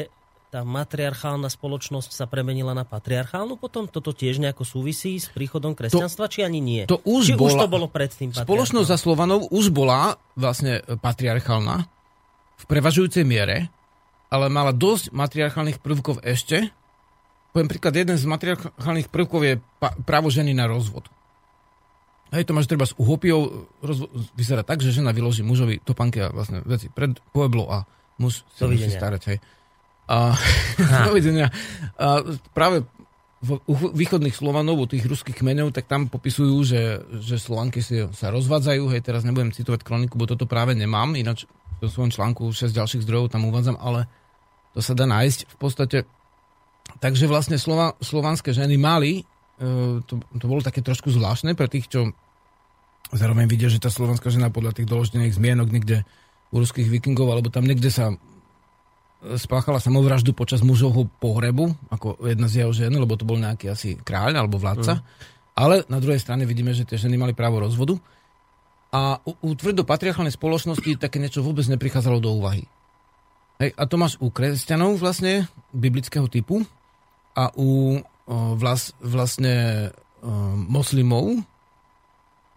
tá 0.55 0.62
matriarchálna 0.62 1.50
spoločnosť 1.50 2.14
sa 2.14 2.30
premenila 2.30 2.70
na 2.78 2.86
patriarchálnu 2.86 3.59
potom? 3.59 3.90
Toto 3.90 4.14
tiež 4.14 4.38
nejako 4.38 4.62
súvisí 4.62 5.18
s 5.18 5.26
príchodom 5.26 5.74
kresťanstva, 5.74 6.30
či 6.30 6.46
ani 6.46 6.62
nie? 6.62 6.82
to 6.86 7.02
už 7.02 7.22
či 7.26 7.34
už 7.34 7.59
bola- 7.59 7.62
to 7.66 7.68
bolo 7.68 7.86
predtým 7.90 8.30
Spoločnosť 8.30 8.86
za 8.86 8.94
Slovanov 8.94 9.50
už 9.50 9.74
bola 9.74 10.14
vlastne 10.38 10.78
patriarchálna 11.02 11.90
v 12.55 12.64
prevažujúcej 12.70 13.26
miere, 13.26 13.66
ale 14.30 14.46
mala 14.46 14.70
dosť 14.70 15.11
matriarchálnych 15.11 15.82
prvkov 15.82 16.22
ešte. 16.22 16.70
Poviem 17.50 17.66
príklad, 17.66 17.98
jeden 17.98 18.14
z 18.14 18.24
matriarchálnych 18.24 19.11
prvkov 19.11 19.40
je 19.42 19.55
právo 20.07 20.30
ženy 20.30 20.55
na 20.55 20.70
rozvod. 20.70 21.11
Hej, 22.35 22.51
to 22.51 22.53
máš 22.53 22.66
treba 22.66 22.82
s 22.82 22.99
uhopiou, 22.99 23.70
rozvo- 23.78 24.11
vyzerá 24.35 24.66
tak, 24.66 24.82
že 24.82 24.91
žena 24.91 25.14
vyloží 25.14 25.47
mužovi 25.47 25.78
topánky 25.78 26.18
a 26.18 26.35
vlastne 26.35 26.66
veci 26.66 26.91
pred 26.91 27.14
pueblo 27.30 27.70
a 27.70 27.87
muž 28.18 28.43
sa 28.59 28.66
musí 28.66 28.91
starať. 28.91 29.22
Hej. 29.30 29.39
A, 30.11 30.35
dovidenia. 31.09 31.55
A 31.95 32.26
práve 32.51 32.82
v 33.45 33.61
východných 33.93 34.32
Slovanov, 34.32 34.80
u 34.80 34.87
tých 34.89 35.05
ruských 35.05 35.37
kmeňov, 35.37 35.76
tak 35.76 35.85
tam 35.85 36.09
popisujú, 36.09 36.57
že, 36.64 37.05
že 37.20 37.37
Slovanky 37.37 37.85
si, 37.85 38.01
sa 38.16 38.32
rozvádzajú. 38.32 38.89
Hej, 38.89 39.05
teraz 39.05 39.22
nebudem 39.22 39.53
citovať 39.53 39.85
kroniku, 39.85 40.16
bo 40.16 40.24
toto 40.24 40.49
práve 40.49 40.72
nemám, 40.72 41.12
ináč 41.12 41.45
v 41.85 41.93
svojom 41.93 42.09
článku 42.09 42.49
6 42.49 42.72
ďalších 42.72 43.05
zdrojov 43.05 43.28
tam 43.37 43.45
uvádzam, 43.45 43.76
ale 43.76 44.09
to 44.72 44.80
sa 44.80 44.97
dá 44.97 45.05
nájsť 45.05 45.41
v 45.45 45.57
podstate. 45.61 45.99
Takže 47.05 47.28
vlastne 47.28 47.61
slova, 47.61 47.93
slovanské 48.01 48.57
ženy 48.57 48.80
mali, 48.80 49.20
e, 49.20 49.22
to, 50.09 50.24
to 50.24 50.47
bolo 50.49 50.64
také 50.64 50.80
trošku 50.80 51.12
zvláštne 51.12 51.53
pre 51.53 51.68
tých, 51.68 51.93
čo 51.93 52.16
zároveň 53.12 53.50
vidia, 53.50 53.68
že 53.68 53.82
tá 53.82 53.92
slovanská 53.92 54.32
žena 54.32 54.48
podľa 54.48 54.80
tých 54.80 54.88
doloždených 54.88 55.36
zmienok 55.36 55.68
niekde 55.68 56.07
u 56.55 56.62
ruských 56.62 56.86
vikingov, 56.86 57.28
alebo 57.28 57.50
tam 57.50 57.66
niekde 57.66 57.90
sa 57.90 58.14
spáchala 59.24 59.80
samovraždu 59.80 60.36
počas 60.36 60.61
mužovho 60.61 61.09
pohrebu, 61.18 61.72
ako 61.88 62.28
jedna 62.28 62.46
z 62.46 62.64
jeho 62.64 62.72
žien, 62.76 62.92
lebo 62.92 63.16
to 63.16 63.24
bol 63.24 63.40
nejaký 63.40 63.72
asi 63.72 63.96
kráľ 63.96 64.44
alebo 64.44 64.61
vládca. 64.61 65.00
Ale 65.57 65.86
na 65.88 65.98
druhej 66.02 66.20
strane 66.20 66.44
vidíme, 66.44 66.76
že 66.76 66.84
tie 66.84 67.00
ženy 67.00 67.16
mali 67.16 67.32
právo 67.32 67.62
rozvodu. 67.62 67.96
A 68.94 69.18
u, 69.26 69.32
u 69.32 69.50
tvrdo 69.57 69.82
patriarchálnej 69.82 70.34
spoločnosti 70.34 71.00
také 71.00 71.18
niečo 71.18 71.42
vôbec 71.42 71.66
neprichádzalo 71.66 72.18
do 72.20 72.36
úvahy. 72.36 72.68
Hej, 73.59 73.70
a 73.74 73.82
to 73.86 73.96
máš 73.98 74.18
u 74.18 74.28
kresťanov 74.34 74.98
vlastne, 74.98 75.46
biblického 75.70 76.26
typu, 76.26 76.62
a 77.34 77.50
u 77.55 77.98
o, 77.98 78.02
vlas, 78.55 78.94
vlastne 79.02 79.88
o, 80.22 80.30
moslimov, 80.59 81.42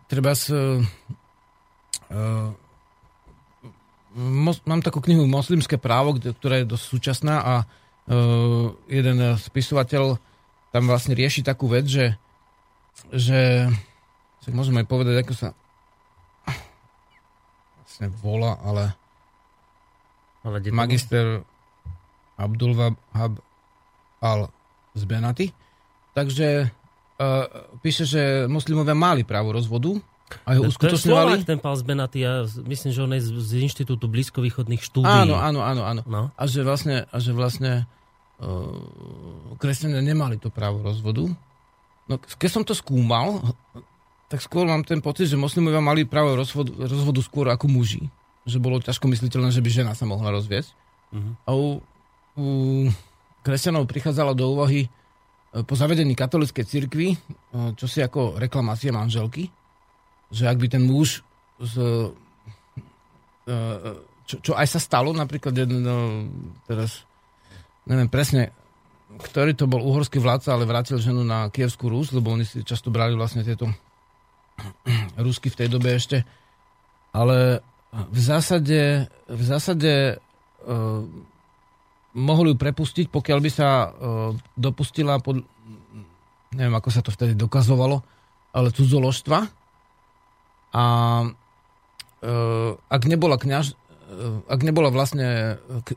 treba 0.08 0.32
s... 0.34 0.50
mos, 4.16 4.58
mám 4.64 4.82
takú 4.82 5.04
knihu 5.04 5.28
Moslimské 5.28 5.78
právo, 5.78 6.16
kde, 6.18 6.34
ktorá 6.34 6.64
je 6.64 6.72
dosť 6.72 6.86
súčasná 6.88 7.36
a 7.44 7.54
uh, 7.64 8.74
jeden 8.88 9.38
spisovateľ 9.38 10.18
tam 10.72 10.84
vlastne 10.88 11.16
rieši 11.16 11.44
takú 11.44 11.70
vec, 11.70 11.88
že, 11.88 12.18
že 13.14 13.70
však 14.44 14.54
môžeme 14.56 14.84
aj 14.84 14.88
povedať, 14.88 15.16
ako 15.24 15.34
sa 15.36 15.50
vlastne 17.84 18.08
volá, 18.24 18.56
ale 18.64 18.96
Ale 20.48 20.64
magister 20.72 21.44
Abdul 22.40 22.72
Wahab 22.72 23.44
al 24.24 24.48
Zbenati. 24.96 25.52
Takže 26.16 26.72
uh, 27.18 27.46
píše, 27.82 28.06
že 28.06 28.22
moslimovia 28.46 28.94
mali 28.94 29.26
právo 29.26 29.54
rozvodu 29.54 29.98
a 30.44 30.60
ho 30.60 30.64
To 30.64 30.66
je 30.68 30.72
uskutočňovali. 30.76 31.32
Slovák, 31.40 31.48
ten 31.48 31.60
pán 31.60 31.76
z 31.80 31.84
Benaty, 31.88 32.18
ja 32.24 32.44
myslím, 32.68 32.92
že 32.92 33.00
on 33.00 33.12
je 33.16 33.22
z, 33.24 33.30
z 33.40 33.52
Inštitútu 33.64 34.12
blízkovýchodných 34.12 34.84
štúdií. 34.84 35.08
Áno, 35.08 35.40
áno, 35.40 35.64
áno, 35.64 35.82
áno. 35.88 36.02
No. 36.04 36.22
A 36.36 36.44
že 36.46 36.68
vlastne, 36.68 37.08
a 37.08 37.18
že 37.24 37.32
vlastne 37.32 37.88
uh, 38.44 39.56
kresťania 39.56 40.04
nemali 40.04 40.36
to 40.36 40.52
právo 40.52 40.84
rozvodu. 40.84 41.32
No, 42.08 42.14
keď 42.20 42.50
som 42.52 42.64
to 42.64 42.76
skúmal, 42.76 43.40
tak 44.28 44.44
skôr 44.44 44.68
mám 44.68 44.84
ten 44.84 45.00
pocit, 45.00 45.32
že 45.32 45.40
moslimovia 45.40 45.80
mali 45.80 46.04
právo 46.04 46.36
rozvodu, 46.36 46.76
rozvodu 46.76 47.20
skôr 47.24 47.48
ako 47.48 47.72
muži. 47.72 48.12
Že 48.48 48.64
bolo 48.64 48.84
ťažko 48.84 49.08
mysliteľné, 49.12 49.52
že 49.52 49.64
by 49.64 49.70
žena 49.72 49.94
sa 49.96 50.04
mohla 50.04 50.32
rozviesť. 50.36 50.76
Mhm. 51.16 51.32
A 51.48 51.50
u, 51.56 51.80
u 52.36 52.48
kresťanov 53.48 53.88
prichádzala 53.88 54.36
do 54.36 54.52
úvahy 54.52 54.92
po 55.52 55.74
zavedení 55.74 56.14
katolíckej 56.14 56.66
cirkvi, 56.68 57.08
e, 57.14 57.18
čo 57.80 57.88
si 57.88 58.04
ako 58.04 58.36
reklamácia 58.36 58.92
manželky, 58.92 59.48
že 60.28 60.46
ak 60.46 60.58
by 60.60 60.68
ten 60.68 60.84
muž 60.84 61.24
z, 61.64 61.76
e, 63.48 63.56
čo, 64.28 64.36
čo 64.44 64.52
aj 64.54 64.68
sa 64.68 64.80
stalo, 64.84 65.16
napríklad 65.16 65.56
jeden, 65.56 65.88
no, 65.88 66.28
teraz 66.68 67.08
neviem 67.88 68.12
presne, 68.12 68.52
ktorý 69.08 69.56
to 69.56 69.72
bol 69.72 69.80
uhorský 69.80 70.20
vládca, 70.20 70.52
ale 70.52 70.68
vrátil 70.68 71.00
ženu 71.00 71.24
na 71.24 71.48
Kievskú 71.48 71.88
Rus, 71.88 72.12
lebo 72.12 72.36
oni 72.36 72.44
si 72.44 72.60
často 72.68 72.92
brali 72.92 73.16
vlastne 73.16 73.48
tieto 73.48 73.72
Rusky 75.26 75.48
v 75.48 75.60
tej 75.64 75.70
dobe 75.72 75.96
ešte. 75.96 76.28
Ale 77.16 77.64
v 77.96 78.20
zásade, 78.20 79.08
v 79.32 79.44
zásade 79.48 80.20
mohli 82.18 82.52
ju 82.52 82.58
prepustiť, 82.58 83.14
pokiaľ 83.14 83.40
by 83.40 83.52
sa 83.54 83.70
uh, 83.88 84.34
dopustila 84.58 85.22
pod, 85.22 85.46
neviem, 86.58 86.74
ako 86.74 86.90
sa 86.90 87.06
to 87.06 87.14
vtedy 87.14 87.38
dokazovalo, 87.38 88.02
ale 88.58 88.74
cudzoložstva. 88.74 89.40
A 90.74 90.84
uh, 91.24 92.72
ak 92.90 93.02
nebola 93.06 93.38
kňaž, 93.38 93.78
uh, 93.78 94.42
ak 94.50 94.60
nebola 94.66 94.90
vlastne 94.90 95.62
k, 95.86 95.94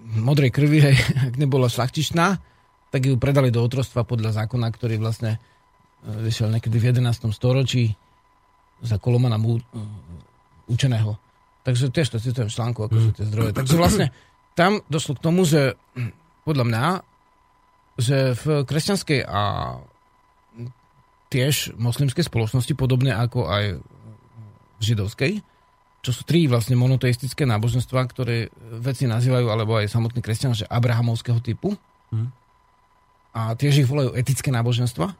modrej 0.00 0.50
krvi, 0.56 0.78
hej, 0.80 0.96
ak 1.28 1.34
nebola 1.36 1.68
šlachtičná, 1.68 2.40
tak 2.88 3.02
ju 3.04 3.20
predali 3.20 3.52
do 3.52 3.60
otrostva 3.60 4.08
podľa 4.08 4.40
zákona, 4.40 4.72
ktorý 4.72 4.96
vlastne 4.96 5.36
vyšiel 6.06 6.48
niekedy 6.48 6.78
v 6.78 6.96
11. 6.96 7.28
storočí 7.34 7.92
za 8.78 8.96
Kolomana 8.96 9.36
Mú, 9.36 9.58
učeného. 10.70 11.18
Takže 11.66 11.90
tiež 11.90 12.14
to 12.14 12.22
citujem 12.22 12.46
v 12.46 12.54
článku, 12.54 12.80
ako 12.86 12.94
sú 12.94 13.10
tie 13.10 13.26
zdroje. 13.26 13.50
Takže 13.50 13.74
vlastne 13.74 14.06
tam 14.56 14.80
došlo 14.88 15.20
k 15.20 15.24
tomu, 15.24 15.44
že 15.44 15.76
podľa 16.48 16.64
mňa, 16.64 16.84
že 18.00 18.32
v 18.40 18.64
kresťanskej 18.64 19.20
a 19.28 19.42
tiež 21.28 21.76
moslimskej 21.76 22.24
spoločnosti, 22.24 22.72
podobne 22.72 23.12
ako 23.12 23.46
aj 23.46 23.64
v 24.76 24.82
židovskej, 24.82 25.32
čo 26.00 26.10
sú 26.14 26.22
tri 26.22 26.46
vlastne 26.46 26.78
monoteistické 26.78 27.42
náboženstva, 27.44 28.06
ktoré 28.06 28.48
veci 28.78 29.10
nazývajú, 29.10 29.46
alebo 29.50 29.74
aj 29.76 29.90
samotný 29.90 30.22
kresťan, 30.22 30.54
že 30.54 30.68
abrahamovského 30.70 31.42
typu. 31.42 31.74
Mhm. 32.14 32.28
A 33.36 33.52
tiež 33.52 33.84
ich 33.84 33.90
volajú 33.90 34.16
etické 34.16 34.48
náboženstva. 34.48 35.12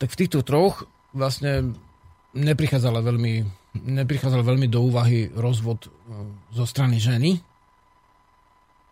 Tak 0.00 0.08
v 0.08 0.18
týchto 0.24 0.40
troch 0.40 0.88
vlastne 1.12 1.76
neprichádzala 2.32 3.04
veľmi, 3.04 3.44
neprichádzal 3.84 4.40
veľmi 4.40 4.66
do 4.70 4.80
úvahy 4.80 5.28
rozvod 5.28 5.86
e, 5.86 5.88
zo 6.56 6.64
strany 6.64 6.96
ženy. 6.96 7.44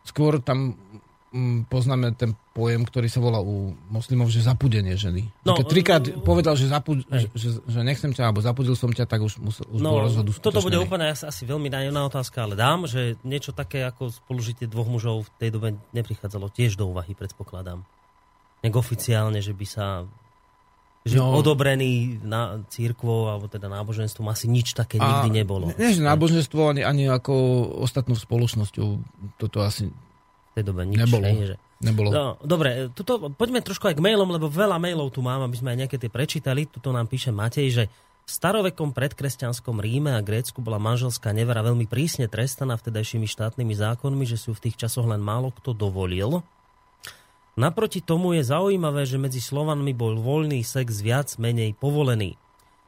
Skôr 0.03 0.42
tam 0.42 0.74
mm, 1.32 1.66
poznáme 1.66 2.12
ten 2.14 2.36
pojem, 2.53 2.84
ktorý 2.84 3.09
sa 3.09 3.18
volá 3.18 3.40
u 3.40 3.72
moslimov, 3.88 4.28
že 4.28 4.44
zapudenie 4.44 4.94
ženy. 4.94 5.32
No, 5.42 5.57
Keď 5.57 5.66
trikrát 5.66 6.05
e, 6.05 6.12
povedal, 6.20 6.55
že, 6.55 6.68
zapud, 6.68 7.00
hej. 7.09 7.32
že, 7.32 7.38
že, 7.38 7.48
že 7.64 7.80
nechcem 7.80 8.12
ťa, 8.12 8.28
alebo 8.28 8.44
zapudil 8.44 8.76
som 8.76 8.92
ťa, 8.92 9.09
tak 9.09 9.24
už, 9.24 9.40
musel, 9.40 9.64
už 9.72 9.80
bol 9.80 9.98
No, 9.98 10.05
rozvod 10.05 10.28
toto 10.38 10.61
bude 10.61 10.76
úplne 10.76 11.11
asi, 11.11 11.24
asi 11.24 11.42
veľmi 11.48 11.72
naivná 11.72 12.05
otázka, 12.05 12.44
ale 12.44 12.55
dám, 12.55 12.84
že 12.84 13.16
niečo 13.24 13.57
také 13.57 13.82
ako 13.88 14.12
spolužitie 14.12 14.68
dvoch 14.68 14.86
mužov 14.86 15.26
v 15.26 15.30
tej 15.40 15.50
dobe 15.57 15.68
neprichádzalo 15.96 16.53
tiež 16.53 16.76
do 16.76 16.92
úvahy, 16.92 17.16
predpokladám. 17.16 17.82
Nek 18.62 18.74
oficiálne, 18.78 19.42
že 19.42 19.57
by 19.57 19.66
sa 19.66 20.07
že 21.03 21.18
No. 21.18 21.34
odobrený 21.34 22.22
na 22.22 22.62
církvou 22.70 23.26
alebo 23.26 23.50
teda 23.50 23.66
náboženstvom 23.66 24.30
asi 24.30 24.46
nič 24.46 24.70
také 24.70 25.03
nikdy 25.03 25.42
nebolo. 25.42 25.74
Nie, 25.74 25.98
že 25.98 26.03
náboženstvo, 26.03 26.70
ani, 26.70 26.86
ani 26.86 27.11
ako 27.11 27.34
ostatnou 27.82 28.14
spoločnosťou. 28.14 28.86
Toto 29.34 29.66
asi 29.66 29.90
V 29.90 30.53
tej 30.55 30.64
dobe 30.68 30.86
nič. 30.86 31.03
Nebolo. 31.03 31.24
hej, 31.26 31.38
že... 31.50 31.57
nebolo. 31.82 32.09
No, 32.14 32.24
dobre, 32.46 32.92
tuto, 32.94 33.32
poďme 33.34 33.64
trošku 33.64 33.90
aj 33.90 33.98
k 33.98 34.05
mailom, 34.05 34.30
lebo 34.30 34.46
veľa 34.46 34.78
mailov 34.78 35.11
tu 35.11 35.24
mám, 35.24 35.42
aby 35.42 35.57
sme 35.59 35.74
aj 35.74 35.78
nejaké 35.86 35.96
tie 35.98 36.12
prečítali. 36.12 36.70
Tuto 36.70 36.94
nám 36.94 37.11
píše 37.11 37.34
Matej, 37.34 37.68
že 37.72 37.84
v 38.22 38.30
starovekom 38.30 38.94
predkresťanskom 38.94 39.82
Ríme 39.82 40.14
a 40.14 40.22
Grécku 40.22 40.62
bola 40.62 40.78
manželská 40.78 41.34
nevera 41.34 41.66
veľmi 41.66 41.90
prísne 41.90 42.30
trestaná 42.30 42.78
vtedajšími 42.78 43.26
štátnymi 43.26 43.74
zákonmi, 43.74 44.22
že 44.22 44.38
si 44.38 44.46
ju 44.46 44.55
v 44.55 44.70
tých 44.70 44.78
časoch 44.78 45.11
len 45.11 45.18
málo 45.18 45.50
kto 45.50 45.74
dovolil. 45.74 46.38
Naproti 47.53 48.00
tomu 48.00 48.32
je 48.32 48.48
zaujímavé, 48.48 49.05
že 49.05 49.20
medzi 49.20 49.36
Slovanmi 49.36 49.92
bol 49.92 50.16
voľný 50.16 50.64
sex 50.64 51.05
viac 51.05 51.36
menej 51.36 51.76
povolený. 51.76 52.40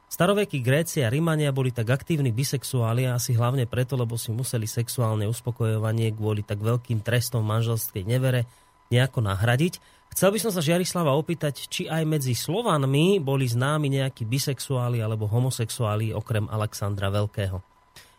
Starovekí 0.09 0.65
Gréci 0.65 1.05
a 1.05 1.13
Rimania 1.13 1.53
boli 1.53 1.69
tak 1.69 1.93
aktívni 1.93 2.33
bisexuáli 2.33 3.05
asi 3.05 3.37
hlavne 3.37 3.69
preto, 3.69 3.93
lebo 3.93 4.17
si 4.17 4.33
museli 4.33 4.65
sexuálne 4.65 5.29
uspokojovanie 5.29 6.17
kvôli 6.17 6.41
tak 6.41 6.65
veľkým 6.65 7.05
trestom 7.05 7.45
manželskej 7.45 8.09
nevere 8.09 8.49
nejako 8.89 9.21
nahradiť. 9.21 9.85
Chcel 10.17 10.33
by 10.33 10.39
som 10.41 10.53
sa 10.55 10.65
Žiarislava 10.65 11.13
opýtať, 11.13 11.69
či 11.69 11.85
aj 11.85 12.09
medzi 12.09 12.33
Slovanmi 12.33 13.21
boli 13.21 13.45
známi 13.45 13.93
nejakí 13.93 14.25
bisexuáli 14.25 15.05
alebo 15.05 15.29
homosexuáli 15.29 16.17
okrem 16.17 16.49
Alexandra 16.49 17.13
Veľkého. 17.13 17.61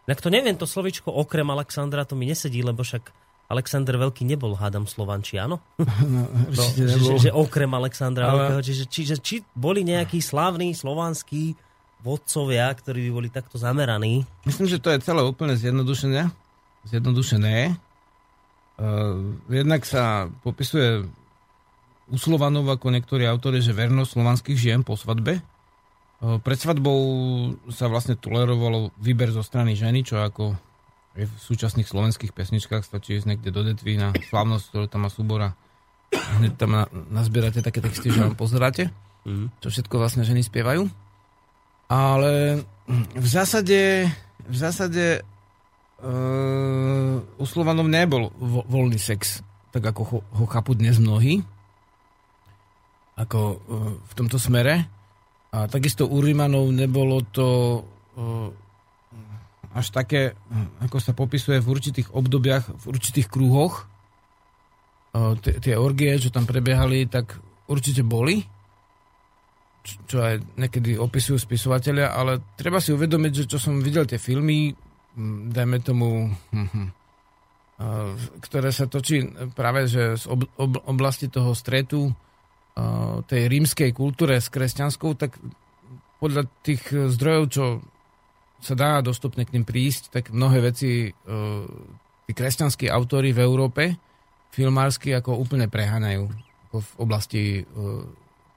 Inak 0.06 0.22
to 0.22 0.30
neviem, 0.30 0.54
to 0.54 0.70
slovičko 0.70 1.10
okrem 1.10 1.50
Alexandra 1.50 2.06
to 2.06 2.14
mi 2.14 2.30
nesedí, 2.30 2.62
lebo 2.62 2.86
však 2.86 3.25
Alexander 3.46 3.94
Veľký 4.02 4.26
nebol, 4.26 4.58
hádam, 4.58 4.90
Slovan, 4.90 5.22
či 5.22 5.38
áno? 5.38 5.62
No, 6.06 6.26
No, 6.26 6.50
že, 6.50 6.90
že, 6.90 7.30
že 7.30 7.32
okrem 7.32 7.70
Alexandra 7.70 8.30
Ale... 8.30 8.38
Veľkého, 8.50 8.62
čiže, 8.66 8.84
čiže 8.90 9.16
či 9.22 9.36
boli 9.54 9.86
nejakí 9.86 10.18
slávni 10.22 10.74
slovanskí 10.74 11.54
vodcovia, 12.06 12.70
ktorí 12.70 13.10
by 13.10 13.12
boli 13.14 13.30
takto 13.34 13.58
zameraní? 13.58 14.26
Myslím, 14.46 14.70
že 14.70 14.78
to 14.78 14.94
je 14.94 15.02
celé 15.02 15.26
úplne 15.26 15.58
zjednodušené. 15.58 16.30
Zjednodušené. 16.86 17.74
Uh, 18.78 19.34
jednak 19.50 19.82
sa 19.88 20.30
popisuje 20.46 21.08
u 22.06 22.18
Slovanov 22.22 22.70
ako 22.70 22.94
niektorí 22.94 23.26
autory, 23.26 23.64
že 23.66 23.74
vernosť 23.74 24.12
slovanských 24.14 24.58
žien 24.60 24.82
po 24.86 24.94
svadbe. 24.94 25.42
Uh, 26.22 26.38
pred 26.38 26.62
svadbou 26.62 27.00
sa 27.74 27.90
vlastne 27.90 28.14
tolerovalo 28.14 28.94
výber 29.02 29.34
zo 29.34 29.42
strany 29.42 29.74
ženy, 29.74 30.06
čo 30.06 30.22
ako 30.22 30.54
v 31.16 31.32
súčasných 31.40 31.88
slovenských 31.88 32.36
pesničkách 32.36 32.84
stačí 32.84 33.16
ísť 33.16 33.28
niekde 33.32 33.50
do 33.56 33.64
Detvy 33.64 33.96
na 33.96 34.12
slavnosť, 34.12 34.66
ktorú 34.68 34.86
tam 34.92 35.08
má 35.08 35.10
súbora. 35.10 35.56
Hneď 36.12 36.60
tam 36.60 36.76
na, 36.76 36.84
nazbierate 36.92 37.64
také 37.64 37.80
texty, 37.80 38.12
že 38.12 38.20
vám 38.20 38.36
pozeráte, 38.36 38.92
Mhm. 39.26 39.58
čo 39.58 39.68
všetko 39.74 39.96
vlastne 39.98 40.22
ženy 40.22 40.46
spievajú. 40.46 40.86
Ale 41.90 42.62
v 43.16 43.28
zásade, 43.28 44.06
v 44.46 44.56
zásade 44.56 45.26
uh, 46.04 47.18
u 47.42 47.46
Slovanov 47.46 47.90
nebol 47.90 48.30
vo, 48.38 48.62
voľný 48.70 49.02
sex, 49.02 49.42
tak 49.74 49.82
ako 49.82 50.02
ho, 50.06 50.18
ho 50.22 50.46
chápu 50.46 50.78
dnes 50.78 51.02
mnohí, 51.02 51.42
ako 53.16 53.40
uh, 53.40 53.58
v 54.04 54.14
tomto 54.14 54.38
smere. 54.38 54.86
A 55.56 55.72
takisto 55.72 56.04
u 56.06 56.20
Rimanov 56.20 56.68
nebolo 56.70 57.24
to 57.32 57.80
uh, 57.80 58.52
až 59.76 59.92
také, 59.92 60.40
ako 60.80 60.98
sa 61.04 61.12
popisuje 61.12 61.60
v 61.60 61.68
určitých 61.68 62.16
obdobiach, 62.16 62.72
v 62.72 62.84
určitých 62.96 63.28
krúhoch. 63.28 63.92
Uh, 65.12 65.36
tie- 65.40 65.80
orgie, 65.80 66.16
čo 66.16 66.32
tam 66.32 66.48
prebiehali, 66.48 67.08
tak 67.08 67.40
určite 67.68 68.04
boli 68.04 68.44
čo- 69.86 70.24
aj 70.24 70.42
niekedy 70.58 70.98
opisujú 70.98 71.38
spisovateľia, 71.38 72.18
ale 72.18 72.42
treba 72.58 72.82
si 72.82 72.90
uvedomiť, 72.92 73.32
že 73.46 73.50
čo 73.50 73.58
som 73.62 73.78
videl 73.80 74.10
tie 74.10 74.18
filmy, 74.18 74.74
dajme 75.52 75.78
tomu, 75.86 76.34
a, 77.78 77.86
ktoré 78.46 78.70
sa 78.74 78.90
točí 78.90 79.24
práve 79.54 79.86
že 79.86 80.18
z 80.18 80.26
ob, 80.26 80.50
ob, 80.58 80.82
oblasti 80.90 81.30
toho 81.30 81.54
stretu 81.54 82.10
a, 82.76 83.22
tej 83.30 83.48
rímskej 83.48 83.94
kultúre 83.94 84.42
s 84.42 84.50
kresťanskou, 84.50 85.14
tak 85.16 85.38
podľa 86.18 86.50
tých 86.66 86.82
zdrojov, 86.90 87.44
čo 87.54 87.64
sa 88.66 88.76
dá 88.76 89.00
dostupne 89.06 89.46
k 89.46 89.54
nim 89.54 89.62
prísť, 89.62 90.10
tak 90.10 90.34
mnohé 90.34 90.74
veci 90.74 91.08
e, 91.08 91.10
tí 92.26 92.32
kresťanskí 92.34 92.90
autory 92.90 93.32
v 93.32 93.40
Európe 93.46 93.84
filmársky 94.50 95.14
ako 95.14 95.38
úplne 95.38 95.70
preháňajú 95.70 96.24
ako 96.70 96.78
v 96.82 96.90
oblasti 96.98 97.44
e, 97.60 97.62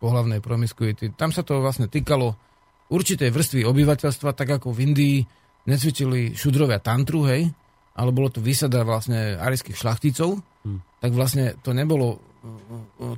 pohlavnej 0.00 0.40
promiskuity. 0.40 1.12
Tam 1.12 1.34
sa 1.34 1.44
to 1.44 1.60
vlastne 1.60 1.90
týkalo 1.90 2.32
určitej 2.88 3.28
vrstvy 3.28 3.68
obyvateľstva, 3.68 4.32
tak 4.32 4.48
ako 4.56 4.72
v 4.72 4.82
Indii 4.88 5.18
necvičili 5.68 6.32
šudrovia 6.32 6.80
tantru, 6.80 7.28
hej, 7.28 7.52
ale 7.98 8.10
bolo 8.14 8.32
to 8.32 8.40
vysada 8.40 8.80
vlastne 8.86 9.36
arijských 9.36 9.76
šlachticov, 9.76 10.40
Hm. 10.68 10.78
tak 11.00 11.10
vlastne 11.14 11.44
to 11.64 11.70
nebolo, 11.72 12.20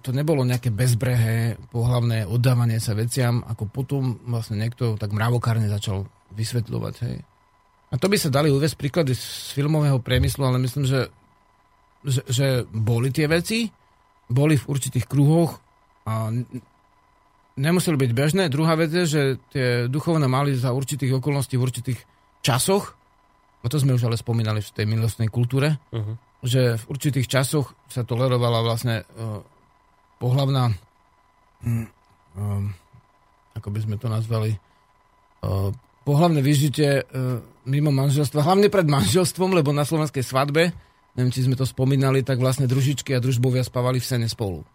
to 0.05 0.11
nebolo 0.13 0.47
nejaké 0.47 0.71
bezbrehé 0.71 1.57
pohlavné 1.75 2.29
oddávanie 2.29 2.79
sa 2.79 2.95
veciam, 2.95 3.43
ako 3.43 3.65
potom 3.67 4.23
vlastne 4.29 4.61
niekto 4.61 4.95
tak 5.01 5.11
mravokárne 5.11 5.67
začal 5.67 6.07
vysvetľovať, 6.35 6.95
hej. 7.07 7.19
A 7.91 7.95
to 7.99 8.07
by 8.07 8.17
sa 8.17 8.31
dali 8.31 8.55
uvieť 8.55 8.79
príklady 8.79 9.19
z 9.19 9.51
filmového 9.51 9.99
priemyslu, 9.99 10.47
ale 10.47 10.63
myslím, 10.63 10.87
že, 10.87 11.11
že, 12.07 12.23
že 12.31 12.47
boli 12.71 13.11
tie 13.11 13.27
veci, 13.27 13.67
boli 14.31 14.55
v 14.55 14.69
určitých 14.71 15.11
kruhoch 15.11 15.59
a 16.07 16.31
nemuseli 17.59 17.97
byť 17.99 18.11
bežné. 18.15 18.43
Druhá 18.47 18.79
vec 18.79 18.95
je, 18.95 19.05
že 19.05 19.23
tie 19.51 19.67
duchovné 19.91 20.31
mali 20.31 20.55
za 20.55 20.71
určitých 20.71 21.19
okolností 21.19 21.59
v 21.59 21.67
určitých 21.67 22.01
časoch, 22.47 22.95
a 23.61 23.67
to 23.67 23.77
sme 23.77 23.99
už 23.99 24.07
ale 24.07 24.17
spomínali 24.17 24.63
v 24.63 24.71
tej 24.71 24.87
milostnej 24.87 25.29
kultúre, 25.29 25.77
Uh-huh. 25.91 26.15
že 26.47 26.79
v 26.79 26.85
určitých 26.95 27.27
časoch 27.27 27.75
sa 27.91 28.07
tolerovala 28.07 28.63
vlastne 28.63 29.03
uh, 29.03 29.43
pohlavná 30.23 30.73
um, 31.67 32.73
ako 33.53 33.69
by 33.69 33.81
sme 33.83 33.97
to 34.01 34.09
nazvali 34.09 34.57
uh, 34.57 35.69
pohlavné 36.11 36.43
vyžitie 36.43 37.07
uh, 37.07 37.39
mimo 37.65 37.95
manželstva, 37.95 38.43
hlavne 38.43 38.67
pred 38.67 38.83
manželstvom, 38.85 39.55
lebo 39.55 39.71
na 39.71 39.87
slovenskej 39.87 40.27
svadbe, 40.27 40.75
neviem, 41.15 41.31
či 41.31 41.47
sme 41.47 41.55
to 41.55 41.63
spomínali, 41.63 42.27
tak 42.27 42.43
vlastne 42.43 42.67
družičky 42.67 43.15
a 43.15 43.23
družbovia 43.23 43.63
spávali 43.63 44.03
v 44.03 44.07
sene 44.07 44.27
spolu. 44.27 44.67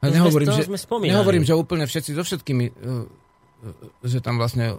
A 0.00 0.08
sme- 0.08 0.20
nehovorím, 0.20 0.48
že, 0.52 0.62
nehovorím, 1.08 1.44
že 1.44 1.56
úplne 1.56 1.84
všetci 1.84 2.10
so 2.12 2.20
všetkými, 2.20 2.64
uh, 2.68 3.04
uh, 3.08 3.72
že 4.04 4.20
tam 4.20 4.36
vlastne 4.36 4.76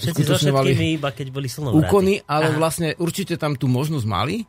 Všetci 0.00 0.22
so 0.24 0.40
všetkými, 0.40 0.96
iba 0.96 1.12
keď 1.12 1.26
boli 1.28 1.48
slnovráti. 1.48 1.76
úkony, 1.84 2.14
ale 2.24 2.48
Aha. 2.48 2.56
vlastne 2.56 2.96
určite 2.96 3.36
tam 3.36 3.52
tú 3.52 3.68
možnosť 3.68 4.08
mali. 4.08 4.48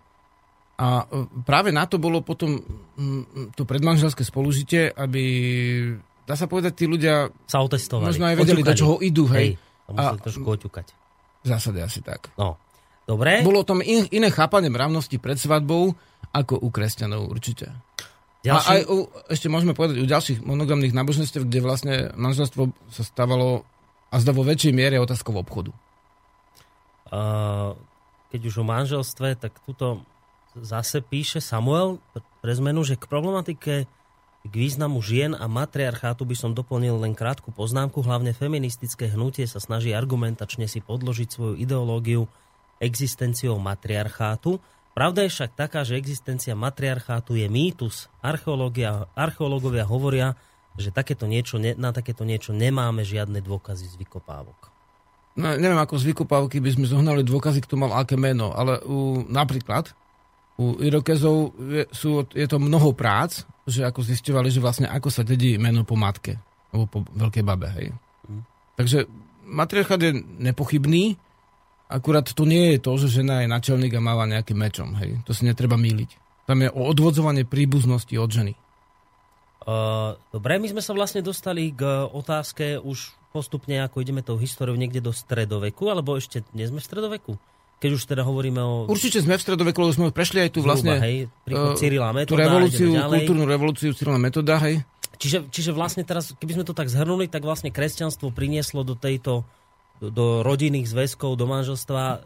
A 0.74 1.06
e, 1.06 1.30
práve 1.46 1.70
na 1.70 1.86
to 1.86 2.02
bolo 2.02 2.26
potom 2.26 2.58
to 3.54 3.62
predmanželské 3.62 4.26
spolužitie, 4.26 4.90
aby, 4.90 5.24
dá 6.26 6.34
sa 6.34 6.50
povedať, 6.50 6.74
tí 6.74 6.86
ľudia 6.90 7.30
Sa 7.46 7.62
otestovali. 7.62 8.10
možno 8.10 8.26
aj 8.26 8.36
vedeli, 8.42 8.66
do 8.66 8.74
čoho 8.74 8.98
idú, 8.98 9.30
hej. 9.30 9.54
A 9.88 9.90
museli 9.92 10.20
A- 10.20 10.24
trošku 10.24 10.48
oťukať. 10.48 10.88
V 11.44 11.48
zásade 11.48 11.80
asi 11.84 12.00
tak. 12.00 12.32
No. 12.40 12.56
Dobre. 13.04 13.44
Bolo 13.44 13.68
tam 13.68 13.84
in, 13.84 14.08
iné 14.16 14.32
chápanie 14.32 14.72
mravnosti 14.72 15.20
pred 15.20 15.36
svadbou, 15.36 15.92
ako 16.32 16.56
u 16.56 16.72
kresťanov 16.72 17.28
určite. 17.28 17.68
Ďalší... 18.48 18.68
A 18.68 18.72
aj 18.80 18.82
u, 18.88 18.98
ešte 19.28 19.48
môžeme 19.52 19.76
povedať 19.76 20.00
u 20.00 20.08
ďalších 20.08 20.40
monogamných 20.44 20.96
náboženstiev, 20.96 21.48
kde 21.48 21.60
vlastne 21.60 21.94
manželstvo 22.16 22.72
sa 22.92 23.04
stávalo 23.04 23.68
a 24.08 24.16
zda 24.24 24.32
vo 24.32 24.48
väčšej 24.48 24.72
miere 24.72 25.04
otázkou 25.04 25.36
obchodu. 25.36 25.76
Uh, 27.12 27.76
keď 28.32 28.42
už 28.48 28.64
o 28.64 28.66
manželstve, 28.66 29.36
tak 29.36 29.52
tuto 29.68 30.04
zase 30.56 31.04
píše 31.04 31.44
Samuel 31.44 32.00
pre 32.40 32.54
zmenu, 32.56 32.86
že 32.88 32.96
k 32.96 33.10
problematike 33.10 33.74
k 34.44 34.52
významu 34.52 35.00
žien 35.00 35.32
a 35.32 35.48
matriarchátu 35.48 36.28
by 36.28 36.36
som 36.36 36.52
doplnil 36.52 37.00
len 37.00 37.16
krátku 37.16 37.56
poznámku. 37.56 38.04
Hlavne 38.04 38.36
feministické 38.36 39.08
hnutie 39.08 39.48
sa 39.48 39.64
snaží 39.64 39.96
argumentačne 39.96 40.68
si 40.68 40.84
podložiť 40.84 41.28
svoju 41.32 41.56
ideológiu 41.56 42.28
existenciou 42.84 43.56
matriarchátu. 43.64 44.60
Pravda 44.92 45.26
je 45.26 45.32
však 45.32 45.52
taká, 45.56 45.88
že 45.88 45.96
existencia 45.96 46.54
matriarchátu 46.60 47.40
je 47.40 47.48
mýtus. 47.48 48.12
Archeológovia 48.20 49.88
hovoria, 49.88 50.36
že 50.76 50.92
takéto 50.92 51.24
niečo, 51.24 51.58
na 51.58 51.96
takéto 51.96 52.28
niečo 52.28 52.52
nemáme 52.52 53.08
žiadne 53.08 53.40
dôkazy 53.40 53.88
z 53.88 53.96
vykopávok. 53.96 54.70
No, 55.34 55.50
neviem, 55.58 55.80
ako 55.80 55.98
z 55.98 56.14
vykopávky 56.14 56.62
by 56.62 56.70
sme 56.78 56.86
zohnali 56.86 57.26
dôkazy, 57.26 57.64
kto 57.66 57.74
mal 57.74 57.96
aké 57.96 58.14
meno, 58.20 58.54
ale 58.54 58.78
u, 58.86 59.26
napríklad 59.26 59.90
u 60.62 60.78
Irokezov 60.78 61.58
je, 61.58 61.90
sú, 61.90 62.30
je 62.30 62.46
to 62.46 62.62
mnoho 62.62 62.94
prác, 62.94 63.50
že 63.64 63.88
ako 63.88 64.04
zistovali, 64.04 64.52
že 64.52 64.60
vlastne 64.60 64.88
ako 64.92 65.08
sa 65.08 65.24
dedí 65.24 65.56
meno 65.56 65.88
po 65.88 65.96
matke, 65.96 66.40
alebo 66.72 66.86
po 66.88 67.00
veľkej 67.16 67.44
babe, 67.44 67.68
hej. 67.80 67.88
Takže 68.76 69.06
matriarchát 69.46 70.02
je 70.02 70.12
nepochybný, 70.42 71.16
akurát 71.88 72.26
to 72.26 72.44
nie 72.44 72.76
je 72.76 72.78
to, 72.82 72.92
že 72.98 73.22
žena 73.24 73.46
je 73.46 73.52
načelník 73.52 73.94
a 73.96 74.02
máva 74.02 74.26
nejakým 74.26 74.58
mečom, 74.58 74.98
hej. 75.00 75.22
To 75.30 75.32
si 75.32 75.46
netreba 75.48 75.78
míliť. 75.78 76.20
Tam 76.44 76.60
je 76.60 76.68
o 76.74 76.82
odvodzovanie 76.84 77.48
príbuznosti 77.48 78.12
od 78.20 78.30
ženy. 78.32 78.54
Uh, 79.64 80.20
dobre, 80.36 80.60
my 80.60 80.68
sme 80.76 80.84
sa 80.84 80.92
vlastne 80.92 81.24
dostali 81.24 81.72
k 81.72 81.88
otázke 82.12 82.84
už 82.84 83.16
postupne, 83.32 83.80
ako 83.80 84.04
ideme 84.04 84.20
tou 84.20 84.36
históriou 84.36 84.76
niekde 84.76 85.00
do 85.00 85.16
stredoveku, 85.16 85.88
alebo 85.88 86.20
ešte 86.20 86.44
nie 86.52 86.68
sme 86.68 86.84
v 86.84 86.88
stredoveku? 86.92 87.32
Keď 87.84 87.92
už 88.00 88.04
teda 88.08 88.24
hovoríme 88.24 88.64
o... 88.64 88.88
Určite 88.88 89.20
sme 89.20 89.36
v 89.36 89.44
stredoveku, 89.44 89.76
lebo 89.84 89.92
sme 89.92 90.16
prešli 90.16 90.48
aj 90.48 90.56
tu 90.56 90.64
vlastne 90.64 90.96
Zhruba, 90.96 91.04
hej, 91.04 91.18
príchod 91.44 91.76
eh, 91.76 91.80
Cyrila 91.84 92.08
a 92.08 92.14
tú 92.24 92.40
Metoda, 92.40 92.40
revolúciu, 92.48 92.88
kultúrnu 92.96 93.44
revolúciu 93.44 93.92
Cyrila 93.92 94.16
Metoda, 94.16 94.56
hej. 94.64 94.88
Čiže, 95.20 95.52
čiže 95.52 95.76
vlastne 95.76 96.08
teraz, 96.08 96.32
keby 96.40 96.56
sme 96.56 96.64
to 96.64 96.72
tak 96.72 96.88
zhrnuli, 96.88 97.28
tak 97.28 97.44
vlastne 97.44 97.76
kresťanstvo 97.76 98.32
prinieslo 98.32 98.88
do 98.88 98.96
tejto 98.96 99.44
do, 100.04 100.08
do 100.12 100.26
rodinných 100.44 100.90
zväzkov, 100.90 101.40
do 101.40 101.48
manželstva 101.48 102.02
e, 102.04 102.18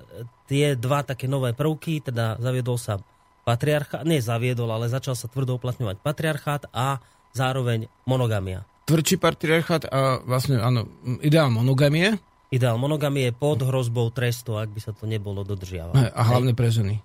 tie 0.49 0.73
dva 0.73 1.05
také 1.05 1.29
nové 1.29 1.53
prvky, 1.53 2.01
teda 2.01 2.41
zaviedol 2.41 2.81
sa 2.81 2.97
patriarchát, 3.45 4.01
nie 4.01 4.17
zaviedol, 4.17 4.71
ale 4.73 4.89
začal 4.89 5.13
sa 5.13 5.29
tvrdo 5.29 5.61
uplatňovať 5.61 6.01
patriarchát 6.01 6.65
a 6.73 6.97
zároveň 7.37 7.85
monogamia. 8.09 8.65
tvrdší 8.89 9.21
patriarchát 9.21 9.83
a 9.87 10.23
vlastne, 10.25 10.57
áno, 10.57 10.87
ideál 11.21 11.51
monogamie. 11.51 12.17
Ideál 12.47 12.79
monogamie 12.79 13.27
je 13.27 13.33
pod 13.35 13.59
hrozbou 13.59 14.07
trestu, 14.07 14.55
ak 14.55 14.71
by 14.71 14.79
sa 14.79 14.95
to 14.95 15.03
nebolo 15.03 15.43
dodržiavať. 15.43 16.15
A 16.15 16.21
hlavne 16.31 16.55
pre 16.55 16.71
ženy. 16.71 17.03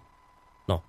No. 0.70 0.86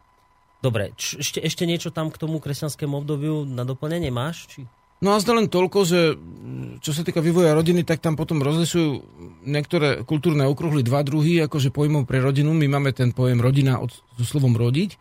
Dobre, 0.61 0.93
č- 0.93 1.17
ešte, 1.17 1.41
ešte 1.41 1.65
niečo 1.65 1.89
tam 1.89 2.13
k 2.13 2.21
tomu 2.21 2.37
kresťanskému 2.37 3.01
obdobiu 3.01 3.49
na 3.49 3.65
doplnenie 3.65 4.13
máš? 4.13 4.45
Či... 4.53 4.69
No 5.01 5.17
a 5.17 5.19
zda 5.19 5.35
len 5.35 5.49
toľko, 5.49 5.79
že 5.83 6.15
čo 6.79 6.91
sa 6.93 7.01
týka 7.01 7.19
vývoja 7.19 7.57
rodiny, 7.57 7.81
tak 7.81 7.99
tam 7.99 8.13
potom 8.13 8.45
rozlišujú 8.45 8.89
niektoré 9.43 10.05
kultúrne 10.05 10.45
okruhly 10.45 10.85
dva 10.85 11.01
druhy, 11.01 11.41
akože 11.43 11.73
pojmov 11.73 12.05
pre 12.05 12.21
rodinu. 12.21 12.53
My 12.53 12.69
máme 12.69 12.93
ten 12.93 13.11
pojem 13.11 13.41
rodina 13.41 13.81
od, 13.81 13.91
so 13.91 14.23
slovom 14.23 14.53
rodiť. 14.53 14.95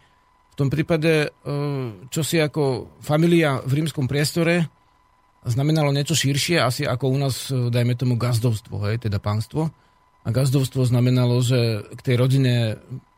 V 0.53 0.55
tom 0.59 0.73
prípade, 0.73 1.29
e, 1.29 1.59
čo 2.09 2.25
si 2.25 2.41
ako 2.41 2.89
familia 3.05 3.61
v 3.63 3.85
rímskom 3.85 4.09
priestore 4.09 4.67
znamenalo 5.47 5.91
niečo 5.91 6.15
širšie, 6.15 6.63
asi 6.63 6.83
ako 6.87 7.05
u 7.11 7.19
nás, 7.19 7.51
e, 7.51 7.69
dajme 7.71 7.99
tomu, 7.99 8.15
gazdovstvo, 8.15 8.87
hej, 8.87 9.03
teda 9.03 9.19
pánstvo. 9.19 9.75
A 10.23 10.29
gazdovstvo 10.31 10.87
znamenalo, 10.87 11.43
že 11.43 11.83
k 11.99 12.01
tej 12.01 12.17
rodine 12.19 12.55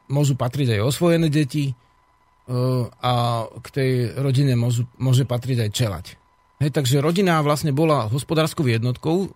môžu 0.09 0.33
patriť 0.37 0.81
aj 0.81 0.81
osvojené 0.89 1.29
deti 1.29 1.73
e, 1.73 1.75
a 2.89 3.13
k 3.61 3.67
tej 3.69 3.91
rodine 4.17 4.57
môžu, 4.57 4.89
môže 4.97 5.29
patriť 5.29 5.69
aj 5.69 5.71
čelať. 5.73 6.07
Hej, 6.65 6.71
takže 6.73 7.05
rodina 7.05 7.45
vlastne 7.45 7.77
bola 7.77 8.09
hospodárskou 8.09 8.65
jednotkou 8.65 9.29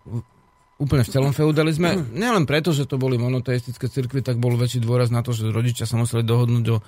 úplne 0.79 1.03
v 1.03 1.13
celom 1.13 1.35
feudalizme. 1.35 1.99
Nielen 2.15 2.47
preto, 2.47 2.71
že 2.71 2.87
to 2.87 2.97
boli 2.97 3.19
monoteistické 3.19 3.91
cirkvy, 3.91 4.23
tak 4.23 4.39
bol 4.39 4.55
väčší 4.55 4.79
dôraz 4.79 5.11
na 5.11 5.27
to, 5.27 5.35
že 5.35 5.51
rodičia 5.51 5.85
sa 5.85 5.99
museli 5.99 6.23
dohodnúť 6.23 6.67
o, 6.71 6.79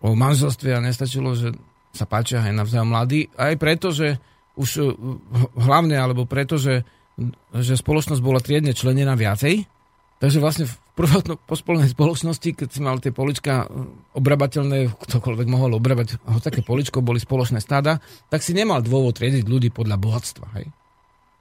o 0.00 0.08
manželstve 0.16 0.72
a 0.72 0.80
nestačilo, 0.80 1.36
že 1.36 1.52
sa 1.92 2.08
páčia 2.08 2.40
aj 2.40 2.56
navzájom 2.56 2.88
mladí. 2.88 3.28
Aj 3.36 3.52
preto, 3.60 3.92
že 3.92 4.16
už 4.56 4.70
uh, 4.80 4.90
hlavne, 5.58 5.94
alebo 5.98 6.24
preto, 6.24 6.56
že, 6.56 6.82
že 7.54 7.74
spoločnosť 7.78 8.22
bola 8.22 8.42
triedne 8.42 8.74
členená 8.74 9.14
viacej, 9.14 9.66
takže 10.18 10.38
vlastne 10.42 10.64
v 10.66 10.74
prvotno 10.94 11.40
pospolnej 11.48 11.88
spoločnosti, 11.88 12.50
keď 12.52 12.68
si 12.68 12.80
mal 12.82 12.98
tie 12.98 13.14
polička 13.14 13.66
uh, 13.66 13.88
obrabateľné, 14.16 14.90
ktokoľvek 14.90 15.46
mohol 15.46 15.76
obrabať, 15.78 16.18
ho 16.24 16.38
také 16.42 16.62
poličko 16.62 17.04
boli 17.04 17.22
spoločné 17.22 17.62
stáda, 17.62 18.02
tak 18.32 18.42
si 18.42 18.56
nemal 18.56 18.82
dôvod 18.82 19.18
triediť 19.18 19.44
ľudí 19.46 19.70
podľa 19.70 19.96
bohatstva. 20.00 20.46
Hej? 20.58 20.66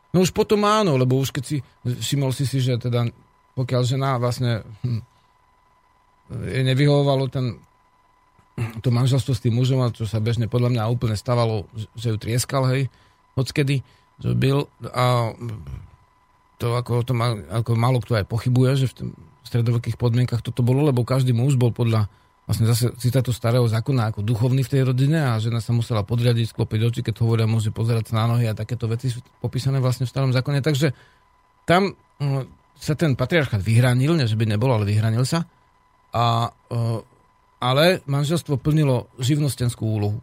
No 0.09 0.25
už 0.25 0.33
potom 0.33 0.65
áno, 0.65 0.97
lebo 0.97 1.21
už 1.21 1.29
keď 1.29 1.43
si 1.45 1.57
všimol 1.85 2.33
si 2.33 2.45
že 2.49 2.81
teda 2.81 3.05
pokiaľ 3.53 3.81
žena 3.85 4.17
vlastne 4.17 4.65
hm, 4.81 5.01
nevyhovovalo 6.65 7.29
ten 7.29 7.57
to 8.83 8.89
manželstvo 8.91 9.33
s 9.35 9.43
tým 9.43 9.55
mužom, 9.55 9.79
a 9.83 9.93
čo 9.93 10.05
sa 10.05 10.23
bežne 10.23 10.51
podľa 10.51 10.75
mňa 10.75 10.91
úplne 10.91 11.15
stávalo, 11.15 11.65
že- 11.75 12.11
ju 12.11 12.17
trieskal, 12.17 12.67
hej, 12.69 12.91
hockedy, 13.35 13.81
že 14.19 14.35
byl 14.35 14.67
a 14.91 15.31
to 16.59 16.75
ako, 16.75 17.07
to 17.07 17.15
ma, 17.15 17.39
ako 17.55 17.71
málo 17.79 18.03
kto 18.03 18.19
aj 18.19 18.27
pochybuje, 18.27 18.83
že 18.83 18.91
v 18.91 18.95
tým 18.99 19.09
stredovekých 19.47 19.95
podmienkach 19.95 20.43
toto 20.43 20.59
bolo, 20.59 20.83
lebo 20.83 21.07
každý 21.07 21.31
muž 21.31 21.55
bol 21.55 21.71
podľa 21.71 22.11
vlastne 22.49 22.65
zase 22.65 22.89
citátu 22.97 23.29
starého 23.29 23.63
zákona 23.69 24.09
ako 24.09 24.25
duchovný 24.25 24.65
v 24.65 24.73
tej 24.73 24.81
rodine 24.89 25.21
a 25.21 25.37
žena 25.37 25.61
sa 25.61 25.69
musela 25.69 26.01
podriadiť, 26.01 26.49
sklopiť 26.49 26.81
oči, 26.81 27.01
keď 27.05 27.21
hovoria 27.21 27.45
muži 27.45 27.69
pozerať 27.69 28.09
sa 28.09 28.25
na 28.25 28.35
nohy 28.35 28.49
a 28.49 28.57
takéto 28.57 28.89
veci 28.89 29.13
sú 29.13 29.21
popísané 29.37 29.77
vlastne 29.77 30.09
v 30.09 30.11
starom 30.11 30.33
zákone. 30.33 30.65
Takže 30.65 30.89
tam 31.69 31.93
mm, 31.93 32.73
sa 32.73 32.97
ten 32.97 33.13
patriarchát 33.13 33.61
vyhranil, 33.61 34.17
nie 34.17 34.25
že 34.25 34.33
by 34.33 34.49
nebol, 34.49 34.73
ale 34.73 34.89
vyhranil 34.89 35.29
sa. 35.29 35.45
A, 36.09 36.49
e, 36.49 36.75
ale 37.59 37.99
manželstvo 38.07 38.55
plnilo 38.59 39.11
živnostenskú 39.19 39.83
úlohu. 39.83 40.19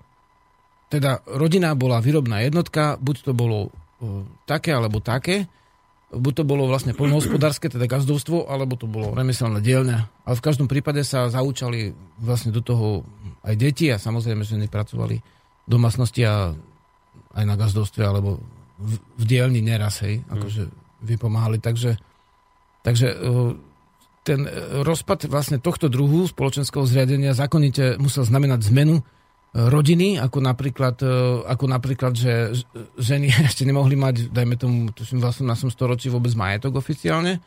Teda 0.88 1.20
rodina 1.28 1.76
bola 1.76 2.00
výrobná 2.00 2.40
jednotka, 2.40 2.96
buď 2.96 3.16
to 3.28 3.32
bolo 3.36 3.58
e, 3.68 3.70
také 4.48 4.72
alebo 4.72 5.04
také, 5.04 5.44
buď 6.14 6.32
to 6.32 6.44
bolo 6.46 6.70
vlastne 6.70 6.94
poľnohospodárske, 6.94 7.66
teda 7.68 7.90
gazdovstvo, 7.90 8.46
alebo 8.48 8.78
to 8.78 8.86
bolo 8.88 9.12
remeselné 9.12 9.58
dielňa. 9.60 9.98
Ale 10.24 10.34
v 10.38 10.44
každom 10.44 10.70
prípade 10.70 11.02
sa 11.02 11.26
zaučali 11.28 11.92
vlastne 12.22 12.54
do 12.54 12.62
toho 12.62 13.02
aj 13.42 13.54
deti 13.58 13.90
a 13.90 13.98
samozrejme 13.98 14.46
ženy 14.46 14.70
pracovali 14.70 15.16
v 15.66 15.68
domácnosti 15.68 16.22
a 16.22 16.54
aj 17.36 17.44
na 17.44 17.54
gazdovstve, 17.58 18.02
alebo 18.06 18.40
v, 18.78 18.96
v 18.96 19.24
dielni 19.26 19.60
neraz, 19.60 20.00
hej, 20.06 20.22
akože 20.30 20.70
vypomáhali. 21.04 21.58
Takže, 21.58 21.98
takže 22.86 23.06
e, 23.12 23.16
ten 24.27 24.43
e, 24.43 24.82
rozpad 24.82 25.31
vlastne 25.31 25.62
tohto 25.62 25.86
druhu 25.86 26.27
spoločenského 26.27 26.82
zriadenia 26.82 27.31
zákonite 27.31 27.94
musel 28.03 28.27
znamenať 28.27 28.66
zmenu 28.74 28.98
e, 28.98 29.03
rodiny, 29.55 30.19
ako 30.19 30.43
napríklad, 30.43 30.98
e, 30.98 31.15
ako 31.47 31.65
napríklad, 31.70 32.19
že 32.19 32.59
ženy 32.98 33.31
ešte 33.48 33.62
nemohli 33.62 33.94
mať, 33.94 34.35
dajme 34.35 34.59
tomu, 34.59 34.90
tuším, 34.90 35.23
v 35.23 35.31
18. 35.31 35.70
storočí 35.70 36.11
vôbec 36.11 36.35
majetok 36.35 36.82
oficiálne. 36.82 37.39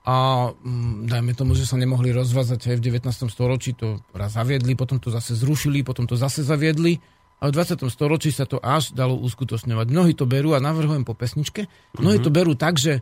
A 0.00 0.48
mm, 0.52 1.12
dajme 1.12 1.32
tomu, 1.36 1.52
že 1.52 1.68
sa 1.68 1.76
nemohli 1.76 2.08
rozvázať 2.12 2.72
aj 2.72 2.76
v 2.80 2.84
19. 3.00 3.28
storočí, 3.28 3.76
to 3.76 4.00
raz 4.16 4.36
zaviedli, 4.36 4.72
potom 4.76 4.96
to 4.96 5.12
zase 5.12 5.36
zrušili, 5.36 5.84
potom 5.84 6.08
to 6.08 6.16
zase 6.16 6.44
zaviedli. 6.44 7.00
A 7.40 7.48
v 7.48 7.56
20. 7.56 7.88
storočí 7.88 8.28
sa 8.32 8.44
to 8.44 8.60
až 8.60 8.92
dalo 8.92 9.16
uskutočňovať. 9.16 9.86
Mnohí 9.88 10.12
to 10.12 10.28
berú, 10.28 10.52
a 10.52 10.60
navrhujem 10.60 11.08
po 11.08 11.16
pesničke, 11.16 11.68
mnohí 11.96 12.20
to 12.20 12.28
berú 12.28 12.52
tak, 12.52 12.76
že 12.76 13.00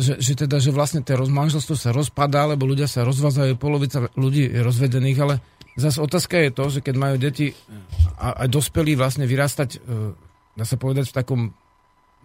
že, 0.00 0.18
že 0.18 0.32
teda, 0.34 0.58
že 0.58 0.72
vlastne 0.72 1.04
to 1.04 1.14
manželstvo 1.14 1.76
sa 1.76 1.94
rozpadá, 1.94 2.48
lebo 2.48 2.64
ľudia 2.66 2.88
sa 2.88 3.04
rozvázajú, 3.04 3.60
polovica 3.60 4.08
ľudí 4.16 4.48
je 4.48 4.60
rozvedených, 4.64 5.18
ale 5.20 5.34
zase 5.76 6.00
otázka 6.00 6.40
je 6.40 6.50
to, 6.50 6.64
že 6.72 6.80
keď 6.80 6.94
majú 6.96 7.16
deti 7.20 7.52
a, 8.16 8.42
a 8.42 8.44
dospelí 8.48 8.96
vlastne 8.96 9.28
vyrastať, 9.28 9.68
e, 9.76 9.78
dá 10.56 10.64
sa 10.64 10.76
povedať, 10.80 11.12
v 11.12 11.16
takom 11.16 11.40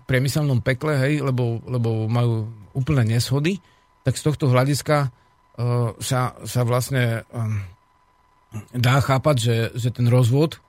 priemyselnom 0.06 0.61
pekle, 0.61 0.97
hej, 1.02 1.22
lebo, 1.22 1.61
lebo 1.65 2.06
majú 2.06 2.49
úplné 2.77 3.18
neshody, 3.18 3.60
tak 4.06 4.15
z 4.22 4.23
tohto 4.30 4.53
hľadiska 4.53 5.10
uh, 5.10 5.97
sa, 5.97 6.38
sa 6.45 6.61
vlastne 6.61 7.26
um, 7.34 7.57
dá 8.69 9.02
chápať, 9.02 9.35
že, 9.41 9.57
že 9.73 9.89
ten 9.89 10.06
rozvod 10.06 10.61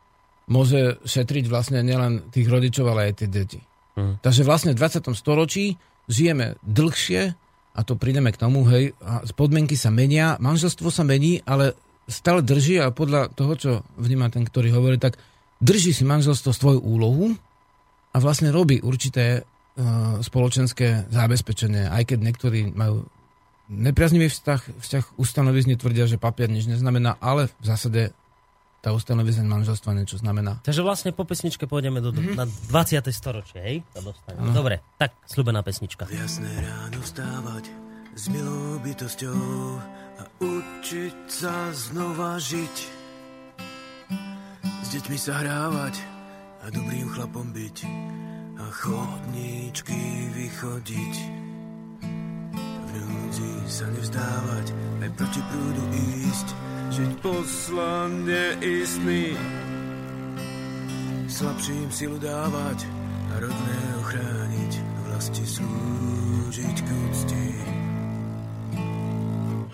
môže 0.48 0.96
šetriť 1.04 1.52
vlastne 1.52 1.84
nielen 1.84 2.32
tých 2.32 2.48
rodičov, 2.48 2.88
ale 2.88 3.12
aj 3.12 3.20
tie 3.20 3.28
deti. 3.28 3.60
Hm. 4.00 4.24
Takže 4.24 4.42
vlastne 4.46 4.72
v 4.72 4.80
20. 4.80 5.12
storočí 5.12 5.76
žijeme 6.06 6.58
dlhšie 6.62 7.34
a 7.76 7.80
to 7.84 7.94
prídeme 7.98 8.32
k 8.32 8.40
tomu, 8.40 8.64
hej, 8.72 8.96
podmienky 9.36 9.76
sa 9.76 9.92
menia, 9.92 10.40
manželstvo 10.40 10.88
sa 10.88 11.04
mení, 11.04 11.44
ale 11.44 11.76
stále 12.08 12.40
drží 12.40 12.80
a 12.80 12.94
podľa 12.94 13.34
toho, 13.34 13.52
čo 13.58 13.70
vníma 14.00 14.32
ten, 14.32 14.46
ktorý 14.46 14.72
hovorí, 14.72 14.96
tak 14.96 15.20
drží 15.60 15.92
si 15.92 16.06
manželstvo 16.06 16.54
svoju 16.54 16.80
úlohu 16.80 17.34
a 18.14 18.16
vlastne 18.16 18.48
robí 18.48 18.80
určité 18.80 19.42
uh, 19.42 20.22
spoločenské 20.24 21.12
zabezpečenie, 21.12 21.90
aj 21.90 22.14
keď 22.14 22.18
niektorí 22.22 22.60
majú 22.72 23.04
nepriaznivý 23.66 24.30
vzťah, 24.30 24.78
vzťah 24.78 25.04
ustanovizne 25.18 25.74
tvrdia, 25.74 26.06
že 26.06 26.22
papier 26.22 26.46
nič 26.46 26.70
neznamená, 26.70 27.18
ale 27.18 27.50
v 27.60 27.64
zásade 27.66 28.02
tá 28.78 28.92
ustanovizeň 28.92 29.44
manželstva 29.44 29.90
niečo 29.92 30.16
znamená. 30.16 30.62
Takže 30.62 30.80
vlastne 30.80 31.10
po 31.10 31.22
pesničke 31.22 31.66
pôjdeme 31.66 31.98
do, 31.98 32.10
Mhm. 32.10 32.34
na 32.34 32.44
20. 32.70 33.10
storočie, 33.10 33.58
hej? 33.58 33.76
Sa 33.90 34.00
dostaneme. 34.00 34.52
Dobre, 34.52 34.76
tak 34.96 35.14
slúbená 35.26 35.60
pesnička. 35.60 36.06
Jasné 36.06 36.50
ráno 36.62 37.02
vstávať 37.02 37.66
s 38.14 38.24
milou 38.28 38.78
bytosťou 38.80 39.42
a 40.16 40.22
učiť 40.40 41.16
sa 41.26 41.52
znova 41.72 42.38
žiť. 42.38 42.76
S 44.82 44.88
deťmi 44.94 45.18
sa 45.18 45.34
hrávať 45.36 45.98
a 46.62 46.70
dobrým 46.70 47.10
chlapom 47.10 47.50
byť 47.50 47.76
a 48.56 48.64
chodníčky 48.70 49.98
vychodiť. 50.32 51.14
V 52.86 52.92
núdzi 52.96 53.50
sa 53.66 53.84
nevzdávať, 53.90 54.66
aj 55.02 55.10
proti 55.12 55.40
prúdu 55.44 55.82
ísť, 56.22 56.48
žiť 56.92 57.12
poslanie 57.22 58.44
istný. 58.62 59.34
Slabším 61.26 61.88
silu 61.90 62.18
dávať 62.22 62.86
a 63.32 63.34
rodné 63.42 63.78
ochrániť, 64.00 64.72
vlasti 65.06 65.44
slúžiť 65.44 66.76
k 66.82 66.88
úcti. 66.88 67.46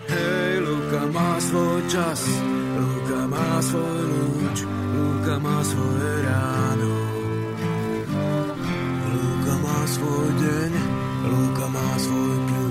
Hej, 0.09 0.53
Luka 0.65 1.01
má 1.13 1.31
svoj 1.39 1.79
čas, 1.89 2.21
Luka 2.77 3.21
má 3.29 3.51
svoj 3.61 4.01
lúč, 4.09 4.57
Luka 4.93 5.35
má 5.39 5.57
svoje 5.65 6.11
ráno. 6.25 6.93
Luka 9.13 9.53
má 9.61 9.79
svoj 9.87 10.27
deň, 10.41 10.71
Luka 11.23 11.65
má 11.71 11.89
svoj 12.01 12.35
kľúč 12.49 12.63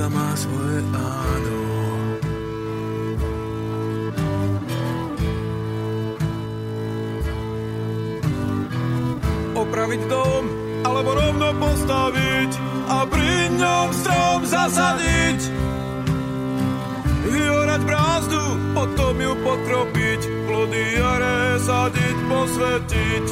Luka 0.00 0.16
má 0.16 0.32
svoje 0.32 0.80
áno. 0.96 1.69
Opraviť 9.70 10.02
dom, 10.10 10.44
alebo 10.82 11.14
rovno 11.14 11.54
postaviť 11.62 12.50
a 12.90 13.06
pri 13.06 13.54
ňom 13.54 13.88
strom 13.94 14.42
zasadiť. 14.42 15.40
Vyorať 17.30 17.82
brázdu, 17.86 18.42
potom 18.74 19.14
ju 19.14 19.32
pokropiť, 19.46 20.20
plody 20.50 20.84
jare 20.98 21.38
sadiť, 21.62 22.16
posvetiť. 22.26 23.26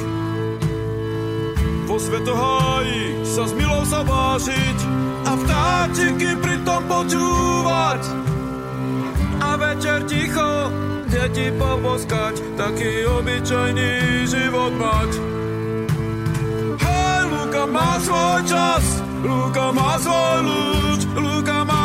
Vo 1.90 1.98
svetoháji 1.98 3.26
sa 3.26 3.42
s 3.42 3.52
milou 3.58 3.82
sa 3.82 4.06
vážiť 4.06 4.78
a 5.26 5.32
vtáčiky 5.42 6.38
pritom 6.38 6.86
počúvať 6.86 8.02
a 9.42 9.50
večer 9.58 10.06
ticho 10.06 10.70
deti 11.10 11.50
poboskať, 11.50 12.38
taký 12.54 13.10
obyčajný 13.10 14.22
život 14.30 14.70
mať. 14.78 15.38
Hej, 17.68 17.74
Luka 17.74 17.84
má 17.84 18.00
svoj 18.00 18.40
čas, 18.48 18.84
Luka 19.20 19.66
má 19.76 20.00
svoj 20.00 20.36
ľud, 20.40 21.00
Luka 21.20 21.58
má 21.68 21.84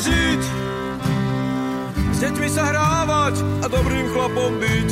žiť. 0.00 0.42
S 2.12 2.18
deťmi 2.22 2.48
sa 2.48 2.62
hrávať 2.70 3.34
a 3.60 3.66
dobrým 3.66 4.06
chlapom 4.14 4.52
byť, 4.56 4.88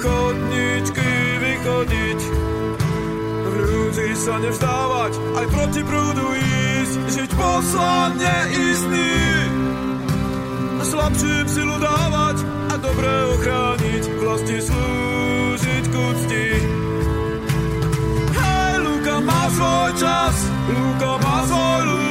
chodničky 0.00 1.10
vychodiť. 1.42 2.20
V 3.50 3.54
ľudí 3.58 4.08
sa 4.14 4.38
nevstávať, 4.38 5.12
aj 5.36 5.46
proti 5.50 5.82
prúdu 5.82 6.26
ísť, 6.32 6.94
žiť 7.10 7.30
poslane 7.34 8.34
istný. 8.54 9.16
Slabším 10.80 11.46
silu 11.46 11.76
dávať 11.78 12.36
a 12.70 12.74
dobre 12.80 13.12
ochrániť, 13.36 14.02
vlasti 14.18 14.58
slúžiť 14.58 15.84
k 15.86 15.94
úcti. 15.94 16.46
Hej, 18.34 18.74
Luka 18.82 19.16
má 19.22 19.42
svoj 19.54 19.90
čas, 20.00 20.36
Luka 20.66 21.12
má 21.22 21.36
svoj 21.46 21.80
ľud, 21.86 22.09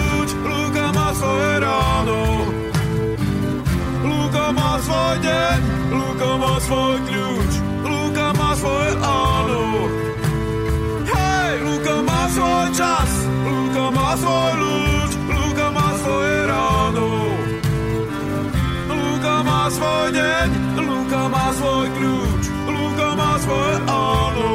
svoj 4.90 5.16
deň, 5.22 5.60
Luka 5.94 6.32
má 6.42 6.54
svoj 6.66 6.98
kľúč, 7.06 7.52
Luka 7.86 8.28
má 8.34 8.50
svoje 8.58 8.92
áno. 9.06 9.62
Hej, 11.06 11.52
Luka 11.62 11.96
má 12.02 12.22
svoj 12.34 12.68
čas, 12.74 13.12
Luka 13.46 13.86
má 13.94 14.10
svoj 14.18 14.52
ľud, 14.58 15.12
Luka 15.30 15.68
má 15.70 15.90
svoje 16.02 16.38
ráno. 16.50 17.08
Luka 18.90 19.36
má 19.46 19.62
svoj 19.70 20.08
deň, 20.10 20.48
Luka 20.82 21.22
má 21.30 21.46
svoj 21.54 21.86
kľúč, 21.94 22.44
Luka 22.66 23.08
má 23.14 23.32
svoje 23.46 23.76
áno. 23.86 24.50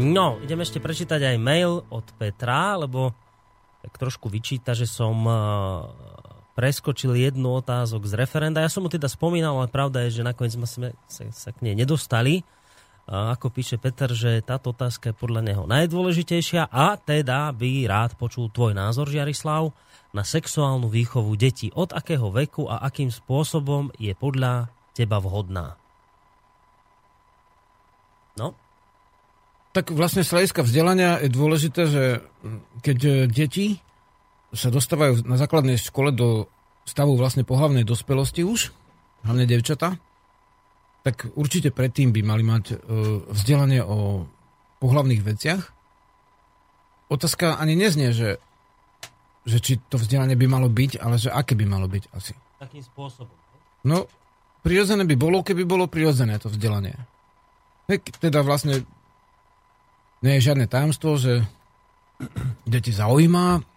No, 0.00 0.40
idem 0.40 0.64
ešte 0.64 0.80
prečítať 0.80 1.20
aj 1.28 1.36
mail 1.36 1.84
od 1.92 2.08
Petra, 2.16 2.80
lebo 2.80 3.12
trošku 4.00 4.32
vyčíta, 4.32 4.72
že 4.72 4.88
som 4.88 5.14
eh, 5.28 5.36
preskočil 6.56 7.12
jednu 7.20 7.60
otázok 7.60 8.08
z 8.08 8.16
referenda. 8.16 8.64
Ja 8.64 8.72
som 8.72 8.84
mu 8.84 8.88
teda 8.88 9.06
spomínal, 9.06 9.60
ale 9.60 9.68
pravda 9.68 10.08
je, 10.08 10.20
že 10.20 10.26
nakoniec 10.26 10.56
sme 10.56 10.66
sa, 10.66 11.24
sa 11.28 11.50
k 11.52 11.60
nej 11.60 11.76
nedostali. 11.76 12.42
A 13.10 13.34
ako 13.34 13.50
píše 13.50 13.74
Peter, 13.74 14.06
že 14.14 14.38
táto 14.38 14.70
otázka 14.70 15.10
je 15.10 15.18
podľa 15.18 15.42
neho 15.42 15.66
najdôležitejšia 15.66 16.70
a 16.70 16.94
teda 16.94 17.50
by 17.50 17.90
rád 17.90 18.14
počul 18.14 18.46
tvoj 18.54 18.70
názor, 18.70 19.10
Žiarislav, 19.10 19.74
na 20.14 20.22
sexuálnu 20.22 20.86
výchovu 20.86 21.34
detí. 21.34 21.74
Od 21.74 21.90
akého 21.90 22.30
veku 22.30 22.70
a 22.70 22.86
akým 22.86 23.10
spôsobom 23.10 23.90
je 23.98 24.14
podľa 24.14 24.70
teba 24.94 25.18
vhodná? 25.18 25.74
No, 28.38 28.54
Tak 29.74 29.90
vlastne 29.90 30.22
z 30.22 30.30
hľadiska 30.30 30.62
vzdelania 30.66 31.18
je 31.22 31.30
dôležité, 31.30 31.82
že 31.86 32.04
keď 32.82 32.98
e, 33.06 33.12
deti 33.30 33.66
sa 34.50 34.68
dostávajú 34.68 35.22
na 35.26 35.38
základnej 35.38 35.78
škole 35.78 36.10
do 36.10 36.50
stavu 36.82 37.14
vlastne 37.14 37.46
pohlavnej 37.46 37.86
dospelosti 37.86 38.42
už, 38.42 38.74
hlavne 39.22 39.46
devčata, 39.46 39.94
tak 41.06 41.30
určite 41.38 41.72
predtým 41.72 42.12
by 42.12 42.20
mali 42.20 42.44
mať 42.44 42.64
e, 42.70 42.74
vzdelanie 43.32 43.80
o 43.80 44.28
pohlavných 44.82 45.22
veciach. 45.22 45.62
Otázka 47.08 47.56
ani 47.56 47.78
neznie, 47.78 48.12
že, 48.12 48.36
že 49.48 49.58
či 49.62 49.72
to 49.88 49.96
vzdelanie 49.96 50.36
by 50.36 50.46
malo 50.50 50.68
byť, 50.68 51.00
ale 51.00 51.16
že 51.16 51.32
aké 51.32 51.56
by 51.56 51.64
malo 51.64 51.88
byť 51.88 52.04
asi. 52.12 52.34
takým 52.60 52.84
spôsobom. 52.84 53.32
No, 53.86 54.04
prirodzené 54.60 55.08
by 55.08 55.16
bolo, 55.16 55.40
keby 55.40 55.64
bolo 55.64 55.88
prirodzené 55.88 56.36
to 56.36 56.52
vzdelanie. 56.52 56.96
Teda 58.20 58.44
vlastne 58.44 58.84
nie 60.20 60.36
je 60.36 60.46
žiadne 60.52 60.68
tajomstvo, 60.68 61.16
že 61.16 61.48
deti 62.72 62.92
zaujíma, 62.92 63.69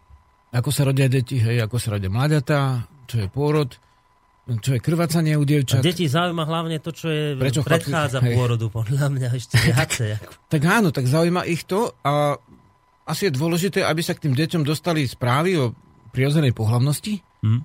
ako 0.54 0.70
sa 0.70 0.86
rodia 0.86 1.10
deti, 1.10 1.36
hej, 1.36 1.60
ako 1.60 1.76
sa 1.76 1.90
rodia 1.92 2.08
mladatá, 2.08 2.62
čo 3.04 3.18
je 3.18 3.28
pôrod, 3.28 3.74
čo 4.60 4.76
je 4.76 4.80
krvácanie 4.80 5.34
u 5.34 5.42
A 5.42 5.48
dievčat. 5.48 5.82
deti 5.82 6.06
zaujíma 6.06 6.44
hlavne 6.44 6.78
to, 6.78 6.92
čo 6.92 7.08
je 7.08 7.24
Prečo 7.34 7.62
chlapci- 7.62 7.90
predchádza 7.90 8.20
hej. 8.22 8.36
pôrodu, 8.36 8.66
podľa 8.70 9.08
mňa 9.10 9.30
ešte 9.34 9.56
viacej. 9.58 10.10
ako- 10.16 10.34
Tak 10.48 10.62
áno, 10.62 10.90
tak 10.90 11.06
zaujíma 11.06 11.44
ich 11.46 11.64
to 11.64 11.96
a 12.02 12.38
asi 13.04 13.28
je 13.28 13.34
dôležité, 13.34 13.82
aby 13.82 14.00
sa 14.00 14.14
k 14.14 14.28
tým 14.28 14.34
deťom 14.34 14.62
dostali 14.62 15.04
správy 15.04 15.58
o 15.58 15.74
prirodzenej 16.12 16.52
pohlavnosti. 16.52 17.20
Hm. 17.42 17.62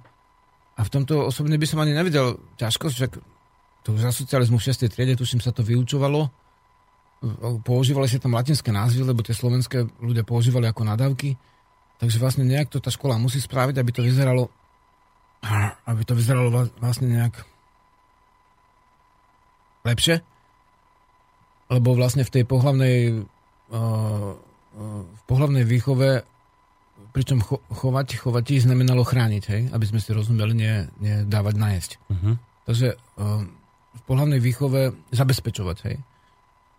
A 0.74 0.80
v 0.80 0.90
tomto 0.90 1.26
osobne 1.26 1.58
by 1.58 1.66
som 1.66 1.78
ani 1.78 1.92
nevidel 1.92 2.38
ťažkosť, 2.56 2.94
však 2.94 3.12
to 3.82 3.88
už 3.92 4.00
za 4.00 4.12
socializmu 4.14 4.56
v 4.56 4.64
6. 4.64 4.86
triede, 4.88 5.14
tuším, 5.14 5.38
sa 5.38 5.50
to 5.50 5.60
vyučovalo. 5.60 6.30
Používali 7.60 8.06
sa 8.06 8.16
tam 8.16 8.32
latinské 8.32 8.70
názvy, 8.70 9.02
lebo 9.02 9.26
tie 9.26 9.34
slovenské 9.34 9.90
ľudia 9.98 10.22
používali 10.22 10.70
ako 10.70 10.86
nadávky. 10.86 11.34
Takže 11.98 12.22
vlastne 12.22 12.46
nejak 12.46 12.70
to 12.70 12.78
tá 12.78 12.94
škola 12.94 13.18
musí 13.18 13.42
spraviť, 13.42 13.76
aby 13.78 13.90
to 13.90 14.02
vyzeralo 14.06 14.50
aby 15.86 16.02
to 16.02 16.18
vyzeralo 16.18 16.50
vla- 16.50 16.72
vlastne 16.82 17.08
nejak 17.14 17.34
lepšie. 19.86 20.20
Lebo 21.68 21.94
vlastne 21.94 22.24
v 22.24 22.32
tej 22.32 22.44
pohlavnej 22.48 22.96
uh, 23.14 23.76
uh, 23.76 25.02
v 25.04 25.22
pohlavnej 25.28 25.62
výchove 25.62 26.24
pričom 27.14 27.38
cho, 27.40 27.62
chovať, 27.70 28.18
chovať 28.18 28.46
znamenalo 28.66 29.06
chrániť, 29.06 29.44
hej? 29.48 29.62
aby 29.70 29.84
sme 29.86 30.02
si 30.02 30.10
rozumeli, 30.10 30.52
nie, 30.54 30.74
nie 30.98 31.22
dávať 31.24 31.54
najesť. 31.54 31.90
Mhm. 32.10 32.32
Takže 32.68 32.88
um, 33.16 33.48
v 33.96 34.02
pohlavnej 34.04 34.40
výchove 34.42 34.92
zabezpečovať, 35.08 35.76
hej. 35.88 35.96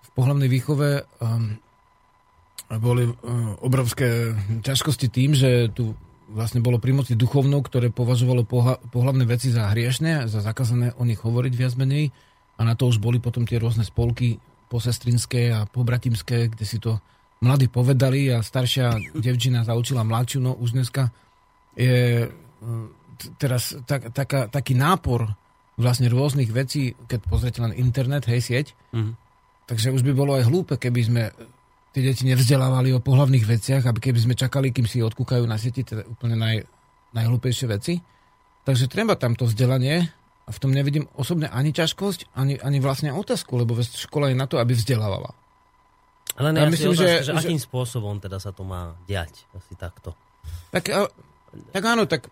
V 0.05 0.09
pohlavnej 0.13 0.45
výchove 0.45 1.01
um, 1.17 1.57
boli 2.77 3.09
um, 3.09 3.15
obrovské 3.65 4.37
ťažkosti 4.61 5.09
tým, 5.09 5.33
že 5.33 5.73
tu 5.73 5.97
vlastne 6.29 6.61
bolo 6.61 6.77
pri 6.77 6.93
moci 6.93 7.17
duchovnou, 7.17 7.65
ktoré 7.65 7.89
považovalo 7.89 8.45
pohla, 8.45 8.77
pohlavné 8.93 9.25
veci 9.25 9.49
za 9.49 9.73
hriešne, 9.73 10.29
za 10.29 10.45
zakázané 10.45 10.93
o 10.93 11.03
nich 11.03 11.17
hovoriť 11.17 11.53
viac 11.57 11.73
menej. 11.73 12.13
A 12.59 12.67
na 12.67 12.77
to 12.77 12.85
už 12.85 13.01
boli 13.01 13.17
potom 13.17 13.49
tie 13.49 13.57
rôzne 13.57 13.81
spolky 13.81 14.37
posestrinské 14.69 15.49
a 15.49 15.65
pobratimské, 15.65 16.53
kde 16.53 16.65
si 16.67 16.77
to 16.77 17.01
mladí 17.41 17.65
povedali 17.65 18.29
a 18.29 18.45
staršia 18.45 19.17
devčina 19.17 19.65
zaučila 19.65 20.05
mladšiu, 20.05 20.39
no 20.43 20.53
už 20.53 20.77
dneska 20.77 21.09
je 21.73 22.27
t- 23.17 23.31
teraz 23.41 23.73
tak, 23.89 24.11
taká, 24.13 24.45
taký 24.51 24.75
nápor 24.75 25.25
vlastne 25.79 26.11
rôznych 26.11 26.51
vecí, 26.51 26.93
keď 27.07 27.19
pozrite 27.25 27.63
len 27.63 27.73
internet, 27.73 28.27
hej, 28.27 28.43
sieť, 28.43 28.67
Mhm. 28.91 29.15
takže 29.65 29.95
už 29.95 30.03
by 30.03 30.11
bolo 30.13 30.35
aj 30.35 30.45
hlúpe, 30.45 30.75
keby 30.75 31.01
sme 31.01 31.23
tie 31.89 32.01
deti 32.01 32.23
nevzdelávali 32.25 32.93
o 32.93 33.01
pohlavných 33.01 33.45
veciach, 33.45 33.83
aby 33.85 33.99
keby 33.99 34.19
sme 34.21 34.35
čakali, 34.37 34.69
kým 34.69 34.85
si 34.85 35.01
odkúkajú 35.01 35.43
na 35.43 35.57
sieti 35.57 35.81
teda 35.81 36.05
úplne 36.05 36.37
naj, 36.37 36.55
najhlúpejšie 37.17 37.65
veci. 37.65 37.97
Takže 38.63 38.85
treba 38.85 39.17
tam 39.17 39.33
to 39.33 39.49
vzdelanie 39.49 40.05
a 40.45 40.49
v 40.49 40.59
tom 40.61 40.69
nevidím 40.69 41.09
osobne 41.17 41.49
ani 41.49 41.73
ťažkosť, 41.73 42.33
ani, 42.37 42.61
ani 42.61 42.77
vlastne 42.77 43.09
otázku, 43.09 43.57
lebo 43.57 43.73
škola 43.81 44.29
je 44.29 44.37
na 44.37 44.45
to, 44.45 44.61
aby 44.61 44.73
vzdelávala. 44.73 45.33
Len 46.37 46.53
Ja 46.55 46.69
myslím, 46.69 46.93
otázka, 46.93 47.03
že- 47.03 47.21
že, 47.25 47.33
že- 47.33 47.39
akým 47.41 47.61
spôsobom 47.61 48.15
teda 48.21 48.37
sa 48.37 48.53
to 48.53 48.61
má 48.61 48.93
diať, 49.09 49.49
asi 49.57 49.73
takto. 49.73 50.13
Tak, 50.69 50.85
tak 51.73 51.83
áno, 51.83 52.05
tak 52.05 52.29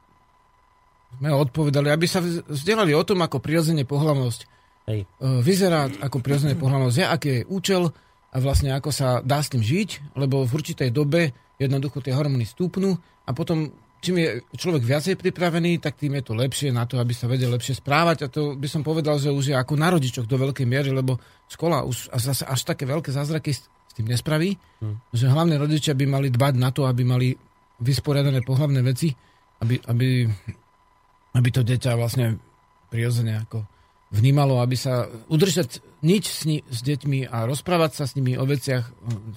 sme 1.18 1.34
odpovedali, 1.34 1.90
aby 1.90 2.06
sa 2.06 2.22
vzdelali 2.22 2.94
o 2.94 3.02
tom, 3.02 3.20
ako 3.26 3.42
prirodzene 3.42 3.88
pohľavnosť 3.90 4.42
Hej. 4.86 5.00
e, 5.04 5.06
vyzerá, 5.42 5.90
ako 5.90 6.22
prirodzene 6.22 6.54
pohľavnosť 6.54 6.98
je, 7.02 7.06
aký 7.06 7.30
je 7.32 7.42
účel 7.50 7.84
a 8.32 8.36
vlastne 8.44 8.76
ako 8.76 8.92
sa 8.92 9.24
dá 9.24 9.40
s 9.40 9.52
tým 9.52 9.64
žiť, 9.64 10.18
lebo 10.20 10.44
v 10.44 10.52
určitej 10.52 10.92
dobe 10.92 11.32
jednoducho 11.58 12.04
tie 12.04 12.14
hormóny 12.14 12.46
stúpnú 12.46 13.00
a 13.26 13.32
potom 13.34 13.72
čím 13.98 14.22
je 14.22 14.30
človek 14.54 14.84
viacej 14.86 15.16
pripravený, 15.18 15.82
tak 15.82 15.98
tým 15.98 16.22
je 16.22 16.24
to 16.30 16.34
lepšie 16.38 16.70
na 16.70 16.86
to, 16.86 17.02
aby 17.02 17.18
sa 17.18 17.26
vedel 17.26 17.50
lepšie 17.50 17.82
správať 17.82 18.18
a 18.24 18.32
to 18.32 18.54
by 18.54 18.70
som 18.70 18.86
povedal, 18.86 19.18
že 19.18 19.34
už 19.34 19.52
je 19.54 19.56
ako 19.58 19.74
na 19.74 19.90
rodičoch 19.90 20.30
do 20.30 20.38
veľkej 20.38 20.68
miery, 20.70 20.94
lebo 20.94 21.18
škola 21.50 21.82
už 21.82 22.14
zase 22.14 22.46
až 22.46 22.62
také 22.62 22.86
veľké 22.86 23.10
zázraky 23.10 23.58
s 23.58 23.66
tým 23.98 24.06
nespraví, 24.06 24.54
hmm. 24.84 25.10
že 25.10 25.26
hlavne 25.26 25.58
rodičia 25.58 25.98
by 25.98 26.06
mali 26.06 26.28
dbať 26.30 26.54
na 26.62 26.70
to, 26.70 26.86
aby 26.86 27.02
mali 27.02 27.34
vysporiadané 27.82 28.46
pohlavné 28.46 28.86
veci, 28.86 29.10
aby, 29.66 29.82
aby, 29.90 30.30
aby 31.34 31.50
to 31.50 31.66
dieťa 31.66 31.98
vlastne 31.98 32.38
prirodzene 32.94 33.42
ako 33.42 33.66
vnímalo, 34.14 34.62
aby 34.62 34.78
sa 34.78 35.10
udržať 35.28 35.84
nič 36.02 36.26
s, 36.30 36.42
ni- 36.46 36.66
s 36.68 36.82
deťmi 36.86 37.30
a 37.30 37.46
rozprávať 37.50 37.92
sa 37.98 38.04
s 38.06 38.14
nimi 38.18 38.38
o 38.38 38.46
veciach, 38.46 38.86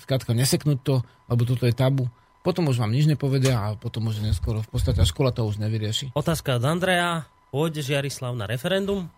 skrátka 0.05 0.37
neseknúť 0.37 0.79
to, 0.83 0.97
lebo 1.31 1.43
toto 1.49 1.65
je 1.65 1.75
tabu. 1.75 2.09
Potom 2.41 2.73
už 2.73 2.81
vám 2.81 2.93
nič 2.93 3.05
nepovedia 3.05 3.61
a 3.61 3.67
potom 3.77 4.09
už 4.09 4.25
neskoro 4.25 4.65
v 4.65 4.71
podstate 4.73 5.05
škola 5.05 5.33
to 5.33 5.45
už 5.45 5.61
nevyrieši. 5.61 6.17
Otázka 6.17 6.57
od 6.57 6.65
Andreja. 6.65 7.29
Pôjde 7.51 7.83
Jarislav 7.83 8.33
na 8.39 8.47
referendum? 8.47 9.11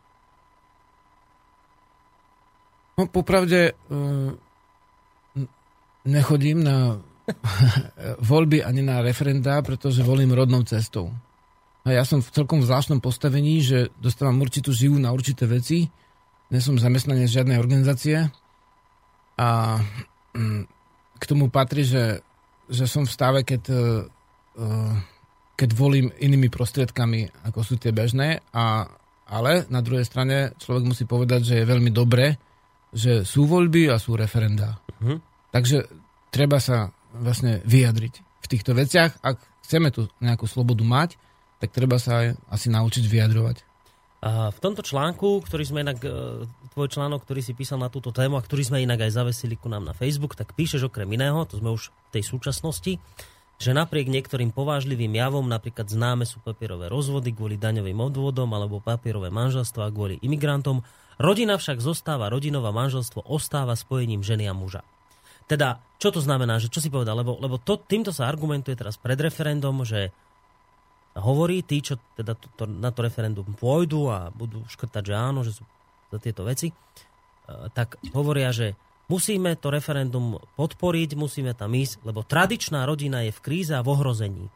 No 2.97 3.05
popravde 3.07 3.77
uh, 3.89 4.35
nechodím 6.05 6.65
na 6.67 6.99
voľby 8.31 8.65
ani 8.65 8.83
na 8.83 9.01
referendá, 9.01 9.63
pretože 9.63 10.03
volím 10.03 10.35
rodnou 10.35 10.67
cestou. 10.67 11.15
A 11.83 11.95
ja 11.95 12.07
som 12.07 12.23
v 12.23 12.31
celkom 12.31 12.63
zvláštnom 12.63 13.03
postavení, 13.03 13.59
že 13.59 13.91
dostávam 13.99 14.39
určitú 14.39 14.71
živu 14.71 15.03
na 15.03 15.11
určité 15.11 15.51
veci. 15.51 15.91
Nie 16.53 16.61
som 16.61 16.77
zamestnanec 16.77 17.33
žiadnej 17.33 17.57
organizácie. 17.57 18.29
A 19.41 19.81
mm, 20.37 20.69
k 21.17 21.25
tomu 21.25 21.49
patrí, 21.49 21.89
že, 21.89 22.21
že 22.69 22.85
som 22.85 23.09
v 23.09 23.15
stave, 23.17 23.41
keď, 23.41 23.63
uh, 23.73 24.95
keď 25.57 25.71
volím 25.73 26.13
inými 26.21 26.53
prostriedkami, 26.53 27.49
ako 27.49 27.65
sú 27.65 27.75
tie 27.81 27.97
bežné. 27.97 28.45
A, 28.53 28.85
ale 29.33 29.65
na 29.73 29.81
druhej 29.81 30.05
strane 30.05 30.53
človek 30.61 30.85
musí 30.85 31.09
povedať, 31.09 31.41
že 31.41 31.55
je 31.65 31.71
veľmi 31.73 31.89
dobré, 31.89 32.37
že 32.93 33.25
sú 33.25 33.49
voľby 33.49 33.89
a 33.89 33.97
sú 33.97 34.13
referendá. 34.13 34.77
Mhm. 35.01 35.17
Takže 35.49 35.89
treba 36.29 36.61
sa 36.61 36.93
vlastne 37.17 37.65
vyjadriť 37.65 38.15
v 38.21 38.47
týchto 38.49 38.77
veciach. 38.77 39.25
Ak 39.25 39.41
chceme 39.65 39.89
tu 39.89 40.09
nejakú 40.21 40.45
slobodu 40.45 40.85
mať, 40.85 41.17
tak 41.61 41.73
treba 41.73 41.97
sa 41.97 42.25
aj 42.25 42.27
asi 42.53 42.69
naučiť 42.73 43.05
vyjadrovať. 43.09 43.72
V 44.23 44.59
tomto 44.63 44.87
článku, 44.87 45.43
ktorý 45.43 45.67
sme 45.67 45.83
inak, 45.83 45.99
e, 46.07 46.47
tvoj 46.79 46.89
článok, 46.95 47.27
ktorý 47.27 47.43
si 47.43 47.59
písal 47.59 47.83
na 47.83 47.91
túto 47.91 48.15
tému 48.15 48.39
a 48.39 48.47
ktorý 48.47 48.63
sme 48.63 48.79
inak 48.79 49.03
aj 49.03 49.19
zavesili 49.19 49.59
ku 49.59 49.67
nám 49.67 49.83
na 49.83 49.99
Facebook, 49.99 50.39
tak 50.39 50.55
píšeš 50.55 50.87
okrem 50.87 51.11
iného, 51.11 51.43
to 51.43 51.59
sme 51.59 51.75
už 51.75 51.91
v 51.91 52.11
tej 52.15 52.25
súčasnosti, 52.31 53.03
že 53.59 53.71
napriek 53.75 54.07
niektorým 54.07 54.55
povážlivým 54.55 55.11
javom, 55.11 55.43
napríklad 55.51 55.91
známe 55.91 56.23
sú 56.23 56.39
papierové 56.39 56.87
rozvody 56.87 57.35
kvôli 57.35 57.59
daňovým 57.59 57.99
odvodom 57.99 58.47
alebo 58.55 58.79
papierové 58.79 59.35
manželstva 59.35 59.91
kvôli 59.91 60.23
imigrantom, 60.23 60.87
rodina 61.19 61.59
však 61.59 61.83
zostáva, 61.83 62.31
rodinová 62.31 62.71
manželstvo 62.71 63.27
ostáva 63.27 63.75
spojením 63.75 64.23
ženy 64.23 64.47
a 64.47 64.55
muža. 64.55 64.87
Teda, 65.51 65.83
čo 65.99 66.15
to 66.15 66.23
znamená, 66.23 66.63
že 66.63 66.71
čo 66.71 66.79
si 66.79 66.95
povedal? 66.95 67.19
Lebo, 67.19 67.43
lebo 67.43 67.59
to, 67.59 67.75
týmto 67.75 68.15
sa 68.15 68.31
argumentuje 68.31 68.79
teraz 68.79 68.95
pred 68.95 69.19
referendum, 69.19 69.83
že 69.83 70.15
hovorí 71.19 71.61
tí, 71.61 71.85
čo 71.85 72.01
teda 72.17 72.33
to, 72.33 72.47
to, 72.57 72.65
na 72.65 72.89
to 72.89 73.05
referendum 73.05 73.45
pôjdu 73.57 74.09
a 74.09 74.33
budú 74.33 74.65
škrtať, 74.69 75.13
že 75.13 75.15
áno, 75.15 75.45
že 75.45 75.53
sú 75.53 75.65
za 76.09 76.19
tieto 76.21 76.45
veci, 76.45 76.73
e, 76.73 76.75
tak 77.77 78.01
hovoria, 78.17 78.49
že 78.53 78.73
musíme 79.13 79.57
to 79.61 79.69
referendum 79.69 80.41
podporiť, 80.57 81.17
musíme 81.17 81.53
tam 81.53 81.77
ísť, 81.77 82.05
lebo 82.09 82.25
tradičná 82.25 82.89
rodina 82.89 83.25
je 83.29 83.33
v 83.33 83.43
kríze 83.45 83.73
a 83.77 83.85
v 83.85 83.93
ohrození. 83.93 84.47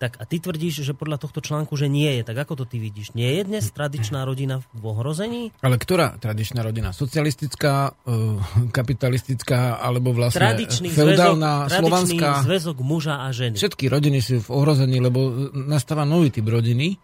Tak 0.00 0.16
a 0.16 0.24
ty 0.24 0.40
tvrdíš, 0.40 0.80
že 0.80 0.96
podľa 0.96 1.20
tohto 1.20 1.44
článku, 1.44 1.76
že 1.76 1.84
nie 1.84 2.08
je. 2.08 2.22
Tak 2.24 2.48
ako 2.48 2.64
to 2.64 2.64
ty 2.64 2.80
vidíš? 2.80 3.12
Nie 3.12 3.36
je 3.36 3.52
dnes 3.52 3.68
tradičná 3.68 4.24
rodina 4.24 4.64
v 4.72 4.84
ohrození? 4.88 5.52
Ale 5.60 5.76
ktorá 5.76 6.16
tradičná 6.16 6.64
rodina? 6.64 6.96
Socialistická, 6.96 7.92
uh, 8.08 8.40
kapitalistická, 8.72 9.76
alebo 9.76 10.16
vlastne 10.16 10.40
Tradičný 10.40 10.88
feudálna, 10.88 11.68
zväzok, 11.68 11.76
slovanská? 11.84 12.16
tradičný 12.16 12.46
zväzok 12.48 12.76
muža 12.80 13.14
a 13.20 13.28
ženy. 13.28 13.60
Všetky 13.60 13.84
rodiny 13.92 14.18
sú 14.24 14.40
v 14.40 14.48
ohrození, 14.48 15.04
lebo 15.04 15.52
nastáva 15.52 16.08
nový 16.08 16.32
typ 16.32 16.48
rodiny 16.48 16.96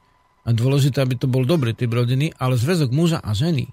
a 0.49 0.57
dôležité, 0.57 1.05
aby 1.05 1.21
to 1.21 1.29
bol 1.29 1.45
dobrý 1.45 1.77
typ 1.77 1.93
rodiny, 1.93 2.33
ale 2.41 2.57
zväzok 2.57 2.97
muža 2.97 3.21
a 3.21 3.37
ženy 3.37 3.69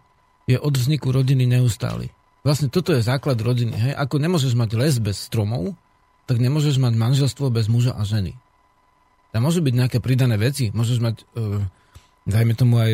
je 0.52 0.60
od 0.60 0.76
vzniku 0.76 1.16
rodiny 1.16 1.48
neustály. 1.48 2.12
Vlastne 2.44 2.68
toto 2.68 2.92
je 2.92 3.00
základ 3.00 3.40
rodiny. 3.40 3.72
Hej? 3.72 3.94
Ako 3.96 4.20
nemôžeš 4.20 4.52
mať 4.60 4.76
les 4.76 5.00
bez 5.00 5.16
stromov, 5.16 5.80
tak 6.28 6.44
nemôžeš 6.44 6.76
mať 6.76 6.92
manželstvo 7.00 7.48
bez 7.48 7.72
muža 7.72 7.96
a 7.96 8.04
ženy. 8.04 8.36
Tam 9.34 9.50
môžu 9.50 9.66
byť 9.66 9.74
nejaké 9.74 9.98
pridané 9.98 10.38
veci. 10.38 10.70
Môžeš 10.70 10.98
mať, 11.02 11.16
uh, 11.34 11.66
dajme 12.30 12.54
tomu 12.54 12.78
aj 12.78 12.92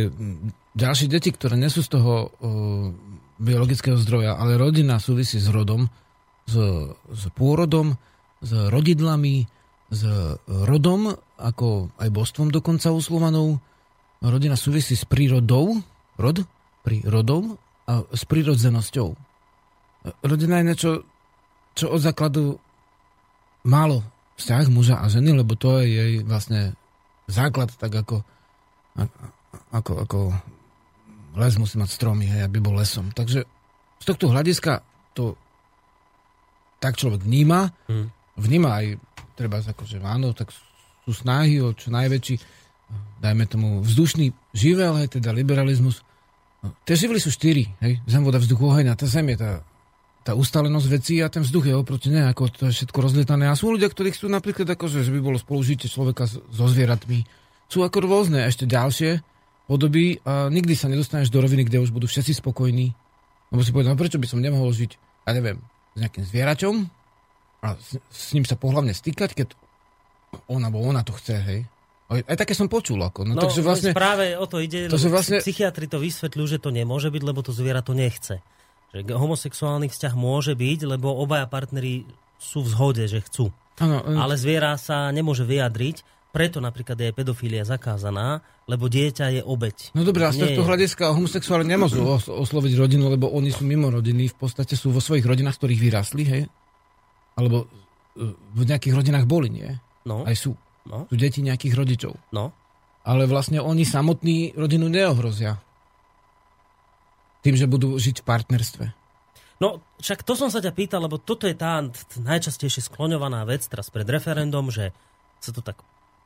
ďalšie 0.73 1.11
deti, 1.11 1.35
ktoré 1.35 1.59
nesú 1.59 1.83
z 1.83 1.99
toho 1.99 2.31
uh, 2.31 2.89
biologického 3.39 3.99
zdroja, 3.99 4.39
ale 4.39 4.55
rodina 4.55 4.99
súvisí 4.99 5.39
s 5.39 5.51
rodom, 5.51 5.87
s, 6.47 6.55
s 6.95 7.23
pôrodom, 7.35 7.95
s 8.39 8.51
rodidlami, 8.51 9.47
s 9.89 10.01
rodom, 10.47 11.15
ako 11.39 11.89
aj 11.97 12.09
božstvom 12.13 12.51
dokonca 12.51 12.91
u. 12.91 12.99
Rodina 14.19 14.59
súvisí 14.59 14.99
s 14.99 15.07
prírodou, 15.07 15.79
rod, 16.19 16.43
prírodou 16.83 17.55
a 17.87 18.03
s 18.11 18.27
prírodzenosťou. 18.27 19.07
Rodina 20.27 20.59
je 20.59 20.67
niečo, 20.67 20.91
čo 21.73 21.95
od 21.95 22.03
základu 22.03 22.59
málo 23.63 24.03
vzťah 24.39 24.71
muža 24.71 24.95
a 25.03 25.11
ženy, 25.11 25.35
lebo 25.35 25.59
to 25.59 25.83
je 25.83 25.87
jej 25.91 26.13
vlastne 26.23 26.73
základ, 27.27 27.69
tak 27.75 27.91
ako, 27.91 28.23
ako, 29.75 29.91
ako 30.07 30.19
les 31.37 31.55
musí 31.61 31.77
mať 31.77 31.89
stromy, 31.93 32.25
hej, 32.25 32.47
aby 32.47 32.57
bol 32.63 32.73
lesom. 32.73 33.11
Takže 33.13 33.45
z 33.99 34.05
tohto 34.07 34.31
hľadiska 34.31 34.81
to 35.13 35.35
tak 36.79 36.95
človek 36.95 37.21
vníma, 37.27 37.75
Hmm. 37.91 38.07
vníma 38.39 38.79
aj 38.79 38.85
treba 39.35 39.59
akože 39.59 39.99
áno, 39.99 40.31
tak 40.31 40.51
sú 41.03 41.11
snahy 41.11 41.59
o 41.59 41.75
čo 41.75 41.91
najväčší, 41.91 42.35
dajme 43.19 43.43
tomu 43.45 43.83
vzdušný 43.83 44.31
živel, 44.55 44.95
hej, 45.03 45.19
teda 45.19 45.35
liberalizmus. 45.35 46.01
No, 46.59 46.75
tie 46.83 46.95
živly 46.95 47.19
sú 47.19 47.31
štyri, 47.31 47.71
hej, 47.83 47.99
zem, 48.07 48.23
voda, 48.23 48.39
vzduch, 48.39 48.59
oheň 48.59 48.91
a 48.91 48.99
tá 48.99 49.07
zem 49.07 49.31
je 49.35 49.37
tá 49.39 49.63
tá 50.21 50.35
ustálenosť 50.35 50.87
vecí 50.91 51.15
a 51.23 51.31
ten 51.31 51.41
vzduch 51.41 51.71
je 51.71 51.75
oproti 51.75 52.11
ne, 52.11 52.27
ako 52.27 52.51
to 52.51 52.63
je 52.69 52.75
všetko 52.75 52.99
rozlietané. 52.99 53.47
A 53.47 53.55
sú 53.55 53.71
ľudia, 53.71 53.87
ktorí 53.87 54.11
chcú 54.11 54.27
napríklad 54.27 54.67
akože, 54.67 55.01
že 55.01 55.11
by 55.15 55.19
bolo 55.23 55.37
spolužitie 55.39 55.87
človeka 55.87 56.27
so 56.27 56.65
zvieratmi. 56.67 57.23
Sú 57.71 57.81
ako 57.81 58.03
rôzne 58.03 58.43
ešte 58.45 58.67
ďalšie 58.67 59.23
podoby 59.69 60.19
a 60.25 60.49
nikdy 60.49 60.73
sa 60.73 60.89
nedostaneš 60.89 61.29
do 61.29 61.39
roviny, 61.39 61.63
kde 61.65 61.81
už 61.81 61.93
budú 61.93 62.09
všetci 62.09 62.41
spokojní. 62.41 62.91
Lebo 63.49 63.61
si 63.61 63.71
povedal, 63.73 63.93
no 63.93 64.01
prečo 64.01 64.21
by 64.21 64.27
som 64.29 64.41
nemohol 64.41 64.69
žiť, 64.73 64.91
ja 65.25 65.31
neviem, 65.33 65.57
s 65.93 65.97
nejakým 66.01 66.25
zvieraťom 66.25 66.75
a 67.65 67.67
s, 67.77 67.97
s 67.97 68.25
ním 68.33 68.45
sa 68.45 68.57
pohľavne 68.57 68.93
stýkať, 68.93 69.33
keď 69.33 69.47
on 70.49 70.61
alebo 70.61 70.81
ona 70.81 71.01
to 71.01 71.13
chce, 71.17 71.37
hej. 71.41 71.61
Aj, 72.09 72.37
také 72.37 72.57
som 72.57 72.65
počul. 72.65 72.97
Ako. 73.05 73.21
No, 73.21 73.37
No, 73.37 73.45
takže 73.45 73.61
vlastne, 73.61 73.93
práve 73.93 74.33
o 74.33 74.45
to 74.49 74.57
ide, 74.57 74.89
to 74.89 74.97
vlastne- 75.09 75.41
psychiatri 75.41 75.85
to 75.85 76.01
vysvetľujú, 76.01 76.47
že 76.49 76.57
to 76.57 76.73
nemôže 76.73 77.13
byť, 77.13 77.21
lebo 77.21 77.45
to 77.45 77.53
zviera 77.53 77.85
to 77.85 77.93
nechce. 77.93 78.41
Že 78.89 79.05
homosexuálny 79.13 79.87
vzťah 79.87 80.13
môže 80.17 80.57
byť, 80.57 80.79
lebo 80.89 81.13
obaja 81.13 81.45
partneri 81.45 82.09
sú 82.41 82.65
v 82.65 82.69
zhode, 82.73 83.05
že 83.05 83.21
chcú. 83.21 83.53
áno, 83.77 84.01
Ale 84.17 84.33
zviera 84.39 84.73
sa 84.81 85.13
nemôže 85.13 85.45
vyjadriť, 85.45 86.01
preto 86.29 86.61
napríklad 86.61 86.93
je 86.97 87.09
pedofília 87.09 87.65
zakázaná, 87.65 88.41
lebo 88.69 88.85
dieťa 88.85 89.33
je 89.33 89.41
obeď. 89.41 89.93
No 89.97 90.05
dobré, 90.05 90.29
a 90.29 90.33
z 90.33 90.45
tohto 90.45 90.61
hľadiska 90.61 91.09
homosexuáli 91.09 91.65
nemôžu 91.65 92.05
os- 92.05 92.29
osloviť 92.29 92.73
rodinu, 92.77 93.09
lebo 93.09 93.29
oni 93.33 93.49
sú 93.49 93.65
mimo 93.65 93.89
rodiny, 93.89 94.29
v 94.29 94.37
podstate 94.37 94.77
sú 94.77 94.93
vo 94.93 95.01
svojich 95.01 95.25
rodinách, 95.25 95.57
ktorých 95.57 95.81
vyrastli, 95.81 96.23
hej? 96.25 96.43
Alebo 97.33 97.65
e, 98.13 98.29
v 98.29 98.61
nejakých 98.61 98.93
rodinách 98.93 99.25
boli, 99.25 99.49
nie? 99.49 99.69
No, 100.05 100.21
Aj 100.25 100.37
sú. 100.37 100.53
no, 100.85 101.09
Sú 101.09 101.15
deti 101.17 101.41
nejakých 101.41 101.73
rodičov. 101.77 102.13
no. 102.33 102.53
Ale 103.09 103.25
vlastne 103.25 103.57
oni 103.57 103.87
samotní 103.87 104.53
rodinu 104.53 104.85
neohrozia. 104.85 105.57
Tým, 107.39 107.55
že 107.55 107.65
budú 107.65 107.95
žiť 107.95 108.21
v 108.21 108.25
partnerstve. 108.25 108.85
No, 109.59 109.83
však 109.99 110.23
to 110.23 110.39
som 110.39 110.47
sa 110.47 110.63
ťa 110.63 110.71
pýtal, 110.71 111.03
lebo 111.03 111.19
toto 111.19 111.43
je 111.43 111.55
tá 111.55 111.83
najčastejšie 112.15 112.79
skloňovaná 112.87 113.43
vec 113.43 113.67
teraz 113.67 113.91
pred 113.91 114.07
referendum, 114.07 114.71
že 114.71 114.95
sa 115.43 115.51
to 115.51 115.59
tak 115.59 115.79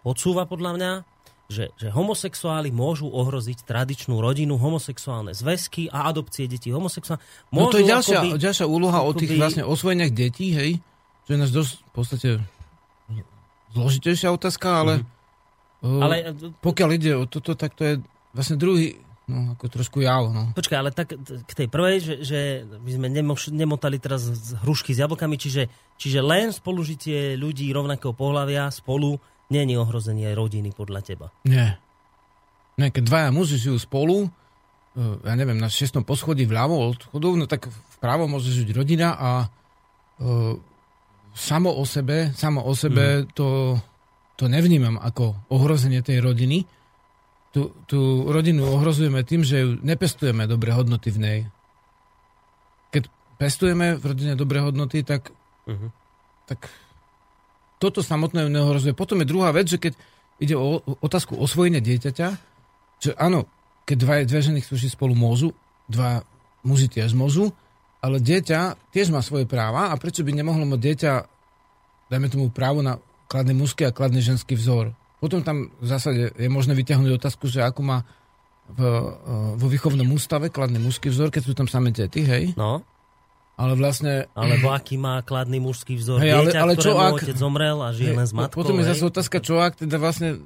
podsúva 0.05 0.45
podľa 0.45 0.71
mňa, 0.77 0.91
že, 1.49 1.73
že 1.77 1.89
homosexuáli 1.89 2.69
môžu 2.69 3.09
ohroziť 3.09 3.65
tradičnú 3.65 4.21
rodinu, 4.21 4.57
homosexuálne 4.57 5.33
zväzky 5.33 5.89
a 5.89 6.09
adopcie 6.09 6.45
detí 6.45 6.69
homosexuálne. 6.69 7.21
No 7.49 7.69
to 7.73 7.81
je 7.81 7.89
ďalšia, 7.89 8.17
akoby- 8.21 8.37
ďalšia 8.37 8.65
úloha 8.69 8.99
o 9.01 9.11
tých 9.13 9.33
akoby- 9.33 9.41
vlastne 9.41 9.63
osvojeniach 9.65 10.13
detí, 10.13 10.53
hej? 10.53 10.71
Čo 11.25 11.29
je 11.33 11.39
nás 11.39 11.51
dosť 11.51 11.71
v 11.73 11.91
podstate 11.93 12.29
zložitejšia 13.73 14.29
otázka, 14.29 14.69
ale 14.69 14.93
Mhm. 15.83 15.99
Ale 15.99 16.15
Pokiaľ 16.63 16.89
ide 16.95 17.11
o 17.19 17.27
toto, 17.27 17.59
tak 17.59 17.75
to 17.75 17.83
je 17.83 17.93
vlastne 18.31 18.55
druhý, 18.55 18.95
no 19.27 19.55
ako 19.55 19.65
trošku 19.71 20.03
jav. 20.03 20.27
No. 20.31 20.51
počkaj, 20.55 20.77
ale 20.79 20.91
tak 20.91 21.15
k 21.19 21.51
tej 21.55 21.67
prvej, 21.71 21.97
že, 22.03 22.15
že 22.23 22.39
my 22.67 22.91
sme 22.91 23.07
nemoš, 23.07 23.51
nemotali 23.53 23.97
teraz 23.97 24.27
z 24.27 24.59
hrušky 24.63 24.91
s 24.91 25.01
jablkami, 25.03 25.39
čiže, 25.39 25.71
čiže 25.95 26.19
len 26.19 26.51
spolužitie 26.51 27.39
ľudí 27.39 27.71
rovnakého 27.71 28.11
pohľavia 28.11 28.67
spolu 28.71 29.15
není 29.51 29.79
ohrozenie 29.79 30.31
aj 30.31 30.35
rodiny 30.35 30.69
podľa 30.75 31.01
teba. 31.03 31.27
Nie. 31.47 31.79
Nie, 32.73 32.89
keď 32.89 33.03
dvaja 33.05 33.29
muži 33.29 33.61
žijú 33.61 33.77
spolu, 33.77 34.25
eh, 34.25 35.01
ja 35.23 35.33
neviem, 35.37 35.59
na 35.59 35.69
šiestom 35.69 36.01
poschodí 36.01 36.43
vľavo 36.49 36.75
od 36.89 36.99
chodu, 37.13 37.29
no 37.37 37.45
tak 37.45 37.69
vpravo 37.99 38.27
môže 38.27 38.51
žiť 38.51 38.69
rodina 38.75 39.15
a 39.15 39.29
uh, 40.19 40.59
samo 41.31 41.71
o 41.71 41.87
sebe, 41.87 42.35
samo 42.35 42.59
o 42.59 42.75
sebe 42.75 43.23
mm. 43.23 43.31
to, 43.31 43.79
to 44.35 44.51
nevnímam 44.51 44.99
ako 44.99 45.39
ohrozenie 45.47 46.03
tej 46.03 46.19
rodiny. 46.19 46.67
Tú, 47.53 47.69
tú 47.85 48.25
rodinu 48.25 48.65
ohrozujeme 48.65 49.21
tým, 49.21 49.45
že 49.45 49.61
ju 49.61 49.69
nepestujeme 49.85 50.49
dobré 50.49 50.73
hodnoty 50.73 51.13
v 51.13 51.19
nej. 51.21 51.39
Keď 52.89 53.03
pestujeme 53.37 53.93
v 53.93 54.03
rodine 54.03 54.33
dobré 54.33 54.57
hodnoty, 54.57 55.05
tak, 55.05 55.29
Mhm. 55.69 55.93
tak 56.49 56.65
toto 57.77 58.01
samotné 58.01 58.47
ju 58.47 58.49
neohrozuje. 58.49 58.97
Potom 58.97 59.21
je 59.21 59.29
druhá 59.29 59.53
vec, 59.53 59.69
že 59.69 59.77
keď 59.77 59.93
ide 60.41 60.57
o 60.57 60.81
o 60.81 60.97
otázku 60.97 61.37
osvojenia 61.37 61.77
dieťaťa, 61.79 62.27
že 62.99 63.11
áno, 63.21 63.45
keď 63.85 63.97
dva, 64.01 64.15
dve 64.25 64.39
ženy 64.41 64.59
chcú 64.65 64.73
žiť 64.73 64.97
spolu 64.97 65.13
môžu, 65.13 65.53
dva 65.85 66.25
muži 66.65 66.89
tiež 66.89 67.13
môžu, 67.13 67.51
ale 68.01 68.17
dieťa 68.17 68.91
tiež 68.91 69.13
má 69.13 69.21
svoje 69.21 69.45
práva 69.45 69.91
a 69.91 69.95
prečo 69.99 70.25
by 70.25 70.33
nemohlo 70.33 70.65
mať 70.65 70.79
dieťa, 70.79 71.11
dajme 72.09 72.27
tomu 72.33 72.47
právo 72.49 72.81
na 72.81 72.97
kladný 73.29 73.53
mužský 73.55 73.85
a 73.87 73.95
kladný 73.95 74.23
ženský 74.23 74.55
vzor. 74.57 74.95
Potom 75.23 75.39
tam 75.39 75.71
v 75.79 75.87
zásade 75.87 76.35
je 76.35 76.49
možné 76.51 76.75
vyťahnuť 76.75 77.15
otázku, 77.15 77.47
že 77.47 77.63
ako 77.63 77.79
má 77.79 78.03
v, 78.67 78.79
e, 78.83 78.91
vo 79.55 79.67
výchovnom 79.71 80.03
ústave 80.11 80.51
kladný 80.51 80.83
mužský 80.83 81.07
vzor, 81.07 81.31
keď 81.31 81.43
sú 81.47 81.53
tam 81.55 81.71
samé 81.71 81.95
deti, 81.95 82.27
hej? 82.27 82.51
No, 82.59 82.83
Ale 83.55 83.79
vlastne... 83.79 84.27
alebo 84.35 84.75
aký 84.75 84.99
má 84.99 85.23
kladný 85.23 85.63
mužský 85.63 85.95
vzor 85.95 86.19
Hej, 86.19 86.31
ale- 86.35 86.51
dieťa, 86.51 86.59
ale 86.59 86.73
čo 86.75 86.91
ak- 86.99 87.23
otec 87.23 87.37
zomrel 87.39 87.79
a 87.79 87.95
žije 87.95 88.11
hej, 88.11 88.19
len 88.19 88.27
s 88.27 88.33
matkou. 88.35 88.59
potom 88.59 88.75
je 88.81 88.83
hej? 88.83 88.89
zase 88.91 89.03
otázka, 89.07 89.37
čo 89.39 89.63
ak 89.63 89.79
teda 89.79 89.95
vlastne 89.95 90.43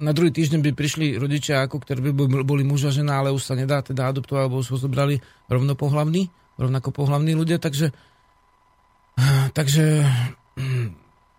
na 0.00 0.16
druhý 0.16 0.32
týždeň 0.32 0.64
by 0.64 0.70
prišli 0.72 1.20
rodičia, 1.20 1.60
ako 1.60 1.84
ktorí 1.84 2.00
by 2.08 2.40
boli- 2.40 2.64
muž 2.64 2.88
a 2.88 2.92
žena, 2.94 3.20
ale 3.20 3.36
už 3.36 3.44
sa 3.44 3.52
nedá 3.52 3.84
teda 3.84 4.08
adoptovať, 4.08 4.48
alebo 4.48 4.64
už 4.64 4.72
ho 4.72 4.78
zobrali 4.80 5.20
rovnopohlavní, 5.52 6.32
rovnako 6.56 6.88
pohlavní 6.88 7.36
ľudia, 7.36 7.60
takže 7.60 7.92
takže 9.58 10.08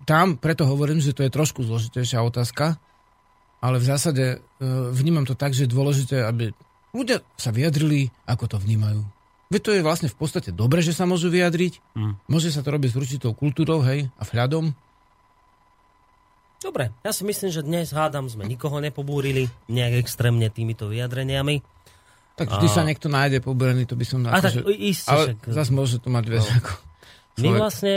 tam 0.04 0.36
preto 0.36 0.64
hovorím, 0.64 0.98
že 0.98 1.12
to 1.12 1.22
je 1.22 1.30
trošku 1.30 1.62
zložitejšia 1.62 2.20
otázka, 2.20 2.78
ale 3.60 3.78
v 3.78 3.86
zásade 3.86 4.26
e, 4.26 4.38
vnímam 4.92 5.24
to 5.24 5.34
tak, 5.34 5.54
že 5.54 5.66
je 5.66 5.74
dôležité, 5.74 6.26
aby 6.26 6.50
ľudia 6.92 7.22
sa 7.36 7.54
vyjadrili, 7.54 8.10
ako 8.26 8.46
to 8.46 8.58
vnímajú. 8.58 9.06
Veď 9.48 9.62
to 9.62 9.72
je 9.76 9.84
vlastne 9.84 10.08
v 10.08 10.16
podstate 10.16 10.50
dobre, 10.50 10.80
že 10.80 10.96
sa 10.96 11.04
môžu 11.04 11.28
vyjadriť. 11.28 11.84
Mm. 11.94 12.16
Môže 12.26 12.50
sa 12.50 12.64
to 12.64 12.72
robiť 12.72 12.90
s 12.90 12.98
určitou 12.98 13.36
kultúrou, 13.36 13.84
hej, 13.84 14.08
a 14.16 14.24
vhľadom. 14.24 14.72
Dobre, 16.62 16.94
ja 17.02 17.12
si 17.12 17.26
myslím, 17.26 17.50
že 17.50 17.66
dnes 17.66 17.90
hádam 17.90 18.30
sme 18.30 18.46
nikoho 18.46 18.78
nepobúrili 18.78 19.50
nejak 19.66 19.98
extrémne 20.00 20.46
týmito 20.48 20.86
vyjadreniami. 20.86 21.66
Tak 22.38 22.48
vždy 22.48 22.68
A- 22.70 22.74
sa 22.74 22.82
niekto 22.86 23.10
nájde 23.10 23.42
pobrený, 23.42 23.90
to 23.90 23.98
by 23.98 24.06
som... 24.06 24.24
A 24.24 24.38
tak 24.40 24.56
akože- 24.62 24.78
isté, 24.78 25.10
ale 25.10 25.26
však... 25.36 25.52
zase 25.52 25.72
môže 25.74 25.98
to 26.00 26.08
mať 26.08 26.26
viac 26.30 26.46
No. 26.48 26.56
ako... 26.62 26.72
My 27.42 27.50
vlastne, 27.58 27.96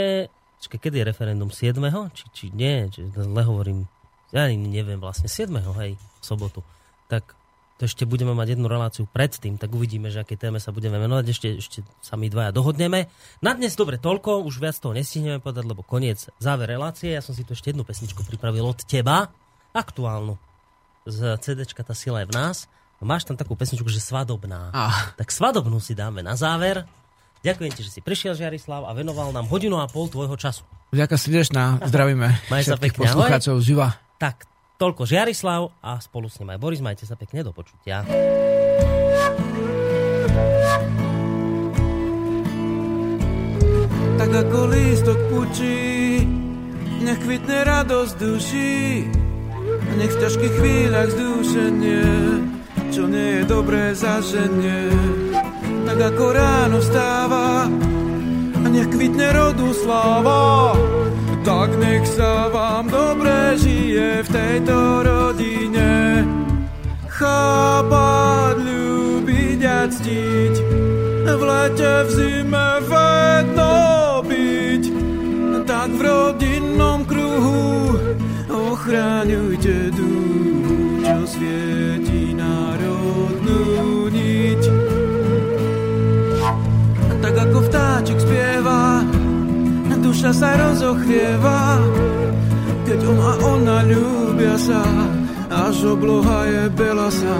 čakaj, 0.65 0.79
kedy 0.89 1.01
je 1.01 1.05
referendum? 1.05 1.49
7. 1.53 1.77
Či, 2.11 2.23
či 2.33 2.45
nie? 2.49 2.89
Či, 2.89 3.13
zle 3.13 3.43
hovorím. 3.45 3.85
Ja 4.33 4.49
ani 4.49 4.57
neviem 4.57 4.97
vlastne. 4.97 5.29
7. 5.29 5.53
hej, 5.79 5.95
v 5.95 6.23
sobotu. 6.25 6.65
Tak 7.05 7.37
to 7.75 7.85
ešte 7.85 8.07
budeme 8.07 8.31
mať 8.31 8.55
jednu 8.55 8.71
reláciu 8.71 9.03
predtým, 9.03 9.59
tak 9.59 9.67
uvidíme, 9.75 10.07
že 10.07 10.23
aké 10.23 10.39
téme 10.39 10.63
sa 10.63 10.71
budeme 10.71 10.95
venovať. 10.95 11.25
Ešte, 11.27 11.47
ešte 11.59 11.79
sa 11.99 12.15
my 12.15 12.31
dvaja 12.31 12.55
dohodneme. 12.55 13.11
Na 13.43 13.51
dnes 13.51 13.75
dobre 13.75 13.99
toľko, 13.99 14.47
už 14.47 14.63
viac 14.63 14.79
toho 14.79 14.95
nestihneme 14.95 15.43
povedať, 15.43 15.67
lebo 15.67 15.83
koniec 15.83 16.31
záver 16.39 16.71
relácie. 16.71 17.11
Ja 17.11 17.19
som 17.19 17.35
si 17.35 17.43
tu 17.43 17.51
ešte 17.51 17.75
jednu 17.75 17.83
pesničku 17.83 18.23
pripravil 18.23 18.63
od 18.63 18.79
teba, 18.87 19.27
aktuálnu. 19.75 20.39
Z 21.05 21.35
CDčka 21.43 21.83
Tá 21.83 21.91
sila 21.93 22.23
je 22.23 22.31
v 22.31 22.33
nás. 22.33 22.65
Máš 23.03 23.27
tam 23.27 23.35
takú 23.35 23.53
pesničku, 23.59 23.85
že 23.91 23.99
svadobná. 24.01 24.71
Á, 24.71 25.13
Tak 25.19 25.29
svadobnú 25.29 25.77
si 25.83 25.93
dáme 25.93 26.23
na 26.23 26.33
záver. 26.39 26.87
Ďakujem 27.45 27.71
ti, 27.77 27.81
že 27.85 27.91
si 27.93 28.01
prišiel, 28.01 28.33
Žiarislav, 28.33 28.89
a 28.89 28.91
venoval 28.97 29.29
nám 29.29 29.45
hodinu 29.45 29.77
a 29.77 29.85
pol 29.85 30.09
tvojho 30.09 30.33
času. 30.33 30.65
vďaka 30.89 31.13
srdečná, 31.13 31.77
zdravíme 31.85 32.27
Maj 32.51 32.65
sa 32.65 32.73
všetkých 32.73 32.81
pekne, 32.81 33.05
ahoj. 33.05 33.13
poslucháčov 33.21 33.55
živa. 33.61 33.87
Tak, 34.17 34.49
toľko 34.81 35.05
Žiarislav 35.05 35.69
a 35.77 36.01
spolu 36.01 36.25
s 36.25 36.41
ním 36.41 36.57
aj 36.57 36.59
Boris. 36.59 36.81
Majte 36.81 37.05
sa 37.05 37.13
pekne, 37.13 37.45
do 37.45 37.53
počutia. 37.53 38.01
Tak 44.15 44.31
ako 44.31 44.59
lístok 44.71 45.19
pučí, 45.29 46.23
nech 47.03 47.19
kvitne 47.21 47.61
radosť 47.61 48.13
duší. 48.17 49.05
A 49.85 49.91
nech 49.99 50.11
v 50.11 50.21
ťažkých 50.23 50.53
chvíľach 50.57 51.09
zdúšenie, 51.13 52.03
čo 52.89 53.05
nie 53.05 53.41
je 53.41 53.43
dobré 53.45 53.93
zaženie. 53.93 54.89
Tak 55.85 55.99
ako 56.01 56.25
ráno 56.33 56.77
vstáva, 56.81 57.69
a 58.57 58.67
nech 58.73 58.89
kvitne 58.89 59.29
rodu 59.37 59.69
sláva. 59.71 60.73
Tak 61.45 61.77
nech 61.77 62.05
sa 62.09 62.49
vám 62.49 62.89
dobre 62.89 63.53
žije 63.61 64.25
v 64.25 64.29
tejto 64.33 64.75
rodine. 65.05 66.25
Chápať, 67.05 68.55
ľúbiť 68.59 69.59
a 69.63 69.79
ctiť, 69.87 70.55
v 71.31 71.41
lete, 71.45 71.93
v 72.03 72.09
zime 72.11 72.69
vedno 72.89 73.73
byť. 74.25 74.83
Tak 75.65 75.89
v 75.95 76.01
rodinnom 76.01 77.05
kruhu 77.09 77.93
ochráňujte 78.49 79.89
duch, 79.93 80.69
čo 81.01 81.17
svieti 81.25 82.04
ako 88.05 88.13
vtáčik 88.13 88.19
spieva, 88.21 89.01
duša 89.97 90.31
sa 90.37 90.53
rozochvieva, 90.53 91.81
keď 92.85 92.99
on 93.01 93.17
a 93.17 93.33
ona 93.49 93.77
ľúbia 93.89 94.53
sa, 94.61 94.85
až 95.49 95.97
obloha 95.97 96.45
je 96.45 96.63
belasa. 96.77 97.39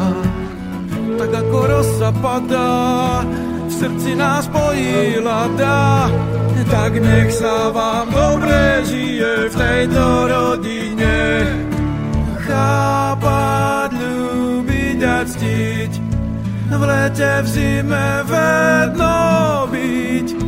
Tak 1.21 1.29
ako 1.29 1.59
rosa 1.69 2.09
padá, 2.17 3.21
v 3.69 3.73
srdci 3.77 4.17
nás 4.17 4.49
pojí 4.49 5.21
lada, 5.21 6.09
tak 6.73 6.97
nech 6.97 7.29
sa 7.29 7.69
vám 7.69 8.09
dobre 8.09 8.81
žije 8.89 9.53
v 9.53 9.55
tejto 9.55 10.03
rodine. 10.25 11.17
Chápať, 12.41 13.89
ľúbiť 13.93 14.99
a 15.05 15.17
ctiť, 15.29 15.91
v 16.73 16.81
lete, 16.81 17.31
v 17.45 17.47
zime 17.53 18.09
vedno 18.25 19.13
byť, 19.69 20.44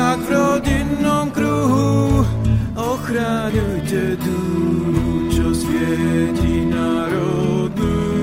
tak 0.00 0.18
v 0.24 0.28
rodinnom 0.32 1.28
kruhu 1.28 2.24
ochraňujte 2.72 4.16
duch, 4.16 5.28
čo 5.28 5.52
svieti 5.52 6.64
národnú. 6.64 8.19